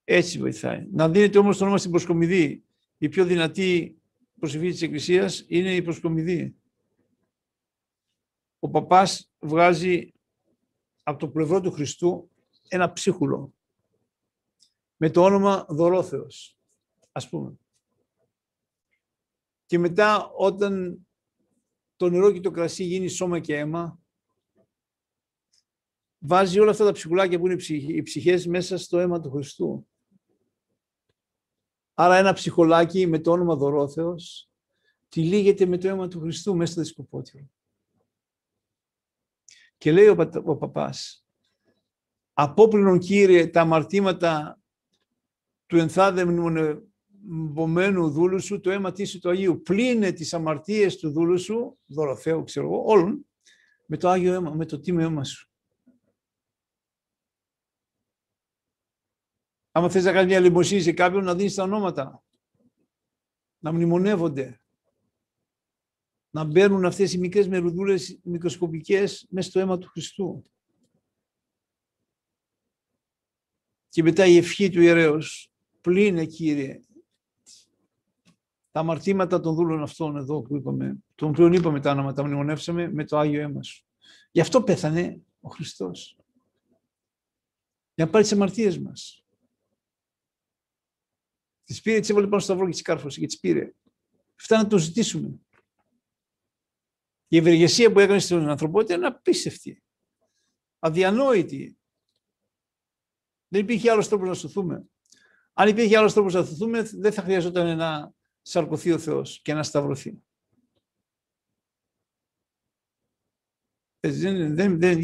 Έτσι 0.03 0.39
βοηθάει. 0.39 0.87
Να 0.91 1.09
δίνετε 1.09 1.37
όμως 1.37 1.57
το 1.57 1.63
όνομα 1.63 1.77
στην 1.77 1.91
προσκομιδή. 1.91 2.63
Η 2.97 3.09
πιο 3.09 3.25
δυνατή 3.25 3.97
προσευχή 4.39 4.69
της 4.69 4.81
Εκκλησίας 4.81 5.45
είναι 5.47 5.75
η 5.75 5.81
προσκομιδή. 5.81 6.55
Ο 8.59 8.69
παπάς 8.69 9.31
βγάζει 9.39 10.13
από 11.03 11.19
το 11.19 11.27
πλευρό 11.27 11.61
του 11.61 11.71
Χριστού 11.71 12.29
ένα 12.67 12.93
ψίχουλο 12.93 13.53
με 14.97 15.09
το 15.09 15.23
όνομα 15.23 15.65
Δωρόθεος, 15.69 16.57
ας 17.11 17.29
πούμε. 17.29 17.57
Και 19.67 19.79
μετά 19.79 20.29
όταν 20.29 21.01
το 21.95 22.09
νερό 22.09 22.31
και 22.31 22.39
το 22.39 22.51
κρασί 22.51 22.83
γίνει 22.83 23.07
σώμα 23.07 23.39
και 23.39 23.57
αίμα, 23.57 23.99
βάζει 26.17 26.59
όλα 26.59 26.71
αυτά 26.71 26.85
τα 26.85 26.91
ψυχουλάκια 26.91 27.39
που 27.39 27.47
είναι 27.47 27.63
οι 27.69 28.01
ψυχές 28.01 28.47
μέσα 28.47 28.77
στο 28.77 28.99
αίμα 28.99 29.19
του 29.19 29.31
Χριστού. 29.31 29.87
Άρα 31.93 32.17
ένα 32.17 32.33
ψυχολάκι 32.33 33.07
με 33.07 33.19
το 33.19 33.31
όνομα 33.31 33.55
Δωρόθεος 33.55 34.49
τυλίγεται 35.09 35.65
με 35.65 35.77
το 35.77 35.87
αίμα 35.87 36.07
του 36.07 36.19
Χριστού 36.19 36.55
μέσα 36.55 36.71
στο 36.71 36.81
δισκοπότηρο. 36.81 37.49
Και 39.77 39.91
λέει 39.91 40.07
ο, 40.07 40.15
πα, 40.15 40.43
ο 40.45 40.57
παπάς, 40.57 41.25
απόπλυνον 42.33 42.99
Κύριε 42.99 43.47
τα 43.47 43.61
αμαρτήματα 43.61 44.59
του 45.65 45.77
ενθάδεμνου 45.77 46.91
δούλου 48.09 48.41
σου, 48.41 48.59
το 48.59 48.71
αίμα 48.71 48.91
της 48.91 49.19
του 49.19 49.29
Αγίου. 49.29 49.61
Πλύνε 49.61 50.11
τις 50.11 50.33
αμαρτίες 50.33 50.97
του 50.97 51.11
δούλου 51.11 51.39
σου, 51.39 51.77
Δωροθέου 51.85 52.43
ξέρω 52.43 52.65
εγώ, 52.65 52.83
όλων, 52.85 53.25
με 53.85 53.97
το 53.97 54.09
Άγιο 54.09 54.33
αίμα, 54.33 54.51
με 54.51 54.65
το 54.65 54.79
τίμιο 54.79 55.05
αίμα 55.05 55.23
σου. 55.23 55.51
Άμα 59.71 59.89
θες 59.89 60.03
να 60.03 60.11
κάνεις 60.11 60.27
μια 60.31 60.39
λιμοσύνη 60.39 60.81
σε 60.81 60.91
κάποιον, 60.91 61.23
να 61.23 61.35
δίνεις 61.35 61.53
τα 61.53 61.63
ονόματα. 61.63 62.23
Να 63.59 63.73
μνημονεύονται. 63.73 64.61
Να 66.29 66.43
μπαίνουν 66.43 66.85
αυτές 66.85 67.13
οι 67.13 67.17
μικρές 67.17 67.47
μερουδούλες 67.47 68.19
μικροσκοπικές 68.23 69.27
μέσα 69.29 69.49
στο 69.49 69.59
αίμα 69.59 69.77
του 69.77 69.87
Χριστού. 69.87 70.43
Και 73.89 74.03
μετά 74.03 74.25
η 74.25 74.37
ευχή 74.37 74.69
του 74.69 74.81
ιερέως. 74.81 75.51
Πλήνε, 75.81 76.25
Κύριε, 76.25 76.79
τα 78.77 78.83
αμαρτήματα 78.83 79.39
των 79.39 79.55
δούλων 79.55 79.81
αυτών 79.81 80.17
εδώ 80.17 80.41
που 80.41 80.55
είπαμε, 80.55 80.97
των 81.15 81.29
οποίων 81.29 81.53
είπαμε 81.53 81.79
τα 81.79 81.91
όνομα, 81.91 82.13
τα 82.13 82.23
μνημονεύσαμε 82.23 82.91
με 82.91 83.05
το 83.05 83.17
Άγιο 83.17 83.41
αίμα 83.41 83.63
σου. 83.63 83.85
Γι' 84.31 84.41
αυτό 84.41 84.63
πέθανε 84.63 85.21
ο 85.39 85.49
Χριστός. 85.49 86.17
Για 87.93 88.05
να 88.05 88.09
πάρει 88.09 88.23
τις 88.23 88.33
αμαρτίες 88.33 88.77
μας. 88.77 89.25
Τις 91.63 91.81
πήρε, 91.81 91.99
τις 91.99 92.09
έβαλε 92.09 92.27
πάνω 92.27 92.41
στο 92.41 92.51
σταυρό 92.51 92.65
και 92.65 92.71
τις 92.71 92.81
κάρφωσε 92.81 93.19
και 93.19 93.25
τις 93.25 93.39
πήρε. 93.39 93.73
Φτάνει 94.35 94.63
να 94.63 94.69
το 94.69 94.77
ζητήσουμε. 94.77 95.39
Η 97.27 97.37
ευεργεσία 97.37 97.91
που 97.91 97.99
έκανε 97.99 98.19
στην 98.19 98.49
ανθρωπότητα 98.49 98.93
είναι 98.93 99.07
απίστευτη. 99.07 99.83
Αδιανόητη. 100.79 101.77
Δεν 103.47 103.61
υπήρχε 103.61 103.91
άλλος 103.91 104.07
τρόπος 104.07 104.27
να 104.27 104.33
σωθούμε. 104.33 104.85
Αν 105.53 105.67
υπήρχε 105.67 105.97
άλλος 105.97 106.13
τρόπος 106.13 106.33
να 106.33 106.45
σωθούμε, 106.45 106.81
δεν 106.81 107.13
θα 107.13 107.21
χρειαζόταν 107.21 107.77
να 107.77 108.15
σαρκωθεί 108.49 108.91
ο 108.91 108.97
Θεός 108.97 109.39
και 109.41 109.53
να 109.53 109.63
σταυρωθεί. 109.63 110.21
Δεν, 113.99 114.55
δεν, 114.55 114.79
δεν, 114.79 114.99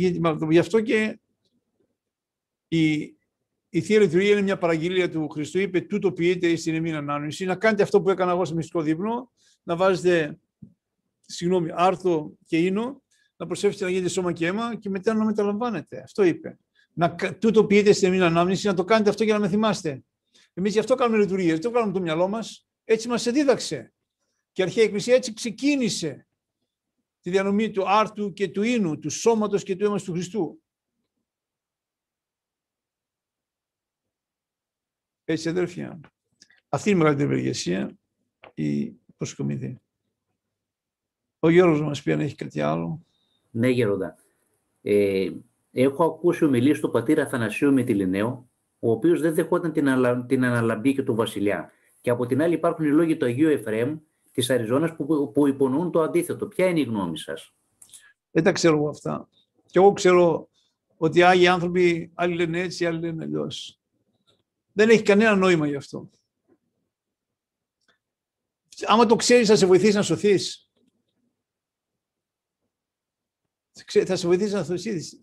γι' 0.50 0.60
αυτό 0.60 0.82
και 0.82 1.20
η, 2.68 3.02
η 3.70 3.82
Θεία 3.82 4.00
Λειτουργία 4.00 4.32
είναι 4.32 4.42
μια 4.42 4.58
παραγγελία 4.58 5.10
του 5.10 5.30
Χριστού. 5.30 5.60
Είπε 5.60 5.82
τούτο 5.82 6.12
ποιείται 6.12 6.56
στην 6.56 6.76
εμήν 6.76 6.96
ανάνωση. 6.96 7.46
Να 7.46 7.56
κάνετε 7.56 7.84
αυτό 7.84 8.02
που 8.02 8.10
έκανα 8.10 8.32
εγώ 8.32 8.46
στο 8.46 8.56
μυστικό 8.56 8.82
δείπνο, 8.82 9.32
να 9.64 9.76
βάζετε 9.76 10.40
συγγνώμη, 11.20 11.70
άρθρο 11.74 12.38
και 12.46 12.58
ίνο, 12.58 13.02
να 13.36 13.46
προσέφετε 13.46 13.84
να 13.84 13.90
γίνετε 13.90 14.10
σώμα 14.10 14.34
και 14.34 14.48
αίμα 14.48 14.76
και 14.76 14.90
μετά 14.90 15.14
να 15.14 15.26
μεταλαμβάνετε. 15.26 16.02
Αυτό 16.02 16.24
είπε. 16.24 16.58
Να, 16.94 17.16
τούτο 17.16 17.66
ποιείτε 17.66 17.92
στην 17.92 18.08
εμήν 18.08 18.22
ανάμνηση, 18.22 18.68
να 18.68 18.74
το 18.74 18.84
κάνετε 18.84 19.10
αυτό 19.10 19.24
για 19.24 19.34
να 19.34 19.40
με 19.40 19.50
θυμάστε. 19.50 20.04
Εμείς 20.54 20.74
γι' 20.74 20.80
αυτό 20.80 20.96
κάνουμε 20.96 21.18
λειτουργίες, 21.18 21.52
δεν 21.52 21.62
το 21.62 21.72
κάνουμε 21.72 21.94
το 21.94 22.02
μυαλό 22.02 22.28
μας. 22.28 22.68
Έτσι 22.84 23.08
μας 23.08 23.26
εδίδαξε. 23.26 23.94
Και 24.52 24.62
η 24.62 24.66
αρχαία 24.66 24.84
Εκκλησία 24.84 25.16
έτσι 25.16 25.34
ξεκίνησε 25.34 26.28
τη 27.22 27.30
διανομή 27.30 27.72
του 27.72 27.90
άρτου 27.90 28.34
και 28.34 28.50
του 28.50 28.62
ίνου, 28.62 29.00
του 29.00 29.10
σώματος 29.10 29.64
και 29.64 29.76
του 29.76 29.84
αίματος 29.84 30.04
του 30.04 30.12
Χριστού. 30.12 30.62
Έτσι, 35.26 35.50
αδέρφια, 35.50 36.00
αυτή 36.70 36.90
είναι 36.90 36.98
η 37.00 37.02
μεγαλύτερη 37.02 37.32
ευεργεσία, 37.32 37.98
η 38.54 38.92
προσκομιδή. 39.18 39.82
Ο 41.40 41.50
Γιώργος 41.50 41.82
μας 41.82 42.02
πει 42.02 42.12
αν 42.12 42.20
έχει 42.20 42.36
κάτι 42.36 42.62
άλλο. 42.62 43.06
Ναι, 43.52 43.70
Γερόντα. 43.70 44.16
Ε, 44.82 45.32
έχω 45.72 46.04
ακούσει 46.04 46.44
ομιλίες 46.44 46.80
του 46.80 46.92
πατήρα 46.92 47.24
Αθανασίου 47.24 47.74
Μητυλινέου, 47.74 48.50
ο 48.80 48.92
οποίος 48.92 49.22
δεν 49.22 49.34
δεχόταν 49.34 49.72
την, 49.72 49.90
αλα, 49.90 50.26
την 50.26 50.44
αναλαμπή 50.44 50.94
και 50.94 51.04
του 51.04 51.16
βασιλιά. 51.16 51.72
Και 52.04 52.10
από 52.10 52.26
την 52.26 52.42
άλλη 52.42 52.54
υπάρχουν 52.54 52.86
οι 52.86 52.90
λόγοι 52.90 53.18
του 53.18 53.26
Αγίου 53.26 53.50
Εφραίμ 53.50 54.00
της 54.32 54.50
Αριζόνας 54.50 54.96
που, 54.96 55.32
που 55.32 55.48
υπονοούν 55.48 55.92
το 55.92 56.02
αντίθετο. 56.02 56.48
Ποια 56.48 56.68
είναι 56.68 56.80
η 56.80 56.84
γνώμη 56.84 57.18
σας; 57.18 57.54
Δεν 58.32 58.44
τα 58.44 58.52
ξέρω 58.52 58.76
εγώ 58.76 58.90
αυτά. 58.90 59.30
Και 59.66 59.80
εγώ 59.80 59.94
ξέρω 59.94 60.50
ότι 60.98 61.20
οι 61.20 61.24
Άγιοι 61.24 61.48
άνθρωποι 61.48 62.12
άλλοι 62.16 62.36
λένε 62.36 62.60
έτσι, 62.60 62.86
άλλοι 62.86 63.00
λένε 63.00 63.24
αλλιώς. 63.24 63.80
Δεν 64.74 64.90
έχει 64.90 65.02
κανένα 65.02 65.36
νόημα 65.36 65.68
γι' 65.68 65.76
αυτό. 65.76 66.10
Άμα 68.86 69.06
το 69.06 69.16
ξέρεις 69.16 69.48
θα 69.48 69.56
σε 69.56 69.66
βοηθήσει 69.66 69.96
να 69.96 70.02
σωθείς. 70.02 70.72
θα 74.06 74.16
σε 74.16 74.28
βοηθήσει 74.28 74.54
να 74.54 74.64
θυσίδεις. 74.64 75.22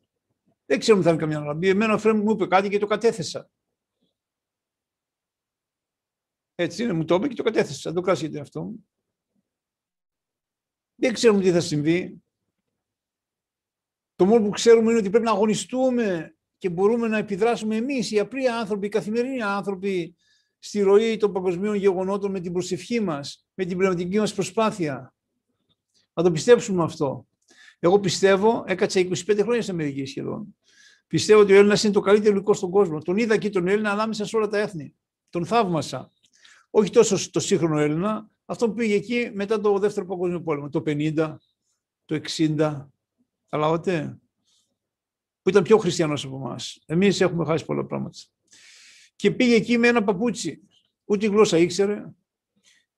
Δεν 0.67 0.79
ξέρω 0.79 0.97
αν 0.97 1.03
θα 1.03 1.11
είναι 1.11 1.19
καμιά 1.19 1.37
αναλαμπή. 1.37 1.69
Εμένα 1.69 1.95
ο 1.95 1.99
Φρέμ 1.99 2.19
μου 2.19 2.31
είπε 2.31 2.47
κάτι 2.47 2.69
και 2.69 2.79
το 2.79 2.87
κατέθεσα. 2.87 3.51
Έτσι 6.63 6.83
είναι, 6.83 6.93
μου 6.93 7.05
το 7.05 7.15
είπε 7.15 7.29
και 7.29 7.35
το 7.35 7.43
κατέθεσα. 7.43 7.93
Το 7.93 8.01
κράσετε 8.01 8.41
αυτό. 8.41 8.73
Δεν 10.95 11.13
ξέρουμε 11.13 11.43
τι 11.43 11.51
θα 11.51 11.61
συμβεί. 11.61 12.23
Το 14.17 14.27
μόνο 14.27 14.45
που 14.45 14.51
ξέρουμε 14.51 14.91
είναι 14.91 15.01
ότι 15.01 15.11
πρέπει 15.11 15.25
να 15.25 15.31
αγωνιστούμε 15.31 16.37
και 16.59 16.71
μπορούμε 16.71 17.09
να 17.09 17.19
επιδράσουμε 17.19 17.77
εμείς, 17.77 18.11
οι 18.11 18.19
απλοί 18.19 18.49
άνθρωποι, 18.49 18.87
οι 18.87 18.89
καθημερινοί 18.89 19.43
άνθρωποι, 19.43 20.17
στη 20.59 20.81
ροή 20.81 21.17
των 21.17 21.33
παγκοσμίων 21.33 21.75
γεγονότων 21.75 22.31
με 22.31 22.41
την 22.41 22.53
προσευχή 22.53 23.01
μας, 23.01 23.47
με 23.55 23.65
την 23.65 23.77
πνευματική 23.77 24.19
μας 24.19 24.35
προσπάθεια. 24.35 25.15
Να 26.13 26.23
το 26.23 26.31
πιστέψουμε 26.31 26.83
αυτό. 26.83 27.27
Εγώ 27.79 28.01
πιστεύω, 28.01 28.65
έκατσα 28.67 29.01
25 29.01 29.41
χρόνια 29.43 29.63
στην 29.63 29.75
Αμερική 29.75 30.05
σχεδόν. 30.05 30.57
Πιστεύω 31.07 31.41
ότι 31.41 31.53
ο 31.53 31.57
Έλληνας 31.57 31.85
είναι 31.85 31.93
το 31.93 32.01
καλύτερο 32.01 32.35
υλικό 32.35 32.55
στον 32.55 32.71
κόσμο. 32.71 32.99
Τον 32.99 33.17
είδα 33.17 33.37
και 33.37 33.51
τον 33.51 33.69
Έλληνα 33.69 33.91
ανάμεσα 33.91 34.25
σε 34.25 34.37
όλα 34.37 34.49
τα 34.49 34.59
έθνη. 34.59 34.95
Τον 35.31 35.47
θαύμασα. 35.47 36.13
Όχι 36.71 36.91
τόσο 36.91 37.31
το 37.31 37.41
σύγχρονο 37.41 37.79
Έλληνα, 37.79 38.31
αυτό 38.45 38.69
που 38.69 38.75
πήγε 38.75 38.95
εκεί 38.95 39.31
μετά 39.35 39.61
το 39.61 39.79
δεύτερο 39.79 40.07
παγκόσμιο 40.07 40.43
πόλεμο, 40.43 40.69
το 40.69 40.83
50, 40.87 41.37
το 42.05 42.21
60. 42.37 42.89
Καταλάβατε. 43.49 44.19
Που 45.43 45.49
ήταν 45.49 45.63
πιο 45.63 45.79
χριστιανός 45.79 46.25
από 46.25 46.37
εμάς. 46.37 46.83
Εμείς 46.87 47.21
έχουμε 47.21 47.45
χάσει 47.45 47.65
πολλά 47.65 47.85
πράγματα. 47.85 48.19
Και 49.17 49.31
πήγε 49.31 49.55
εκεί 49.55 49.79
με 49.79 49.89
ένα 49.89 50.05
παπούτσι. 50.05 50.63
Ούτε 51.05 51.27
γλώσσα 51.27 51.59
ήξερε. 51.59 52.05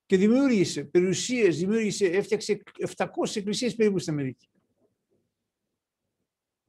Και 0.05 0.17
δημιούργησε 0.17 0.83
περιουσίες, 0.83 1.57
δημιούργησε, 1.57 2.05
έφτιαξε 2.05 2.63
700 2.95 3.05
εκκλησίες 3.35 3.75
περίπου 3.75 3.99
στην 3.99 4.13
Αμερική. 4.13 4.49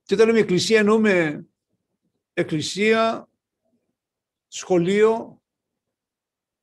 Και 0.02 0.14
όταν 0.14 0.26
λέμε 0.26 0.38
εκκλησία 0.38 0.78
εννοούμε 0.78 1.46
εκκλησία, 2.32 3.28
σχολείο, 4.48 5.42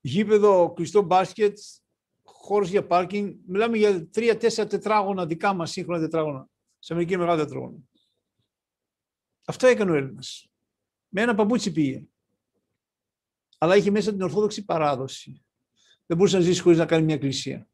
γήπεδο, 0.01 0.73
κλειστό 0.73 1.01
μπάσκετ, 1.01 1.57
χώρος 2.23 2.69
για 2.69 2.85
πάρκινγκ. 2.85 3.35
Μιλάμε 3.45 3.77
για 3.77 4.07
τρία-τέσσερα 4.07 4.67
τετράγωνα 4.67 5.25
δικά 5.25 5.53
μας 5.53 5.71
σύγχρονα 5.71 6.01
τετράγωνα. 6.01 6.49
Σε 6.79 6.93
Αμερική 6.93 7.17
μεγάλα 7.17 7.43
τετράγωνα. 7.43 7.77
Αυτό 9.45 9.67
έκανε 9.67 9.91
ο 9.91 9.95
Έλληνας. 9.95 10.49
Με 11.07 11.21
ένα 11.21 11.35
παπούτσι 11.35 11.71
πήγε. 11.71 12.05
Αλλά 13.57 13.75
είχε 13.75 13.91
μέσα 13.91 14.11
την 14.11 14.21
ορθόδοξη 14.21 14.65
παράδοση. 14.65 15.43
Δεν 16.05 16.17
μπορούσε 16.17 16.37
να 16.37 16.43
ζήσει 16.43 16.61
χωρίς 16.61 16.77
να 16.77 16.85
κάνει 16.85 17.05
μια 17.05 17.15
εκκλησία. 17.15 17.69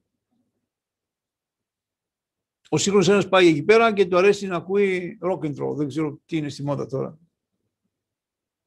Ο 2.70 2.78
σύγχρονος 2.78 3.10
ένα 3.10 3.30
πάει 3.30 3.48
εκεί 3.48 3.64
πέρα 3.64 3.94
και 3.94 4.06
του 4.06 4.18
αρέσει 4.18 4.48
να 4.48 4.56
ακούει 4.56 5.18
rock 5.22 5.40
and 5.40 5.56
roll. 5.56 5.76
Δεν 5.76 5.88
ξέρω 5.88 6.20
τι 6.26 6.38
είναι 6.38 6.50
στη 6.50 6.64
μόδα 6.64 6.86
τώρα. 6.86 7.20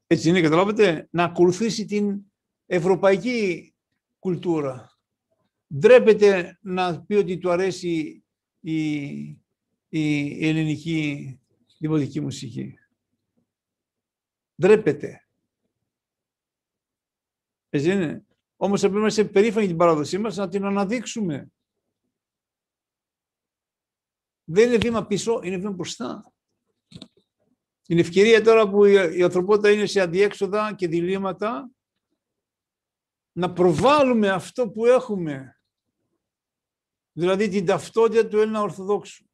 Έτσι 0.07 0.29
είναι, 0.29 0.41
καταλάβετε, 0.41 1.09
να 1.11 1.25
ακολουθήσει 1.25 1.85
την 1.85 2.30
ευρωπαϊκή 2.73 3.75
κουλτούρα. 4.19 4.99
Ντρέπεται 5.79 6.59
να 6.63 7.03
πει 7.03 7.15
ότι 7.15 7.39
του 7.39 7.51
αρέσει 7.51 8.25
η, 8.61 8.81
η 9.89 10.47
ελληνική 10.49 11.41
δημοτική 11.79 12.21
μουσική. 12.21 12.75
Ντρέπεται. 14.63 15.29
Έτσι 17.71 17.91
είναι. 17.91 18.25
Όμως 18.57 18.81
θα 18.81 18.87
πρέπει 18.87 19.03
να 19.03 19.13
είμαστε 19.13 19.25
περήφανοι 19.25 19.67
την 19.67 19.77
παράδοσή 19.77 20.19
μας, 20.19 20.37
να 20.37 20.49
την 20.49 20.65
αναδείξουμε. 20.65 21.53
Δεν 24.45 24.69
είναι 24.69 24.79
βήμα 24.79 25.07
πίσω, 25.07 25.41
είναι 25.43 25.57
βήμα 25.57 25.71
μπροστά. 25.71 26.33
Είναι 27.87 28.01
ευκαιρία 28.01 28.43
τώρα 28.43 28.71
που 28.71 28.85
η 28.85 29.23
ανθρωπότητα 29.23 29.71
είναι 29.71 29.87
σε 29.87 30.01
αντιέξοδα 30.01 30.75
και 30.75 30.89
διλήμματα 30.89 31.71
να 33.33 33.53
προβάλλουμε 33.53 34.29
αυτό 34.29 34.69
που 34.69 34.87
έχουμε. 34.87 35.61
Δηλαδή 37.13 37.49
την 37.49 37.67
ταυτότητα 37.67 38.27
του 38.27 38.39
Έλληνα 38.39 38.61
Ορθοδόξου. 38.61 39.25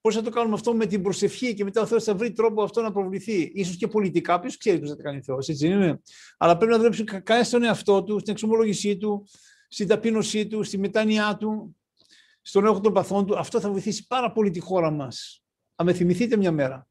Πώς 0.00 0.14
θα 0.14 0.22
το 0.22 0.30
κάνουμε 0.30 0.54
αυτό 0.54 0.74
με 0.74 0.86
την 0.86 1.02
προσευχή 1.02 1.54
και 1.54 1.64
μετά 1.64 1.80
ο 1.80 1.86
Θεός 1.86 2.04
θα 2.04 2.14
βρει 2.14 2.32
τρόπο 2.32 2.62
αυτό 2.62 2.82
να 2.82 2.92
προβληθεί. 2.92 3.50
Ίσως 3.54 3.76
και 3.76 3.86
πολιτικά, 3.86 4.40
ποιος 4.40 4.56
ξέρει 4.56 4.78
πώς 4.78 4.88
θα 4.88 4.96
το 4.96 5.02
κάνει 5.02 5.18
ο 5.18 5.22
Θεός, 5.22 5.48
έτσι 5.48 5.66
είναι. 5.66 6.00
Αλλά 6.38 6.56
πρέπει 6.56 6.72
να 6.72 6.78
δουλέψει 6.78 7.04
κανένας 7.04 7.46
στον 7.46 7.62
εαυτό 7.62 8.04
του, 8.04 8.18
στην 8.18 8.32
εξομολόγησή 8.32 8.96
του, 8.96 9.26
στην 9.68 9.88
ταπείνωσή 9.88 10.46
του, 10.46 10.62
στη 10.62 10.78
μετάνοιά 10.78 11.36
του, 11.36 11.76
στον 12.42 12.64
έργο 12.64 12.80
των 12.80 12.92
παθών 12.92 13.26
του, 13.26 13.38
αυτό 13.38 13.60
θα 13.60 13.70
βοηθήσει 13.70 14.06
πάρα 14.06 14.32
πολύ 14.32 14.50
τη 14.50 14.60
χώρα 14.60 14.90
μας. 14.90 15.44
Αν 15.74 15.86
με 15.86 15.92
θυμηθείτε 15.92 16.36
μια 16.36 16.52
μέρα. 16.52 16.88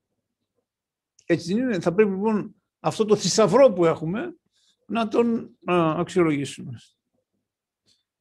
Έτσι 1.25 1.53
δεν 1.53 1.63
είναι. 1.63 1.79
Θα 1.79 1.93
πρέπει 1.93 2.11
λοιπόν 2.11 2.55
αυτό 2.79 3.05
το 3.05 3.15
θησαυρό 3.15 3.73
που 3.73 3.85
έχουμε 3.85 4.35
να 4.85 5.07
τον 5.07 5.49
αξιολογήσουμε. 5.65 6.71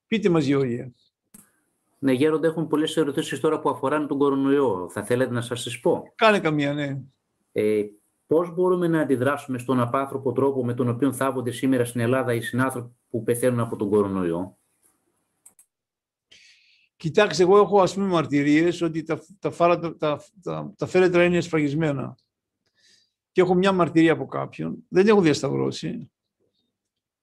Πείτε 0.06 0.28
μας, 0.28 0.44
Γεωργία. 0.44 0.92
Ναι, 1.98 2.12
Γέροντα, 2.12 2.46
έχουν 2.46 2.66
πολλές 2.66 2.96
ερωτήσεις 2.96 3.40
τώρα 3.40 3.60
που 3.60 3.68
αφοράνε 3.68 4.06
τον 4.06 4.18
κορονοϊό. 4.18 4.88
Θα 4.90 5.04
θέλετε 5.04 5.32
να 5.32 5.40
σας 5.40 5.62
τις 5.62 5.80
πω; 5.80 6.12
Κάνε 6.14 6.40
καμία, 6.40 6.74
ναι. 6.74 7.00
Ε, 7.52 7.82
πώς 8.26 8.54
μπορούμε 8.54 8.88
να 8.88 9.00
αντιδράσουμε 9.00 9.58
στον 9.58 9.80
απάνθρωπο 9.80 10.32
τρόπο 10.32 10.64
με 10.64 10.74
τον 10.74 10.88
οποίο 10.88 11.12
θάβονται 11.12 11.50
σήμερα 11.50 11.84
στην 11.84 12.00
Ελλάδα 12.00 12.34
οι 12.34 12.40
συνάνθρωποι 12.40 12.90
που 13.10 13.22
πεθαίνουν 13.22 13.60
από 13.60 13.76
τον 13.76 13.90
κορονοϊό; 13.90 14.56
Κοιτάξτε, 16.96 17.42
εγώ 17.42 17.58
έχω 17.58 17.80
ας 17.80 17.94
πούμε 17.94 18.06
μαρτυρίες 18.06 18.82
ότι 18.82 19.02
τα, 19.02 19.18
τα, 19.38 19.50
τα, 19.50 19.96
τα, 19.98 20.22
τα, 20.42 20.74
τα 20.76 20.86
φέρετρα 20.86 21.24
είναι 21.24 21.40
σφραγισμένα. 21.40 22.16
Και 23.36 23.42
έχω 23.42 23.54
μια 23.54 23.72
μαρτυρία 23.72 24.12
από 24.12 24.26
κάποιον, 24.26 24.86
δεν 24.88 25.02
την 25.02 25.12
έχω 25.12 25.20
διασταυρώσει. 25.20 26.10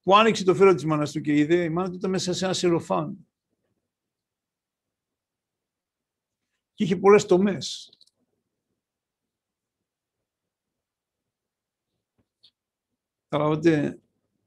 που 0.02 0.16
άνοιξε 0.16 0.44
το 0.44 0.54
φέρο 0.54 0.74
της 0.74 0.84
μάνας 0.84 1.12
του 1.12 1.20
και 1.20 1.36
είδε, 1.36 1.64
η 1.64 1.68
μάνα 1.68 1.88
του 1.88 1.94
ήταν 1.94 2.10
μέσα 2.10 2.32
σε 2.32 2.44
ένα 2.44 2.54
σελοφάν. 2.54 3.28
Και 6.74 6.84
είχε 6.84 6.96
πολλές 6.96 7.26
τομές. 7.26 7.92
Καταλαβαίνετε, 13.28 14.00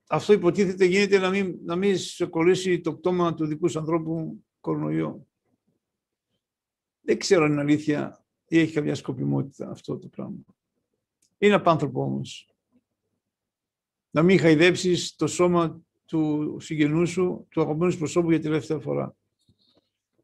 αυτό 0.07 0.33
υποτίθεται 0.33 0.85
γίνεται 0.85 1.17
να 1.17 1.29
μην, 1.29 1.59
να 1.63 1.75
μην 1.75 1.97
σε 1.97 2.25
κολλήσει 2.25 2.81
το 2.81 2.95
πτώμα 2.95 3.33
του 3.33 3.45
δικού 3.45 3.69
σου 3.69 3.79
ανθρώπου 3.79 4.45
κορονοϊό. 4.59 5.27
Δεν 7.01 7.17
ξέρω 7.17 7.43
αν 7.43 7.51
είναι 7.51 7.61
αλήθεια 7.61 8.25
ή 8.47 8.59
έχει 8.59 8.73
καμιά 8.73 8.95
σκοπιμότητα 8.95 9.69
αυτό 9.69 9.97
το 9.97 10.07
πράγμα. 10.07 10.56
Είναι 11.37 11.53
απάνθρωπο 11.53 12.01
όμως. 12.01 12.49
Να 14.09 14.23
μην 14.23 14.39
χαϊδέψεις 14.39 15.15
το 15.15 15.27
σώμα 15.27 15.81
του 16.05 16.57
συγγενού 16.59 17.07
σου, 17.07 17.47
του 17.49 17.61
αγαπημένου 17.61 17.91
σου 17.91 17.97
προσώπου 17.97 18.29
για 18.29 18.41
τελευταία 18.41 18.79
φορά. 18.79 19.15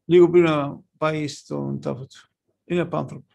Λίγο 0.04 0.30
πριν 0.30 0.42
να 0.42 0.80
πάει 0.98 1.28
στον 1.28 1.80
τάφο 1.80 2.06
του. 2.06 2.28
Είναι 2.64 2.80
απάνθρωπο. 2.80 3.26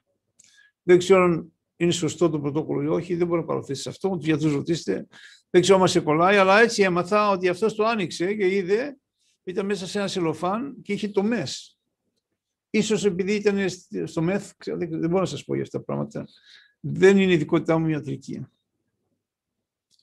Δεν 0.83 0.97
ξέρω 0.97 1.23
αν 1.23 1.53
είναι 1.75 1.91
σωστό 1.91 2.29
το 2.29 2.39
πρωτόκολλο 2.39 2.81
ή 2.81 2.87
όχι, 2.87 3.15
δεν 3.15 3.27
μπορώ 3.27 3.41
να 3.41 3.47
παροθέσει 3.47 3.89
αυτό, 3.89 4.09
του 4.09 4.25
γιατρού 4.25 4.49
ρωτήστε. 4.49 5.07
Δεν 5.49 5.61
ξέρω 5.61 5.81
αν 5.81 5.87
σε 5.87 5.99
κολλάει, 5.99 6.37
αλλά 6.37 6.59
έτσι 6.59 6.81
έμαθα 6.81 7.29
ότι 7.29 7.47
αυτός 7.49 7.75
το 7.75 7.85
άνοιξε 7.85 8.33
και 8.33 8.55
είδε, 8.55 8.97
ήταν 9.43 9.65
μέσα 9.65 9.87
σε 9.87 9.97
ένα 9.97 10.07
σελοφάν 10.07 10.81
και 10.81 10.93
είχε 10.93 11.09
το 11.09 11.23
μες. 11.23 11.79
Ίσως 12.69 13.05
επειδή 13.05 13.33
ήταν 13.33 13.69
στο 14.03 14.21
ΜΕΘ, 14.21 14.51
δεν 14.75 15.09
μπορώ 15.09 15.19
να 15.19 15.25
σας 15.25 15.43
πω 15.43 15.53
για 15.53 15.63
αυτά 15.63 15.77
τα 15.77 15.83
πράγματα. 15.83 16.25
Δεν 16.79 17.17
είναι 17.17 17.31
η 17.31 17.35
ειδικότητά 17.35 17.77
μου 17.77 17.87
ιατρική. 17.87 18.47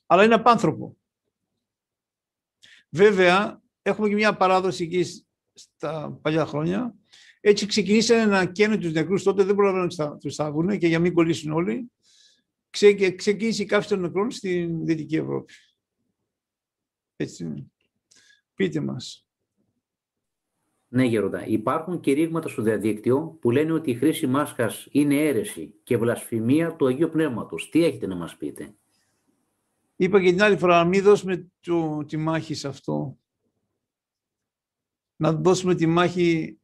Αλλά 0.05 0.23
είναι 0.23 0.33
απάνθρωπο. 0.33 0.97
Βέβαια, 2.89 3.61
έχουμε 3.81 4.09
και 4.09 4.15
μια 4.15 4.37
παράδοση 4.37 4.83
εκεί 4.83 5.25
στα 5.53 6.19
παλιά 6.21 6.45
χρόνια. 6.45 6.95
Έτσι 7.41 7.65
ξεκινήσανε 7.65 8.25
να 8.25 8.45
καίνουν 8.45 8.79
τους 8.79 8.91
νεκρούς, 8.91 9.23
τότε 9.23 9.43
δεν 9.43 9.55
προλαβαίνουν 9.55 9.91
να 9.97 10.17
τους 10.17 10.35
θάβουν 10.35 10.77
και 10.77 10.87
για 10.87 10.99
μην 10.99 11.13
κολλήσουν 11.13 11.51
όλοι. 11.51 11.91
Ξε, 12.69 13.11
ξεκίνησε 13.11 13.63
η 13.63 13.65
κάψη 13.65 13.89
των 13.89 13.99
νεκρών 13.99 14.31
στην 14.31 14.85
Δυτική 14.85 15.15
Ευρώπη. 15.15 15.53
Έτσι 17.15 17.43
είναι. 17.43 17.65
Πείτε 18.53 18.79
μας. 18.79 19.26
Ναι, 20.89 21.03
Γεροντά. 21.05 21.45
Υπάρχουν 21.45 21.99
κηρύγματα 21.99 22.49
στο 22.49 22.61
διαδίκτυο 22.61 23.37
που 23.41 23.51
λένε 23.51 23.71
ότι 23.71 23.91
η 23.91 23.95
χρήση 23.95 24.27
μάσκας 24.27 24.87
είναι 24.91 25.15
αίρεση 25.15 25.73
και 25.83 25.97
βλασφημία 25.97 26.75
του 26.75 26.87
Αγίου 26.87 27.09
Πνεύματος. 27.09 27.69
Τι 27.69 27.83
έχετε 27.83 28.07
να 28.07 28.15
μας 28.15 28.37
πείτε; 28.37 28.75
Είπα 29.95 30.21
και 30.21 30.29
την 30.29 30.41
άλλη 30.41 30.57
φορά, 30.57 30.83
να 30.83 30.89
μην 30.89 31.03
δώσουμε 31.03 31.51
το, 31.59 32.05
τη 32.05 32.17
μάχη 32.17 32.53
σε 32.53 32.67
αυτό. 32.67 33.17
Να 35.15 35.33
δώσουμε 35.33 35.75
τη 35.75 35.85
μάχη 35.85 36.57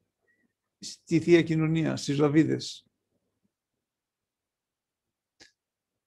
στη 0.80 1.20
Θεία 1.20 1.42
Κοινωνία, 1.42 1.96
στις 1.96 2.18
Λαβίδες. 2.18 2.86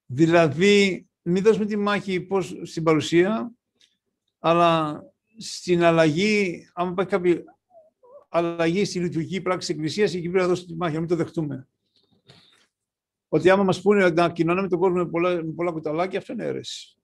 Δηλαδή, 0.06 1.06
μην 1.22 1.42
δώσουμε 1.42 1.66
τη 1.66 1.76
μάχη 1.76 2.20
πώς, 2.20 2.60
στην 2.62 2.82
παρουσία, 2.82 3.52
αλλά 4.38 5.02
στην 5.38 5.82
αλλαγή, 5.82 6.68
άμα 6.74 6.90
υπάρχει 6.90 7.10
κάποια 7.10 7.55
αλλαγή 8.28 8.84
στη 8.84 9.00
λειτουργική 9.00 9.40
πράξη 9.40 9.66
της 9.66 9.76
Εκκλησίας, 9.76 10.14
εκεί 10.14 10.28
πρέπει 10.28 10.42
να 10.42 10.48
δώσουμε 10.48 10.66
τη 10.66 10.76
μάχη, 10.76 10.94
να 10.94 11.00
μην 11.00 11.08
το 11.08 11.16
δεχτούμε. 11.16 11.68
Ότι 13.28 13.50
άμα 13.50 13.62
μας 13.62 13.82
πούνε 13.82 14.10
να 14.10 14.32
κοινωνάμε 14.32 14.68
τον 14.68 14.78
κόσμο 14.78 14.96
με 14.96 15.08
πολλά, 15.08 15.44
με 15.44 15.52
πολλά 15.52 15.72
κουταλάκια, 15.72 16.18
αυτό 16.18 16.32
είναι 16.32 16.44
αίρεση. 16.44 16.98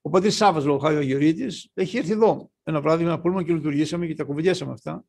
Ο 0.00 0.10
πατήρ 0.10 0.32
Σάβα, 0.32 0.70
ο 0.70 0.78
Χάιο 0.78 0.98
Αγιορείτη, 0.98 1.46
έχει 1.74 1.96
έρθει 1.96 2.12
εδώ 2.12 2.50
ένα 2.62 2.80
βράδυ 2.80 3.02
με 3.02 3.08
ένα 3.08 3.20
πούλμα 3.20 3.42
και 3.42 3.52
λειτουργήσαμε 3.52 4.06
και 4.06 4.14
τα 4.14 4.24
κουβεντιάσαμε 4.24 4.72
αυτά. 4.72 5.04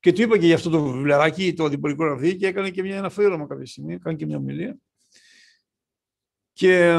Και 0.00 0.12
του 0.12 0.22
είπα 0.22 0.38
και 0.38 0.46
για 0.46 0.54
αυτό 0.54 0.70
το 0.70 0.82
βιβλιαράκι, 0.82 1.54
το 1.54 1.68
διπολικό 1.68 2.04
ραβδί, 2.04 2.36
και 2.36 2.46
έκανε 2.46 2.70
και 2.70 2.82
μια 2.82 2.98
αναφέρωμα 2.98 3.46
κάποια 3.46 3.66
στιγμή, 3.66 3.94
έκανε 3.94 4.16
και 4.16 4.26
μια 4.26 4.36
ομιλία. 4.36 4.76
Και 6.52 6.96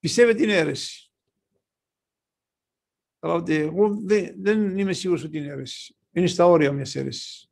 πιστεύει 0.00 0.34
την 0.34 0.48
αίρεση. 0.48 1.12
Αλλά 3.24 3.34
ότι 3.34 3.54
εγώ 3.54 4.00
δεν, 4.02 4.34
δεν 4.38 4.78
είμαι 4.78 4.92
σίγουρος 4.92 5.24
ότι 5.24 5.38
είναι 5.38 5.46
αίρεση. 5.46 5.96
Είναι 6.12 6.26
στα 6.26 6.46
όρια 6.46 6.72
μιας 6.72 6.94
αίρεσης. 6.94 7.50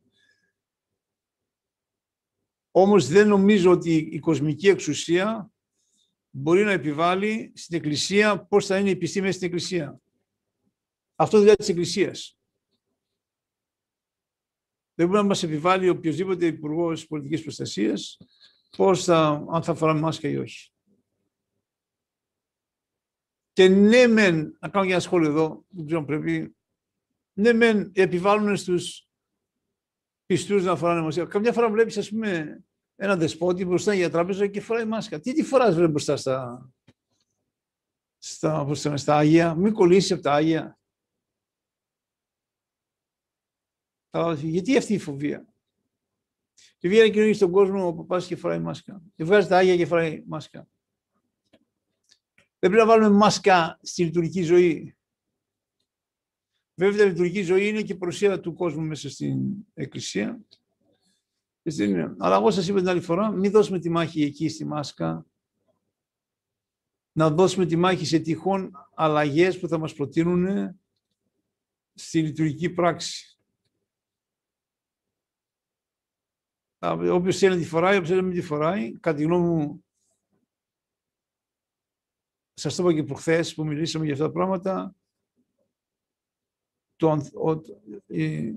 Όμως 2.70 3.08
δεν 3.08 3.28
νομίζω 3.28 3.70
ότι 3.70 3.96
η 3.96 4.18
κοσμική 4.18 4.68
εξουσία 4.68 5.52
μπορεί 6.30 6.64
να 6.64 6.70
επιβάλλει 6.70 7.52
στην 7.54 7.76
Εκκλησία 7.76 8.44
πώς 8.44 8.66
θα 8.66 8.78
είναι 8.78 8.90
η 8.90 8.96
πιστή 8.96 9.20
μέσα 9.20 9.32
στην 9.32 9.46
Εκκλησία. 9.46 10.00
Αυτό 11.14 11.38
δηλαδή 11.38 11.56
της 11.56 11.68
Εκκλησίας. 11.68 12.38
Δεν 14.94 15.06
μπορεί 15.06 15.18
να 15.20 15.26
μας 15.26 15.42
επιβάλλει 15.42 15.88
οποιοδήποτε 15.88 16.46
υπουργός 16.46 17.06
πολιτικής 17.06 17.42
προστασίας 17.42 18.18
πώς 18.76 19.04
θα, 19.04 19.46
αν 19.50 19.62
θα 19.62 19.74
φοράμε 19.74 20.00
μάσκα 20.00 20.28
ή 20.28 20.36
όχι. 20.36 20.71
Και 23.52 23.68
ναι 23.68 24.06
μεν, 24.06 24.56
να 24.60 24.68
κάνω 24.68 24.86
και 24.86 24.92
ένα 24.92 25.00
σχόλιο 25.00 25.28
εδώ, 25.28 25.64
δεν 25.68 25.84
ξέρω 25.86 26.00
αν 26.00 26.06
πρέπει, 26.06 26.56
ναι 27.32 27.52
μεν 27.52 27.92
επιβάλλουν 27.94 28.56
στους 28.56 29.06
πιστούς 30.26 30.64
να 30.64 30.76
φοράνε 30.76 31.00
μάσκα. 31.00 31.26
Καμιά 31.26 31.52
φορά 31.52 31.70
βλέπεις, 31.70 31.96
ας 31.96 32.08
πούμε, 32.08 32.62
ένα 32.96 33.16
δεσπότη 33.16 33.64
μπροστά 33.64 33.94
για 33.94 34.10
τράπεζα 34.10 34.46
και 34.46 34.60
φοράει 34.60 34.84
μάσκα. 34.84 35.20
Τι 35.20 35.32
τη 35.32 35.42
φοράς 35.42 35.74
βρε 35.74 35.88
μπροστά 35.88 36.16
στα, 36.16 36.70
στα, 38.18 38.74
στα, 38.74 38.96
στα 38.96 39.16
Άγια, 39.16 39.54
μην 39.54 39.72
κολλήσεις 39.72 40.12
από 40.12 40.22
τα 40.22 40.32
Άγια. 40.32 40.78
Γιατί 44.36 44.76
αυτή 44.76 44.94
η 44.94 44.98
φοβία; 44.98 45.54
Και 46.78 46.88
βγαίνει 46.88 47.06
να 47.06 47.12
κοινωνεί 47.12 47.32
στον 47.32 47.50
κόσμο 47.50 47.86
ο 47.86 47.94
παπάς 47.94 48.26
και 48.26 48.36
φοράει 48.36 48.58
μάσκα. 48.58 49.02
Και 49.14 49.24
βγάζει 49.24 49.48
τα 49.48 49.56
Άγια 49.56 49.76
και 49.76 49.86
φοράει 49.86 50.22
μάσκα. 50.26 50.68
Δεν 52.62 52.70
πρέπει 52.70 52.86
να 52.86 52.92
βάλουμε 52.92 53.16
μάσκα 53.16 53.78
στη 53.82 54.04
λειτουργική 54.04 54.42
ζωή. 54.42 54.96
Βέβαια, 56.74 57.04
η 57.04 57.08
λειτουργική 57.08 57.42
ζωή 57.42 57.68
είναι 57.68 57.82
και 57.82 57.92
η 57.92 57.96
παρουσία 57.96 58.40
του 58.40 58.54
κόσμου 58.54 58.86
μέσα 58.86 59.10
στην 59.10 59.52
Εκκλησία. 59.74 60.40
Αλλά 62.18 62.36
εγώ 62.36 62.50
σας 62.50 62.68
είπα 62.68 62.78
την 62.78 62.88
άλλη 62.88 63.00
φορά, 63.00 63.30
μην 63.30 63.50
δώσουμε 63.50 63.78
τη 63.78 63.90
μάχη 63.90 64.22
εκεί 64.22 64.48
στη 64.48 64.64
μάσκα, 64.64 65.26
να 67.12 67.30
δώσουμε 67.30 67.66
τη 67.66 67.76
μάχη 67.76 68.06
σε 68.06 68.18
τυχόν 68.18 68.70
αλλαγές 68.94 69.58
που 69.58 69.68
θα 69.68 69.78
μας 69.78 69.94
προτείνουν 69.94 70.74
στη 71.94 72.22
λειτουργική 72.22 72.70
πράξη. 72.70 73.38
Όποιος 77.10 77.38
θέλει 77.38 77.54
να 77.54 77.60
τη 77.60 77.66
φοράει, 77.66 77.94
όποιος 77.94 78.08
θέλει 78.08 78.20
να 78.20 78.26
μην 78.26 78.36
τη 78.36 78.42
φοράει, 78.42 78.98
κατά 78.98 79.16
τη 79.16 79.22
γνώμη 79.22 79.48
μου, 79.48 79.84
σας 82.54 82.74
το 82.74 82.82
είπα 82.82 82.94
και 82.94 83.02
προχθές 83.02 83.54
που 83.54 83.66
μιλήσαμε 83.66 84.04
για 84.04 84.14
αυτά 84.14 84.26
τα 84.26 84.32
πράγματα, 84.32 84.96
το, 86.96 87.10
ο, 87.34 87.50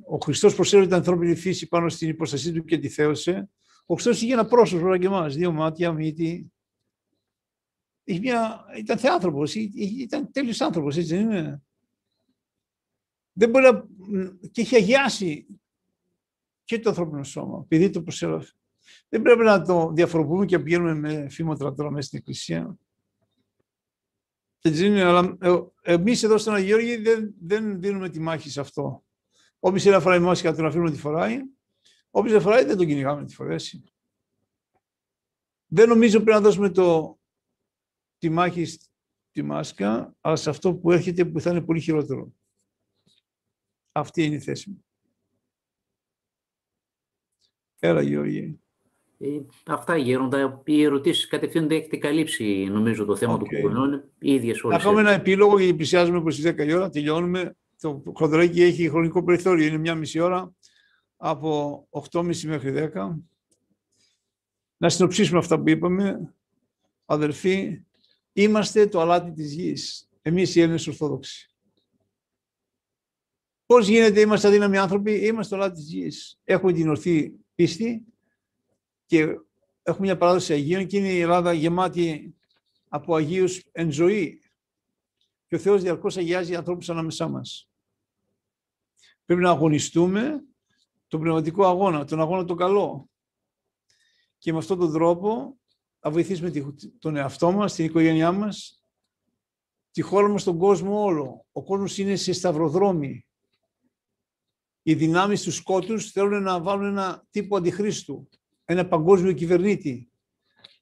ο 0.06 0.18
Χριστός 0.18 0.56
προσέλαβε 0.56 0.88
την 0.88 0.98
ανθρώπινη 0.98 1.36
φύση 1.36 1.68
πάνω 1.68 1.90
στην 1.90 2.10
υποστασία 2.10 2.54
του 2.54 2.64
και 2.64 2.78
τη 2.78 2.90
θέωσε. 2.90 3.50
Ο 3.86 3.94
Χριστός 3.94 4.22
είχε 4.22 4.34
ένα 4.34 4.46
πρόσωπο 4.46 4.86
όλα 4.86 4.98
και 4.98 5.06
εμάς, 5.06 5.36
δύο 5.36 5.52
μάτια, 5.52 5.92
μύτη. 5.92 6.52
Μια, 8.04 8.66
ήταν 8.78 8.98
θεάνθρωπος, 8.98 9.56
ήταν 9.56 10.32
τέλειος 10.32 10.62
άνθρωπος, 10.62 10.98
έτσι 10.98 11.16
δεν 11.16 11.32
είναι; 11.32 11.64
Δεν 13.34 13.50
μπορεί 13.50 13.66
να... 13.66 13.88
και 14.52 14.62
είχε 14.62 14.76
αγιάσει 14.76 15.48
και 16.64 16.80
το 16.80 16.90
ανθρώπινο 16.90 17.24
σώμα, 17.24 17.62
επειδή 17.64 17.90
το 17.90 18.02
προσέλαβε. 18.02 18.48
Δεν 19.10 19.22
πρέπει 19.22 19.44
να 19.44 19.62
το 19.62 19.92
διαφοροποιούμε 19.92 20.46
και 20.46 20.60
πηγαίνουμε 20.60 20.94
με 20.94 21.30
φήμοτρα 21.30 21.74
τώρα 21.74 21.92
μέσα 21.92 22.08
στην 22.08 22.20
Εκκλησία. 22.20 22.78
Έτσι 24.66 24.86
είναι, 24.86 25.04
αλλά 25.04 25.38
ε, 25.42 25.56
εμείς 25.82 26.24
εδώ 26.24 26.38
στον 26.38 26.54
Αγιώργη 26.54 26.96
δεν, 26.96 27.36
δεν 27.42 27.82
δίνουμε 27.82 28.10
τη 28.10 28.20
μάχη 28.20 28.50
σε 28.50 28.60
αυτό. 28.60 29.06
Όποιος 29.60 29.84
θέλει 29.84 29.96
να 29.96 30.02
φοράει 30.02 30.20
μάσκα, 30.20 30.56
τον 30.56 30.66
αφήνουμε 30.66 30.90
να 30.90 30.96
τη 30.96 31.02
φοράει. 31.02 31.40
Όποιος 32.10 32.34
δεν 32.34 32.42
φοράει, 32.42 32.64
δεν 32.64 32.78
τον 32.78 32.86
κυνηγάμε 32.86 33.22
να 33.22 33.28
τη 33.28 33.34
φορέσει. 33.34 33.84
Δεν 35.66 35.88
νομίζω 35.88 36.18
πρέπει 36.18 36.32
να 36.32 36.42
δώσουμε 36.42 36.70
το, 36.70 37.20
τη 38.18 38.30
μάχη 38.30 38.66
στη 38.66 39.42
μάσκα, 39.44 40.16
αλλά 40.22 40.36
σε 40.36 40.50
αυτό 40.50 40.76
που 40.76 40.92
έρχεται 40.92 41.26
που 41.26 41.40
θα 41.40 41.50
είναι 41.50 41.62
πολύ 41.62 41.80
χειρότερο. 41.80 42.34
Αυτή 43.92 44.24
είναι 44.24 44.36
η 44.36 44.40
θέση 44.40 44.70
μου. 44.70 44.86
Έλα, 47.80 48.02
Γιώργη. 48.02 48.60
Ε, 49.20 49.28
αυτά 49.66 49.98
γέροντα. 49.98 50.62
Οι 50.66 50.84
ερωτήσεις 50.84 51.28
κατευθύνονται, 51.28 51.76
έχετε 51.76 51.98
καλύψει 51.98 52.68
νομίζω 52.72 53.06
το 53.06 53.16
θέμα 53.16 53.36
okay. 53.36 53.40
του 53.40 53.46
κορονοϊού. 53.62 53.92
Είναι 53.92 54.04
οι 54.20 54.34
ίδιες 54.34 54.64
όλες. 54.64 54.78
Να 54.78 54.84
κάνουμε 54.84 55.02
ένα 55.02 55.12
επίλογο 55.12 55.60
γιατί 55.60 55.76
πλησιάζουμε 55.76 56.22
προς 56.22 56.36
τις 56.36 56.52
10 56.52 56.68
η 56.68 56.74
ώρα. 56.74 56.90
Τελειώνουμε. 56.90 57.56
Το 57.82 58.04
χοντρέκι 58.14 58.64
έχει 58.64 58.90
χρονικό 58.90 59.24
περιθώριο. 59.24 59.68
Είναι 59.68 59.78
μια 59.78 59.96
μισή 59.96 60.20
ώρα 60.20 60.54
από 61.18 61.88
8.30 62.12 62.42
μέχρι 62.44 62.92
10. 62.94 63.16
Να 64.78 64.90
συνοψίσουμε 64.90 65.40
αυτά 65.40 65.60
που 65.60 65.70
είπαμε. 65.70 66.34
Αδελφοί, 67.06 67.86
Είμαστε 68.38 68.88
το 68.88 69.02
αλάτι 69.02 69.32
της 69.32 69.54
γης. 69.54 70.10
Εμείς 70.22 70.56
οι 70.56 70.62
Έλληνες 70.62 70.88
Ορθόδοξοι. 70.88 71.50
Πώς 73.66 73.88
γίνεται, 73.88 74.20
είμαστε 74.20 74.48
αδύναμοι 74.48 74.78
άνθρωποι, 74.78 75.12
είμαστε 75.12 75.56
το 75.56 75.62
αλάτι 75.62 75.80
της 75.80 75.92
γης. 75.92 76.40
Έχουμε 76.44 76.74
την 76.74 76.90
ορθή 76.90 77.34
πίστη 77.56 78.06
και 79.06 79.20
έχουμε 79.84 80.06
μια 80.06 80.18
παράδοση 80.18 80.54
Αγίων 80.54 80.88
και 80.88 80.98
είναι 80.98 81.12
η 81.12 81.20
Ελλάδα 81.20 81.54
γεμάτη 81.54 82.36
από 82.88 83.16
Αγίους 83.16 83.64
εν 83.72 83.92
ζωή. 83.92 84.42
Και 85.48 85.56
ο 85.56 85.60
Θεός 85.60 85.82
διαρκώς 85.82 86.18
αγιάζει 86.18 86.56
ανθρώπους 86.56 86.90
ανάμεσά 86.90 87.28
μας. 87.28 87.70
Πρέπει 89.26 89.42
να 89.42 89.50
αγωνιστούμε 89.50 90.46
τον 91.08 91.20
πνευματικό 91.20 91.66
αγώνα, 91.66 92.06
τον 92.06 92.20
αγώνα 92.20 92.46
τον 92.46 92.58
καλό. 92.58 93.10
Και 94.38 94.52
με 94.52 94.58
αυτόν 94.58 94.80
τον 94.80 94.94
τρόπο 94.94 95.58
θα 96.00 96.12
βοηθήσουμε 96.12 96.52
τον 97.00 97.16
εαυτό 97.16 97.52
μας, 97.52 97.74
την 97.74 97.86
οικογένειά 97.86 98.32
μας, 98.32 98.84
τη 99.92 100.02
χώρα 100.02 100.28
μας, 100.28 100.44
τον 100.44 100.58
κόσμο 100.58 101.04
όλο. 101.04 101.46
Ο 101.52 101.64
κόσμος 101.64 101.98
είναι 101.98 102.16
σε 102.16 102.34
σταυροδρόμι. 102.34 103.28
Οι 104.82 104.96
δυνάμεις 104.96 105.42
του 105.42 105.52
σκότους 105.52 106.12
θέλουν 106.12 106.44
να 106.44 106.62
βάλουν 106.62 106.86
ένα 106.86 107.28
τύπο 107.30 107.58
αντιχρίστου, 107.58 108.30
ένα 108.66 108.88
παγκόσμιο 108.88 109.34
κυβερνήτη. 109.34 110.10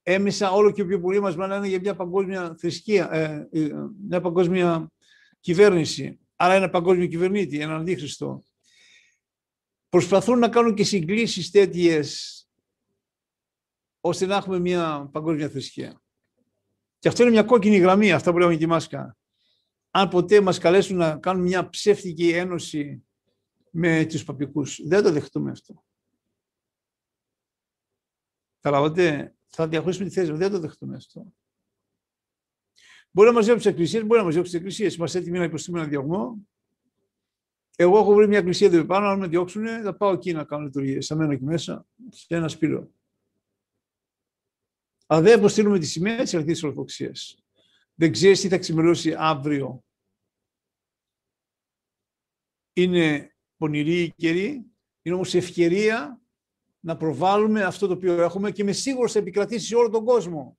Έμεσα 0.04 0.52
όλο 0.52 0.72
και 0.72 0.86
πιο 0.86 1.00
πολύ 1.00 1.20
μας 1.20 1.36
μιλάνε 1.36 1.68
για 1.68 1.80
μια 1.80 1.96
παγκόσμια 1.96 2.56
θρησκεία, 2.60 3.14
ε, 3.14 3.48
ε, 3.52 3.70
μια 4.08 4.22
παγκόσμια 4.22 4.92
κυβέρνηση. 5.40 6.20
Άρα 6.36 6.54
ένα 6.54 6.70
παγκόσμιο 6.70 7.08
κυβερνήτη, 7.08 7.60
έναν 7.60 7.80
αντίχριστο. 7.80 8.44
Προσπαθούν 9.90 10.40
να 10.40 10.50
κάνουν 10.50 10.74
και 10.74 10.84
συγκλήσεις 10.84 11.52
τέτοιες 11.52 12.38
ώστε 14.00 14.26
να 14.26 14.36
έχουμε 14.36 14.60
μια 14.60 15.10
παγκόσμια 15.12 15.50
θρησκεία. 15.50 16.02
Και 17.00 17.08
αυτό 17.08 17.22
είναι 17.22 17.32
μια 17.32 17.44
κόκκινη 17.44 17.78
γραμμή, 17.78 18.12
αυτά 18.12 18.32
που 18.32 18.38
λέμε 18.38 18.56
και 18.56 18.64
η 18.64 18.68
μάσκα. 18.68 19.18
Αν 19.92 20.10
ποτέ 20.10 20.42
μας 20.42 20.58
καλέσουν 20.58 20.98
να 20.98 21.18
κάνουμε 21.18 21.48
μια 21.48 21.70
ψεύτικη 21.70 22.30
ένωση 22.30 23.04
με 23.70 24.06
τους 24.06 24.24
παπικούς, 24.24 24.80
δεν 24.86 25.04
το 25.04 25.12
δεχτούμε 25.12 25.52
αυτό. 25.52 25.84
Καταλάβατε, 28.64 29.36
θα 29.48 29.68
διαχωρίσουμε 29.68 30.08
τη 30.08 30.14
θέση 30.14 30.30
μας, 30.30 30.40
δεν 30.40 30.52
το 30.52 30.60
δεχτούμε 30.60 30.96
αυτό. 30.96 31.34
Μπορεί 33.12 33.28
να 33.28 33.34
μας 33.34 33.46
διώξει 33.46 33.64
τι 33.64 33.70
εκκλησίες, 33.70 34.06
μπορεί 34.06 34.20
να 34.20 34.26
μας 34.26 34.34
διώξει 34.34 34.52
τι 34.52 34.58
εκκλησίες. 34.58 34.96
Είμαστε 34.96 35.20
έτοιμοι 35.20 35.38
να 35.38 35.44
υποστούμε 35.44 35.80
ένα 35.80 35.88
διωγμό. 35.88 36.48
Εγώ 37.76 37.98
έχω 37.98 38.14
βρει 38.14 38.28
μια 38.28 38.38
εκκλησία 38.38 38.68
εδώ 38.68 38.86
πάνω, 38.86 39.08
αν 39.08 39.20
με 39.20 39.28
διώξουν, 39.28 39.66
θα 39.68 39.96
πάω 39.96 40.12
εκεί 40.12 40.34
να 40.34 40.44
κάνω 40.44 40.64
λειτουργίε. 40.64 41.02
Θα 41.02 41.16
μένω 41.16 41.32
εκεί 41.32 41.44
μέσα, 41.44 41.88
σε 42.10 42.36
ένα 42.36 42.48
σπίτι. 42.48 42.94
Αλλά 45.06 45.22
δεν 45.22 45.38
αποστείλουμε 45.38 45.80
τη 45.80 45.86
σημαία 45.86 46.22
της 46.22 46.34
αληθής 46.34 46.64
ορθοξίας. 46.64 47.38
Δεν 47.94 48.12
ξέρεις 48.12 48.42
τι 48.42 48.48
θα 48.48 48.58
ξημερώσει 48.58 49.14
αύριο. 49.18 49.84
Είναι 52.74 53.36
πονηρή 53.58 54.02
η 54.02 54.12
καιρή, 54.12 54.66
είναι 55.02 55.16
όμως 55.16 55.34
ευκαιρία 55.34 56.23
να 56.86 56.98
προβάλλουμε 56.98 57.64
αυτό 57.64 57.88
το 57.88 57.94
οποίο 57.94 58.22
έχουμε 58.22 58.52
και 58.52 58.64
με 58.64 58.72
σίγουρος 58.72 59.12
θα 59.12 59.20
επικρατήσει 59.20 59.66
σε 59.66 59.76
όλο 59.76 59.90
τον 59.90 60.06
κόσμο. 60.06 60.58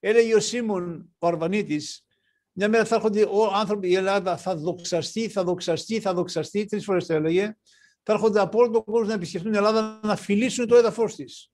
Έλεγε 0.00 0.34
ο 0.34 0.40
Σίμων 0.40 1.14
ο 1.18 1.26
Αρβανίτης, 1.26 2.06
μια 2.52 2.68
μέρα 2.68 2.84
θα 2.84 2.94
έρχονται 2.94 3.28
άνθρωποι, 3.52 3.88
η 3.88 3.94
Ελλάδα 3.94 4.36
θα 4.36 4.56
δοξαστεί, 4.56 5.28
θα 5.28 5.44
δοξαστεί, 5.44 6.00
θα 6.00 6.14
δοξαστεί, 6.14 6.64
τρεις 6.64 6.84
φορές 6.84 7.06
το 7.06 7.14
έλεγε, 7.14 7.56
θα 8.02 8.12
έρχονται 8.12 8.40
από 8.40 8.58
όλο 8.58 8.70
τον 8.70 8.84
κόσμο 8.84 9.06
να 9.06 9.14
επισκεφτούν 9.14 9.50
την 9.50 9.60
Ελλάδα 9.60 10.00
να 10.02 10.16
φιλήσουν 10.16 10.66
το 10.66 10.76
έδαφος 10.76 11.14
της. 11.14 11.52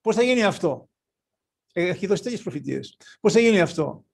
Πώς 0.00 0.16
θα 0.16 0.22
γίνει 0.22 0.42
αυτό; 0.44 0.88
Έχει 1.72 2.06
δώσει 2.06 2.22
τέτοιες 2.22 2.42
προφητείες. 2.42 2.96
Πώς 3.20 3.32
θα 3.32 3.40
γίνει 3.40 3.60
αυτό, 3.60 4.04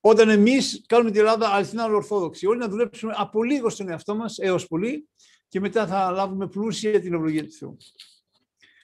όταν 0.00 0.28
εμείς 0.28 0.84
κάνουμε 0.86 1.10
την 1.10 1.20
Ελλάδα 1.20 1.48
αληθινά 1.48 1.84
ορθόδοξη, 1.84 2.46
όλοι 2.46 2.58
να 2.58 2.68
δουλέψουμε 2.68 3.14
από 3.16 3.42
λίγο 3.42 3.68
στον 3.68 3.88
εαυτό 3.88 4.14
μας 4.14 4.38
έως 4.38 4.66
πολύ 4.66 5.08
και 5.48 5.60
μετά 5.60 5.86
θα 5.86 6.10
λάβουμε 6.10 6.48
πλούσια 6.48 7.00
την 7.00 7.14
ευλογία 7.14 7.44
του 7.44 7.52
Θεού. 7.52 7.76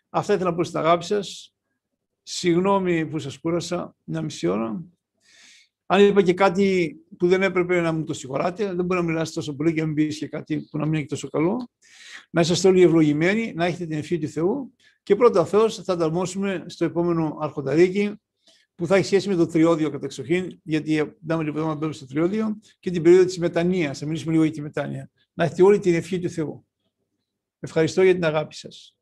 Αυτά 0.08 0.34
ήθελα 0.34 0.50
να 0.50 0.56
πω 0.56 0.64
στην 0.64 0.78
αγάπη 0.78 1.04
σας. 1.04 1.54
Συγγνώμη 2.22 3.06
που 3.06 3.18
σας 3.18 3.38
κούρασα 3.38 3.96
μια 4.04 4.22
μισή 4.22 4.46
ώρα. 4.46 4.84
Αν 5.86 6.06
είπα 6.06 6.22
και 6.22 6.34
κάτι 6.34 6.96
που 7.18 7.28
δεν 7.28 7.42
έπρεπε 7.42 7.80
να 7.80 7.92
μου 7.92 8.04
το 8.04 8.12
συγχωράτε, 8.12 8.74
δεν 8.74 8.84
μπορεί 8.84 9.00
να 9.00 9.06
μιλάς 9.06 9.32
τόσο 9.32 9.54
πολύ 9.54 9.72
και 9.72 9.80
να 9.80 9.86
μην 9.86 9.94
πεις 9.94 10.18
και 10.18 10.28
κάτι 10.28 10.60
που 10.70 10.78
να 10.78 10.84
μην 10.86 10.94
είναι 10.94 11.06
τόσο 11.06 11.28
καλό. 11.28 11.70
Να 12.30 12.40
είσαστε 12.40 12.68
όλοι 12.68 12.82
ευλογημένοι, 12.82 13.52
να 13.56 13.64
έχετε 13.64 13.86
την 13.86 13.98
ευχή 13.98 14.18
του 14.18 14.28
Θεού 14.28 14.74
και 15.02 15.16
πρώτα 15.16 15.40
ο 15.40 15.44
Θεός 15.44 15.82
θα 15.82 15.96
τα 15.96 16.04
αρμόσουμε 16.04 16.64
στο 16.66 16.84
επόμενο 16.84 17.36
αρχονταρίκι 17.40 18.14
που 18.74 18.86
θα 18.86 18.96
έχει 18.96 19.06
σχέση 19.06 19.28
με 19.28 19.34
το 19.34 19.46
τριώδιο 19.46 19.90
καταξοχήν, 19.90 20.60
γιατί 20.62 21.16
δάμε 21.20 21.44
λοιπόν 21.44 21.66
να 21.66 21.74
μπαίνουμε 21.74 21.92
στο 21.92 22.06
τριώδιο 22.06 22.60
και 22.80 22.90
την 22.90 23.02
περίοδο 23.02 23.24
της 23.24 23.38
μετανοίας. 23.38 23.98
Θα 23.98 24.06
μιλήσουμε 24.06 24.32
λίγο 24.32 24.44
για 24.44 24.52
τη 24.52 24.60
μετάνοια. 24.60 25.10
Να 25.34 25.44
έχετε 25.44 25.62
όλη 25.62 25.78
την 25.78 25.94
ευχή 25.94 26.18
του 26.18 26.30
Θεού. 26.30 26.66
Ευχαριστώ 27.60 28.02
για 28.02 28.14
την 28.14 28.24
αγάπη 28.24 28.54
σας. 28.54 28.96